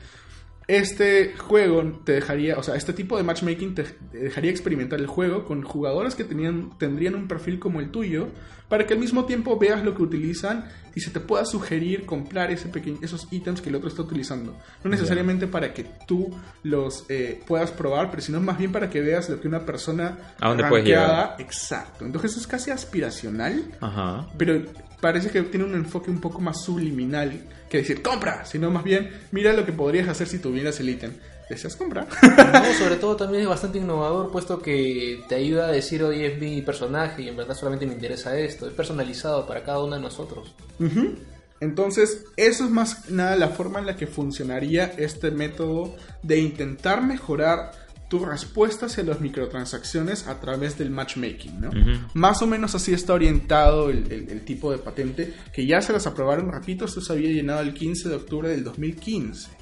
Este 0.68 1.32
juego 1.38 1.82
te 2.04 2.12
dejaría, 2.12 2.58
o 2.58 2.62
sea, 2.62 2.74
este 2.76 2.92
tipo 2.92 3.16
de 3.16 3.22
matchmaking 3.22 3.74
te 3.74 3.86
dejaría 4.12 4.50
experimentar 4.50 5.00
el 5.00 5.06
juego 5.06 5.46
con 5.46 5.62
jugadores 5.62 6.14
que 6.14 6.24
tenían, 6.24 6.76
tendrían 6.78 7.14
un 7.14 7.26
perfil 7.26 7.58
como 7.58 7.80
el 7.80 7.90
tuyo, 7.90 8.28
para 8.68 8.86
que 8.86 8.92
al 8.92 9.00
mismo 9.00 9.24
tiempo 9.24 9.58
veas 9.58 9.82
lo 9.82 9.94
que 9.94 10.02
utilizan 10.02 10.68
y 10.94 11.00
se 11.00 11.10
te 11.10 11.20
pueda 11.20 11.46
sugerir 11.46 12.04
comprar 12.04 12.50
ese 12.50 12.68
pequeño, 12.68 12.98
esos 13.00 13.26
ítems 13.30 13.62
que 13.62 13.70
el 13.70 13.76
otro 13.76 13.88
está 13.88 14.02
utilizando. 14.02 14.54
No 14.84 14.90
necesariamente 14.90 15.46
para 15.46 15.72
que 15.72 15.86
tú 16.06 16.28
los 16.64 17.06
eh, 17.08 17.40
puedas 17.46 17.70
probar, 17.70 18.10
pero 18.10 18.20
sino 18.22 18.38
más 18.38 18.58
bien 18.58 18.70
para 18.70 18.90
que 18.90 19.00
veas 19.00 19.30
lo 19.30 19.40
que 19.40 19.48
una 19.48 19.64
persona 19.64 20.18
¿A 20.38 20.48
dónde 20.48 20.64
puedes 20.68 20.84
rankeada- 20.86 21.36
Exacto. 21.38 22.04
Entonces 22.04 22.36
es 22.36 22.46
casi 22.46 22.70
aspiracional 22.70 23.64
Ajá. 23.80 24.26
pero 24.36 24.60
parece 25.00 25.30
que 25.30 25.40
tiene 25.44 25.64
un 25.64 25.74
enfoque 25.74 26.10
un 26.10 26.20
poco 26.20 26.40
más 26.42 26.62
subliminal 26.62 27.40
que 27.68 27.78
decir 27.78 28.02
compra, 28.02 28.44
sino 28.44 28.70
más 28.70 28.84
bien 28.84 29.10
mira 29.30 29.52
lo 29.52 29.64
que 29.64 29.72
podrías 29.72 30.08
hacer 30.08 30.26
si 30.26 30.38
tuvieras 30.38 30.80
el 30.80 30.88
ítem. 30.90 31.12
¿Deseas 31.48 31.76
comprar? 31.76 32.06
No, 32.22 32.74
sobre 32.74 32.96
todo 32.96 33.16
también 33.16 33.42
es 33.44 33.48
bastante 33.48 33.78
innovador, 33.78 34.30
puesto 34.30 34.60
que 34.60 35.24
te 35.28 35.36
ayuda 35.36 35.68
a 35.68 35.72
decir, 35.72 36.02
oye, 36.02 36.34
es 36.34 36.40
mi 36.40 36.60
personaje 36.62 37.22
y 37.22 37.28
en 37.28 37.36
verdad 37.36 37.54
solamente 37.54 37.86
me 37.86 37.94
interesa 37.94 38.38
esto. 38.38 38.66
Es 38.66 38.74
personalizado 38.74 39.46
para 39.46 39.62
cada 39.64 39.82
uno 39.82 39.96
de 39.96 40.02
nosotros. 40.02 40.54
Entonces, 41.60 42.24
eso 42.36 42.64
es 42.64 42.70
más 42.70 43.10
nada 43.10 43.34
la 43.36 43.48
forma 43.48 43.78
en 43.80 43.86
la 43.86 43.96
que 43.96 44.06
funcionaría 44.06 44.92
este 44.98 45.30
método 45.30 45.94
de 46.22 46.38
intentar 46.38 47.02
mejorar 47.02 47.72
tu 48.08 48.24
respuesta 48.24 48.86
hacia 48.86 49.04
las 49.04 49.20
microtransacciones 49.20 50.26
a 50.28 50.40
través 50.40 50.78
del 50.78 50.90
matchmaking, 50.90 51.60
¿no? 51.60 51.70
Más 52.14 52.40
o 52.42 52.46
menos 52.46 52.74
así 52.74 52.92
está 52.94 53.12
orientado 53.14 53.90
el, 53.90 54.10
el- 54.10 54.30
el 54.30 54.44
tipo 54.44 54.70
de 54.72 54.78
patente 54.78 55.34
que 55.52 55.66
ya 55.66 55.82
se 55.82 55.92
las 55.92 56.06
aprobaron, 56.06 56.50
repito, 56.50 56.86
esto 56.86 57.00
se 57.00 57.12
había 57.12 57.30
llenado 57.30 57.60
el 57.60 57.74
15 57.74 58.08
de 58.08 58.14
octubre 58.14 58.48
del 58.48 58.64
2015. 58.64 59.57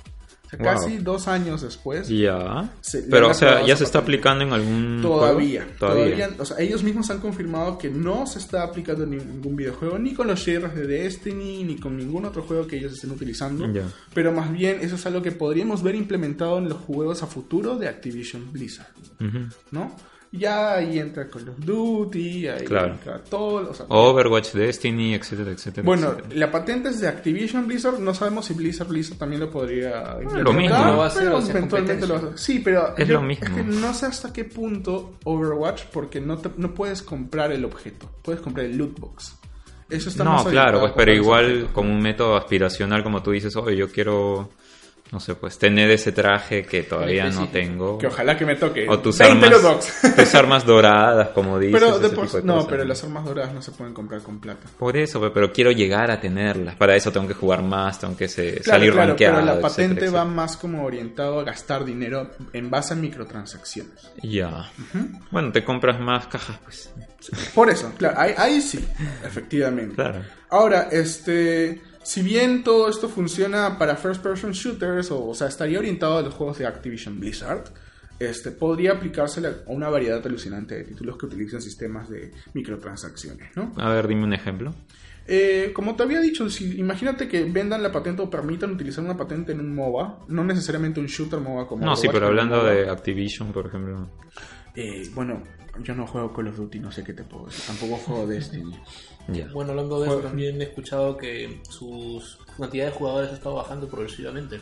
O 0.47 0.49
sea, 0.49 0.59
Wow. 0.61 0.67
casi 0.69 0.99
dos 0.99 1.27
años 1.29 1.63
después. 1.63 2.09
Ya. 2.09 2.73
Se- 2.81 3.03
Pero, 3.03 3.31
o 3.31 3.35
sea, 3.35 3.67
¿ya 3.67 3.77
se 3.77 3.85
está 3.85 3.99
aplicando 3.99 4.45
en 4.45 4.53
algún 4.53 5.01
Todavía, 5.03 5.63
juego? 5.79 5.95
todavía, 5.95 6.31
o 6.39 6.45
sea, 6.45 6.59
ellos 6.61 6.83
mismos 6.85 7.11
han 7.11 7.19
confirmado 7.19 7.77
que 7.79 7.91
no 7.91 8.27
se 8.27 8.39
está 8.39 8.63
aplicando 8.63 9.05
en 9.05 9.11
ningún 9.11 9.57
videojuego, 9.57 9.99
ni 9.99 10.15
con 10.15 10.29
los 10.29 10.39
shares 10.41 10.75
de 10.75 10.87
Destiny, 10.87 11.65
ni 11.65 11.77
con 11.79 11.97
ningún 11.97 12.25
otro 12.25 12.43
juego 12.43 12.67
que 12.67 12.77
ellos 12.79 12.93
estén 12.93 13.11
utilizando. 13.11 13.71
Ya. 13.73 13.83
Pero 14.15 14.31
más 14.33 14.53
bien 14.53 14.79
eso 14.81 14.95
es 14.95 15.05
algo 15.07 15.21
que 15.21 15.33
podríamos 15.33 15.83
ver 15.83 15.95
implementado 15.97 16.59
en 16.59 16.69
los 16.69 16.79
juegos 16.79 17.23
a 17.23 17.27
futuro 17.27 17.77
de 17.77 17.89
Activision 17.89 18.53
Blizzard. 18.53 18.87
¿no? 19.73 19.95
Ya 20.33 20.75
ahí 20.75 20.99
entra 20.99 21.29
Call 21.29 21.49
of 21.49 21.57
Duty, 21.59 22.49
ahí 22.49 22.65
Claro. 22.65 22.93
entra 22.95 23.23
todo, 23.23 23.71
o 23.71 23.75
sea, 23.75 23.87
Overwatch, 23.89 24.53
Destiny, 24.53 25.15
etcétera, 25.15 25.53
etcétera. 25.53 25.85
bueno, 25.87 26.09
etcétera. 26.11 26.35
la 26.35 26.51
patente 26.51 26.89
es 26.91 27.01
de 27.01 27.09
Activision 27.09 27.67
Blizzard, 27.67 27.99
no 28.01 28.13
sabemos 28.13 28.45
si 28.47 28.55
Blizzard 28.55 28.89
Blizzard 28.89 29.19
también 29.19 29.41
lo 29.41 29.51
podría 29.51 30.19
lo 30.21 30.53
mismo. 30.53 30.77
Lo 30.85 30.97
va 30.99 31.05
a 31.05 31.07
hacer, 31.07 31.23
pero 31.25 31.37
o 31.39 31.43
sea, 31.43 31.57
eventualmente 31.57 32.07
lo 32.07 32.15
va 32.15 32.21
a 32.21 32.23
hacer. 32.25 32.39
Sí, 32.39 32.61
pero 32.63 32.95
Es 32.97 33.09
lo 33.09 33.23
mismo. 33.23 33.55
que 33.55 33.63
no 33.63 33.95
sé 33.95 34.07
hasta 34.07 34.33
qué 34.33 34.45
punto 34.45 35.15
Overwatch 35.25 35.85
porque 35.93 36.21
no 36.21 36.39
te- 36.39 36.51
no 36.57 36.75
puedes 36.75 37.03
comprar 37.03 37.53
el 37.53 37.65
objeto, 37.65 38.11
puedes 38.23 38.41
comprar 38.43 38.67
el 38.67 38.77
loot 38.77 38.99
box. 38.99 39.37
Eso 39.89 40.09
está 40.09 40.25
No, 40.25 40.33
más 40.33 40.45
claro, 40.47 40.81
pues, 40.81 40.93
pero 40.97 41.15
igual 41.15 41.69
como 41.73 41.93
un 41.93 42.01
método 42.03 42.37
aspiracional, 42.37 43.05
como 43.05 43.23
tú 43.23 43.31
dices, 43.31 43.55
oye, 43.55 43.77
yo 43.77 43.89
quiero 43.91 44.51
no 45.13 45.21
sé, 45.21 45.35
pues 45.37 45.57
tener 45.59 45.91
ese 45.91 46.11
traje 46.13 46.65
que 46.65 46.83
todavía 46.83 47.31
no 47.31 47.49
tengo. 47.49 47.97
Que 47.99 48.09
ojalá 48.09 48.37
que 48.37 48.45
me 48.45 48.57
toque. 48.57 48.87
O 48.89 48.99
tus 48.99 49.19
20 49.19 49.47
armas, 49.47 50.01
tus 50.17 50.35
armas 50.35 50.67
doradas, 50.67 51.29
como 51.29 51.59
dices. 51.59 51.79
pero 51.81 51.99
de 51.99 52.09
por- 52.09 52.45
no, 52.45 52.55
cosas, 52.57 52.69
pero 52.71 52.85
las 52.85 53.05
armas 53.05 53.25
doradas 53.25 53.55
no 53.55 53.63
se 53.63 53.71
pueden 53.73 53.95
comprar 53.95 54.21
con 54.23 54.41
plata. 54.41 54.67
Por 54.79 54.97
eso, 54.97 55.21
pe- 55.21 55.31
pero 55.31 55.53
quiero 55.53 55.71
llegar 55.71 56.11
a 56.11 56.21
tenerlas. 56.21 56.75
Para 56.77 56.97
eso 56.97 57.13
tengo 57.13 57.29
que 57.29 57.35
jugar 57.35 57.63
más, 57.63 58.01
tengo 58.01 58.17
que 58.17 58.27
se- 58.29 58.55
Claro, 58.61 58.65
salir 58.65 58.93
claro, 58.93 59.09
rankeado. 59.11 59.35
pero 59.37 59.47
la 59.47 59.53
etcétera, 59.53 59.69
patente 59.89 60.11
va 60.11 60.25
más 60.25 60.57
como 60.57 60.85
orientado 60.85 61.39
a 61.41 61.45
gastar 61.45 61.85
dinero 61.85 62.31
en 62.53 62.69
base 62.71 62.95
a 62.95 62.97
microtransacciones. 62.97 64.11
Ya. 64.23 64.71
Bueno, 65.31 65.53
te 65.53 65.65
compras 65.65 66.01
más 66.01 66.27
cajas, 66.27 66.59
pues. 66.65 66.91
Por 67.55 67.71
eso, 67.71 67.93
claro, 67.97 68.19
ahí, 68.21 68.35
ahí 68.37 68.61
sí, 68.61 68.85
efectivamente. 69.25 69.95
Claro. 69.97 70.21
Ahora, 70.51 70.89
este, 70.93 71.81
si 72.07 72.23
bien 72.23 72.63
todo 72.63 72.89
esto 72.89 73.09
funciona 73.09 73.79
para 73.79 73.97
first 73.97 74.23
person 74.23 74.53
shooters, 74.53 75.11
o, 75.11 75.27
o 75.27 75.35
sea, 75.35 75.49
estaría 75.49 75.81
orientado 75.81 76.19
a 76.19 76.23
los 76.23 76.35
juegos 76.35 76.57
de 76.57 76.65
Activision 76.65 77.19
Blizzard, 77.19 77.65
este, 78.21 78.53
podría 78.53 78.93
aplicarse 78.93 79.45
a 79.45 79.55
una 79.67 79.89
variedad 79.89 80.25
alucinante 80.25 80.77
de 80.77 80.85
títulos 80.85 81.19
que 81.19 81.27
utilizan 81.27 81.61
sistemas 81.61 82.09
de 82.09 82.31
microtransacciones, 82.55 83.57
¿no? 83.57 83.73
A 83.77 83.91
ver, 83.91 84.07
dime 84.07 84.23
un 84.23 84.33
ejemplo. 84.33 84.73
Eh, 85.27 85.73
como 85.75 85.97
te 85.97 86.05
había 86.05 86.21
dicho, 86.21 86.49
si, 86.49 86.79
imagínate 86.79 87.27
que 87.27 87.43
vendan 87.43 87.83
la 87.83 87.91
patente 87.91 88.23
o 88.23 88.31
permitan 88.31 88.71
utilizar 88.71 89.03
una 89.03 89.17
patente 89.17 89.51
en 89.51 89.59
un 89.59 89.75
MOBA, 89.75 90.27
no 90.29 90.45
necesariamente 90.45 91.01
un 91.01 91.07
shooter 91.07 91.41
MOBA 91.41 91.67
como 91.67 91.85
No, 91.85 91.97
sí, 91.97 92.07
pero 92.13 92.29
hablando 92.29 92.65
de 92.65 92.89
Activision, 92.89 93.53
por 93.53 93.67
ejemplo. 93.67 94.09
Eh, 94.77 95.11
bueno, 95.13 95.43
yo 95.83 95.93
no 95.97 96.07
juego 96.07 96.33
Call 96.33 96.47
of 96.47 96.57
Duty, 96.57 96.79
no 96.79 96.93
sé 96.93 97.03
qué 97.03 97.15
te 97.15 97.25
puedo 97.25 97.47
decir. 97.47 97.65
Tampoco 97.67 97.97
juego 97.97 98.29
Destiny. 98.29 98.79
Ya. 99.29 99.49
Bueno, 99.53 99.71
hablando 99.71 99.99
de 100.01 100.07
eso, 100.07 100.15
Juego- 100.15 100.29
también 100.29 100.61
he 100.61 100.65
escuchado 100.65 101.17
que 101.17 101.61
sus 101.69 102.39
cantidad 102.57 102.87
de 102.87 102.93
jugadores 102.93 103.31
ha 103.33 103.35
estado 103.35 103.57
bajando 103.57 103.89
progresivamente. 103.89 104.61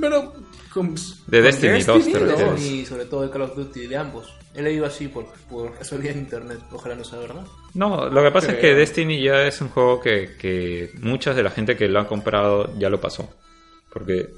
Pero 0.00 0.32
con, 0.72 0.94
De 0.94 1.00
con 1.38 1.42
Destiny 1.42 1.82
2 1.82 2.04
te 2.06 2.12
¿no? 2.12 2.18
refieres. 2.20 2.62
Y 2.62 2.86
sobre 2.86 3.04
todo 3.04 3.22
de 3.22 3.30
Call 3.30 3.42
of 3.42 3.54
Duty, 3.56 3.86
de 3.86 3.96
ambos. 3.96 4.32
He 4.54 4.62
leído 4.62 4.86
así 4.86 5.08
por, 5.08 5.26
por 5.50 5.74
casualidad 5.76 6.12
en 6.14 6.20
internet, 6.20 6.58
ojalá 6.72 6.94
no 6.94 7.04
sea 7.04 7.18
verdad. 7.18 7.44
No, 7.74 8.08
lo 8.08 8.22
que 8.22 8.30
pasa 8.30 8.52
es 8.52 8.58
que. 8.58 8.74
Destiny 8.74 9.22
ya 9.22 9.46
es 9.46 9.60
un 9.60 9.68
juego 9.68 10.00
que, 10.00 10.36
que 10.38 10.90
mucha 11.00 11.34
de 11.34 11.42
la 11.42 11.50
gente 11.50 11.76
que 11.76 11.88
lo 11.88 12.00
ha 12.00 12.06
comprado 12.08 12.72
ya 12.78 12.88
lo 12.88 13.00
pasó. 13.00 13.28
Porque 13.92 14.30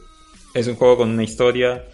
es 0.55 0.67
un 0.67 0.75
juego 0.77 0.97
con 0.99 1.11
una 1.11 1.23
historia, 1.23 1.85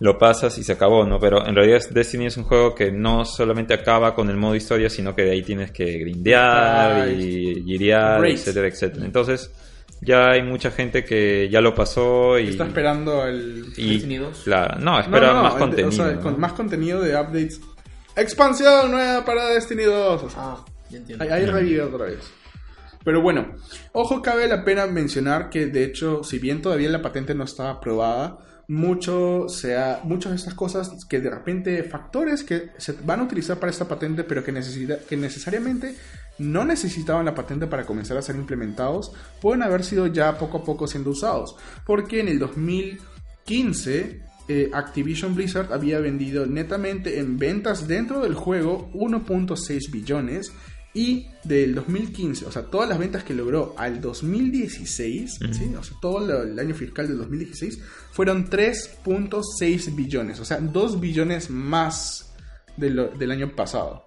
lo 0.00 0.18
pasas 0.18 0.56
y 0.58 0.64
se 0.64 0.72
acabó, 0.72 1.04
¿no? 1.06 1.18
Pero 1.20 1.46
en 1.46 1.54
realidad 1.54 1.80
Destiny 1.90 2.26
es 2.26 2.36
un 2.36 2.44
juego 2.44 2.74
que 2.74 2.90
no 2.90 3.24
solamente 3.24 3.74
acaba 3.74 4.14
con 4.14 4.28
el 4.30 4.36
modo 4.36 4.54
historia, 4.56 4.88
sino 4.90 5.14
que 5.14 5.22
de 5.22 5.30
ahí 5.32 5.42
tienes 5.42 5.70
que 5.72 5.98
grindear 5.98 7.02
Ay. 7.02 7.22
y 7.22 7.62
girear, 7.64 8.24
etcétera, 8.26 8.66
etcétera. 8.68 9.04
Entonces 9.04 9.52
ya 10.00 10.30
hay 10.30 10.42
mucha 10.42 10.70
gente 10.70 11.04
que 11.04 11.48
ya 11.50 11.60
lo 11.60 11.74
pasó 11.74 12.38
y... 12.38 12.48
Está 12.48 12.64
esperando 12.66 13.26
el... 13.26 13.66
y 13.76 13.92
Destiny 13.94 14.16
2. 14.16 14.40
claro, 14.44 14.78
no, 14.80 14.98
espera 14.98 15.28
No, 15.28 15.34
no, 15.34 15.42
más 15.42 15.52
el- 15.54 15.58
contenido. 15.58 15.88
O 15.88 15.92
sea, 15.92 16.06
¿no? 16.12 16.20
con 16.22 16.40
más 16.40 16.52
contenido 16.54 17.02
de 17.02 17.10
updates. 17.14 17.60
Expansión 18.16 18.90
nueva 18.90 19.24
para 19.24 19.46
Destiny 19.50 19.82
2. 19.84 20.22
O 20.22 20.30
sea, 20.30 20.40
Ah, 20.42 20.64
ya 20.90 20.96
entiendo. 20.98 21.22
ahí, 21.24 21.30
ahí 21.30 21.46
revive 21.46 21.82
otra 21.82 22.06
vez. 22.06 22.18
Pero 23.04 23.22
bueno, 23.22 23.54
ojo, 23.92 24.20
cabe 24.22 24.46
la 24.48 24.64
pena 24.64 24.86
mencionar 24.86 25.48
que 25.50 25.66
de 25.66 25.84
hecho, 25.84 26.22
si 26.24 26.38
bien 26.38 26.60
todavía 26.60 26.88
la 26.90 27.00
patente 27.02 27.34
no 27.34 27.44
estaba 27.44 27.70
aprobada, 27.70 28.38
mucho 28.70 29.48
sea, 29.48 30.00
muchas 30.04 30.30
de 30.30 30.36
estas 30.36 30.54
cosas 30.54 31.04
que 31.06 31.18
de 31.18 31.28
repente 31.28 31.82
factores 31.82 32.44
que 32.44 32.70
se 32.78 32.92
van 32.92 33.18
a 33.18 33.24
utilizar 33.24 33.58
para 33.58 33.72
esta 33.72 33.88
patente, 33.88 34.22
pero 34.22 34.44
que, 34.44 34.52
necesita, 34.52 34.96
que 35.00 35.16
necesariamente 35.16 35.96
no 36.38 36.64
necesitaban 36.64 37.24
la 37.24 37.34
patente 37.34 37.66
para 37.66 37.84
comenzar 37.84 38.16
a 38.16 38.22
ser 38.22 38.36
implementados, 38.36 39.12
pueden 39.40 39.64
haber 39.64 39.82
sido 39.82 40.06
ya 40.06 40.38
poco 40.38 40.58
a 40.58 40.64
poco 40.64 40.86
siendo 40.86 41.10
usados. 41.10 41.56
Porque 41.84 42.20
en 42.20 42.28
el 42.28 42.38
2015 42.38 44.22
eh, 44.46 44.70
Activision 44.72 45.34
Blizzard 45.34 45.72
había 45.72 45.98
vendido 45.98 46.46
netamente 46.46 47.18
en 47.18 47.38
ventas 47.38 47.88
dentro 47.88 48.20
del 48.20 48.34
juego 48.34 48.88
1.6 48.94 49.90
billones 49.90 50.52
y 50.92 51.28
del 51.44 51.74
2015, 51.74 52.46
o 52.46 52.50
sea, 52.52 52.62
todas 52.62 52.88
las 52.88 52.98
ventas 52.98 53.22
que 53.22 53.32
logró 53.34 53.74
al 53.78 54.00
2016, 54.00 55.38
¿sí? 55.52 55.74
o 55.78 55.82
sea, 55.84 55.96
todo 56.02 56.42
el 56.42 56.58
año 56.58 56.74
fiscal 56.74 57.06
del 57.06 57.18
2016, 57.18 57.78
fueron 58.12 58.50
3.6 58.50 59.94
billones, 59.94 60.40
o 60.40 60.44
sea, 60.44 60.58
2 60.60 61.00
billones 61.00 61.50
más 61.50 62.34
de 62.76 62.90
lo- 62.90 63.08
del 63.08 63.30
año 63.30 63.54
pasado. 63.54 64.06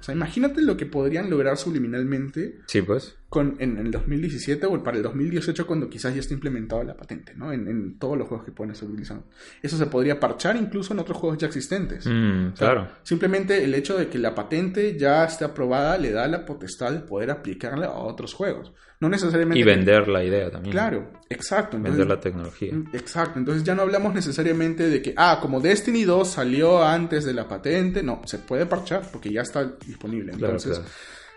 O 0.00 0.02
sea, 0.02 0.14
imagínate 0.14 0.62
lo 0.62 0.76
que 0.76 0.86
podrían 0.86 1.30
lograr 1.30 1.56
subliminalmente 1.56 2.60
Sí, 2.66 2.82
pues. 2.82 3.14
Con, 3.32 3.56
en, 3.60 3.78
en 3.78 3.86
el 3.86 3.90
2017 3.90 4.66
o 4.66 4.82
para 4.84 4.98
el 4.98 5.02
2018 5.02 5.66
cuando 5.66 5.88
quizás 5.88 6.12
ya 6.14 6.20
esté 6.20 6.34
implementada 6.34 6.84
la 6.84 6.94
patente, 6.94 7.32
¿no? 7.34 7.50
En, 7.50 7.66
en 7.66 7.98
todos 7.98 8.18
los 8.18 8.28
juegos 8.28 8.44
que 8.44 8.52
pueden 8.52 8.72
estar 8.72 8.86
utilizando. 8.86 9.24
Eso 9.62 9.78
se 9.78 9.86
podría 9.86 10.20
parchar 10.20 10.54
incluso 10.56 10.92
en 10.92 11.00
otros 11.00 11.16
juegos 11.16 11.38
ya 11.38 11.46
existentes. 11.46 12.04
Mm, 12.06 12.48
O 12.52 12.56
sea, 12.56 12.66
claro. 12.72 12.88
Simplemente 13.02 13.64
el 13.64 13.72
hecho 13.74 13.96
de 13.96 14.08
que 14.08 14.18
la 14.18 14.34
patente 14.34 14.98
ya 14.98 15.24
esté 15.24 15.46
aprobada 15.46 15.96
le 15.96 16.12
da 16.12 16.28
la 16.28 16.44
potestad 16.44 16.92
de 16.92 17.00
poder 17.00 17.30
aplicarla 17.30 17.86
a 17.86 18.00
otros 18.00 18.34
juegos. 18.34 18.70
No 19.00 19.08
necesariamente... 19.08 19.58
Y 19.58 19.64
vender 19.64 20.06
la 20.08 20.22
idea 20.22 20.50
también. 20.50 20.72
Claro, 20.72 21.10
exacto. 21.30 21.78
Entonces- 21.78 21.98
Vender 21.98 22.14
la 22.16 22.20
tecnología. 22.20 22.72
Mm, 22.74 22.88
Exacto, 22.92 23.38
entonces 23.38 23.64
ya 23.64 23.74
no 23.74 23.80
hablamos 23.82 24.12
necesariamente 24.14 24.88
de 24.90 25.00
que, 25.00 25.14
ah, 25.16 25.38
como 25.40 25.58
Destiny 25.60 26.04
2 26.04 26.28
salió 26.30 26.84
antes 26.84 27.24
de 27.24 27.32
la 27.32 27.48
patente, 27.48 28.02
no, 28.02 28.20
se 28.26 28.38
puede 28.38 28.66
parchar 28.66 29.02
porque 29.10 29.32
ya 29.32 29.40
está 29.40 29.64
disponible. 29.86 30.32
Claro, 30.32 30.54
Entonces, 30.56 30.78
claro. 30.78 30.92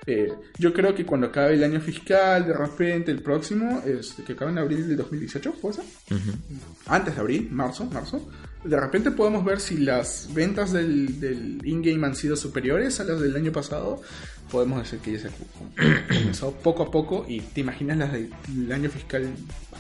Eh, 0.08 0.32
yo 0.58 0.74
creo 0.74 0.94
que 0.94 1.06
cuando 1.06 1.28
acabe 1.28 1.54
el 1.56 1.64
año 1.64 1.80
fiscal, 1.82 2.46
de 2.46 2.54
repente 2.54 3.12
el 3.12 3.22
próximo, 3.22 3.82
este, 3.86 4.24
que 4.24 4.34
acaba 4.34 4.52
en 4.52 4.58
abril 4.60 4.88
del 4.88 4.98
2018, 4.98 5.54
¿fue 5.62 5.72
eso? 5.72 5.82
Ujú. 6.12 6.32
Antes 6.88 7.16
de 7.16 7.22
abril, 7.22 7.48
marzo, 7.52 7.86
marzo, 7.86 8.28
de 8.64 8.80
repente 8.80 9.12
podemos 9.12 9.44
ver 9.46 9.60
si 9.60 9.78
las 9.78 10.30
ventas 10.34 10.72
del, 10.74 11.20
del 11.20 11.60
in-game 11.66 12.06
han 12.06 12.16
sido 12.16 12.36
superiores 12.36 13.00
a 13.00 13.04
las 13.04 13.20
del 13.20 13.36
año 13.36 13.52
pasado. 13.52 14.02
Podemos 14.52 14.80
decir 14.84 15.00
que 15.00 15.14
ya 15.14 15.20
se 15.20 15.28
ha 15.28 15.32
com- 15.32 15.88
comenzado 16.08 16.52
poco 16.64 16.84
a 16.84 16.92
poco 16.92 17.26
y 17.28 17.42
te 17.42 17.62
imaginas 17.62 17.98
las 17.98 18.12
del 18.14 18.72
año 18.72 18.90
fiscal 18.90 19.28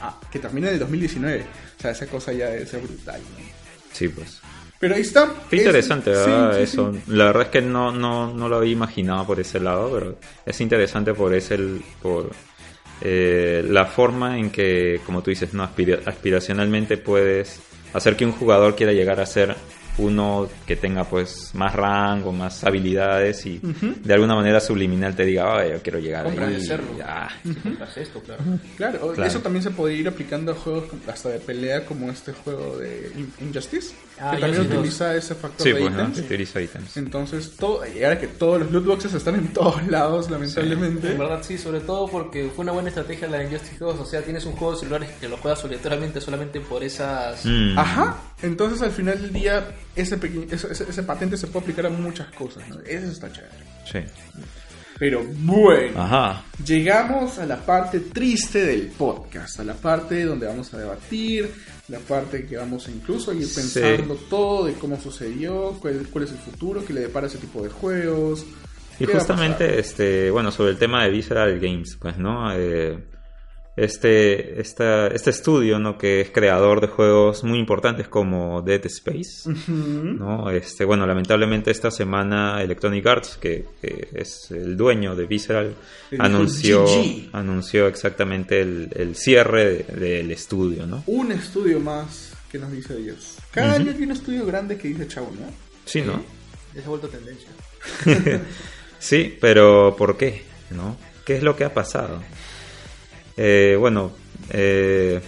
ah, 0.01 0.19
que 0.31 0.39
termina 0.39 0.67
en 0.67 0.73
el 0.73 0.79
2019. 0.79 1.41
O 1.77 1.81
sea, 1.81 1.91
esa 1.91 2.07
cosa 2.07 2.33
ya 2.33 2.49
debe 2.49 2.65
ser 2.65 2.81
brutal. 2.81 3.21
¿no? 3.21 3.45
Sí, 3.93 4.07
pues. 4.09 4.39
Pero 4.79 4.95
ahí 4.95 5.01
está. 5.01 5.31
Qué 5.49 5.55
Es- 5.57 5.61
interesante, 5.63 6.11
sí, 6.13 6.29
¿verdad? 6.29 6.55
sí, 6.57 6.61
Eso. 6.63 6.91
sí. 6.93 6.99
La 7.07 7.25
verdad 7.25 7.43
es 7.43 7.49
que 7.49 7.61
no, 7.61 7.91
no, 7.91 8.33
no 8.33 8.49
lo 8.49 8.57
había 8.57 8.71
imaginado 8.73 9.25
por 9.25 9.39
ese 9.39 9.59
lado, 9.59 9.89
pero 9.93 10.17
es 10.45 10.61
interesante 10.61 11.13
por 11.13 11.33
ese, 11.33 11.57
por 12.01 12.29
eh, 13.01 13.63
la 13.67 13.85
forma 13.85 14.37
en 14.37 14.49
que, 14.51 14.99
como 15.05 15.21
tú 15.21 15.29
dices, 15.29 15.53
no 15.53 15.63
Aspira- 15.63 15.99
aspiracionalmente 16.05 16.97
puedes 16.97 17.59
hacer 17.93 18.15
que 18.15 18.25
un 18.25 18.31
jugador 18.33 18.75
quiera 18.75 18.91
llegar 18.93 19.19
a 19.19 19.25
ser 19.25 19.55
uno 19.97 20.47
que 20.67 20.75
tenga 20.75 21.03
pues 21.05 21.51
más 21.53 21.73
rango, 21.73 22.31
más 22.31 22.63
habilidades 22.63 23.45
y 23.45 23.59
de 24.03 24.13
alguna 24.13 24.35
manera 24.35 24.59
subliminal 24.59 25.15
te 25.15 25.23
diga, 25.25 25.57
"Ay, 25.59 25.71
yo 25.71 25.81
quiero 25.81 25.99
llegar 25.99 26.27
ahí. 26.27 26.35
de 26.55 26.59
cerdo. 26.61 26.85
Ah, 27.05 27.29
Si 27.43 27.53
compras 27.55 27.97
esto, 27.97 28.19
claro. 28.21 28.43
Claro, 28.75 29.13
Claro. 29.13 29.29
eso 29.29 29.39
también 29.39 29.63
se 29.63 29.71
podría 29.71 29.97
ir 29.99 30.07
aplicando 30.07 30.51
a 30.51 30.55
juegos 30.55 30.85
hasta 31.07 31.29
de 31.29 31.39
pelea 31.39 31.85
como 31.85 32.09
este 32.11 32.33
juego 32.33 32.77
de 32.77 33.11
In- 33.15 33.33
Injustice, 33.47 33.93
Ah, 34.19 34.31
que 34.35 34.41
también 34.41 34.61
utiliza 34.63 35.13
ese 35.15 35.35
factor 35.35 35.65
Sí, 35.65 35.73
de 35.73 35.79
pues, 35.81 35.91
¿no? 35.93 36.01
ítems. 36.03 36.19
Utiliza 36.19 36.61
ítems. 36.61 36.97
Entonces, 36.97 37.51
todo, 37.57 37.81
y 37.85 38.03
ahora 38.03 38.19
que 38.19 38.27
todos 38.27 38.61
los 38.61 38.71
loot 38.71 38.85
boxes 38.85 39.13
están 39.13 39.35
en 39.35 39.47
todos 39.53 39.85
lados, 39.87 40.29
lamentablemente. 40.29 41.11
En 41.11 41.17
verdad 41.17 41.39
sí, 41.41 41.57
sobre 41.57 41.79
todo 41.81 42.07
porque 42.07 42.49
fue 42.55 42.63
una 42.63 42.71
buena 42.73 42.89
estrategia 42.89 43.27
la 43.27 43.37
de 43.39 43.45
Injustice 43.45 43.77
2. 43.79 43.99
O 43.99 44.05
sea, 44.05 44.21
tienes 44.21 44.45
un 44.45 44.53
juego 44.53 44.73
de 44.73 44.79
celulares 44.79 45.09
que 45.19 45.27
lo 45.29 45.37
juegas 45.37 45.63
aleatoriamente 45.65 46.19
solamente 46.21 46.59
por 46.59 46.83
esas... 46.83 47.45
Mm. 47.45 47.77
Ajá, 47.77 48.17
entonces 48.41 48.81
al 48.81 48.91
final 48.91 49.21
del 49.21 49.33
día 49.33 49.65
ese, 49.95 50.17
pequeño, 50.17 50.45
ese, 50.51 50.71
ese- 50.71 50.89
ese 50.89 51.03
patente 51.03 51.37
se 51.37 51.47
puede 51.47 51.63
aplicar 51.63 51.85
a 51.85 51.89
muchas 51.89 52.27
cosas, 52.33 52.67
¿no? 52.69 52.79
Eso 52.85 53.07
está 53.11 53.31
chévere. 53.31 53.53
Sí. 53.91 53.99
Pero 54.97 55.23
bueno, 55.39 56.01
Ajá. 56.01 56.43
llegamos 56.65 57.37
a 57.37 57.45
la 57.45 57.57
parte 57.57 57.99
triste 57.99 58.65
del 58.65 58.87
podcast, 58.87 59.59
a 59.59 59.63
la 59.65 59.73
parte 59.73 60.23
donde 60.23 60.47
vamos 60.47 60.73
a 60.73 60.77
debatir, 60.77 61.51
la 61.89 61.99
parte 61.99 62.45
que 62.45 62.55
vamos 62.55 62.87
a 62.87 62.91
incluso 62.91 63.31
a 63.31 63.33
ir 63.33 63.45
Sí. 63.45 63.59
pensando 63.59 64.15
todo 64.29 64.65
de 64.67 64.73
cómo 64.73 64.97
sucedió, 64.99 65.71
cuál, 65.81 66.07
cuál 66.09 66.23
es 66.23 66.31
el 66.31 66.37
futuro 66.37 66.85
que 66.85 66.93
le 66.93 67.01
depara 67.01 67.27
ese 67.27 67.37
tipo 67.39 67.61
de 67.61 67.69
juegos. 67.69 68.45
Y 68.97 68.99
¿Qué 68.99 69.07
va 69.07 69.17
a 69.17 69.19
justamente, 69.19 69.77
este, 69.77 70.31
bueno, 70.31 70.49
sobre 70.51 70.71
el 70.71 70.77
tema 70.77 71.03
de 71.03 71.09
Visceral 71.09 71.59
Games, 71.59 71.97
pues, 71.99 72.17
¿no? 72.17 72.53
Eh, 72.55 72.97
este, 73.75 74.61
esta, 74.61 75.07
este 75.07 75.29
estudio, 75.31 75.79
¿no? 75.79 75.97
Que 75.97 76.21
es 76.21 76.29
creador 76.29 76.79
de 76.81 76.87
juegos 76.87 77.43
muy 77.43 77.59
importantes 77.59 78.07
como 78.07 78.61
Dead 78.61 78.85
Space. 78.85 79.49
¿no? 79.67 80.49
Este, 80.49 80.85
bueno, 80.85 81.05
lamentablemente 81.05 81.71
esta 81.71 81.91
semana 81.91 82.61
Electronic 82.61 83.05
Arts, 83.05 83.37
que, 83.41 83.65
que 83.81 84.07
es 84.13 84.49
el 84.51 84.77
dueño 84.77 85.15
de 85.15 85.25
Visceral, 85.25 85.73
El 86.11 86.21
anunció, 86.21 86.85
GG. 86.85 87.29
anunció 87.33 87.87
exactamente 87.87 88.61
el, 88.61 88.89
el 88.95 89.15
cierre 89.15 89.65
de- 89.65 89.83
del 89.99 90.31
estudio, 90.31 90.87
¿no? 90.87 91.03
Un 91.07 91.31
estudio 91.31 91.79
más 91.79 92.33
que 92.51 92.59
nos 92.59 92.71
dice 92.71 92.95
Dios. 92.95 93.37
Cada 93.51 93.73
año 93.73 93.91
hay 93.95 94.03
un 94.03 94.11
estudio 94.11 94.45
grande 94.45 94.77
que 94.77 94.87
dice 94.89 95.07
chavo, 95.07 95.31
¿no? 95.37 95.47
Sí, 95.85 96.01
¿no? 96.01 96.23
Ya 96.73 96.79
se 96.81 96.85
ha 96.85 96.89
vuelto 96.89 97.07
tendencia. 97.09 97.49
Sí, 98.99 99.37
pero 99.39 99.95
¿por 99.97 100.17
qué? 100.17 100.43
¿No? 100.71 100.97
¿Qué 101.25 101.35
es 101.37 101.43
lo 101.43 101.55
que 101.55 101.63
ha 101.63 101.73
pasado? 101.73 102.21
Eh, 103.37 103.75
bueno, 103.79 104.11
eh, 104.51 105.21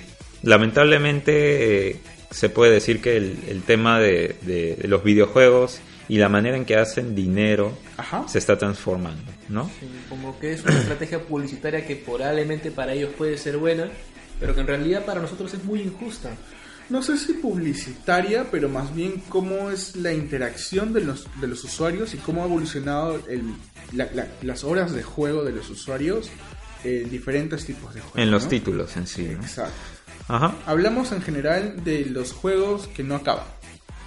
lamentablemente 0.43 1.89
eh, 1.89 1.99
se 2.31 2.49
puede 2.49 2.73
decir 2.73 3.01
que 3.01 3.17
el, 3.17 3.38
el 3.47 3.61
tema 3.63 3.99
de, 3.99 4.35
de- 4.41 4.75
de 4.75 4.88
los 4.88 5.03
videojuegos 5.03 5.79
y 6.09 6.17
la 6.17 6.29
manera 6.29 6.55
en 6.57 6.65
que 6.65 6.75
hacen 6.77 7.15
dinero 7.15 7.77
Ajá. 7.97 8.25
se 8.27 8.38
está 8.38 8.57
transformando, 8.57 9.23
¿no? 9.49 9.65
Sí, 9.79 9.88
como 10.09 10.39
que 10.39 10.53
es 10.53 10.63
una 10.63 10.79
estrategia 10.79 11.19
publicitaria 11.21 11.85
que 11.85 11.95
probablemente 11.97 12.71
para 12.71 12.93
ellos 12.93 13.11
puede 13.17 13.38
ser 13.38 13.57
buena, 13.57 13.89
pero 14.39 14.53
que 14.55 14.61
en 14.61 14.67
realidad 14.67 15.05
para 15.05 15.21
nosotros 15.21 15.53
es 15.53 15.63
muy 15.63 15.81
injusta. 15.81 16.29
No 16.89 17.03
sé 17.03 17.17
si 17.17 17.34
publicitaria, 17.34 18.45
pero 18.49 18.69
más 18.69 18.95
bien 18.95 19.21
cómo 19.27 19.69
es 19.69 19.97
la 19.97 20.13
interacción 20.13 20.93
de 20.93 21.01
los, 21.01 21.27
de 21.41 21.47
los 21.47 21.61
usuarios 21.65 22.13
y 22.13 22.17
cómo 22.17 22.41
ha 22.43 22.45
evolucionado 22.45 23.19
el, 23.27 23.41
la- 23.93 24.09
la- 24.13 24.27
las 24.43 24.63
horas 24.63 24.93
de 24.93 25.03
juego 25.03 25.43
de 25.43 25.51
los 25.51 25.69
usuarios 25.69 26.29
en 26.83 27.09
diferentes 27.09 27.65
tipos 27.65 27.93
de 27.93 28.01
juegos. 28.01 28.19
En 28.19 28.31
los 28.31 28.43
¿no? 28.43 28.49
títulos 28.49 28.95
en 28.97 29.07
sí, 29.07 29.23
¿no? 29.23 29.41
Exacto. 29.41 29.73
Ajá. 30.27 30.55
Hablamos 30.65 31.11
en 31.11 31.21
general 31.21 31.83
de 31.83 32.05
los 32.05 32.33
juegos 32.33 32.87
que 32.87 33.03
no 33.03 33.15
acaban. 33.15 33.45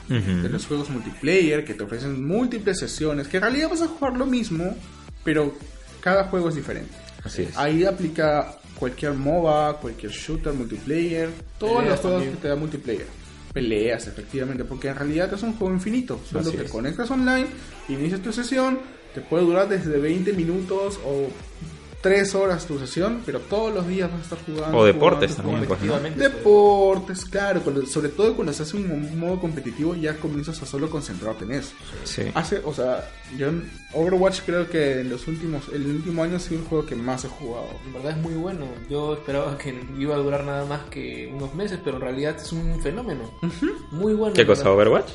Ujú. 0.09 0.43
De 0.43 0.49
los 0.49 0.67
juegos 0.67 0.91
multiplayer 0.91 1.65
que 1.65 1.75
te 1.75 1.85
ofrecen 1.85 2.27
múltiples 2.27 2.79
sesiones, 2.79 3.29
que 3.29 3.37
en 3.37 3.45
realidad 3.45 3.69
vas 3.71 3.83
a 3.83 3.87
jugar 3.89 4.17
lo 4.17 4.27
mismo, 4.27 4.77
pero 5.25 5.55
cada 6.01 6.25
juego 6.25 6.49
es 6.49 6.57
diferente. 6.57 6.93
Así 7.25 7.43
es. 7.43 7.57
Ahí 7.57 7.85
aplica 7.85 8.57
cualquier 8.75 9.13
MOBA, 9.13 9.79
cualquier 9.79 10.11
shooter 10.11 10.53
multiplayer, 10.53 11.31
todos 11.59 11.77
Peleas 11.77 11.91
los 11.93 12.01
juegos 12.01 12.19
también. 12.21 12.37
que 12.37 12.43
te 12.43 12.49
da 12.49 12.57
multiplayer. 12.57 13.07
Peleas, 13.53 14.07
efectivamente, 14.07 14.65
porque 14.65 14.89
en 14.89 14.97
realidad 14.97 15.33
es 15.35 15.43
un 15.43 15.55
juego 15.55 15.73
infinito. 15.75 16.21
Solo 16.29 16.41
Así 16.49 16.57
te 16.57 16.65
es. 16.65 16.71
conectas 16.71 17.11
online, 17.11 17.47
inicias 17.89 18.21
tu 18.21 18.33
sesión, 18.33 18.79
te 19.15 19.21
puede 19.21 19.45
durar 19.45 19.69
desde 19.69 19.99
20 19.99 20.33
minutos 20.35 20.99
o 21.05 21.29
3 22.01 22.35
horas 22.35 22.67
tu 22.67 22.79
sesión, 22.79 23.21
pero 23.27 23.41
todos 23.41 23.75
los 23.75 23.87
días 23.87 24.11
vas 24.11 24.21
a 24.21 24.23
estar 24.23 24.39
jugando. 24.47 24.79
O 24.79 24.85
deportes 24.85 25.33
jugando, 25.37 25.67
también, 25.67 26.15
pues. 26.15 26.33
Deportes, 26.33 27.25
claro, 27.27 27.61
cuando- 27.63 27.85
sobre 27.87 28.09
todo 28.09 28.35
cuando 28.35 28.53
estás 28.53 28.73
en 28.75 28.91
un 28.91 29.19
modo 29.19 29.39
competitivo 29.39 29.95
ya 29.95 30.17
comienzas 30.17 30.63
a 30.63 30.67
solo 30.67 30.89
concentrarte 30.89 31.45
en 31.45 31.53
eso. 31.53 31.73
Sí. 32.05 32.23
Hace, 32.35 32.61
o 32.65 32.73
sea, 32.73 33.09
yo 33.37 33.49
en 33.49 33.71
Overwatch 33.93 34.41
creo 34.47 34.69
que 34.69 35.01
en 35.01 35.11
los 35.11 35.29
últimos, 35.29 35.69
el 35.73 35.87
último 35.87 36.23
año 36.23 36.37
ha 36.37 36.41
sido 36.41 36.61
el 36.63 36.67
juego 36.67 36.87
que 36.87 36.97
más 36.97 37.25
he 37.25 37.29
jugado. 37.29 37.69
En 37.87 37.93
verdad 37.93 38.13
es 38.13 38.17
muy 38.19 38.35
bueno. 38.35 38.67
Yo 38.89 39.15
esperaba 39.15 39.59
que 39.59 39.79
iba 39.99 40.15
a 40.15 40.19
durar 40.19 40.45
nada 40.45 40.65
más 40.65 40.81
que 40.91 41.31
unos 41.35 41.55
meses, 41.55 41.79
pero 41.85 41.97
en 41.97 42.03
realidad 42.03 42.37
es 42.41 42.51
un 42.53 42.81
fenómeno. 42.83 43.31
Muy 43.91 44.15
bueno. 44.15 44.35
¿Qué 44.35 44.47
cosa? 44.47 44.63
verdad. 44.63 44.75
¿Overwatch? 44.75 45.11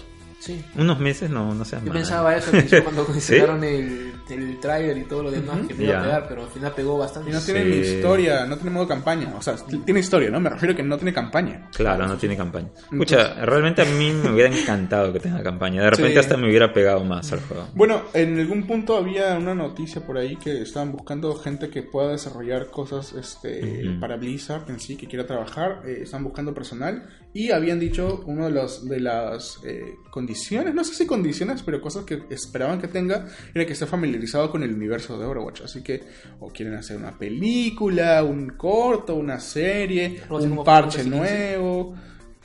Sí. 0.46 0.64
Unos 0.76 1.00
meses 1.00 1.30
no, 1.30 1.56
no 1.56 1.66
seas 1.66 1.82
Yo 1.82 1.88
mal. 1.90 1.98
pensaba 1.98 2.36
eso 2.36 2.52
cuando 2.84 3.06
¿Sí? 3.16 3.20
sacaron 3.22 3.64
el, 3.64 4.14
el 4.30 4.60
trailer 4.60 4.96
y 4.98 5.04
todo 5.06 5.24
lo 5.24 5.32
demás, 5.32 5.58
que 5.68 5.74
me 5.74 5.86
iba 5.86 6.00
a 6.00 6.04
pegar, 6.04 6.26
pero 6.30 6.44
al 6.44 6.50
final 6.50 6.72
pegó 6.76 6.98
bastante. 7.00 7.30
Y 7.32 7.34
no 7.34 7.40
tiene 7.42 7.64
Sí. 7.64 7.70
ni 7.70 7.78
historia, 7.78 8.46
no 8.46 8.56
tiene 8.58 8.70
modo 8.72 8.88
campaña. 8.88 9.34
O 9.36 9.42
sea, 9.42 9.56
tiene 9.86 10.00
historia, 10.00 10.30
¿no? 10.30 10.40
Me 10.40 10.50
refiero 10.52 10.74
a 10.74 10.78
que 10.78 10.84
no 10.84 10.98
tiene 10.98 11.14
campaña. 11.14 11.68
Claro, 11.76 12.06
no 12.08 12.16
tiene 12.18 12.38
campaña. 12.38 12.68
Escucha, 12.92 13.44
realmente 13.46 13.82
a 13.82 13.86
mí 13.86 14.12
me 14.12 14.32
hubiera 14.32 14.56
encantado 14.56 15.12
que 15.12 15.20
tenga 15.20 15.42
campaña. 15.42 15.82
De 15.82 15.90
repente 15.90 16.14
Sí. 16.14 16.20
hasta 16.20 16.38
me 16.38 16.48
hubiera 16.48 16.72
pegado 16.74 17.04
más 17.04 17.32
al 17.34 17.40
juego. 17.42 17.68
Bueno, 17.74 18.04
en 18.14 18.40
algún 18.40 18.68
punto 18.68 18.98
había 18.98 19.36
una 19.38 19.56
noticia 19.56 20.06
por 20.06 20.18
ahí 20.18 20.36
que 20.36 20.62
estaban 20.62 20.92
buscando 20.92 21.34
gente 21.36 21.70
que 21.70 21.82
pueda 21.82 22.12
desarrollar 22.12 22.68
cosas 22.68 23.14
este, 23.14 23.88
Ujú. 23.90 24.00
para 24.00 24.16
Blizzard 24.18 24.70
en 24.70 24.80
sí, 24.80 24.96
que 24.96 25.08
quiera 25.08 25.26
trabajar. 25.26 25.82
eh, 25.86 26.02
están 26.04 26.24
buscando 26.24 26.54
personal 26.54 27.04
y 27.36 27.52
habían 27.52 27.82
dicho 27.82 28.24
uno 28.28 28.46
de 28.46 28.52
los 28.52 28.88
de 28.88 29.02
las 29.02 29.60
eh, 29.66 29.98
condiciones, 30.10 30.74
no 30.74 30.86
sé 30.86 30.96
si 30.96 31.06
condiciones, 31.06 31.64
pero 31.64 31.82
cosas 31.82 32.06
que 32.06 32.24
esperaban 32.30 32.80
que 32.80 32.88
tenga 32.88 33.28
era 33.54 33.66
que 33.66 33.74
esté 33.74 33.86
familiarizado 33.86 34.50
con 34.50 34.64
el 34.64 34.74
universo 34.74 35.20
de 35.20 35.26
Overwatch. 35.26 35.60
Así 35.60 35.84
que 35.84 36.02
o 36.40 36.48
quieren 36.48 36.76
hacer 36.76 36.96
una 36.96 37.12
película, 37.12 38.24
un 38.24 38.52
corto, 38.52 39.16
una 39.16 39.38
serie, 39.42 40.22
un 40.30 40.50
como 40.50 40.64
parche 40.64 41.04
nuevo. 41.04 41.94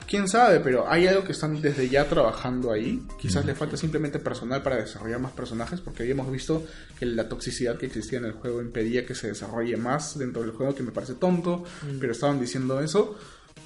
Quién 0.05 0.27
sabe, 0.27 0.59
pero 0.59 0.85
hay 0.91 1.07
algo 1.07 1.23
que 1.23 1.31
están 1.31 1.61
desde 1.61 1.87
ya 1.87 2.03
trabajando 2.03 2.73
ahí. 2.73 3.01
Quizás 3.17 3.45
le 3.45 3.55
falta 3.55 3.77
simplemente 3.77 4.19
personal 4.19 4.61
para 4.61 4.75
desarrollar 4.75 5.21
más 5.21 5.31
personajes, 5.31 5.79
porque 5.79 6.03
habíamos 6.03 6.29
visto 6.29 6.65
que 6.99 7.05
la 7.05 7.29
toxicidad 7.29 7.77
que 7.77 7.85
existía 7.85 8.19
en 8.19 8.25
el 8.25 8.33
juego 8.33 8.61
impedía 8.61 9.05
que 9.05 9.15
se 9.15 9.27
desarrolle 9.27 9.77
más 9.77 10.19
dentro 10.19 10.41
del 10.41 10.51
juego, 10.51 10.75
que 10.75 10.83
me 10.83 10.91
parece 10.91 11.13
tonto, 11.13 11.63
pero 11.97 12.11
estaban 12.11 12.41
diciendo 12.41 12.81
eso. 12.81 13.15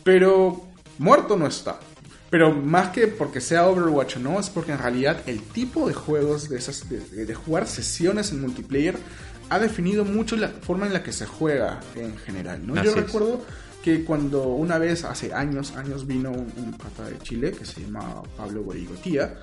Pero 0.03 0.74
muerto 0.97 1.37
no 1.37 1.47
está. 1.47 1.79
Pero 2.29 2.51
más 2.51 2.89
que 2.89 3.07
porque 3.07 3.39
sea 3.39 3.67
Overwatch 3.67 4.17
o 4.17 4.19
no, 4.19 4.39
es 4.39 4.49
porque 4.49 4.71
en 4.71 4.79
realidad 4.79 5.21
el 5.25 5.41
tipo 5.41 5.87
de 5.87 5.93
juegos, 5.93 6.49
de, 6.49 6.57
esas, 6.57 6.89
de, 6.89 7.25
de 7.25 7.35
jugar 7.35 7.67
sesiones 7.67 8.31
en 8.31 8.41
multiplayer, 8.41 8.97
ha 9.49 9.59
definido 9.59 10.05
mucho 10.05 10.35
la 10.35 10.49
forma 10.49 10.87
en 10.87 10.93
la 10.93 11.03
que 11.03 11.11
se 11.11 11.25
juega 11.25 11.79
en 11.95 12.17
general. 12.17 12.65
¿no? 12.65 12.75
Yo 12.75 12.91
es. 12.91 12.95
recuerdo 12.95 13.41
que 13.83 14.03
cuando 14.03 14.43
una 14.47 14.79
vez, 14.79 15.03
hace 15.03 15.33
años, 15.33 15.75
años, 15.75 16.07
vino 16.07 16.31
un, 16.31 16.51
un 16.57 16.73
pata 16.73 17.07
de 17.07 17.19
Chile 17.19 17.51
que 17.51 17.65
se 17.65 17.81
llama 17.81 18.23
Pablo 18.35 18.63
Borigotía, 18.63 19.39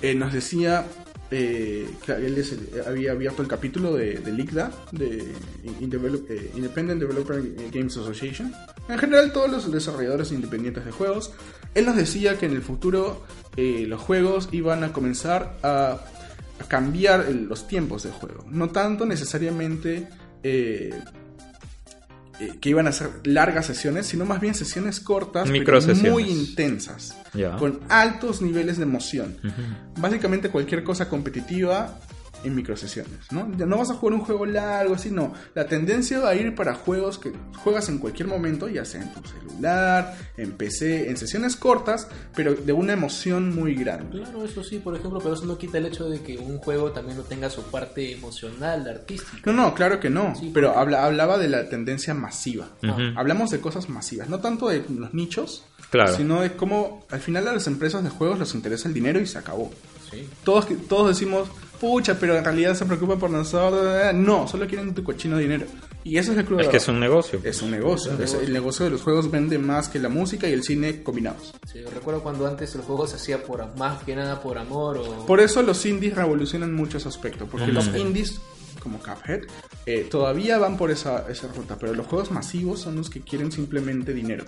eh, 0.00 0.14
nos 0.14 0.32
decía 0.32 0.86
eh, 1.30 1.88
él 2.08 2.38
el- 2.38 2.82
había 2.86 3.12
abierto 3.12 3.42
el 3.42 3.48
capítulo 3.48 3.94
de, 3.94 4.14
de 4.18 4.32
LICDA, 4.32 4.70
de 4.92 5.18
eh, 5.18 6.50
Independent 6.56 7.00
Developer 7.00 7.42
Games 7.72 7.96
Association. 7.96 8.52
En 8.88 8.98
general, 8.98 9.32
todos 9.32 9.50
los 9.50 9.70
desarrolladores 9.72 10.32
independientes 10.32 10.84
de 10.84 10.90
juegos. 10.90 11.32
Él 11.74 11.86
nos 11.86 11.96
decía 11.96 12.36
que 12.38 12.46
en 12.46 12.52
el 12.52 12.62
futuro 12.62 13.22
eh, 13.56 13.84
los 13.86 14.00
juegos 14.00 14.48
iban 14.52 14.82
a 14.82 14.92
comenzar 14.92 15.56
a, 15.62 16.00
cambiar 16.68 17.30
los 17.32 17.66
tiempos 17.66 18.02
de 18.02 18.10
juego. 18.10 18.44
No 18.50 18.68
tanto 18.70 19.06
necesariamente 19.06 20.08
eh, 22.40 22.56
que 22.60 22.70
iban 22.70 22.86
a 22.86 22.92
ser 22.92 23.10
largas 23.24 23.66
sesiones, 23.66 24.06
sino 24.06 24.24
más 24.24 24.40
bien 24.40 24.54
sesiones 24.54 24.98
cortas, 24.98 25.48
pero 25.50 25.80
muy 25.96 26.24
intensas, 26.24 27.16
con 27.58 27.80
altos 27.88 28.42
niveles 28.42 28.78
de 28.78 28.84
emoción. 28.84 29.36
Básicamente 29.98 30.48
cualquier 30.48 30.82
cosa 30.82 31.08
competitiva 31.08 32.00
en 32.44 32.54
microsesiones, 32.54 33.30
¿no? 33.32 33.50
Ya 33.56 33.66
no 33.66 33.78
vas 33.78 33.90
a 33.90 33.94
jugar 33.94 34.14
un 34.14 34.20
juego 34.24 34.46
largo, 34.46 34.94
así 34.94 35.10
no. 35.10 35.32
La 35.54 35.66
tendencia 35.66 36.18
va 36.20 36.30
a 36.30 36.34
ir 36.34 36.54
para 36.54 36.74
juegos 36.74 37.18
que 37.18 37.32
juegas 37.62 37.88
en 37.88 37.98
cualquier 37.98 38.28
momento, 38.28 38.68
ya 38.68 38.84
sea 38.84 39.02
en 39.02 39.12
tu 39.12 39.20
celular, 39.28 40.16
en 40.36 40.52
PC, 40.52 41.10
en 41.10 41.16
sesiones 41.16 41.56
cortas, 41.56 42.08
pero 42.34 42.54
de 42.54 42.72
una 42.72 42.92
emoción 42.94 43.54
muy 43.54 43.74
grande. 43.74 44.20
Claro, 44.20 44.44
eso 44.44 44.64
sí, 44.64 44.78
por 44.78 44.96
ejemplo, 44.96 45.18
pero 45.20 45.34
eso 45.34 45.44
no 45.44 45.58
quita 45.58 45.78
el 45.78 45.86
hecho 45.86 46.08
de 46.08 46.20
que 46.22 46.38
un 46.38 46.58
juego 46.58 46.92
también 46.92 47.16
no 47.18 47.24
tenga 47.24 47.50
su 47.50 47.62
parte 47.64 48.12
emocional, 48.12 48.88
artística. 48.88 49.42
No, 49.44 49.52
no, 49.52 49.74
claro 49.74 50.00
que 50.00 50.08
no, 50.10 50.34
Sí, 50.34 50.50
pero 50.54 50.78
habla, 50.78 51.04
hablaba 51.04 51.36
de 51.38 51.48
la 51.48 51.68
tendencia 51.68 52.14
masiva. 52.14 52.68
Ujú. 52.82 53.00
Hablamos 53.16 53.50
de 53.50 53.60
cosas 53.60 53.88
masivas, 53.88 54.28
no 54.28 54.40
tanto 54.40 54.68
de 54.68 54.84
los 54.88 55.12
nichos, 55.14 55.64
Claro. 55.90 56.14
sino 56.16 56.40
de 56.40 56.52
cómo 56.56 57.04
al 57.10 57.20
final 57.20 57.48
a 57.48 57.52
las 57.52 57.66
empresas 57.66 58.02
de 58.04 58.10
juegos 58.10 58.38
les 58.38 58.54
interesa 58.54 58.88
el 58.88 58.94
dinero 58.94 59.20
y 59.20 59.26
se 59.26 59.38
acabó. 59.38 59.70
Sí. 60.10 60.28
Todos, 60.44 60.66
todos 60.88 61.08
decimos, 61.08 61.48
pucha, 61.80 62.18
pero 62.18 62.36
en 62.36 62.44
realidad 62.44 62.74
se 62.74 62.84
preocupan 62.84 63.18
por 63.18 63.30
nosotros. 63.30 64.14
No, 64.14 64.46
solo 64.46 64.66
quieren 64.66 64.94
tu 64.94 65.02
cochino 65.02 65.38
dinero. 65.38 65.66
Y 66.04 66.16
eso 66.18 66.32
es 66.32 66.38
el 66.38 66.44
club 66.44 66.60
Es 66.60 66.68
que 66.68 66.76
es 66.78 66.88
un 66.88 66.98
negocio. 67.00 67.40
Es 67.44 67.60
un 67.62 67.70
negocio. 67.70 68.12
Es- 68.22 68.34
el 68.34 68.52
negocio 68.52 68.84
de 68.84 68.90
los 68.90 69.02
juegos 69.02 69.30
vende 69.30 69.58
más 69.58 69.88
que 69.88 69.98
la 69.98 70.08
música 70.08 70.48
y 70.48 70.52
el 70.52 70.62
cine 70.62 71.02
combinados. 71.02 71.52
Sí, 71.70 71.80
yo 71.82 71.90
recuerdo 71.90 72.22
cuando 72.22 72.46
antes 72.46 72.74
el 72.74 72.82
juego 72.82 73.06
se 73.06 73.16
hacía 73.16 73.42
por 73.42 73.76
más 73.76 74.02
que 74.04 74.14
nada 74.16 74.40
por 74.42 74.56
amor 74.58 74.98
o 74.98 75.26
Por 75.26 75.40
eso 75.40 75.62
los 75.62 75.84
indies 75.86 76.14
revolucionan 76.14 76.72
mucho 76.74 76.98
ese 76.98 77.08
aspecto. 77.08 77.46
Porque 77.46 77.66
los 77.68 77.86
indies, 77.96 78.40
como 78.80 78.98
Cuphead, 78.98 79.42
eh, 79.86 80.08
todavía 80.10 80.58
van 80.58 80.76
por 80.76 80.90
esa, 80.90 81.28
esa 81.28 81.48
ruta. 81.48 81.76
Pero 81.78 81.94
los 81.94 82.06
juegos 82.06 82.30
masivos 82.30 82.80
son 82.80 82.96
los 82.96 83.10
que 83.10 83.20
quieren 83.20 83.52
simplemente 83.52 84.12
dinero. 84.12 84.44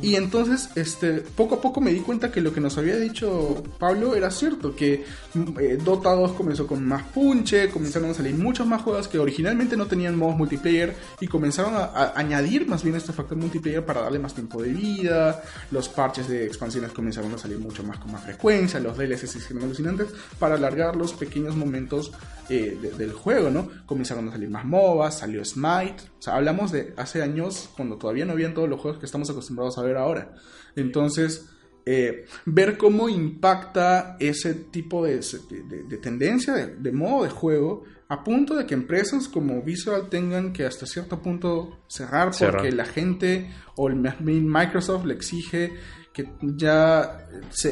Y 0.00 0.14
entonces, 0.14 0.68
este, 0.76 1.14
poco 1.14 1.56
a 1.56 1.60
poco 1.60 1.80
me 1.80 1.92
di 1.92 2.00
cuenta 2.00 2.30
que 2.30 2.40
lo 2.40 2.52
que 2.52 2.60
nos 2.60 2.78
había 2.78 2.96
dicho 2.96 3.64
Pablo 3.78 4.14
era 4.14 4.30
cierto, 4.30 4.76
que 4.76 5.04
mm, 5.34 5.58
eh, 5.58 5.78
Dota 5.82 6.12
2 6.12 6.32
comenzó 6.32 6.66
con 6.66 6.86
más 6.86 7.02
punche, 7.04 7.68
comenzaron 7.70 8.10
a 8.10 8.14
salir 8.14 8.34
muchos 8.34 8.66
más 8.66 8.82
juegos 8.82 9.08
que 9.08 9.18
originalmente 9.18 9.76
no 9.76 9.86
tenían 9.86 10.16
modos 10.16 10.36
multiplayer 10.36 10.94
y 11.20 11.26
comenzaron 11.26 11.74
a, 11.74 12.12
añadir 12.14 12.68
más 12.68 12.84
bien 12.84 12.94
este 12.94 13.12
factor 13.12 13.36
multiplayer 13.36 13.84
para 13.84 14.02
darle 14.02 14.20
más 14.20 14.34
tiempo 14.34 14.62
de 14.62 14.72
vida, 14.72 15.42
los 15.72 15.88
parches 15.88 16.28
de 16.28 16.46
expansiones 16.46 16.92
comenzaron 16.92 17.34
a 17.34 17.38
salir 17.38 17.58
mucho 17.58 17.82
más 17.82 17.98
con 17.98 18.12
más 18.12 18.22
frecuencia, 18.22 18.78
los 18.78 18.96
DLCs 18.96 19.36
hicieron 19.36 19.64
alucinantes 19.64 20.08
para 20.38 20.54
alargar 20.54 20.94
los 20.94 21.12
pequeños 21.12 21.56
momentos 21.56 22.12
eh, 22.48 22.78
de- 22.80 22.90
del 22.92 23.12
juego, 23.12 23.50
¿no? 23.50 23.68
Comenzaron 23.86 24.28
a 24.28 24.32
salir 24.32 24.48
más 24.50 24.64
MOBAs, 24.64 25.18
salió 25.18 25.44
Smite, 25.44 25.96
o 26.18 26.22
sea, 26.22 26.36
hablamos 26.36 26.72
de 26.72 26.94
hace 26.96 27.22
años 27.22 27.68
cuando 27.76 27.96
todavía 27.96 28.24
no 28.24 28.32
habían 28.32 28.54
todos 28.54 28.68
los 28.68 28.80
juegos 28.80 28.98
que 29.00 29.06
estamos 29.06 29.28
acostumbrados 29.30 29.78
a 29.78 29.82
ver 29.82 29.96
ahora. 29.96 30.34
Entonces, 30.76 31.48
eh, 31.86 32.26
ver 32.44 32.76
cómo 32.76 33.08
impacta 33.08 34.16
ese 34.20 34.54
tipo 34.54 35.04
de, 35.04 35.16
de- 35.20 35.62
de- 35.62 35.82
de 35.84 35.96
tendencia, 35.98 36.52
de, 36.54 36.76
de 36.76 36.92
modo 36.92 37.24
de 37.24 37.30
juego, 37.30 37.84
a 38.10 38.24
punto 38.24 38.54
de 38.56 38.64
que 38.66 38.74
empresas 38.74 39.28
como 39.28 39.62
Visual 39.62 40.08
tengan 40.08 40.52
que 40.52 40.64
hasta 40.64 40.86
cierto 40.86 41.20
punto 41.20 41.78
cerrar 41.88 42.32
porque 42.52 42.72
la 42.72 42.84
gente 42.86 43.50
o 43.76 43.88
el 43.88 43.96
Microsoft 43.96 45.04
le 45.04 45.14
exige 45.14 45.74
que 46.18 46.28
ya 46.40 47.28
se, 47.50 47.70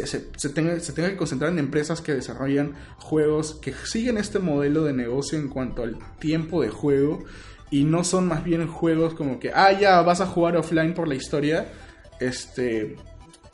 tenga, 0.51 0.79
se 0.79 0.93
tenga 0.93 1.11
que 1.11 1.17
concentrar 1.17 1.51
en 1.51 1.59
empresas 1.59 2.01
que 2.01 2.15
desarrollan 2.15 2.75
juegos 2.97 3.55
que 3.55 3.73
siguen 3.73 4.19
este 4.19 4.39
modelo 4.39 4.85
de 4.85 4.93
negocio 4.93 5.37
en 5.37 5.49
cuanto 5.49 5.83
al 5.83 5.99
tiempo 6.21 6.63
de 6.63 6.69
juego 6.69 7.25
y 7.73 7.83
no 7.83 8.05
son 8.05 8.29
más 8.29 8.45
bien 8.45 8.69
juegos 8.69 9.15
como 9.15 9.41
que, 9.41 9.51
ah, 9.53 9.73
ya 9.73 10.01
vas 10.03 10.21
a 10.21 10.27
jugar 10.27 10.57
offline 10.57 10.95
por 10.95 11.09
la 11.09 11.17
historia 11.17 11.67
este 12.21 12.95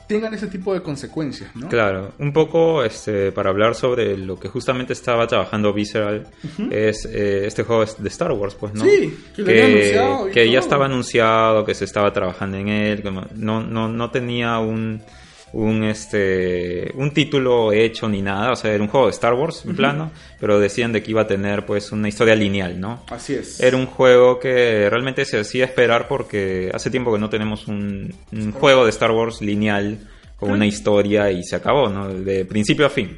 tengan 0.07 0.33
ese 0.33 0.47
tipo 0.47 0.73
de 0.73 0.81
consecuencias, 0.81 1.55
¿no? 1.55 1.69
Claro, 1.69 2.13
un 2.19 2.33
poco 2.33 2.83
este, 2.83 3.31
para 3.31 3.49
hablar 3.49 3.75
sobre 3.75 4.17
lo 4.17 4.39
que 4.39 4.47
justamente 4.47 4.93
estaba 4.93 5.27
trabajando 5.27 5.73
Visceral, 5.73 6.27
es 6.69 7.05
eh, 7.05 7.45
este 7.45 7.63
juego 7.63 7.85
de 7.85 8.09
Star 8.09 8.31
Wars, 8.31 8.55
pues, 8.55 8.73
¿no? 8.73 8.83
Sí, 8.83 9.17
que 9.35 9.63
anunciado 9.63 10.25
que 10.27 10.51
ya 10.51 10.59
estaba 10.59 10.85
anunciado, 10.85 11.65
que 11.65 11.73
se 11.73 11.85
estaba 11.85 12.11
trabajando 12.11 12.57
en 12.57 12.67
él, 12.67 13.01
que 13.01 13.11
no, 13.11 13.61
no, 13.61 13.87
no 13.87 14.11
tenía 14.11 14.59
un, 14.59 15.01
un, 15.53 15.83
este, 15.83 16.91
un 16.95 17.11
título 17.11 17.71
hecho 17.71 18.09
ni 18.09 18.21
nada, 18.21 18.51
o 18.51 18.55
sea, 18.55 18.73
era 18.73 18.83
un 18.83 18.89
juego 18.89 19.05
de 19.05 19.11
Star 19.11 19.33
Wars 19.33 19.63
en 19.65 19.75
plano, 19.75 20.11
pero 20.39 20.59
decían 20.59 20.91
de 20.91 21.01
que 21.03 21.11
iba 21.11 21.21
a 21.21 21.27
tener 21.27 21.65
pues 21.65 21.91
una 21.91 22.09
historia 22.09 22.35
lineal, 22.35 22.79
¿no? 22.79 23.03
Así 23.09 23.35
es. 23.35 23.59
Era 23.59 23.77
un 23.77 23.85
juego 23.85 24.39
que 24.39 24.89
realmente 24.89 25.25
se 25.25 25.39
hacía 25.39 25.65
esperar 25.65 26.07
porque 26.07 26.71
hace 26.73 26.89
tiempo 26.89 27.13
que 27.13 27.19
no 27.19 27.29
tenemos 27.29 27.67
un, 27.67 28.13
un 28.31 28.51
juego 28.51 28.83
de 28.83 28.89
Star 28.89 29.11
Wars 29.11 29.41
lineal 29.41 29.99
con 30.37 30.51
una 30.51 30.65
historia 30.65 31.31
y 31.31 31.43
se 31.43 31.55
acabó, 31.55 31.87
¿no? 31.87 32.09
De 32.13 32.43
principio 32.45 32.85
a 32.85 32.89
fin. 32.89 33.15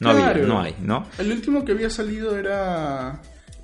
No 0.00 0.10
Claro. 0.12 0.30
había, 0.30 0.42
no 0.46 0.60
hay, 0.60 0.74
¿no? 0.80 1.06
El 1.18 1.30
último 1.32 1.64
que 1.64 1.72
había 1.72 1.90
salido 1.90 2.36
era 2.38 3.20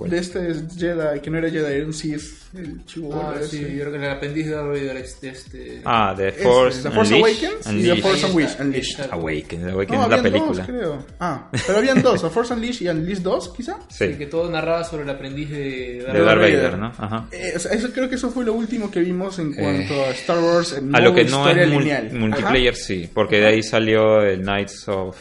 de 0.09 0.18
este 0.18 0.55
Jedi, 0.78 1.20
que 1.20 1.31
no 1.31 1.39
era 1.39 1.51
Jedi, 1.51 1.74
era 1.74 1.85
un 1.86 1.93
Sith, 1.93 2.22
el 2.56 2.85
chivo 2.86 3.14
Ah, 3.14 3.35
sí, 3.43 3.59
ese. 3.59 3.74
yo 3.77 3.81
creo 3.85 3.93
que 3.93 3.98
el 4.06 4.10
aprendiz 4.10 4.47
de 4.47 4.52
Darth 4.52 4.68
Vader 4.68 4.97
es 4.97 5.20
de 5.20 5.28
este... 5.28 5.82
Ah, 5.85 6.14
The 6.16 6.28
Este, 6.28 6.43
Force, 6.43 6.82
The 6.82 6.90
Force 6.90 7.14
Unleashed, 7.14 7.44
Awakens 7.44 7.60
y 7.60 7.62
The 7.64 7.70
Unleashed. 7.93 8.02
Force 8.02 8.27
Unleashed. 8.27 8.60
Unleashed. 8.60 9.01
Awakens, 9.12 9.64
Awakens 9.72 9.98
No, 9.98 10.05
es 10.05 10.10
la 10.10 10.22
película. 10.22 10.52
dos, 10.59 10.66
creo. 10.66 11.05
Ah, 11.20 11.51
pero 11.66 11.78
habían 11.78 12.02
dos, 12.02 12.22
The 12.22 12.31
Force 12.31 12.55
Unleashed 12.55 12.82
y 12.82 12.89
Unleashed 12.89 13.22
2, 13.22 13.52
quizá. 13.56 13.77
Sí, 13.89 14.06
Sí, 14.09 14.14
que 14.14 14.27
todo 14.27 14.51
narraba 14.51 14.85
sobre 14.85 15.02
el 15.05 15.10
aprendiz 15.10 15.51
de 15.51 15.59
de 15.59 16.02
Darth 16.05 16.16
Darth 16.24 16.40
Vader. 16.40 16.56
Vader, 16.62 16.78
¿no? 16.78 16.86
Ajá. 16.98 17.27
Eh, 17.32 17.52
o 17.55 17.59
sea, 17.59 17.72
eso, 17.72 17.90
creo 17.93 18.09
que 18.09 18.14
eso 18.16 18.31
fue 18.31 18.44
lo 18.44 18.55
último 18.55 18.90
que 18.90 19.01
vimos 19.01 19.39
en 19.39 19.52
Eh, 19.52 19.56
cuanto 19.59 19.94
a 20.05 20.10
Star 20.10 20.39
Wars 20.39 20.72
en 20.77 20.94
A 20.94 21.01
lo 21.01 21.14
que 21.14 21.24
no 21.24 21.48
es 21.48 21.56
mul- 21.68 21.78
lineal. 21.78 22.10
multiplayer, 22.12 22.74
sí, 22.74 23.09
porque 23.12 23.39
de 23.39 23.47
ahí 23.47 23.62
salió 23.62 24.22
el 24.22 24.40
Knights 24.43 24.89
of... 24.89 25.16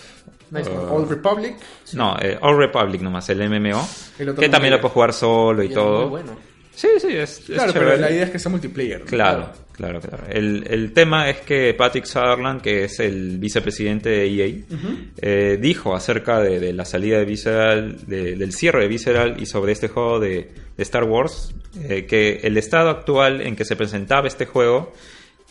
Uh, 0.52 0.94
Old 0.94 1.10
Republic. 1.10 1.56
no, 1.94 2.18
eh, 2.20 2.38
Old 2.42 2.58
Republic 2.60 3.02
nomás, 3.02 3.30
el 3.30 3.38
MMO, 3.50 3.88
El 4.18 4.36
que 4.36 4.50
también 4.50 4.74
lo 4.74 4.80
puedes 4.82 4.94
jugar 4.94 5.14
solo 5.14 5.62
y, 5.64 5.70
todo. 5.70 6.02
muy 6.02 6.10
bueno. 6.22 6.38
Sí, 6.74 6.88
sí, 7.00 7.08
es, 7.10 7.40
es 7.40 7.46
Claro, 7.46 7.74
pero 7.74 7.98
la 7.98 8.10
idea 8.10 8.24
es 8.24 8.30
que 8.32 8.40
sea 8.40 8.50
multiplayer. 8.50 9.02
¿no? 9.02 9.06
Claro, 9.06 9.50
claro, 9.74 10.00
claro. 10.00 10.24
El, 10.30 10.66
el 10.70 10.94
tema 10.94 11.30
es 11.30 11.42
que 11.42 11.74
Patrick 11.74 12.06
Sutherland, 12.06 12.62
que 12.62 12.86
es 12.86 13.00
el 13.02 13.38
vicepresidente 13.38 14.08
de 14.10 14.26
EA, 14.28 14.56
eh, 15.22 15.58
dijo 15.60 15.94
acerca 15.94 16.40
de, 16.40 16.60
de 16.62 16.72
la 16.72 16.86
salida 16.86 17.18
de 17.20 17.26
Visceral, 17.26 17.98
de- 18.08 18.36
del 18.38 18.54
cierre 18.54 18.84
de 18.84 18.88
Visceral 18.88 19.36
y 19.42 19.46
sobre 19.46 19.74
este 19.74 19.90
juego 19.90 20.22
de, 20.22 20.52
de 20.78 20.84
Star 20.84 21.04
Wars, 21.04 21.54
eh, 21.84 22.06
que 22.06 22.40
el 22.44 22.58
estado 22.58 22.90
actual 22.90 23.42
en 23.42 23.58
que 23.58 23.66
se 23.66 23.76
presentaba 23.76 24.28
este 24.30 24.46
juego, 24.46 24.94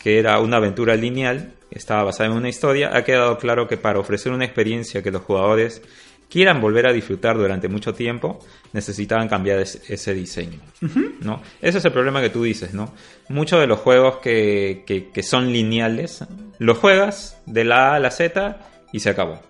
que 0.02 0.18
era 0.18 0.38
una 0.40 0.56
aventura 0.58 0.94
lineal, 0.96 1.52
estaba 1.70 2.04
basada 2.04 2.30
en 2.30 2.36
una 2.36 2.48
historia, 2.48 2.96
ha 2.96 3.04
quedado 3.04 3.38
claro 3.38 3.68
que 3.68 3.76
para 3.76 3.98
ofrecer 3.98 4.32
una 4.32 4.44
experiencia 4.44 5.02
que 5.02 5.10
los 5.10 5.22
jugadores 5.22 5.82
quieran 6.30 6.60
volver 6.60 6.86
a 6.86 6.92
disfrutar 6.92 7.36
durante 7.38 7.68
mucho 7.68 7.94
tiempo, 7.94 8.38
necesitaban 8.74 9.28
cambiar 9.28 9.60
es- 9.60 9.82
ese 9.88 10.12
diseño. 10.14 10.60
¿no? 11.20 11.42
Ese 11.62 11.78
es 11.78 11.84
el 11.84 11.92
problema 11.92 12.20
que 12.20 12.28
tú 12.30 12.42
dices, 12.42 12.74
¿no? 12.74 12.92
Muchos 13.28 13.60
de 13.60 13.66
los 13.66 13.78
juegos 13.80 14.16
que, 14.18 14.84
que- 14.86 15.08
que 15.10 15.22
son 15.22 15.52
lineales, 15.52 16.24
los 16.58 16.76
juegas 16.78 17.40
de 17.46 17.64
la 17.64 17.92
A 17.92 17.94
a 17.96 17.98
la 18.00 18.10
Z 18.10 18.58
y 18.92 19.00
se 19.00 19.08
acabó. 19.10 19.40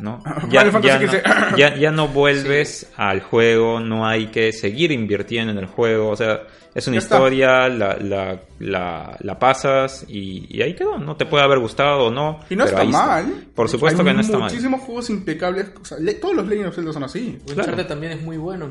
¿No? 0.00 0.22
Ya, 0.50 0.64
ya, 0.80 0.98
no, 0.98 1.56
ya- 1.56 1.76
ya 1.76 1.90
no 1.90 2.08
vuelves 2.08 2.90
al 2.96 3.20
juego, 3.20 3.80
no 3.80 4.06
hay 4.06 4.26
que 4.28 4.52
seguir 4.52 4.90
invirtiendo 4.92 5.52
en 5.52 5.58
el 5.58 5.66
juego, 5.66 6.08
o 6.10 6.16
sea, 6.16 6.40
es 6.74 6.86
una 6.86 6.98
historia, 6.98 7.68
la, 7.68 7.96
la, 7.96 8.40
la, 8.60 9.16
la 9.20 9.38
pasas 9.38 10.04
y, 10.08 10.46
y 10.56 10.62
ahí 10.62 10.74
quedó, 10.74 10.98
no 10.98 11.16
te 11.16 11.26
puede 11.26 11.42
haber 11.44 11.58
gustado 11.58 12.06
o 12.06 12.10
no. 12.12 12.38
Y 12.48 12.54
no 12.54 12.64
pero 12.64 12.76
está 12.76 12.80
ahí 12.82 12.88
está. 12.90 13.06
mal. 13.06 13.44
Por 13.54 13.68
supuesto 13.68 14.02
Hay 14.02 14.06
que 14.08 14.14
no 14.14 14.20
está 14.20 14.38
mal. 14.38 14.50
Muchísimos 14.50 14.80
juegos 14.82 15.10
impecables. 15.10 15.66
o 15.80 15.84
sea, 15.84 15.98
le- 15.98 16.14
todos 16.14 16.34
los 16.36 16.46
Legend 16.46 16.68
of 16.68 16.74
Zelda 16.76 16.92
son 16.92 17.02
así. 17.04 17.38
Uncharted 17.48 17.86
también 17.86 18.12
es 18.12 18.22
muy 18.22 18.36
bueno. 18.36 18.70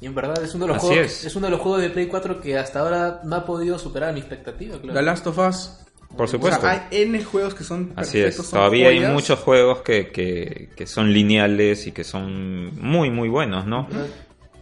Y 0.00 0.06
en 0.06 0.14
verdad 0.14 0.42
es 0.42 0.54
uno 0.54 0.64
de 0.66 0.68
los 0.72 0.78
Así 0.78 0.86
juegos 0.88 1.06
es. 1.06 1.24
es. 1.26 1.36
uno 1.36 1.46
de 1.46 1.50
los 1.52 1.60
juegos 1.60 1.82
de 1.82 1.90
Play 1.90 2.06
4 2.06 2.40
que 2.40 2.56
hasta 2.58 2.80
ahora 2.80 3.20
no 3.24 3.36
ha 3.36 3.44
podido 3.44 3.78
superar 3.78 4.12
mi 4.14 4.20
expectativa, 4.20 4.78
claro. 4.78 4.94
The 4.98 5.02
Last 5.02 5.26
of 5.26 5.38
Us. 5.38 5.70
Por 6.16 6.24
O 6.24 6.28
supuesto. 6.28 6.60
sea, 6.60 6.88
hay 6.90 7.02
N 7.02 7.24
juegos 7.24 7.54
que 7.54 7.64
son 7.64 7.92
Así 7.96 8.18
perfectos. 8.18 8.44
es, 8.44 8.50
son 8.50 8.58
todavía 8.60 8.88
hay 8.88 9.00
muchos 9.00 9.38
juegos 9.40 9.82
que, 9.82 10.08
que, 10.08 10.70
que 10.76 10.86
son 10.86 11.12
lineales 11.12 11.86
y 11.86 11.92
que 11.92 12.04
son 12.04 12.70
muy, 12.80 13.10
muy 13.10 13.28
buenos, 13.28 13.66
¿no? 13.66 13.88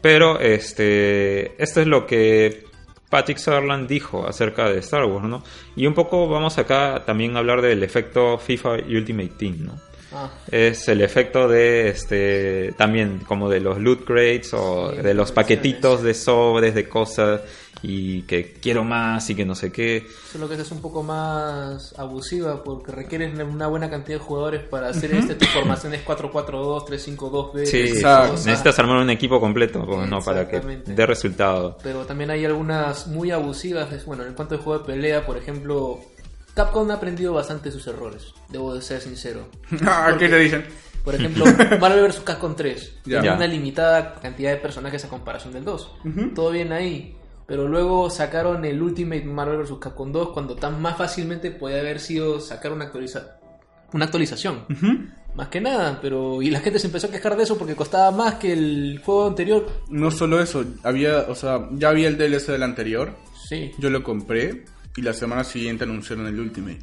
Pero 0.01 0.41
este, 0.41 1.63
esto 1.63 1.81
es 1.81 1.87
lo 1.87 2.07
que 2.07 2.65
Patrick 3.11 3.39
Sutherland 3.39 3.87
dijo 3.89 4.27
acerca 4.27 4.69
de 4.71 4.79
Star 4.81 5.05
Wars, 5.05 5.27
¿no? 5.29 5.45
Y 5.77 5.87
un 5.87 5.95
poco 5.95 6.29
vamos 6.29 6.57
acá 6.59 7.03
también 7.07 7.37
a 7.37 7.41
hablar 7.41 7.61
del 7.63 7.83
efecto 7.83 8.39
FIFA 8.39 8.71
Ultimate 8.89 9.33
Team, 9.39 9.57
¿no? 9.67 9.81
Ah, 10.15 10.31
Es 10.51 10.89
el 10.89 11.01
efecto 11.03 11.49
de 11.49 11.89
este 11.89 12.73
también 12.77 13.21
como 13.27 13.49
de 13.49 13.61
los 13.61 13.79
loot 13.79 14.05
crates 14.05 14.53
o 14.55 14.93
Sí, 14.95 15.03
de 15.03 15.15
los 15.15 15.33
paquetitos 15.33 16.03
de 16.03 16.15
sobres 16.15 16.75
de 16.75 16.89
cosas 16.89 17.41
y 17.83 18.23
que 18.23 18.53
quiero 18.61 18.85
más 18.85 19.29
y 19.31 19.35
que 19.35 19.45
no 19.45 19.55
sé 19.55 19.73
qué. 19.73 20.07
solo 20.31 20.47
que 20.49 20.55
esa 20.55 20.63
es 20.63 20.71
un 20.71 20.81
poco 20.81 21.03
más 21.03 21.95
abusiva 21.99 22.63
porque 22.63 22.93
requieren 22.93 23.41
una 23.43 23.67
buena 23.67 23.91
cantidad 23.91 24.19
de 24.19 24.25
jugadores 24.25 24.63
para 24.63 24.89
hacer 24.89 25.13
este 25.15 25.35
tipo 25.35 25.53
de 25.53 25.59
formaciones 25.61 26.05
4-4-2, 26.05 26.87
3-5-2-B. 26.87 27.67
Sí, 27.67 27.81
Exacto. 27.81 28.33
necesitas 28.35 28.79
armar 28.79 28.99
un 28.99 29.11
equipo 29.11 29.41
completo 29.41 29.85
pues, 29.85 30.09
¿no? 30.09 30.21
para 30.21 30.49
que 30.49 30.61
dé 30.61 31.07
resultado. 31.07 31.77
Pero 31.83 32.05
también 32.07 32.31
hay 32.31 32.45
algunas 32.45 33.07
muy 33.09 33.31
abusivas. 33.31 34.05
Bueno, 34.07 34.25
en 34.25 34.35
cuanto 34.35 34.55
al 34.55 34.61
juego 34.61 34.79
de 34.81 34.85
pelea, 34.87 35.27
por 35.27 35.37
ejemplo, 35.37 35.99
Capcom 36.55 36.91
ha 36.91 36.95
aprendido 36.95 37.33
bastante 37.33 37.71
sus 37.73 37.87
errores. 37.87 38.33
Debo 38.49 38.75
de 38.75 38.83
ser 38.83 39.01
sincero. 39.01 39.49
Ah, 39.87 40.15
¿qué 40.19 40.29
te 40.29 40.39
dicen? 40.39 40.65
Por 41.05 41.17
ejemplo, 41.17 41.45
Marvel 41.81 42.07
vs. 42.07 42.21
Capcom 42.21 42.55
3 42.55 42.93
Ya. 43.07 43.17
tenía 43.17 43.31
Ya. 43.33 43.37
una 43.37 43.47
limitada 43.49 44.15
cantidad 44.21 44.51
de 44.53 44.59
personajes 44.59 45.05
a 45.05 45.09
comparación 45.09 45.53
del 45.53 45.65
2. 45.65 45.91
Todo 46.35 46.51
bien 46.53 46.73
ahí. 46.73 47.17
Pero 47.47 47.69
luego 47.69 48.09
sacaron 48.11 48.65
el 48.65 48.81
Ultimate 48.81 49.25
Marvel 49.25 49.59
vs. 49.59 49.79
Capcom 49.81 50.13
2 50.13 50.31
cuando 50.31 50.55
tan 50.57 50.81
más 50.81 50.97
fácilmente 50.97 51.51
podía 51.51 51.81
haber 51.81 52.01
sido 52.01 52.41
sacar 52.41 52.73
una, 52.73 52.85
actualiza 52.87 53.39
una 53.93 54.07
actualización. 54.07 54.65
Más 55.35 55.49
que 55.49 55.61
nada, 55.61 55.99
pero... 56.01 56.41
Y 56.43 56.51
la 56.51 56.61
gente 56.61 56.79
se 56.79 56.87
empezó 56.87 57.07
a 57.09 57.11
quejar 57.11 57.37
de 57.37 57.43
eso 57.45 57.59
porque 57.59 57.75
costaba 57.75 58.11
más 58.11 58.35
que 58.37 58.53
el 58.53 59.01
juego 59.05 59.27
anterior. 59.29 59.67
No 59.89 60.11
solo 60.11 60.41
eso, 60.41 60.65
había, 60.83 61.21
o 61.29 61.35
sea, 61.35 61.69
ya 61.73 61.89
había 61.91 62.09
el 62.09 62.17
DLC 62.19 62.49
del 62.53 62.63
anterior. 62.63 63.15
Sí, 63.49 63.73
Yo 63.79 63.91
lo 63.91 64.03
compré 64.03 64.65
y 64.97 65.03
la 65.03 65.13
semana 65.13 65.43
siguiente 65.45 65.85
anunciaron 65.85 66.27
el 66.27 66.39
Ultimate. 66.39 66.79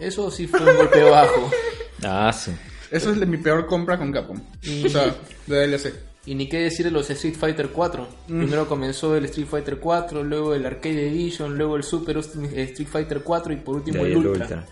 eso 0.00 0.30
sí 0.30 0.46
fue 0.46 0.60
un 0.60 0.76
golpe 0.76 1.02
bajo. 1.04 1.50
Ah, 2.04 2.32
sí. 2.32 2.52
Esa 2.92 3.10
es 3.10 3.16
mi 3.26 3.38
peor 3.38 3.66
compra 3.66 3.98
con 3.98 4.12
Capcom. 4.12 4.40
Y- 4.62 4.86
O 4.86 4.88
sea, 4.88 5.14
de 5.48 5.66
DLC. 5.66 5.92
Y 6.30 6.34
ni 6.34 6.46
qué 6.46 6.58
decir 6.60 6.84
de 6.84 6.90
los 6.90 7.08
Street 7.08 7.34
Fighter 7.36 7.70
4. 7.70 8.06
Primero 8.26 8.68
comenzó 8.68 9.16
el 9.16 9.24
Street 9.24 9.46
Fighter 9.48 9.78
4, 9.78 10.22
luego 10.22 10.54
el 10.54 10.66
Arcade 10.66 11.08
Edition, 11.08 11.56
luego 11.56 11.76
el 11.76 11.82
Super 11.84 12.18
Street 12.18 12.86
Fighter 12.88 13.22
4 13.22 13.52
y 13.54 13.56
por 13.56 13.76
último 13.76 14.04
el 14.04 14.12
el 14.12 14.16
Ultra. 14.18 14.32
Ultra. 14.42 14.66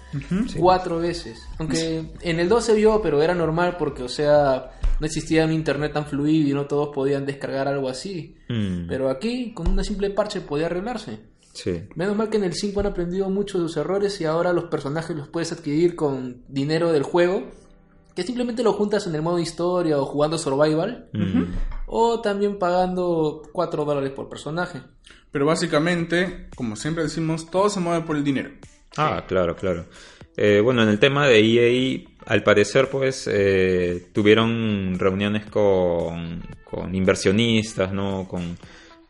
Sí. 0.49 0.59
Cuatro 0.59 0.99
veces. 0.99 1.39
Aunque 1.59 2.05
en 2.20 2.41
el 2.41 2.49
2 2.51 2.62
se 2.65 2.74
vio, 2.74 3.01
pero 3.01 3.23
era 3.23 3.35
normal 3.35 3.77
porque, 3.78 4.03
o 4.03 4.09
sea, 4.09 4.73
no 5.01 5.07
existía 5.07 5.47
un 5.47 5.53
internet 5.53 5.95
tan 5.95 6.05
fluido 6.07 6.51
y 6.51 6.53
no 6.53 6.66
todos 6.66 6.91
podían 6.95 7.24
descargar 7.24 7.69
algo 7.69 7.89
así. 7.89 8.37
Mm, 8.51 8.87
Pero 8.87 9.09
aquí, 9.09 9.55
con 9.55 9.66
una 9.69 9.83
simple 9.83 10.11
parche, 10.11 10.43
podía 10.43 10.66
arreglarse. 10.66 11.20
sí. 11.55 11.85
Menos 11.95 12.16
mal 12.16 12.28
que 12.28 12.37
en 12.37 12.45
el 12.45 12.53
5 12.53 12.81
han 12.81 12.87
aprendido 12.87 13.31
mucho 13.31 13.59
de 13.59 13.65
sus 13.66 13.78
errores 13.78 14.20
y 14.20 14.27
ahora 14.27 14.53
los 14.53 14.65
personajes 14.65 15.16
los 15.16 15.28
puedes 15.28 15.53
adquirir 15.53 15.97
con 15.97 16.43
dinero 16.49 16.93
del 16.93 17.03
juego. 17.03 17.45
Que 18.16 18.22
simplemente 18.24 18.62
lo 18.64 18.72
juntas 18.72 19.06
en 19.06 19.14
el 19.14 19.22
modo 19.22 19.38
historia 19.38 19.98
o 19.98 20.05
jugando 20.06 20.38
survival. 20.38 21.09
O 21.86 22.20
también 22.20 22.59
pagando 22.59 23.43
4 23.52 23.84
dólares 23.84 24.10
por 24.10 24.28
personaje. 24.28 24.80
Pero 25.30 25.47
básicamente, 25.47 26.48
como 26.56 26.74
siempre 26.76 27.05
decimos, 27.05 27.51
todo 27.51 27.68
se 27.68 27.78
mueve 27.78 28.05
por 28.06 28.16
el 28.16 28.24
dinero. 28.24 28.51
Ah, 28.97 29.24
claro, 29.28 29.55
claro. 29.55 29.84
Eh, 30.36 30.60
bueno, 30.64 30.82
en 30.82 30.88
el 30.88 30.98
tema 30.98 31.26
de 31.28 31.40
EA, 31.40 32.01
al 32.26 32.43
parecer, 32.43 32.88
pues, 32.90 33.28
eh, 33.30 34.09
tuvieron 34.14 34.98
reuniones 34.98 35.44
con, 35.47 36.43
con 36.64 36.94
inversionistas, 36.94 37.93
¿no? 37.93 38.26
Con, 38.28 38.56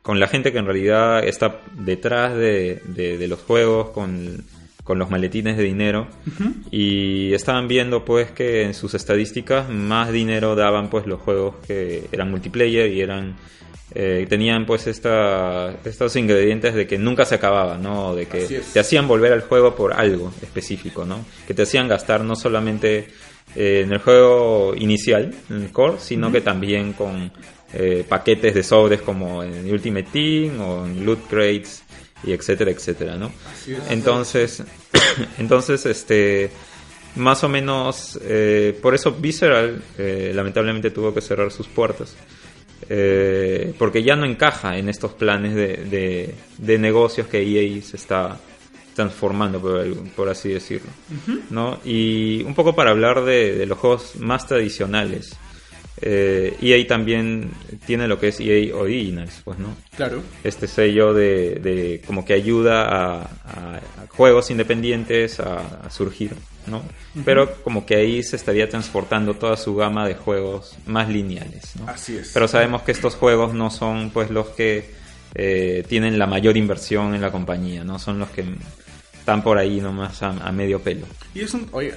con 0.02 0.18
la 0.20 0.26
gente 0.28 0.50
que 0.52 0.58
en 0.58 0.66
realidad 0.66 1.24
está 1.24 1.60
detrás 1.74 2.34
de, 2.34 2.80
de- 2.86 3.18
de 3.18 3.28
los 3.28 3.40
juegos, 3.40 3.90
con, 3.90 4.44
con 4.86 4.98
los 4.98 5.10
maletines 5.10 5.58
de 5.58 5.64
dinero. 5.64 6.06
Y 6.70 7.34
estaban 7.34 7.68
viendo, 7.68 8.04
pues, 8.06 8.30
que 8.30 8.62
en 8.62 8.72
sus 8.72 8.94
estadísticas 8.94 9.68
más 9.68 10.12
dinero 10.12 10.54
daban, 10.54 10.88
pues, 10.88 11.06
los 11.06 11.20
juegos 11.20 11.56
que 11.66 12.04
eran 12.12 12.30
multiplayer 12.30 12.90
y 12.90 13.00
eran... 13.02 13.36
eh, 13.94 14.26
tenían 14.28 14.66
pues 14.66 14.86
esta, 14.88 15.74
estos 15.84 16.16
ingredientes 16.16 16.74
de 16.74 16.86
que 16.86 16.98
nunca 16.98 17.24
se 17.24 17.36
acababa, 17.36 17.78
¿no? 17.78 18.14
De 18.14 18.26
que 18.26 18.60
te 18.72 18.80
hacían 18.80 19.08
volver 19.08 19.32
al 19.32 19.42
juego 19.42 19.74
por 19.74 19.94
algo 19.94 20.32
específico, 20.42 21.04
¿no? 21.04 21.24
Que 21.46 21.54
te 21.54 21.62
hacían 21.62 21.88
gastar 21.88 22.22
no 22.22 22.36
solamente 22.36 23.08
eh, 23.54 23.82
en 23.84 23.92
el 23.92 23.98
juego 23.98 24.74
inicial, 24.76 25.32
en 25.48 25.62
el 25.62 25.70
core, 25.72 25.98
sino 25.98 26.30
que 26.30 26.42
también 26.42 26.92
con 26.92 27.30
eh, 27.72 28.04
paquetes 28.06 28.54
de 28.54 28.62
sobres 28.62 29.00
como 29.00 29.42
en 29.42 29.70
Ultimate 29.70 30.08
Team 30.12 30.60
o 30.60 30.84
en 30.84 31.04
Loot 31.06 31.26
Crates 31.28 31.82
y 32.24 32.32
etcétera, 32.32 32.70
etcétera, 32.70 33.16
¿no? 33.16 33.30
Entonces, 33.90 34.62
entonces, 35.38 35.84
este, 35.86 36.50
más 37.16 37.42
o 37.44 37.48
menos, 37.48 38.18
eh, 38.22 38.78
por 38.82 38.94
eso 38.94 39.12
Visceral 39.12 39.82
eh, 39.98 40.32
lamentablemente 40.34 40.90
tuvo 40.90 41.12
que 41.14 41.20
cerrar 41.20 41.50
sus 41.52 41.66
puertas. 41.68 42.14
Eh, 42.88 43.74
porque 43.78 44.02
ya 44.02 44.14
no 44.16 44.26
encaja 44.26 44.76
en 44.78 44.88
estos 44.88 45.12
planes 45.14 45.54
de, 45.54 45.76
de- 45.90 46.34
de 46.58 46.78
negocios 46.78 47.26
que 47.26 47.40
EA 47.42 47.82
se 47.82 47.96
está 47.96 48.38
transformando, 48.94 49.60
por, 49.60 49.84
por 50.10 50.28
así 50.28 50.50
decirlo. 50.50 50.90
¿no? 51.50 51.80
Y 51.84 52.42
un 52.44 52.54
poco 52.54 52.74
para 52.74 52.90
hablar 52.90 53.24
de, 53.24 53.56
de 53.56 53.66
los 53.66 53.78
juegos 53.78 54.16
más 54.16 54.46
tradicionales. 54.46 55.34
Eh, 56.02 56.56
EA 56.60 56.86
también 56.86 57.50
tiene 57.86 58.06
lo 58.06 58.20
que 58.20 58.28
es 58.28 58.38
EA 58.40 58.74
Originals, 58.76 59.40
pues, 59.44 59.58
¿no? 59.58 59.74
Claro. 59.96 60.22
este 60.44 60.66
sello 60.66 61.14
de, 61.14 61.54
de 61.54 62.02
como 62.06 62.24
que 62.24 62.34
ayuda 62.34 62.84
a, 62.84 63.22
a- 63.22 63.76
a 63.76 64.06
juegos 64.10 64.50
independientes 64.50 65.40
a, 65.40 65.80
a 65.86 65.90
surgir, 65.90 66.32
¿no? 66.66 66.82
Pero 67.24 67.54
como 67.62 67.86
que 67.86 67.96
ahí 67.96 68.22
se 68.22 68.36
estaría 68.36 68.68
transportando 68.68 69.34
toda 69.34 69.56
su 69.56 69.74
gama 69.74 70.06
de 70.06 70.14
juegos 70.16 70.76
más 70.86 71.08
lineales, 71.08 71.76
¿no? 71.76 71.88
Así 71.88 72.16
es. 72.18 72.30
Pero 72.34 72.46
sabemos 72.46 72.82
que 72.82 72.92
estos 72.92 73.14
juegos 73.14 73.54
no 73.54 73.70
son 73.70 74.10
pues 74.10 74.30
los 74.30 74.48
que 74.48 74.90
eh, 75.34 75.82
tienen 75.88 76.18
la 76.18 76.26
mayor 76.26 76.56
inversión 76.58 77.14
en 77.14 77.22
la 77.22 77.30
compañía, 77.32 77.84
¿no? 77.84 77.98
Son 77.98 78.18
los 78.18 78.28
que 78.30 78.44
están 79.18 79.42
por 79.42 79.56
ahí 79.58 79.80
nomás 79.80 80.22
a, 80.22 80.28
a 80.46 80.52
medio 80.52 80.80
pelo. 80.80 81.06
Y 81.34 81.40
es 81.40 81.54
un, 81.54 81.66
oiga, 81.72 81.96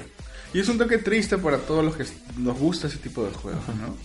y 0.54 0.60
es 0.60 0.68
un 0.68 0.78
toque 0.78 0.98
triste 0.98 1.38
para 1.38 1.58
todos 1.58 1.84
los 1.84 1.96
que 1.96 2.06
nos 2.38 2.58
gusta 2.58 2.88
ese 2.88 2.98
tipo 2.98 3.24
de 3.26 3.32
juegos, 3.32 3.68
¿no? 3.80 3.96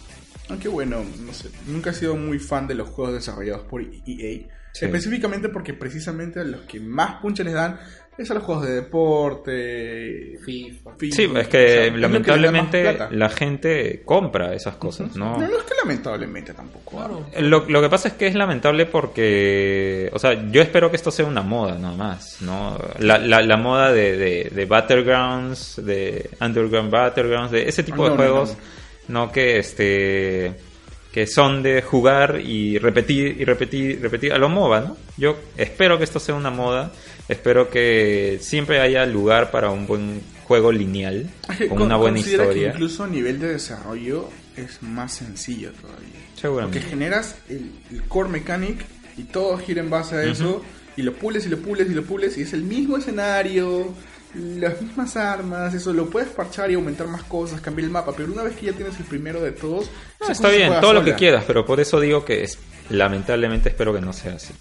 Aunque 0.49 0.69
bueno, 0.69 1.03
no 1.25 1.33
sé, 1.33 1.51
nunca 1.66 1.91
he 1.91 1.95
sido 1.95 2.16
muy 2.16 2.39
fan 2.39 2.66
de 2.66 2.75
los 2.75 2.89
juegos 2.91 3.15
desarrollados 3.15 3.62
por 3.62 3.81
EA. 3.83 4.47
Sí. 4.73 4.85
Específicamente 4.87 5.49
porque 5.49 5.73
precisamente 5.73 6.41
a 6.41 6.45
los 6.45 6.62
que 6.62 6.81
más 6.81 7.21
punches 7.23 7.47
les 7.47 7.55
dan 7.55 7.79
es 8.16 8.31
a 8.31 8.35
los 8.35 8.43
juegos 8.43 8.66
de 8.66 8.74
deporte. 8.74 10.39
FIFA. 10.45 10.91
FIFA, 10.99 11.16
Sí, 11.16 11.23
es 11.24 11.31
o 11.31 11.32
sea, 11.35 11.45
que 11.49 11.86
es 11.89 11.95
lamentablemente 11.97 12.99
la 13.11 13.28
gente 13.28 14.03
compra 14.05 14.55
esas 14.55 14.77
cosas, 14.77 15.16
¿no? 15.16 15.39
No, 15.39 15.49
no 15.49 15.59
es 15.59 15.65
que 15.65 15.74
lamentablemente 15.74 16.55
tampoco. 16.55 16.97
Claro. 16.97 17.27
Lo, 17.41 17.65
lo 17.69 17.82
que 17.82 17.89
pasa 17.89 18.09
es 18.09 18.15
que 18.15 18.27
es 18.27 18.35
lamentable 18.35 18.86
porque, 18.86 20.11
o 20.12 20.19
sea, 20.19 20.51
yo 20.51 20.62
espero 20.62 20.91
que 20.91 20.97
esto 20.97 21.11
sea 21.11 21.24
una 21.27 21.43
moda 21.43 21.77
nada 21.78 21.97
más, 21.97 22.41
¿no? 22.41 22.78
La, 22.99 23.19
la, 23.19 23.43
la 23.43 23.57
moda 23.57 23.93
de, 23.93 24.16
de, 24.16 24.51
de 24.51 24.65
Battlegrounds, 24.66 25.85
de 25.85 26.31
Underground 26.41 26.91
Battlegrounds, 26.91 27.51
de 27.51 27.69
ese 27.69 27.82
tipo 27.82 28.05
de 28.05 28.11
no, 28.11 28.16
no, 28.16 28.23
juegos, 28.23 28.57
no, 29.09 29.32
que 29.32 29.59
este 29.59 30.55
que 31.15 31.28
son 31.28 31.62
de 31.62 31.81
jugar 31.81 32.41
y 32.45 32.77
repetir 32.78 33.41
y 33.41 33.45
repetir 33.45 33.91
y 33.93 33.95
repetir 33.99 34.32
a 34.32 34.39
lo 34.39 34.49
MOBA, 34.49 34.81
¿no? 34.81 34.97
Yo 35.16 35.36
espero 35.57 35.97
que 35.97 36.03
esto 36.03 36.19
sea 36.19 36.35
una 36.35 36.51
moda, 36.51 36.91
espero 37.28 37.70
que 37.70 38.41
siempre 38.41 38.81
haya 38.81 39.07
lugar 39.07 39.53
para 39.53 39.70
un 39.70 39.86
buen 39.86 40.20
juego 40.43 40.73
lineal 40.73 41.31
con 41.69 41.82
una 41.82 41.95
buena 41.95 42.16
considera 42.16 42.43
que 42.47 42.51
historia. 42.51 42.73
incluso 42.73 43.05
a 43.05 43.07
nivel 43.07 43.39
de 43.39 43.47
desarrollo 43.47 44.28
es 44.57 44.82
más 44.82 45.15
sencillo 45.15 45.70
todavía. 45.81 46.19
Seguramente. 46.35 46.81
Porque 46.81 46.91
generas 46.91 47.36
el, 47.49 47.70
el 47.93 48.03
core 48.09 48.31
mechanic 48.31 48.85
y 49.16 49.23
todo 49.23 49.57
gira 49.59 49.82
en 49.82 49.91
base 49.91 50.16
a 50.16 50.24
eso. 50.24 50.65
Y 50.97 51.03
lo 51.03 51.12
pules 51.15 51.47
y 51.47 51.49
lo 51.49 51.59
pules 51.59 51.89
y 51.89 51.95
lo 51.95 52.03
pules 52.03 52.36
y 52.39 52.43
es 52.43 52.53
el 52.55 52.65
mismo 52.65 52.97
escenario, 52.97 53.95
las 54.35 54.81
mismas 54.82 55.16
armas, 55.16 55.73
eso 55.74 55.93
lo 55.93 56.11
puedes 56.11 56.28
parchar 56.31 56.70
y 56.70 56.74
aumentar 56.74 57.06
más 57.09 57.23
cosas, 57.24 57.61
cambiar 57.61 57.85
el 57.86 57.90
mapa. 57.93 58.12
Pero 58.16 58.32
una 58.32 58.43
vez 58.43 58.56
que 58.56 58.66
ya 58.66 58.73
tienes 58.73 58.98
el 58.98 59.05
primero 59.06 59.40
de 59.40 59.52
todos, 59.52 59.86
No, 60.20 60.24
esa 60.27 60.32
está 60.32 60.48
bien, 60.51 60.73
todo 60.81 60.93
lo 60.93 61.05
que 61.05 61.15
quieras, 61.15 61.44
pero 61.47 61.65
por 61.65 61.81
eso 61.81 62.01
digo 62.01 62.24
que 62.24 62.43
es, 62.44 62.59
lamentablemente 62.90 63.69
espero 63.69 63.94
que 63.94 64.01
no 64.01 64.12
sea 64.12 64.35
así. 64.35 64.52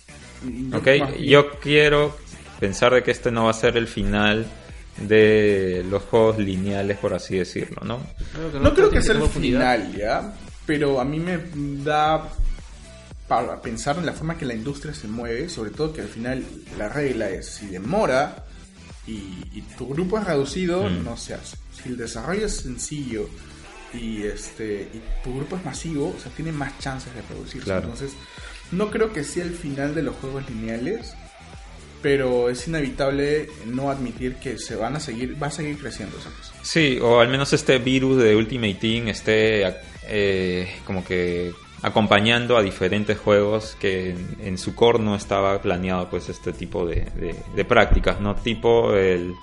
Yo- 0.69 0.77
¿Ok? 0.77 0.87
Yo 1.21 1.59
quiero 1.59 2.15
pensar 2.59 2.93
de 2.93 3.03
que 3.03 3.11
este 3.11 3.31
no 3.31 3.45
va 3.45 3.51
a 3.51 3.53
ser 3.53 3.77
el 3.77 3.87
final 3.87 4.45
de 4.97 5.83
los 5.89 6.03
juegos 6.03 6.37
lineales, 6.37 6.97
por 6.97 7.13
así 7.13 7.37
decirlo, 7.37 7.81
¿no? 7.83 7.99
No 8.61 8.73
creo 8.73 8.89
que 8.89 9.01
sea 9.01 9.15
el 9.15 9.23
final, 9.27 9.95
¿ya? 9.95 10.33
Pero 10.65 10.99
a 11.01 11.05
mí 11.05 11.19
me 11.19 11.39
da 11.83 12.29
para 13.27 13.61
pensar 13.61 13.97
en 13.97 14.05
la 14.05 14.13
forma 14.13 14.37
que 14.37 14.45
la 14.45 14.53
industria 14.53 14.93
se 14.93 15.07
mueve, 15.07 15.49
sobre 15.49 15.71
todo 15.71 15.91
que 15.93 16.01
al 16.01 16.07
final 16.07 16.43
la 16.77 16.89
regla 16.89 17.29
es 17.29 17.47
si 17.47 17.67
demora 17.67 18.45
y, 19.07 19.11
y 19.53 19.63
tu 19.77 19.87
grupo 19.87 20.17
es 20.17 20.25
reducido, 20.25 20.83
Mm. 20.89 21.03
no 21.03 21.17
se 21.17 21.33
hace. 21.33 21.57
Si 21.71 21.89
el 21.89 21.97
desarrollo 21.97 22.45
es 22.45 22.55
sencillo 22.57 23.27
y 23.93 24.23
este 24.23 24.87
y 24.93 25.01
tu 25.23 25.35
grupo 25.35 25.55
es 25.57 25.65
masivo, 25.65 26.13
o 26.17 26.19
sea, 26.21 26.31
tiene 26.31 26.51
más 26.51 26.77
chances 26.79 27.13
de 27.13 27.21
producirse. 27.23 27.65
Claro. 27.65 27.81
Entonces, 27.83 28.13
no 28.71 28.89
creo 28.89 29.11
que 29.13 29.23
sea 29.23 29.43
el 29.43 29.53
final 29.55 29.93
de 29.93 30.03
los 30.03 30.15
juegos 30.15 30.49
lineales, 30.49 31.13
pero 32.01 32.49
es 32.49 32.67
inevitable 32.67 33.49
no 33.67 33.89
admitir 33.89 34.35
que 34.35 34.57
se 34.57 34.75
van 34.75 34.95
a 34.95 34.99
seguir, 34.99 35.41
va 35.41 35.47
a 35.47 35.51
seguir 35.51 35.77
creciendo 35.77 36.17
esa 36.17 36.29
cosa. 36.31 36.53
Sí, 36.63 36.97
o 37.01 37.19
al 37.19 37.29
menos 37.29 37.53
este 37.53 37.77
virus 37.77 38.21
de 38.21 38.35
Ultimate 38.35 38.73
Team 38.75 39.07
esté 39.09 39.63
eh, 40.07 40.69
como 40.85 41.05
que 41.05 41.53
acompañando 41.83 42.57
a 42.57 42.63
diferentes 42.63 43.17
juegos 43.19 43.75
que 43.79 44.11
en, 44.11 44.37
en 44.41 44.57
su 44.57 44.73
core 44.73 44.99
no 44.99 45.15
estaba 45.15 45.61
planeado 45.61 46.09
pues 46.09 46.29
este 46.29 46.51
tipo 46.53 46.85
de, 46.85 47.05
de- 47.15 47.35
de 47.55 47.65
prácticas, 47.65 48.19
¿no? 48.19 48.35
Tipo 48.35 48.93
el, 48.95 49.33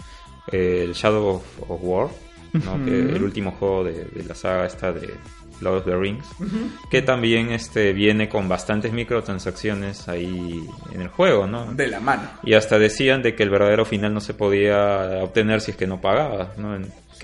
el 0.50 0.92
Shadow 0.94 1.28
of, 1.36 1.70
of 1.70 1.80
War, 1.82 2.08
¿no? 2.52 2.84
que 2.84 2.90
el 3.16 3.22
último 3.22 3.52
juego 3.52 3.84
de, 3.84 4.04
de 4.06 4.24
la 4.24 4.34
saga 4.34 4.66
esta 4.66 4.90
de 4.92 5.14
Lord 5.60 5.76
of 5.80 5.84
the 5.84 5.94
Rings, 5.96 6.26
que 6.90 7.02
también 7.02 7.52
este 7.52 7.92
viene 7.92 8.28
con 8.30 8.48
bastantes 8.48 8.92
microtransacciones 8.94 10.08
ahí 10.08 10.64
en 10.94 11.02
el 11.02 11.08
juego, 11.08 11.46
¿no? 11.46 11.74
De 11.74 11.86
la 11.88 12.00
mano. 12.00 12.22
Y 12.42 12.54
hasta 12.54 12.78
decían 12.78 13.22
de 13.22 13.34
que 13.34 13.42
el 13.42 13.50
verdadero 13.50 13.84
final 13.84 14.14
no 14.14 14.20
se 14.20 14.32
podía 14.32 15.22
obtener 15.22 15.60
si 15.60 15.72
es 15.72 15.76
que 15.76 15.86
no 15.86 16.00
pagabas, 16.00 16.56
¿no? 16.56 16.74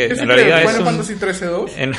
En- 0.04 0.08
que 0.08 0.20
en 0.22 0.28
realidad 0.28 0.62
es 0.62 0.70
Final 0.76 0.80
un, 0.80 0.86
Fantasy 0.86 1.14
13-2. 1.14 1.70
en, 1.76 1.94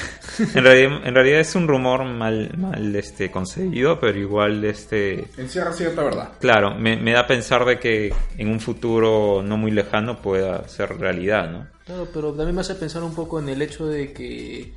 en 0.55 0.63
realidad, 0.63 1.07
en 1.07 1.15
realidad 1.15 1.39
es 1.39 1.55
un 1.55 1.67
rumor 1.67 2.03
mal, 2.05 2.51
mal 2.57 2.95
este, 2.95 3.31
concebido, 3.31 3.99
pero 3.99 4.17
igual 4.19 4.63
este 4.65 5.25
Encierra 5.37 5.73
cierta 5.73 6.03
verdad. 6.03 6.29
claro, 6.39 6.75
me, 6.75 6.95
me 6.97 7.13
da 7.13 7.21
a 7.21 7.27
pensar 7.27 7.65
de 7.65 7.79
que 7.79 8.13
en 8.37 8.49
un 8.49 8.59
futuro 8.59 9.41
no 9.43 9.57
muy 9.57 9.71
lejano 9.71 10.21
pueda 10.21 10.67
ser 10.67 10.97
realidad, 10.97 11.49
¿no? 11.49 11.67
Claro, 11.85 12.07
pero 12.13 12.33
también 12.33 12.53
me 12.55 12.61
hace 12.61 12.75
pensar 12.75 13.01
un 13.03 13.15
poco 13.15 13.39
en 13.39 13.49
el 13.49 13.61
hecho 13.61 13.87
de 13.87 14.13
que, 14.13 14.73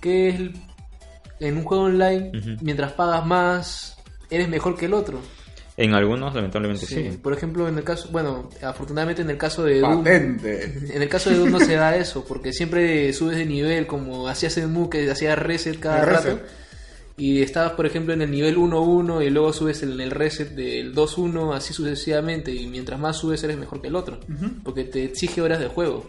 que 0.00 0.28
es 0.30 0.34
el- 0.36 0.54
en 1.40 1.56
un 1.58 1.64
juego 1.64 1.84
online, 1.84 2.30
mientras 2.60 2.92
pagas 2.92 3.26
más, 3.26 3.96
eres 4.30 4.48
mejor 4.48 4.76
que 4.78 4.86
el 4.86 4.94
otro. 4.94 5.18
En 5.76 5.94
algunos 5.94 6.34
lamentablemente 6.34 6.86
sí. 6.86 6.94
Sí, 6.94 7.18
Por 7.22 7.32
ejemplo, 7.32 7.66
en 7.66 7.78
el 7.78 7.84
caso, 7.84 8.08
bueno, 8.12 8.50
afortunadamente 8.62 9.22
en 9.22 9.30
el 9.30 9.38
caso 9.38 9.64
de 9.64 9.80
Doom, 9.80 10.04
Patente. 10.04 10.64
en 10.94 11.02
el 11.02 11.08
caso 11.08 11.30
de 11.30 11.36
Doom 11.36 11.50
no 11.50 11.60
se 11.60 11.76
da 11.76 11.96
eso, 11.96 12.24
porque 12.24 12.52
siempre 12.52 13.12
subes 13.12 13.36
de 13.36 13.46
nivel, 13.46 13.86
como 13.86 14.28
hacías 14.28 14.56
en 14.58 14.70
Mu, 14.70 14.90
que 14.90 15.10
hacías 15.10 15.38
reset 15.38 15.78
cada 15.80 16.04
reset. 16.04 16.34
rato. 16.34 16.40
Y 17.16 17.42
estabas, 17.42 17.72
por 17.72 17.86
ejemplo, 17.86 18.14
en 18.14 18.22
el 18.22 18.30
nivel 18.30 18.56
1-1 18.56 19.24
y 19.24 19.30
luego 19.30 19.52
subes 19.52 19.82
en 19.82 20.00
el 20.00 20.10
reset 20.10 20.50
del 20.54 20.94
2-1, 20.94 21.54
así 21.54 21.74
sucesivamente. 21.74 22.52
Y 22.52 22.66
mientras 22.66 22.98
más 22.98 23.18
subes, 23.18 23.44
eres 23.44 23.58
mejor 23.58 23.80
que 23.82 23.88
el 23.88 23.96
otro. 23.96 24.18
Porque 24.64 24.84
te 24.84 25.04
exige 25.04 25.42
horas 25.42 25.60
de 25.60 25.68
juego. 25.68 26.06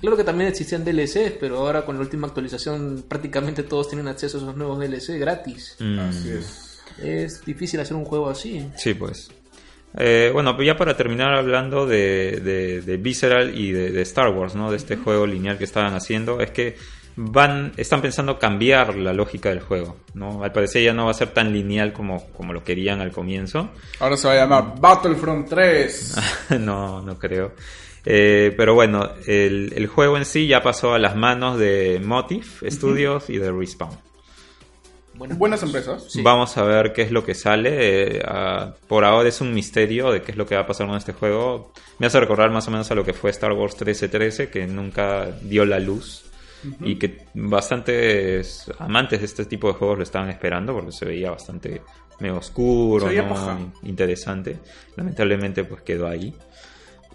Claro 0.00 0.16
que 0.16 0.24
también 0.24 0.48
existían 0.48 0.84
DLCs, 0.84 1.34
pero 1.38 1.58
ahora 1.58 1.84
con 1.84 1.96
la 1.96 2.00
última 2.00 2.26
actualización 2.26 3.04
prácticamente 3.06 3.62
todos 3.62 3.88
tienen 3.88 4.08
acceso 4.08 4.38
a 4.38 4.40
esos 4.40 4.56
nuevos 4.56 4.78
DLC 4.80 5.18
gratis. 5.18 5.76
Mm. 5.78 5.98
Así 5.98 6.30
es. 6.30 6.67
Es 7.02 7.44
difícil 7.44 7.80
hacer 7.80 7.96
un 7.96 8.04
juego 8.04 8.28
así. 8.28 8.68
Sí, 8.76 8.94
pues. 8.94 9.30
Eh, 9.96 10.30
bueno, 10.32 10.60
ya 10.62 10.76
para 10.76 10.96
terminar 10.96 11.34
hablando 11.34 11.86
de, 11.86 12.40
de, 12.42 12.82
de 12.82 12.96
Visceral 12.98 13.58
y 13.58 13.72
de, 13.72 13.90
de 13.90 14.02
Star 14.02 14.28
Wars, 14.30 14.54
¿no? 14.54 14.70
De 14.70 14.76
este 14.76 14.96
juego 14.96 15.26
lineal 15.26 15.58
que 15.58 15.64
estaban 15.64 15.94
haciendo, 15.94 16.40
es 16.40 16.50
que 16.50 16.76
van, 17.16 17.72
están 17.76 18.00
pensando 18.00 18.38
cambiar 18.38 18.94
la 18.94 19.12
lógica 19.12 19.48
del 19.48 19.60
juego, 19.60 19.96
¿no? 20.14 20.44
Al 20.44 20.52
parecer 20.52 20.82
ya 20.82 20.92
no 20.92 21.06
va 21.06 21.10
a 21.10 21.14
ser 21.14 21.30
tan 21.30 21.52
lineal 21.52 21.92
como, 21.92 22.24
como 22.32 22.52
lo 22.52 22.62
querían 22.62 23.00
al 23.00 23.10
comienzo. 23.10 23.70
Ahora 23.98 24.16
se 24.16 24.28
va 24.28 24.34
a 24.34 24.36
llamar 24.36 24.74
Battlefront 24.78 25.48
3. 25.48 26.16
no, 26.60 27.02
no 27.02 27.18
creo. 27.18 27.52
Eh, 28.04 28.54
pero 28.56 28.74
bueno, 28.74 29.10
el, 29.26 29.72
el 29.74 29.86
juego 29.88 30.16
en 30.16 30.24
sí 30.24 30.46
ya 30.46 30.62
pasó 30.62 30.94
a 30.94 30.98
las 30.98 31.16
manos 31.16 31.58
de 31.58 32.00
Motif 32.02 32.62
Studios 32.62 33.28
y 33.28 33.38
de 33.38 33.50
Respawn. 33.50 34.07
Buenas 35.18 35.62
empresas. 35.62 36.04
Sí. 36.08 36.22
Vamos 36.22 36.56
a 36.56 36.62
ver 36.62 36.92
qué 36.92 37.02
es 37.02 37.10
lo 37.10 37.24
que 37.24 37.34
sale. 37.34 38.18
Eh, 38.18 38.22
por 38.86 39.04
ahora 39.04 39.28
es 39.28 39.40
un 39.40 39.52
misterio 39.52 40.10
de 40.12 40.22
qué 40.22 40.32
es 40.32 40.38
lo 40.38 40.46
que 40.46 40.54
va 40.54 40.62
a 40.62 40.66
pasar 40.66 40.86
con 40.86 40.96
este 40.96 41.12
juego. 41.12 41.72
Me 41.98 42.06
hace 42.06 42.20
recordar 42.20 42.50
más 42.50 42.68
o 42.68 42.70
menos 42.70 42.90
a 42.90 42.94
lo 42.94 43.04
que 43.04 43.12
fue 43.12 43.30
Star 43.30 43.52
Wars 43.52 43.74
1313, 43.74 44.48
que 44.50 44.66
nunca 44.66 45.26
dio 45.42 45.64
la 45.64 45.78
luz. 45.78 46.24
Y 46.80 46.96
que 46.96 47.26
bastantes 47.34 48.64
amantes 48.80 49.20
de 49.20 49.26
este 49.26 49.44
tipo 49.44 49.68
de 49.68 49.74
juegos 49.74 49.98
lo 49.98 50.02
estaban 50.02 50.28
esperando 50.28 50.72
porque 50.74 50.90
se 50.90 51.04
veía 51.04 51.30
bastante 51.30 51.82
medio 52.18 52.38
oscuro, 52.38 53.08
¿no? 53.10 53.72
interesante. 53.84 54.58
Lamentablemente 54.96 55.64
pues 55.64 55.82
quedó 55.82 56.08
ahí. 56.08 56.34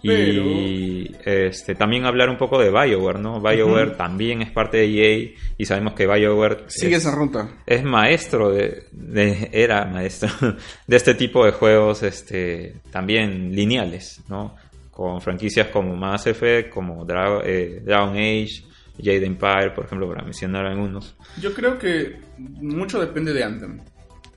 Y 0.03 1.11
este, 1.25 1.75
también 1.75 2.05
hablar 2.05 2.29
un 2.29 2.37
poco 2.37 2.59
de 2.59 2.69
BioWare, 2.69 3.19
¿no? 3.19 3.39
BioWare 3.41 3.91
también 3.91 4.41
es 4.41 4.51
parte 4.51 4.77
de 4.77 4.85
EA 4.87 5.31
y 5.57 5.65
sabemos 5.65 5.93
que 5.93 6.05
BioWare 6.07 6.65
Sigue 6.67 6.95
es, 6.95 7.05
esa 7.05 7.15
ruta. 7.15 7.49
es 7.65 7.83
maestro 7.83 8.51
de, 8.51 8.83
de- 8.91 9.49
era 9.53 9.85
maestro 9.85 10.29
de 10.87 10.95
este 10.95 11.13
tipo 11.15 11.45
de 11.45 11.51
juegos 11.53 12.03
este 12.03 12.75
también 12.91 13.55
lineales, 13.55 14.21
¿no? 14.27 14.55
Con 14.91 15.21
franquicias 15.21 15.67
como 15.69 15.95
Mass 15.95 16.27
Effect, 16.27 16.69
como 16.69 17.05
Dra- 17.07 17.41
eh, 17.43 17.81
Dragon 17.83 18.11
Age, 18.15 18.63
Jade 18.97 19.25
Empire, 19.25 19.71
por 19.73 19.85
ejemplo, 19.85 20.07
para 20.07 20.23
mencionar 20.23 20.65
algunos. 20.67 21.15
Yo 21.41 21.51
creo 21.53 21.79
que 21.79 22.17
mucho 22.37 22.99
depende 22.99 23.33
de 23.33 23.43
Anthem. 23.43 23.79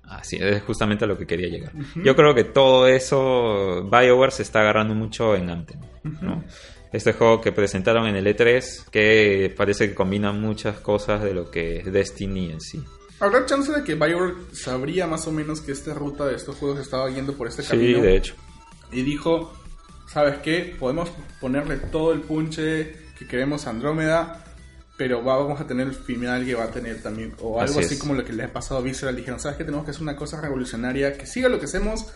Así 0.09 0.37
es 0.41 0.63
justamente 0.63 1.05
a 1.05 1.09
lo 1.09 1.19
que 1.19 1.27
quería 1.27 1.49
llegar. 1.49 1.73
Yo 1.97 2.15
creo 2.15 2.35
que 2.35 2.45
todo 2.45 2.87
eso, 2.87 3.83
BioWare 3.91 4.31
se 4.33 4.43
está 4.43 4.61
agarrando 4.61 4.95
mucho 4.95 5.35
en 5.35 5.51
Anthem. 5.51 5.81
¿no? 6.23 6.45
Este 6.93 7.13
juego 7.13 7.41
que 7.41 7.51
presentaron 7.53 8.07
en 8.07 8.15
el 8.17 8.27
E3, 8.27 8.89
que 8.91 9.53
parece 9.57 9.89
que 9.89 9.95
combina 9.95 10.33
muchas 10.33 10.79
cosas 10.79 11.23
de 11.23 11.35
lo 11.35 11.51
que 11.51 11.79
es 11.79 11.93
Destiny 11.93 12.53
en 12.53 12.61
sí. 12.61 12.83
¿Habrá 13.19 13.45
chance 13.47 13.73
de 13.73 13.83
que 13.83 13.95
BioWare 13.95 14.35
sabría 14.53 15.07
más 15.07 15.27
o 15.27 15.33
menos 15.33 15.61
que 15.61 15.73
esta 15.73 15.93
ruta 15.95 16.25
de 16.27 16.37
estos 16.37 16.57
juegos 16.57 16.79
estaba 16.79 17.11
yendo 17.11 17.33
por 17.37 17.49
este 17.49 17.63
Sí, 17.63 17.71
camino? 17.71 18.03
de 18.03 18.17
hecho. 18.17 18.35
Y 18.93 19.03
dijo, 19.03 19.53
¿sabes 20.07 20.39
qué? 20.39 20.77
Podemos 20.79 21.11
ponerle 21.41 21.77
todo 21.79 22.13
el 22.13 22.21
punche 22.21 22.95
que 23.19 23.27
queremos 23.27 23.67
a 23.67 23.71
Andrómeda, 23.71 24.45
pero 24.97 25.23
va- 25.25 25.37
vamos 25.37 25.61
a 25.61 25.67
tener 25.67 25.87
el 25.87 25.95
final 25.95 26.45
que 26.45 26.55
va 26.55 26.65
a 26.65 26.71
tener 26.71 27.03
también, 27.03 27.35
o 27.41 27.61
algo 27.61 27.81
Así 27.81 27.99
como 27.99 28.15
lo 28.15 28.25
que 28.25 28.33
le 28.33 28.45
ha 28.45 28.53
pasado 28.53 28.81
a 28.81 28.83
Visceral. 28.83 29.15
Dijeron, 29.17 29.39
¿sabes 29.41 29.59
qué? 29.59 29.65
Tenemos 29.65 29.85
que 29.85 29.91
hacer 29.91 30.03
una 30.03 30.17
cosa 30.17 30.41
revolucionaria, 30.41 31.13
que 31.17 31.27
siga 31.27 31.49
lo 31.49 31.59
que 31.59 31.67
hacemos, 31.67 32.13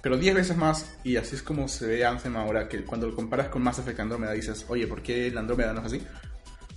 pero 0.00 0.16
10 0.16 0.34
veces 0.34 0.56
más. 0.56 0.96
Y 1.04 1.16
así 1.16 1.36
es 1.36 1.42
como 1.42 1.68
se 1.68 1.86
ve 1.86 2.04
Anthem 2.04 2.36
ahora, 2.36 2.68
que 2.68 2.82
cuando 2.84 3.06
lo 3.06 3.14
comparas 3.14 3.48
con 3.48 3.62
Mass 3.62 3.78
Effect 3.80 4.00
Andrómeda 4.00 4.32
dices, 4.32 4.64
oye, 4.68 4.86
¿por 4.86 5.02
qué 5.02 5.26
el 5.28 5.36
Andrómeda 5.38 5.72
no 5.72 5.80
es 5.80 5.86
así? 5.86 6.02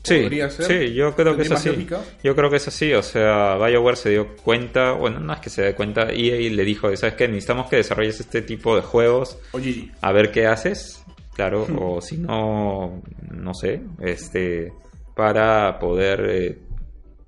Sí, 0.04 0.20
Podría 0.20 0.50
ser. 0.52 0.66
sí, 0.68 0.94
yo 0.94 1.16
creo 1.16 1.36
que 1.36 1.42
es 1.42 1.48
¿Tendría 1.48 1.50
más 1.50 1.60
así. 1.62 1.70
lógica? 1.70 2.00
Yo 2.24 2.36
creo 2.36 2.50
que 2.52 2.58
es 2.58 2.68
así, 2.68 2.94
o 2.94 3.02
sea, 3.02 3.56
BioWare 3.56 3.96
se 3.98 4.10
dio 4.12 4.36
cuenta, 4.38 4.92
bueno, 4.92 5.20
no 5.20 5.34
es 5.34 5.40
que 5.40 5.50
se 5.50 5.64
dé 5.64 5.74
cuenta, 5.74 6.12
EA 6.12 6.52
le 6.52 6.64
dijo, 6.64 6.96
¿sabes 6.96 7.16
qué? 7.16 7.28
Necesitamos 7.28 7.68
que 7.72 7.78
desarrolles 7.78 8.20
este 8.20 8.44
tipo 8.44 8.76
de 8.76 8.84
juegos, 8.84 9.40
O 9.52 9.58
GG. 9.58 9.94
a 10.02 10.12
ver 10.12 10.32
qué 10.32 10.46
haces, 10.46 11.02
claro, 11.34 11.66
o 11.82 12.02
si 12.02 12.18
no, 12.20 13.02
no 13.32 13.54
sé, 13.56 13.82
este, 14.00 14.72
para 15.16 15.80
poder 15.80 16.26
eh, 16.30 16.60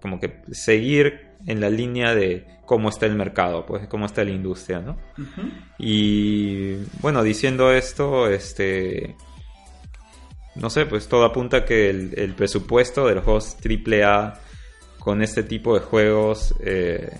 como 0.01 0.19
que 0.19 0.41
seguir 0.51 1.27
en 1.45 1.61
la 1.61 1.69
línea 1.69 2.13
de 2.13 2.45
cómo 2.65 2.89
está 2.89 3.05
el 3.05 3.15
mercado, 3.15 3.65
pues 3.65 3.87
cómo 3.87 4.05
está 4.05 4.23
la 4.23 4.31
industria, 4.31 4.79
¿no? 4.79 4.97
Y 5.79 6.75
bueno, 7.01 7.23
diciendo 7.23 7.71
esto, 7.71 8.29
este. 8.29 9.15
No 10.55 10.69
sé, 10.69 10.85
pues 10.85 11.07
todo 11.07 11.23
apunta 11.23 11.57
a 11.57 11.65
que 11.65 11.89
el, 11.89 12.13
el 12.17 12.33
presupuesto 12.33 13.07
de 13.07 13.15
los 13.15 13.23
juegos 13.23 13.55
AAA 13.63 14.39
con 15.07 15.21
este 15.21 15.43
tipo 15.43 15.73
de 15.73 15.79
juegos 15.79 16.53
eh, 16.59 17.17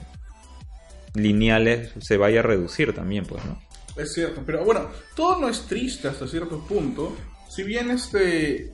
lineales 1.13 1.93
se 1.99 2.17
vaya 2.17 2.39
a 2.39 2.43
reducir 2.43 2.93
también, 2.93 3.25
pues, 3.25 3.45
¿no? 3.45 3.61
Es 3.95 4.13
cierto, 4.13 4.43
pero 4.45 4.65
bueno, 4.65 4.89
todo 5.15 5.39
no 5.39 5.47
es 5.49 5.61
triste 5.67 6.07
hasta 6.07 6.27
cierto 6.27 6.59
punto. 6.59 7.15
Si 7.57 7.63
bien 7.63 7.89
este 7.89 8.71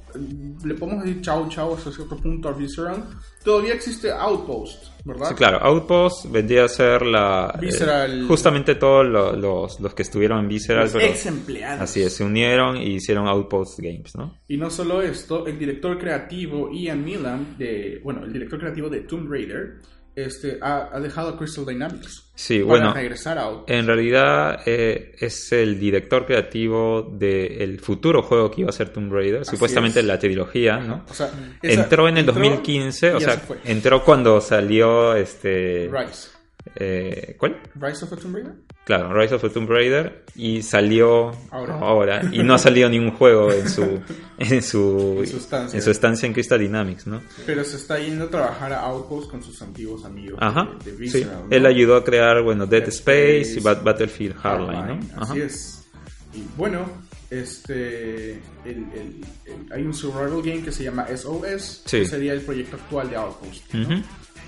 le 0.65 0.73
podemos 0.75 1.05
decir 1.05 1.21
chau 1.21 1.47
chau 1.47 1.73
hasta 1.73 1.89
cierto 1.89 2.17
punto 2.17 2.49
a 2.49 2.51
Visceral, 2.51 3.01
todavía 3.45 3.73
existe 3.73 4.11
Outpost, 4.11 4.87
¿verdad? 5.05 5.29
Sí, 5.29 5.35
claro, 5.35 5.57
Outpost 5.63 6.29
vendría 6.29 6.65
a 6.65 6.67
ser 6.67 7.01
la. 7.03 7.49
eh, 7.55 7.59
Visceral. 7.61 8.27
justamente 8.27 8.75
todos 8.75 9.05
lo- 9.05 9.33
los, 9.37 9.79
los 9.79 9.93
que 9.93 10.01
estuvieron 10.03 10.39
en 10.41 10.49
Visceral, 10.49 10.83
Los 10.83 10.91
pero. 10.93 11.05
ex 11.05 11.25
empleados. 11.27 11.81
Así 11.81 12.01
es, 12.01 12.13
se 12.13 12.25
unieron 12.25 12.75
y 12.75 12.95
hicieron 12.95 13.25
Outpost 13.27 13.79
Games, 13.79 14.15
¿no? 14.17 14.37
Y 14.49 14.57
no 14.57 14.69
solo 14.69 15.01
esto, 15.01 15.47
el 15.47 15.57
director 15.57 15.97
creativo 15.97 16.69
Ian 16.73 17.05
Milan, 17.05 17.55
de, 17.57 18.01
bueno, 18.03 18.25
el 18.25 18.33
director 18.33 18.59
creativo 18.59 18.89
de 18.89 18.99
Tomb 18.99 19.31
Raider, 19.31 19.75
este, 20.15 20.57
ha, 20.61 20.89
ha 20.93 20.99
dejado 20.99 21.29
a 21.29 21.37
Crystal 21.37 21.65
Dynamics. 21.65 22.31
Sí, 22.35 22.59
para 22.59 22.65
bueno. 22.69 22.93
regresar 22.93 23.37
a. 23.37 23.49
En 23.67 23.85
realidad 23.85 24.61
eh, 24.65 25.15
es 25.19 25.51
el 25.51 25.79
director 25.79 26.25
creativo 26.25 27.03
del 27.13 27.79
futuro 27.79 28.23
juego 28.23 28.49
que 28.49 28.61
iba 28.61 28.69
a 28.69 28.73
ser 28.73 28.89
Tomb 28.89 29.11
Raider, 29.13 29.41
Así 29.41 29.51
supuestamente 29.51 29.99
es. 29.99 30.05
la 30.05 30.17
trilogía, 30.17 30.77
¿no? 30.79 31.05
O 31.09 31.13
sea, 31.13 31.29
esa- 31.61 31.81
entró 31.83 32.07
en 32.07 32.15
el 32.17 32.21
entró 32.27 32.33
2015, 32.35 33.13
o 33.13 33.19
sea, 33.19 33.39
se 33.39 33.71
entró 33.71 34.03
cuando 34.03 34.41
salió 34.41 35.15
este... 35.15 35.89
Rise. 35.91 36.29
eh, 36.75 37.35
¿Cuál? 37.37 37.59
Rise 37.75 38.05
of 38.05 38.09
the 38.11 38.17
Tomb 38.17 38.35
Raider. 38.35 38.53
Claro, 38.85 39.13
Rise 39.13 39.35
of 39.35 39.41
the 39.41 39.49
Tomb 39.49 39.69
Raider 39.69 40.25
y 40.35 40.61
salió 40.61 41.31
Ahora. 41.51 41.75
ahora, 41.79 42.21
y 42.33 42.43
no 42.43 42.53
ha 42.53 42.57
salido 42.57 42.89
ningún 42.89 43.11
juego 43.11 43.49
en 43.51 43.69
su 43.69 44.01
en 44.37 44.61
su 44.61 45.17
En 45.19 45.27
su 45.27 45.37
estancia. 45.37 45.77
en 45.77 45.81
su 45.83 45.89
estancia 45.91 46.27
en 46.27 46.33
Crystal 46.33 46.59
Dynamics, 46.59 47.07
¿no? 47.07 47.21
Pero 47.45 47.63
se 47.63 47.77
está 47.77 47.97
yendo 47.99 48.25
a 48.25 48.29
trabajar 48.29 48.73
a 48.73 48.81
Outpost 48.81 49.31
con 49.31 49.41
sus 49.41 49.61
antiguos 49.61 50.03
amigos 50.03 50.37
Ajá. 50.41 50.67
de, 50.83 50.91
de 50.97 51.07
Sí. 51.09 51.23
¿no? 51.25 51.47
Él 51.49 51.65
ayudó 51.65 51.95
a 51.95 52.03
crear, 52.03 52.41
bueno, 52.43 52.65
Dead 52.65 52.81
Dead 52.81 52.89
Space, 52.89 53.41
Space, 53.41 53.59
y 53.59 53.63
Bat- 53.63 53.83
Battlefield 53.83 54.35
Hardline, 54.35 54.75
Hardline, 54.75 55.09
¿no? 55.15 55.21
Ajá. 55.23 55.31
Así 55.31 55.41
es. 55.41 55.85
Y 56.33 56.43
bueno, 56.57 56.85
este 57.29 58.31
el- 58.65 58.85
el- 58.93 59.25
el- 59.45 59.71
hay 59.73 59.83
un 59.83 59.93
survival 59.93 60.41
game 60.41 60.61
que 60.61 60.71
se 60.71 60.83
llama 60.83 61.05
SOS, 61.07 61.83
Sí. 61.85 61.99
que 61.99 62.05
sería 62.05 62.33
el 62.33 62.41
proyecto 62.41 62.75
actual 62.75 63.09
de 63.09 63.15
Outpost. 63.15 63.63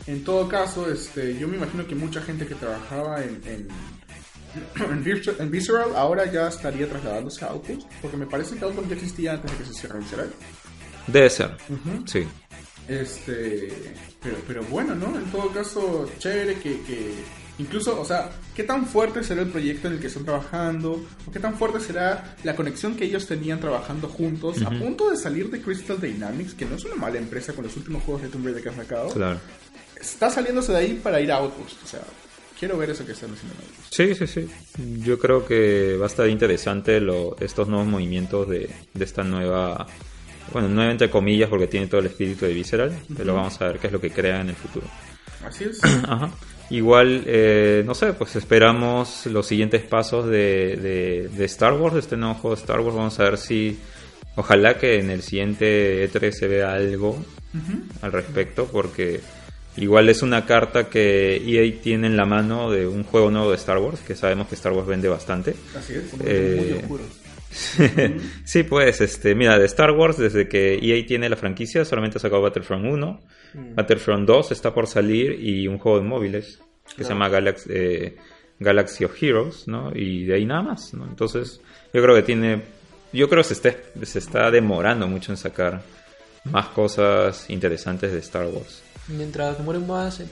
En 0.07 0.24
todo 0.24 0.48
caso, 0.48 0.88
este, 0.91 1.36
yo 1.40 1.48
me 1.48 1.57
imagino 1.57 1.88
que 1.88 1.95
mucha 1.95 2.22
gente 2.22 2.45
que 2.45 2.53
trabajaba 2.53 3.24
en, 3.24 3.41
en, 3.48 3.68
en 4.76 5.03
Viscer- 5.03 5.36
en 5.40 5.52
Visceral 5.52 5.95
ahora 5.95 6.26
ya 6.32 6.48
estaría 6.48 6.88
trasladándose 6.88 7.44
a 7.45 7.49
Outpost, 7.49 7.88
porque 8.02 8.18
me 8.18 8.26
parece 8.26 8.56
que 8.57 8.65
Outpost 8.65 8.88
ya 8.90 8.95
existía 8.95 9.34
antes 9.34 9.52
de 9.52 9.57
que 9.57 9.65
se 9.65 9.73
cierre 9.73 9.99
Visceral. 9.99 10.30
Debe 11.07 11.30
ser. 11.30 11.56
Sí. 12.06 12.26
Este, 12.88 13.68
pero, 14.22 14.38
pero 14.48 14.64
bueno, 14.65 14.95
¿no? 14.95 15.18
En 15.18 15.26
todo 15.32 15.49
caso, 15.52 16.10
chévere 16.19 16.56
que, 16.60 16.82
que 16.82 17.14
incluso, 17.57 17.99
o 17.99 18.06
sea, 18.06 18.30
¿qué 18.56 18.64
tan 18.64 18.86
fuerte 18.86 19.23
será 19.23 19.41
el 19.41 19.49
proyecto 19.49 19.88
en 19.88 19.95
el 19.95 19.99
que 19.99 20.07
están 20.07 20.23
trabajando? 20.26 21.03
¿O 21.27 21.32
qué 21.32 21.40
tan 21.40 21.56
fuerte 21.57 21.80
será 21.80 22.36
la 22.44 22.56
conexión 22.56 22.95
que 22.95 23.06
ellos 23.06 23.26
tenían 23.27 23.60
trabajando 23.60 24.07
juntos 24.07 24.61
a 24.64 24.69
punto 24.69 25.10
de 25.10 25.18
salir 25.18 25.49
de 25.49 25.61
Crystal 25.61 25.99
Dynamics, 25.99 26.53
que 26.53 26.65
no 26.65 26.76
es 26.76 26.86
una 26.86 26.95
mala 26.95 27.18
empresa 27.18 27.53
con 27.53 27.65
los 27.65 27.76
últimos 27.76 28.03
juegos 28.03 28.22
de 28.23 28.30
Tomb 28.30 28.45
Raider 28.45 28.61
que 28.64 28.69
han 28.69 28.76
sacado? 28.76 29.10
Claro. 29.10 29.40
Está 29.99 30.30
saliéndose 30.30 30.72
de 30.72 30.77
ahí 30.77 30.99
para 31.02 31.19
ir 31.22 31.32
a 31.32 31.38
Outpost, 31.38 31.84
o 31.84 31.88
sea, 31.88 32.02
quiero 32.60 32.77
ver 32.77 32.90
eso 32.90 33.06
que 33.06 33.11
están 33.11 33.32
haciendo. 33.34 33.56
Sí, 33.90 34.15
sí, 34.15 34.27
sí. 34.27 34.49
Yo 35.03 35.19
creo 35.19 35.45
que 35.45 35.98
va 35.98 36.06
a 36.06 36.07
estar 36.07 36.27
interesante 36.30 36.99
lo, 36.99 37.36
estos 37.40 37.68
nuevos 37.68 37.88
movimientos 37.88 38.48
de, 38.49 38.69
de 38.94 39.06
esta 39.06 39.23
nueva, 39.23 39.88
bueno, 40.52 40.69
nueva 40.69 40.91
entre 40.91 41.10
comillas 41.10 41.49
porque 41.49 41.68
tiene 41.68 41.88
todo 41.88 42.02
el 42.02 42.07
espíritu 42.07 42.45
de 42.45 42.53
Visceral, 42.53 42.98
pero 43.15 43.34
vamos 43.34 43.60
a 43.61 43.68
ver 43.68 43.80
qué 43.80 43.88
es 43.88 43.94
lo 43.94 44.02
que 44.02 44.11
crea 44.11 44.41
en 44.41 44.49
el 44.49 44.56
futuro. 44.56 44.88
Así 45.44 45.65
es. 45.65 45.84
Ajá. 46.07 46.32
Igual, 46.69 47.23
eh, 47.27 47.84
no 47.86 47.94
sé, 47.94 48.14
pues 48.14 48.36
esperamos 48.36 49.27
los 49.27 49.45
siguientes 49.45 49.84
pasos 49.84 50.26
de, 50.26 50.77
de, 50.77 51.30
de 51.32 51.45
Star 51.45 51.73
Wars, 51.73 51.94
de 51.94 51.99
este 51.99 52.18
nuevo 52.18 52.36
juego 52.36 52.56
de 52.56 52.61
Star 52.61 52.80
Wars. 52.80 52.95
Vamos 52.95 53.19
a 53.19 53.23
ver 53.23 53.38
si, 53.38 53.77
ojalá 54.36 54.80
que 54.80 54.99
en 54.99 55.11
el 55.11 55.22
siguiente 55.22 56.11
E3 56.11 56.32
se 56.32 56.48
vea 56.48 56.73
algo 56.73 57.23
al 58.02 58.11
respecto, 58.11 58.65
porque 58.65 59.22
igual 59.77 60.10
es 60.10 60.22
una 60.22 60.45
carta 60.45 60.89
que 60.89 61.38
EA 61.38 61.81
tiene 61.81 62.07
en 62.07 62.18
la 62.18 62.26
mano 62.26 62.72
de 62.72 62.88
un 62.88 63.03
juego 63.03 63.31
nuevo 63.31 63.49
de 63.49 63.57
Star 63.57 63.77
Wars, 63.77 63.99
que 64.02 64.15
sabemos 64.15 64.47
que 64.47 64.56
Star 64.56 64.73
Wars 64.73 64.88
vende 64.88 65.07
bastante. 65.07 65.56
Así 65.76 65.93
es. 65.93 66.14
Eh, 66.23 66.84
Muy 66.88 66.99
sí, 68.43 68.64
pues, 68.64 69.02
este, 69.02 69.34
mira, 69.35 69.57
de 69.57 69.65
Star 69.65 69.91
Wars, 69.91 70.18
desde 70.18 70.47
que 70.47 70.76
EA 70.81 71.06
tiene 71.06 71.30
la 71.30 71.35
franquicia, 71.35 71.85
solamente 71.85 72.18
ha 72.18 72.22
sacado 72.22 72.41
Battlefront 72.41 72.85
1, 72.85 73.22
Battlefront 73.76 74.27
2 74.27 74.52
está 74.52 74.73
por 74.73 74.88
salir 74.88 75.39
y 75.39 75.68
un 75.68 75.77
juego 75.77 75.99
de 75.99 76.03
móviles 76.03 76.60
que 76.95 77.03
se 77.03 77.10
llama 77.10 77.30
Galaxy, 77.30 77.69
eh, 77.73 78.15
Galaxy 78.60 79.06
of 79.06 79.22
Heroes, 79.22 79.68
¿no? 79.68 79.91
Y 79.95 80.26
de 80.26 80.35
ahí 80.35 80.45
nada 80.45 80.61
más, 80.61 80.93
¿no? 80.93 81.06
Entonces, 81.06 81.61
yo 81.93 82.02
creo 82.02 82.15
que 82.15 82.23
tiene, 82.23 82.61
yo 83.14 83.30
creo 83.30 83.41
que 83.41 83.47
se 83.47 83.53
está, 83.53 83.76
se 84.03 84.19
está 84.19 84.52
demorando 84.52 85.07
mucho 85.07 85.31
en 85.31 85.38
sacar 85.38 85.81
más 86.45 86.68
cosas 86.68 87.49
interesantes 87.49 88.11
de 88.11 88.19
Star 88.19 88.47
Wars. 88.47 88.84
Mientras 89.07 89.57
demoren 89.57 89.86
más, 89.86 90.19
eh, 90.19 90.27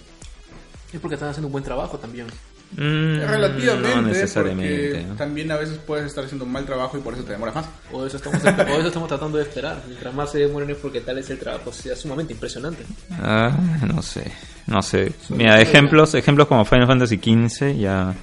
es 0.91 0.99
porque 0.99 1.15
están 1.15 1.29
haciendo 1.29 1.47
un 1.47 1.51
buen 1.51 1.63
trabajo 1.63 1.97
también. 1.97 2.27
Mm, 2.75 3.19
Relativamente, 3.27 3.95
no 3.95 4.01
necesariamente. 4.01 4.89
porque 4.89 5.07
¿no? 5.09 5.15
también 5.15 5.51
a 5.51 5.57
veces 5.57 5.77
puedes 5.85 6.07
estar 6.07 6.23
haciendo 6.25 6.43
un 6.45 6.51
mal 6.51 6.65
trabajo 6.65 6.97
y 6.97 7.01
por 7.01 7.13
eso 7.13 7.23
te 7.23 7.33
demoras 7.33 7.53
más. 7.53 7.65
O 7.91 8.03
eso 8.05 8.17
estamos, 8.17 8.43
o 8.43 8.47
eso 8.79 8.87
estamos 8.87 9.07
tratando 9.07 9.37
de 9.37 9.43
esperar. 9.43 9.81
Mientras 9.87 10.13
más 10.13 10.31
se 10.31 10.39
demoren 10.39 10.69
es 10.71 10.77
porque 10.77 11.01
tal 11.01 11.15
vez 11.17 11.29
el 11.29 11.37
trabajo 11.37 11.71
sea 11.71 11.95
sumamente 11.95 12.33
impresionante. 12.33 12.83
Ah, 13.11 13.55
no 13.85 14.01
sé, 14.01 14.31
no 14.65 14.81
sé. 14.81 15.13
Mira, 15.29 15.61
ejemplos, 15.61 16.15
ejemplos 16.15 16.47
como 16.47 16.65
Final 16.65 16.87
Fantasy 16.87 17.17
XV 17.17 17.77
ya 17.77 18.15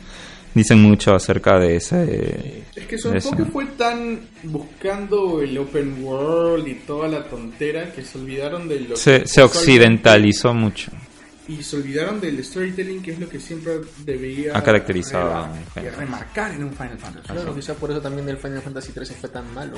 dicen 0.55 0.81
mucho 0.83 1.15
acerca 1.15 1.59
de 1.59 1.77
ese. 1.77 2.63
Es 2.75 2.87
que 2.87 2.99
son 2.99 3.21
fue 3.53 3.67
tan 3.77 4.21
buscando 4.43 5.43
el 5.43 5.57
open 5.59 6.03
world 6.05 6.67
y 6.69 6.75
toda 6.75 7.09
la 7.09 7.25
tontera 7.25 7.93
que 7.93 8.03
se 8.05 8.19
olvidaron 8.19 8.69
de 8.69 8.81
lo 8.81 8.97
Se, 8.97 9.23
que 9.23 9.27
se 9.29 9.43
occidentalizó 9.43 10.53
mucho. 10.55 10.91
y 11.49 11.63
se 11.63 11.77
olvidaron 11.77 12.21
del 12.21 12.45
storytelling, 12.45 13.03
que 13.03 13.13
es 13.13 13.19
lo 13.19 13.29
que 13.29 13.41
siempre 13.41 13.73
debía 14.05 14.53
Ha 14.57 14.63
caracterizado 14.63 15.33
a 15.35 15.53
remarcar 15.99 16.53
en 16.53 16.65
un 16.65 16.73
Final 16.73 16.99
Fantasy. 16.99 17.29
Claro, 17.33 17.55
quizá 17.55 17.75
por 17.75 17.91
eso 17.91 18.01
también 18.01 18.29
el 18.29 18.37
Final 18.37 18.63
Fantasy 18.63 18.93
13 18.93 19.15
fue 19.15 19.29
tan 19.31 19.53
malo. 19.55 19.77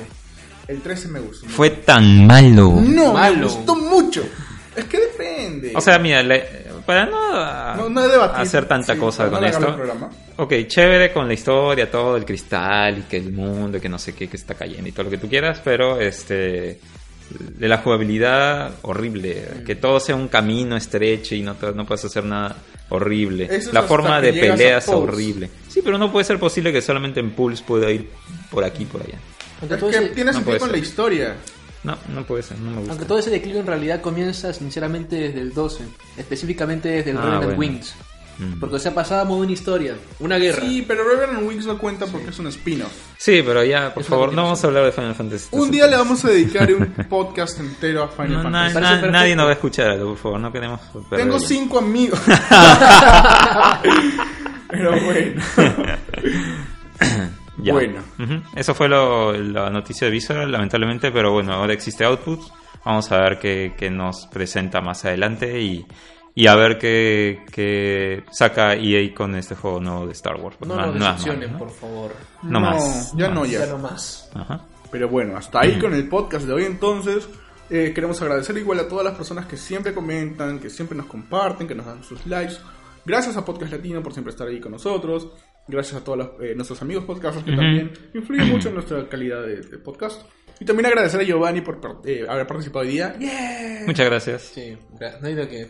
El 0.67 0.79
13 0.81 1.07
me 1.09 1.19
gustó. 1.19 1.47
Fue 1.49 1.69
tan 1.71 2.25
malo. 2.27 2.71
No, 2.81 3.13
me 3.13 3.19
Malo. 3.19 3.49
gustó 3.49 3.75
mucho. 3.75 4.23
Es 4.75 4.85
que 4.85 4.97
depende. 4.99 5.71
O 5.75 5.81
sea, 5.81 5.99
mira, 5.99 6.23
le- 6.23 6.62
para 6.85 7.05
no, 7.05 7.75
no, 7.75 7.89
no 7.89 8.07
debatir. 8.07 8.41
hacer 8.41 8.65
tanta 8.67 8.93
Sí, 8.93 8.99
cosa 8.99 9.29
con 9.29 9.43
esto. 9.43 9.77
Ok, 10.37 10.53
chévere 10.67 11.11
con 11.13 11.27
la 11.27 11.33
historia, 11.33 11.89
todo 11.89 12.17
el 12.17 12.25
cristal 12.25 12.99
y 12.99 13.01
que 13.03 13.17
el 13.17 13.31
mundo, 13.31 13.79
que 13.79 13.89
no 13.89 13.97
sé 13.99 14.13
qué, 14.15 14.27
que 14.27 14.37
está 14.37 14.53
cayendo 14.55 14.87
y 14.89 14.91
todo 14.91 15.03
lo 15.05 15.09
que 15.09 15.17
tú 15.17 15.27
quieras, 15.29 15.61
pero 15.63 15.99
este 15.99 16.79
de 17.29 17.67
la 17.67 17.77
jugabilidad 17.79 18.71
horrible, 18.83 19.47
Mm. 19.61 19.63
que 19.63 19.75
todo 19.75 19.99
sea 19.99 20.15
un 20.15 20.27
camino 20.27 20.75
estrecho 20.75 21.33
y 21.35 21.41
no, 21.41 21.55
te- 21.55 21.71
no 21.73 21.85
puedes 21.85 22.03
hacer 22.05 22.23
nada 22.25 22.55
horrible. 22.89 23.45
Eso 23.45 23.69
es 23.69 23.73
la 23.73 23.83
forma 23.83 24.19
de 24.21 24.33
peleas 24.33 24.87
horrible. 24.89 25.49
Sí, 25.69 25.81
pero 25.83 25.97
no 25.97 26.11
puede 26.11 26.25
ser 26.25 26.37
posible 26.37 26.71
que 26.71 26.81
solamente 26.81 27.19
en 27.21 27.31
Pulse 27.31 27.63
pueda 27.65 27.89
ir 27.89 28.09
por 28.51 28.63
aquí 28.63 28.85
por 28.85 29.01
allá. 29.01 29.17
Aunque 29.61 29.75
Es 29.75 29.81
que 29.99 30.09
tiene 30.13 30.31
no 30.31 30.37
sentido 30.37 30.59
con 30.59 30.67
ser. 30.69 30.77
la 30.77 30.83
historia. 30.83 31.35
No, 31.83 31.97
no 32.13 32.23
puede 32.25 32.43
ser, 32.43 32.57
no 32.59 32.71
me 32.71 32.77
gusta. 32.77 32.91
aunque 32.93 33.05
todo 33.05 33.19
ese 33.19 33.29
declive 33.29 33.59
en 33.59 33.67
realidad 33.67 33.99
comienza 34.01 34.53
sinceramente 34.53 35.15
desde 35.17 35.41
el 35.41 35.53
12, 35.53 35.83
específicamente 36.17 36.87
desde 36.89 37.11
el 37.11 37.17
Ah, 37.17 37.21
Revenant 37.21 37.43
bueno. 37.55 37.59
Wings. 37.59 37.93
Mm. 38.39 38.59
Porque 38.59 38.77
o 38.77 38.79
sea, 38.79 38.95
pasábamos 38.95 39.37
de 39.37 39.43
una 39.43 39.51
historia, 39.51 39.95
una 40.19 40.37
guerra. 40.39 40.59
Sí, 40.61 40.83
pero 40.87 41.03
Revenant 41.07 41.47
Wings 41.47 41.67
no 41.67 41.77
cuenta 41.77 42.07
porque 42.07 42.31
es 42.31 42.39
un 42.39 42.47
spin-off. 42.47 42.91
Sí, 43.15 43.43
pero 43.45 43.63
ya, 43.63 43.93
por 43.93 44.01
Es 44.01 44.09
favor, 44.09 44.33
no 44.33 44.41
vamos 44.43 44.63
a 44.63 44.67
hablar 44.67 44.85
de 44.85 44.91
Final 44.91 45.13
Fantasy. 45.13 45.49
Un 45.51 45.69
día 45.69 45.85
le 45.85 45.95
vamos 45.97 46.25
a 46.25 46.29
dedicar 46.29 46.73
un 46.73 46.87
podcast 47.09 47.59
entero 47.59 48.01
a 48.01 48.07
Final 48.07 48.37
No, 48.37 48.41
Fantasy. 48.43 48.79
Na- 48.79 49.01
nadie 49.11 49.35
nos 49.35 49.45
va 49.45 49.49
a 49.51 49.53
escuchar, 49.53 49.99
por 49.99 50.17
favor, 50.17 50.39
no 50.39 50.51
queremos 50.51 50.79
perder 50.81 51.19
Tengo 51.19 51.35
el- 51.37 51.43
cinco 51.43 51.77
amigos. 51.77 52.19
pero 54.69 54.99
bueno. 55.03 55.43
Ya. 57.63 57.73
Bueno. 57.73 58.01
Eso 58.55 58.73
fue 58.73 58.89
lo- 58.89 59.33
la 59.33 59.69
noticia 59.69 60.05
de 60.07 60.11
Visceral, 60.11 60.51
lamentablemente, 60.51 61.11
pero 61.11 61.31
bueno, 61.31 61.53
ahora 61.53 61.73
existe 61.73 62.03
Output. 62.05 62.39
Vamos 62.85 63.11
a 63.11 63.17
ver 63.17 63.39
qué, 63.39 63.73
qué 63.77 63.89
nos 63.89 64.27
presenta 64.27 64.81
más 64.81 65.05
adelante 65.05 65.61
y, 65.61 65.85
y 66.35 66.47
a 66.47 66.55
ver 66.55 66.77
qué, 66.77 67.39
qué 67.51 68.23
saca 68.31 68.73
EA 68.75 69.13
con 69.15 69.35
este 69.35 69.55
juego 69.55 69.79
nuevo 69.79 70.05
de 70.05 70.11
Star 70.11 70.35
Wars. 70.35 70.57
No 70.61 70.75
no 70.75 70.75
malo, 70.91 70.93
¿no? 71.49 71.57
por 71.57 71.69
favor. 71.71 72.11
No 72.43 72.59
más, 72.59 73.13
Ya 73.15 73.29
no 73.29 73.35
no, 73.35 73.39
más. 73.41 73.49
ya. 73.51 73.59
Ya 73.59 73.65
no 73.67 73.77
más. 73.77 74.29
Ajá. 74.35 74.65
Pero 74.91 75.07
bueno, 75.09 75.37
hasta 75.37 75.61
ahí 75.61 75.79
con 75.79 75.93
el 75.93 76.07
podcast 76.09 76.45
de 76.45 76.53
hoy 76.53 76.65
entonces. 76.65 77.27
Eh, 77.69 77.93
queremos 77.95 78.21
agradecer 78.21 78.55
igual 78.57 78.79
a 78.81 78.87
todas 78.87 79.05
las 79.05 79.15
personas 79.15 79.45
que 79.47 79.55
siempre 79.57 79.93
comentan, 79.93 80.59
que 80.59 80.69
siempre 80.69 80.95
nos 80.97 81.07
comparten, 81.07 81.67
que 81.67 81.73
nos 81.73 81.85
dan 81.85 82.03
sus 82.03 82.23
likes. 82.27 82.55
Gracias 83.05 83.35
a 83.37 83.43
Podcast 83.45 83.71
Latino 83.71 84.03
por 84.03 84.11
siempre 84.13 84.31
estar 84.31 84.47
ahí 84.47 84.59
con 84.59 84.73
nosotros. 84.73 85.29
Gracias 85.67 86.01
a 86.01 86.03
todos 86.03 86.17
los- 86.17 86.29
eh, 86.41 86.53
nuestros 86.55 86.81
amigos 86.81 87.05
podcasters 87.05 87.45
que 87.45 87.51
Ujú. 87.51 87.61
también 87.61 87.91
influyen 88.13 88.49
mucho 88.49 88.69
en 88.69 88.75
nuestra 88.75 89.07
calidad 89.07 89.41
de, 89.43 89.61
de 89.61 89.77
podcast. 89.77 90.21
Y 90.59 90.65
también 90.65 90.85
agradecer 90.87 91.19
a 91.19 91.23
Giovanni 91.23 91.61
por 91.61 91.79
eh, 92.05 92.25
haber 92.29 92.45
participado 92.45 92.85
hoy 92.85 92.91
día. 92.91 93.15
¡Yeah! 93.19 93.83
Muchas 93.87 94.05
gracias. 94.05 94.41
Sí, 94.53 94.77
no 95.21 95.27
hay 95.27 95.33
de 95.35 95.47
qué. 95.47 95.69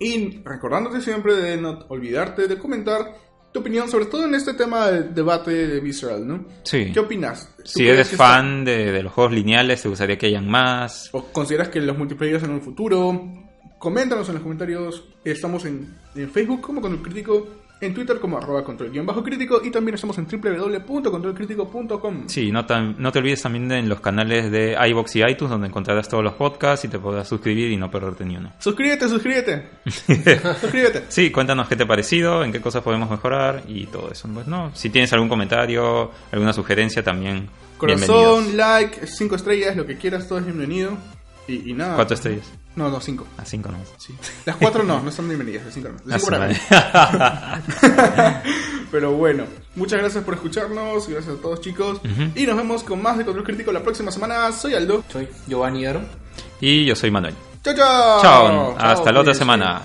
Y 0.00 0.42
recordándote 0.44 1.00
siempre 1.00 1.34
de 1.34 1.56
no 1.56 1.84
olvidarte 1.88 2.46
de 2.46 2.56
comentar 2.58 3.14
tu 3.52 3.60
opinión, 3.60 3.88
sobre 3.90 4.06
todo 4.06 4.26
en 4.26 4.34
este 4.34 4.54
tema 4.54 4.88
del 4.90 5.14
debate 5.14 5.50
de 5.66 5.80
Visceral, 5.80 6.26
¿no? 6.26 6.46
Sí. 6.62 6.90
¿Qué 6.92 7.00
opinas? 7.00 7.52
¿Tú 7.56 7.62
Si 7.64 7.88
eres 7.88 8.08
que 8.08 8.14
está- 8.14 8.28
fan 8.28 8.64
de, 8.64 8.92
de 8.92 9.02
los 9.02 9.12
juegos 9.12 9.32
lineales, 9.32 9.82
¿te 9.82 9.88
gustaría 9.88 10.16
que 10.18 10.26
hayan 10.26 10.48
más? 10.48 11.08
¿O 11.12 11.24
consideras 11.32 11.68
que 11.68 11.80
los 11.80 11.96
multiplayer 11.98 12.42
en 12.44 12.50
un 12.50 12.60
futuro? 12.60 13.28
Coméntanos 13.78 14.28
en 14.28 14.34
los 14.34 14.42
comentarios. 14.42 15.08
Estamos 15.24 15.64
en, 15.64 15.96
en 16.14 16.30
Facebook 16.30 16.60
como 16.60 16.80
Control 16.80 17.02
Crítico, 17.02 17.48
en 17.80 17.94
Twitter 17.94 18.18
como 18.18 18.38
arroba 18.38 18.64
control 18.64 18.90
guion 18.90 19.06
bajo 19.06 19.22
crítico 19.22 19.60
y 19.64 19.70
también 19.70 19.94
estamos 19.94 20.18
en 20.18 20.26
www.controlcrítico.com. 20.26 22.24
Sí, 22.28 22.50
no, 22.50 22.66
tan- 22.66 22.96
no 22.98 23.12
te 23.12 23.18
olvides 23.20 23.42
también 23.42 23.68
de 23.68 23.78
en 23.78 23.88
los 23.88 24.00
canales 24.00 24.50
de 24.50 24.76
iBox 24.90 25.16
y 25.16 25.22
iTunes 25.22 25.50
donde 25.50 25.68
encontrarás 25.68 26.08
todos 26.08 26.24
los 26.24 26.34
podcasts 26.34 26.84
y 26.84 26.88
te 26.88 26.98
podrás 26.98 27.28
suscribir 27.28 27.70
y 27.70 27.76
no 27.76 27.90
perderte 27.90 28.24
ni 28.24 28.36
uno. 28.36 28.52
Suscríbete, 28.58 29.08
suscríbete. 29.08 29.68
suscríbete. 30.60 31.04
Sí, 31.08 31.30
cuéntanos 31.30 31.68
qué 31.68 31.76
te 31.76 31.84
ha 31.84 31.86
parecido, 31.86 32.42
en 32.44 32.52
qué 32.52 32.60
cosas 32.60 32.82
podemos 32.82 33.10
mejorar 33.10 33.62
y 33.68 33.86
todo 33.86 34.10
eso. 34.10 34.28
Pues, 34.32 34.46
¿no? 34.46 34.74
Si 34.74 34.90
tienes 34.90 35.12
algún 35.12 35.28
comentario, 35.28 36.10
alguna 36.32 36.52
sugerencia 36.52 37.02
también. 37.02 37.48
Corazón, 37.76 38.56
like, 38.56 39.06
cinco 39.06 39.36
estrellas, 39.36 39.76
lo 39.76 39.86
que 39.86 39.96
quieras, 39.96 40.26
todo 40.26 40.38
es 40.40 40.44
bienvenido. 40.44 40.96
Y, 41.46 41.70
y 41.70 41.74
nada. 41.74 41.94
Cuatro 41.94 42.14
estrellas. 42.14 42.52
No, 42.78 42.88
no, 42.88 43.00
cinco. 43.00 43.26
A 43.36 43.44
cinco 43.44 43.70
no. 43.72 43.78
Sí. 43.96 44.14
Las 44.46 44.54
cuatro 44.56 44.84
no, 44.84 45.00
no 45.02 45.10
están 45.10 45.26
bienvenidas, 45.26 45.64
las 45.64 45.74
cinco 45.74 45.88
no. 45.88 45.96
Las 46.04 46.22
Ah, 46.24 47.60
cinco 47.66 47.90
para 47.90 48.42
mí. 48.42 48.42
Pero 48.92 49.12
bueno, 49.12 49.44
muchas 49.74 49.98
gracias 49.98 50.22
por 50.22 50.34
escucharnos, 50.34 51.08
gracias 51.08 51.36
a 51.36 51.40
todos 51.42 51.60
chicos. 51.60 52.00
Y 52.36 52.46
nos 52.46 52.56
vemos 52.56 52.84
con 52.84 53.02
más 53.02 53.18
de 53.18 53.24
Control 53.24 53.44
Crítico 53.44 53.72
la 53.72 53.82
próxima 53.82 54.10
semana. 54.12 54.52
Soy 54.52 54.74
Aldo. 54.74 55.02
Soy 55.08 55.28
Giovanni 55.48 55.86
Aro. 55.86 56.02
y 56.60 56.84
yo 56.84 56.94
soy 56.94 57.10
Manuel. 57.10 57.34
Chao, 57.64 57.74
chao. 57.74 58.22
Chao, 58.22 58.76
hasta 58.78 59.10
la 59.12 59.20
otra 59.20 59.34
semana. 59.34 59.82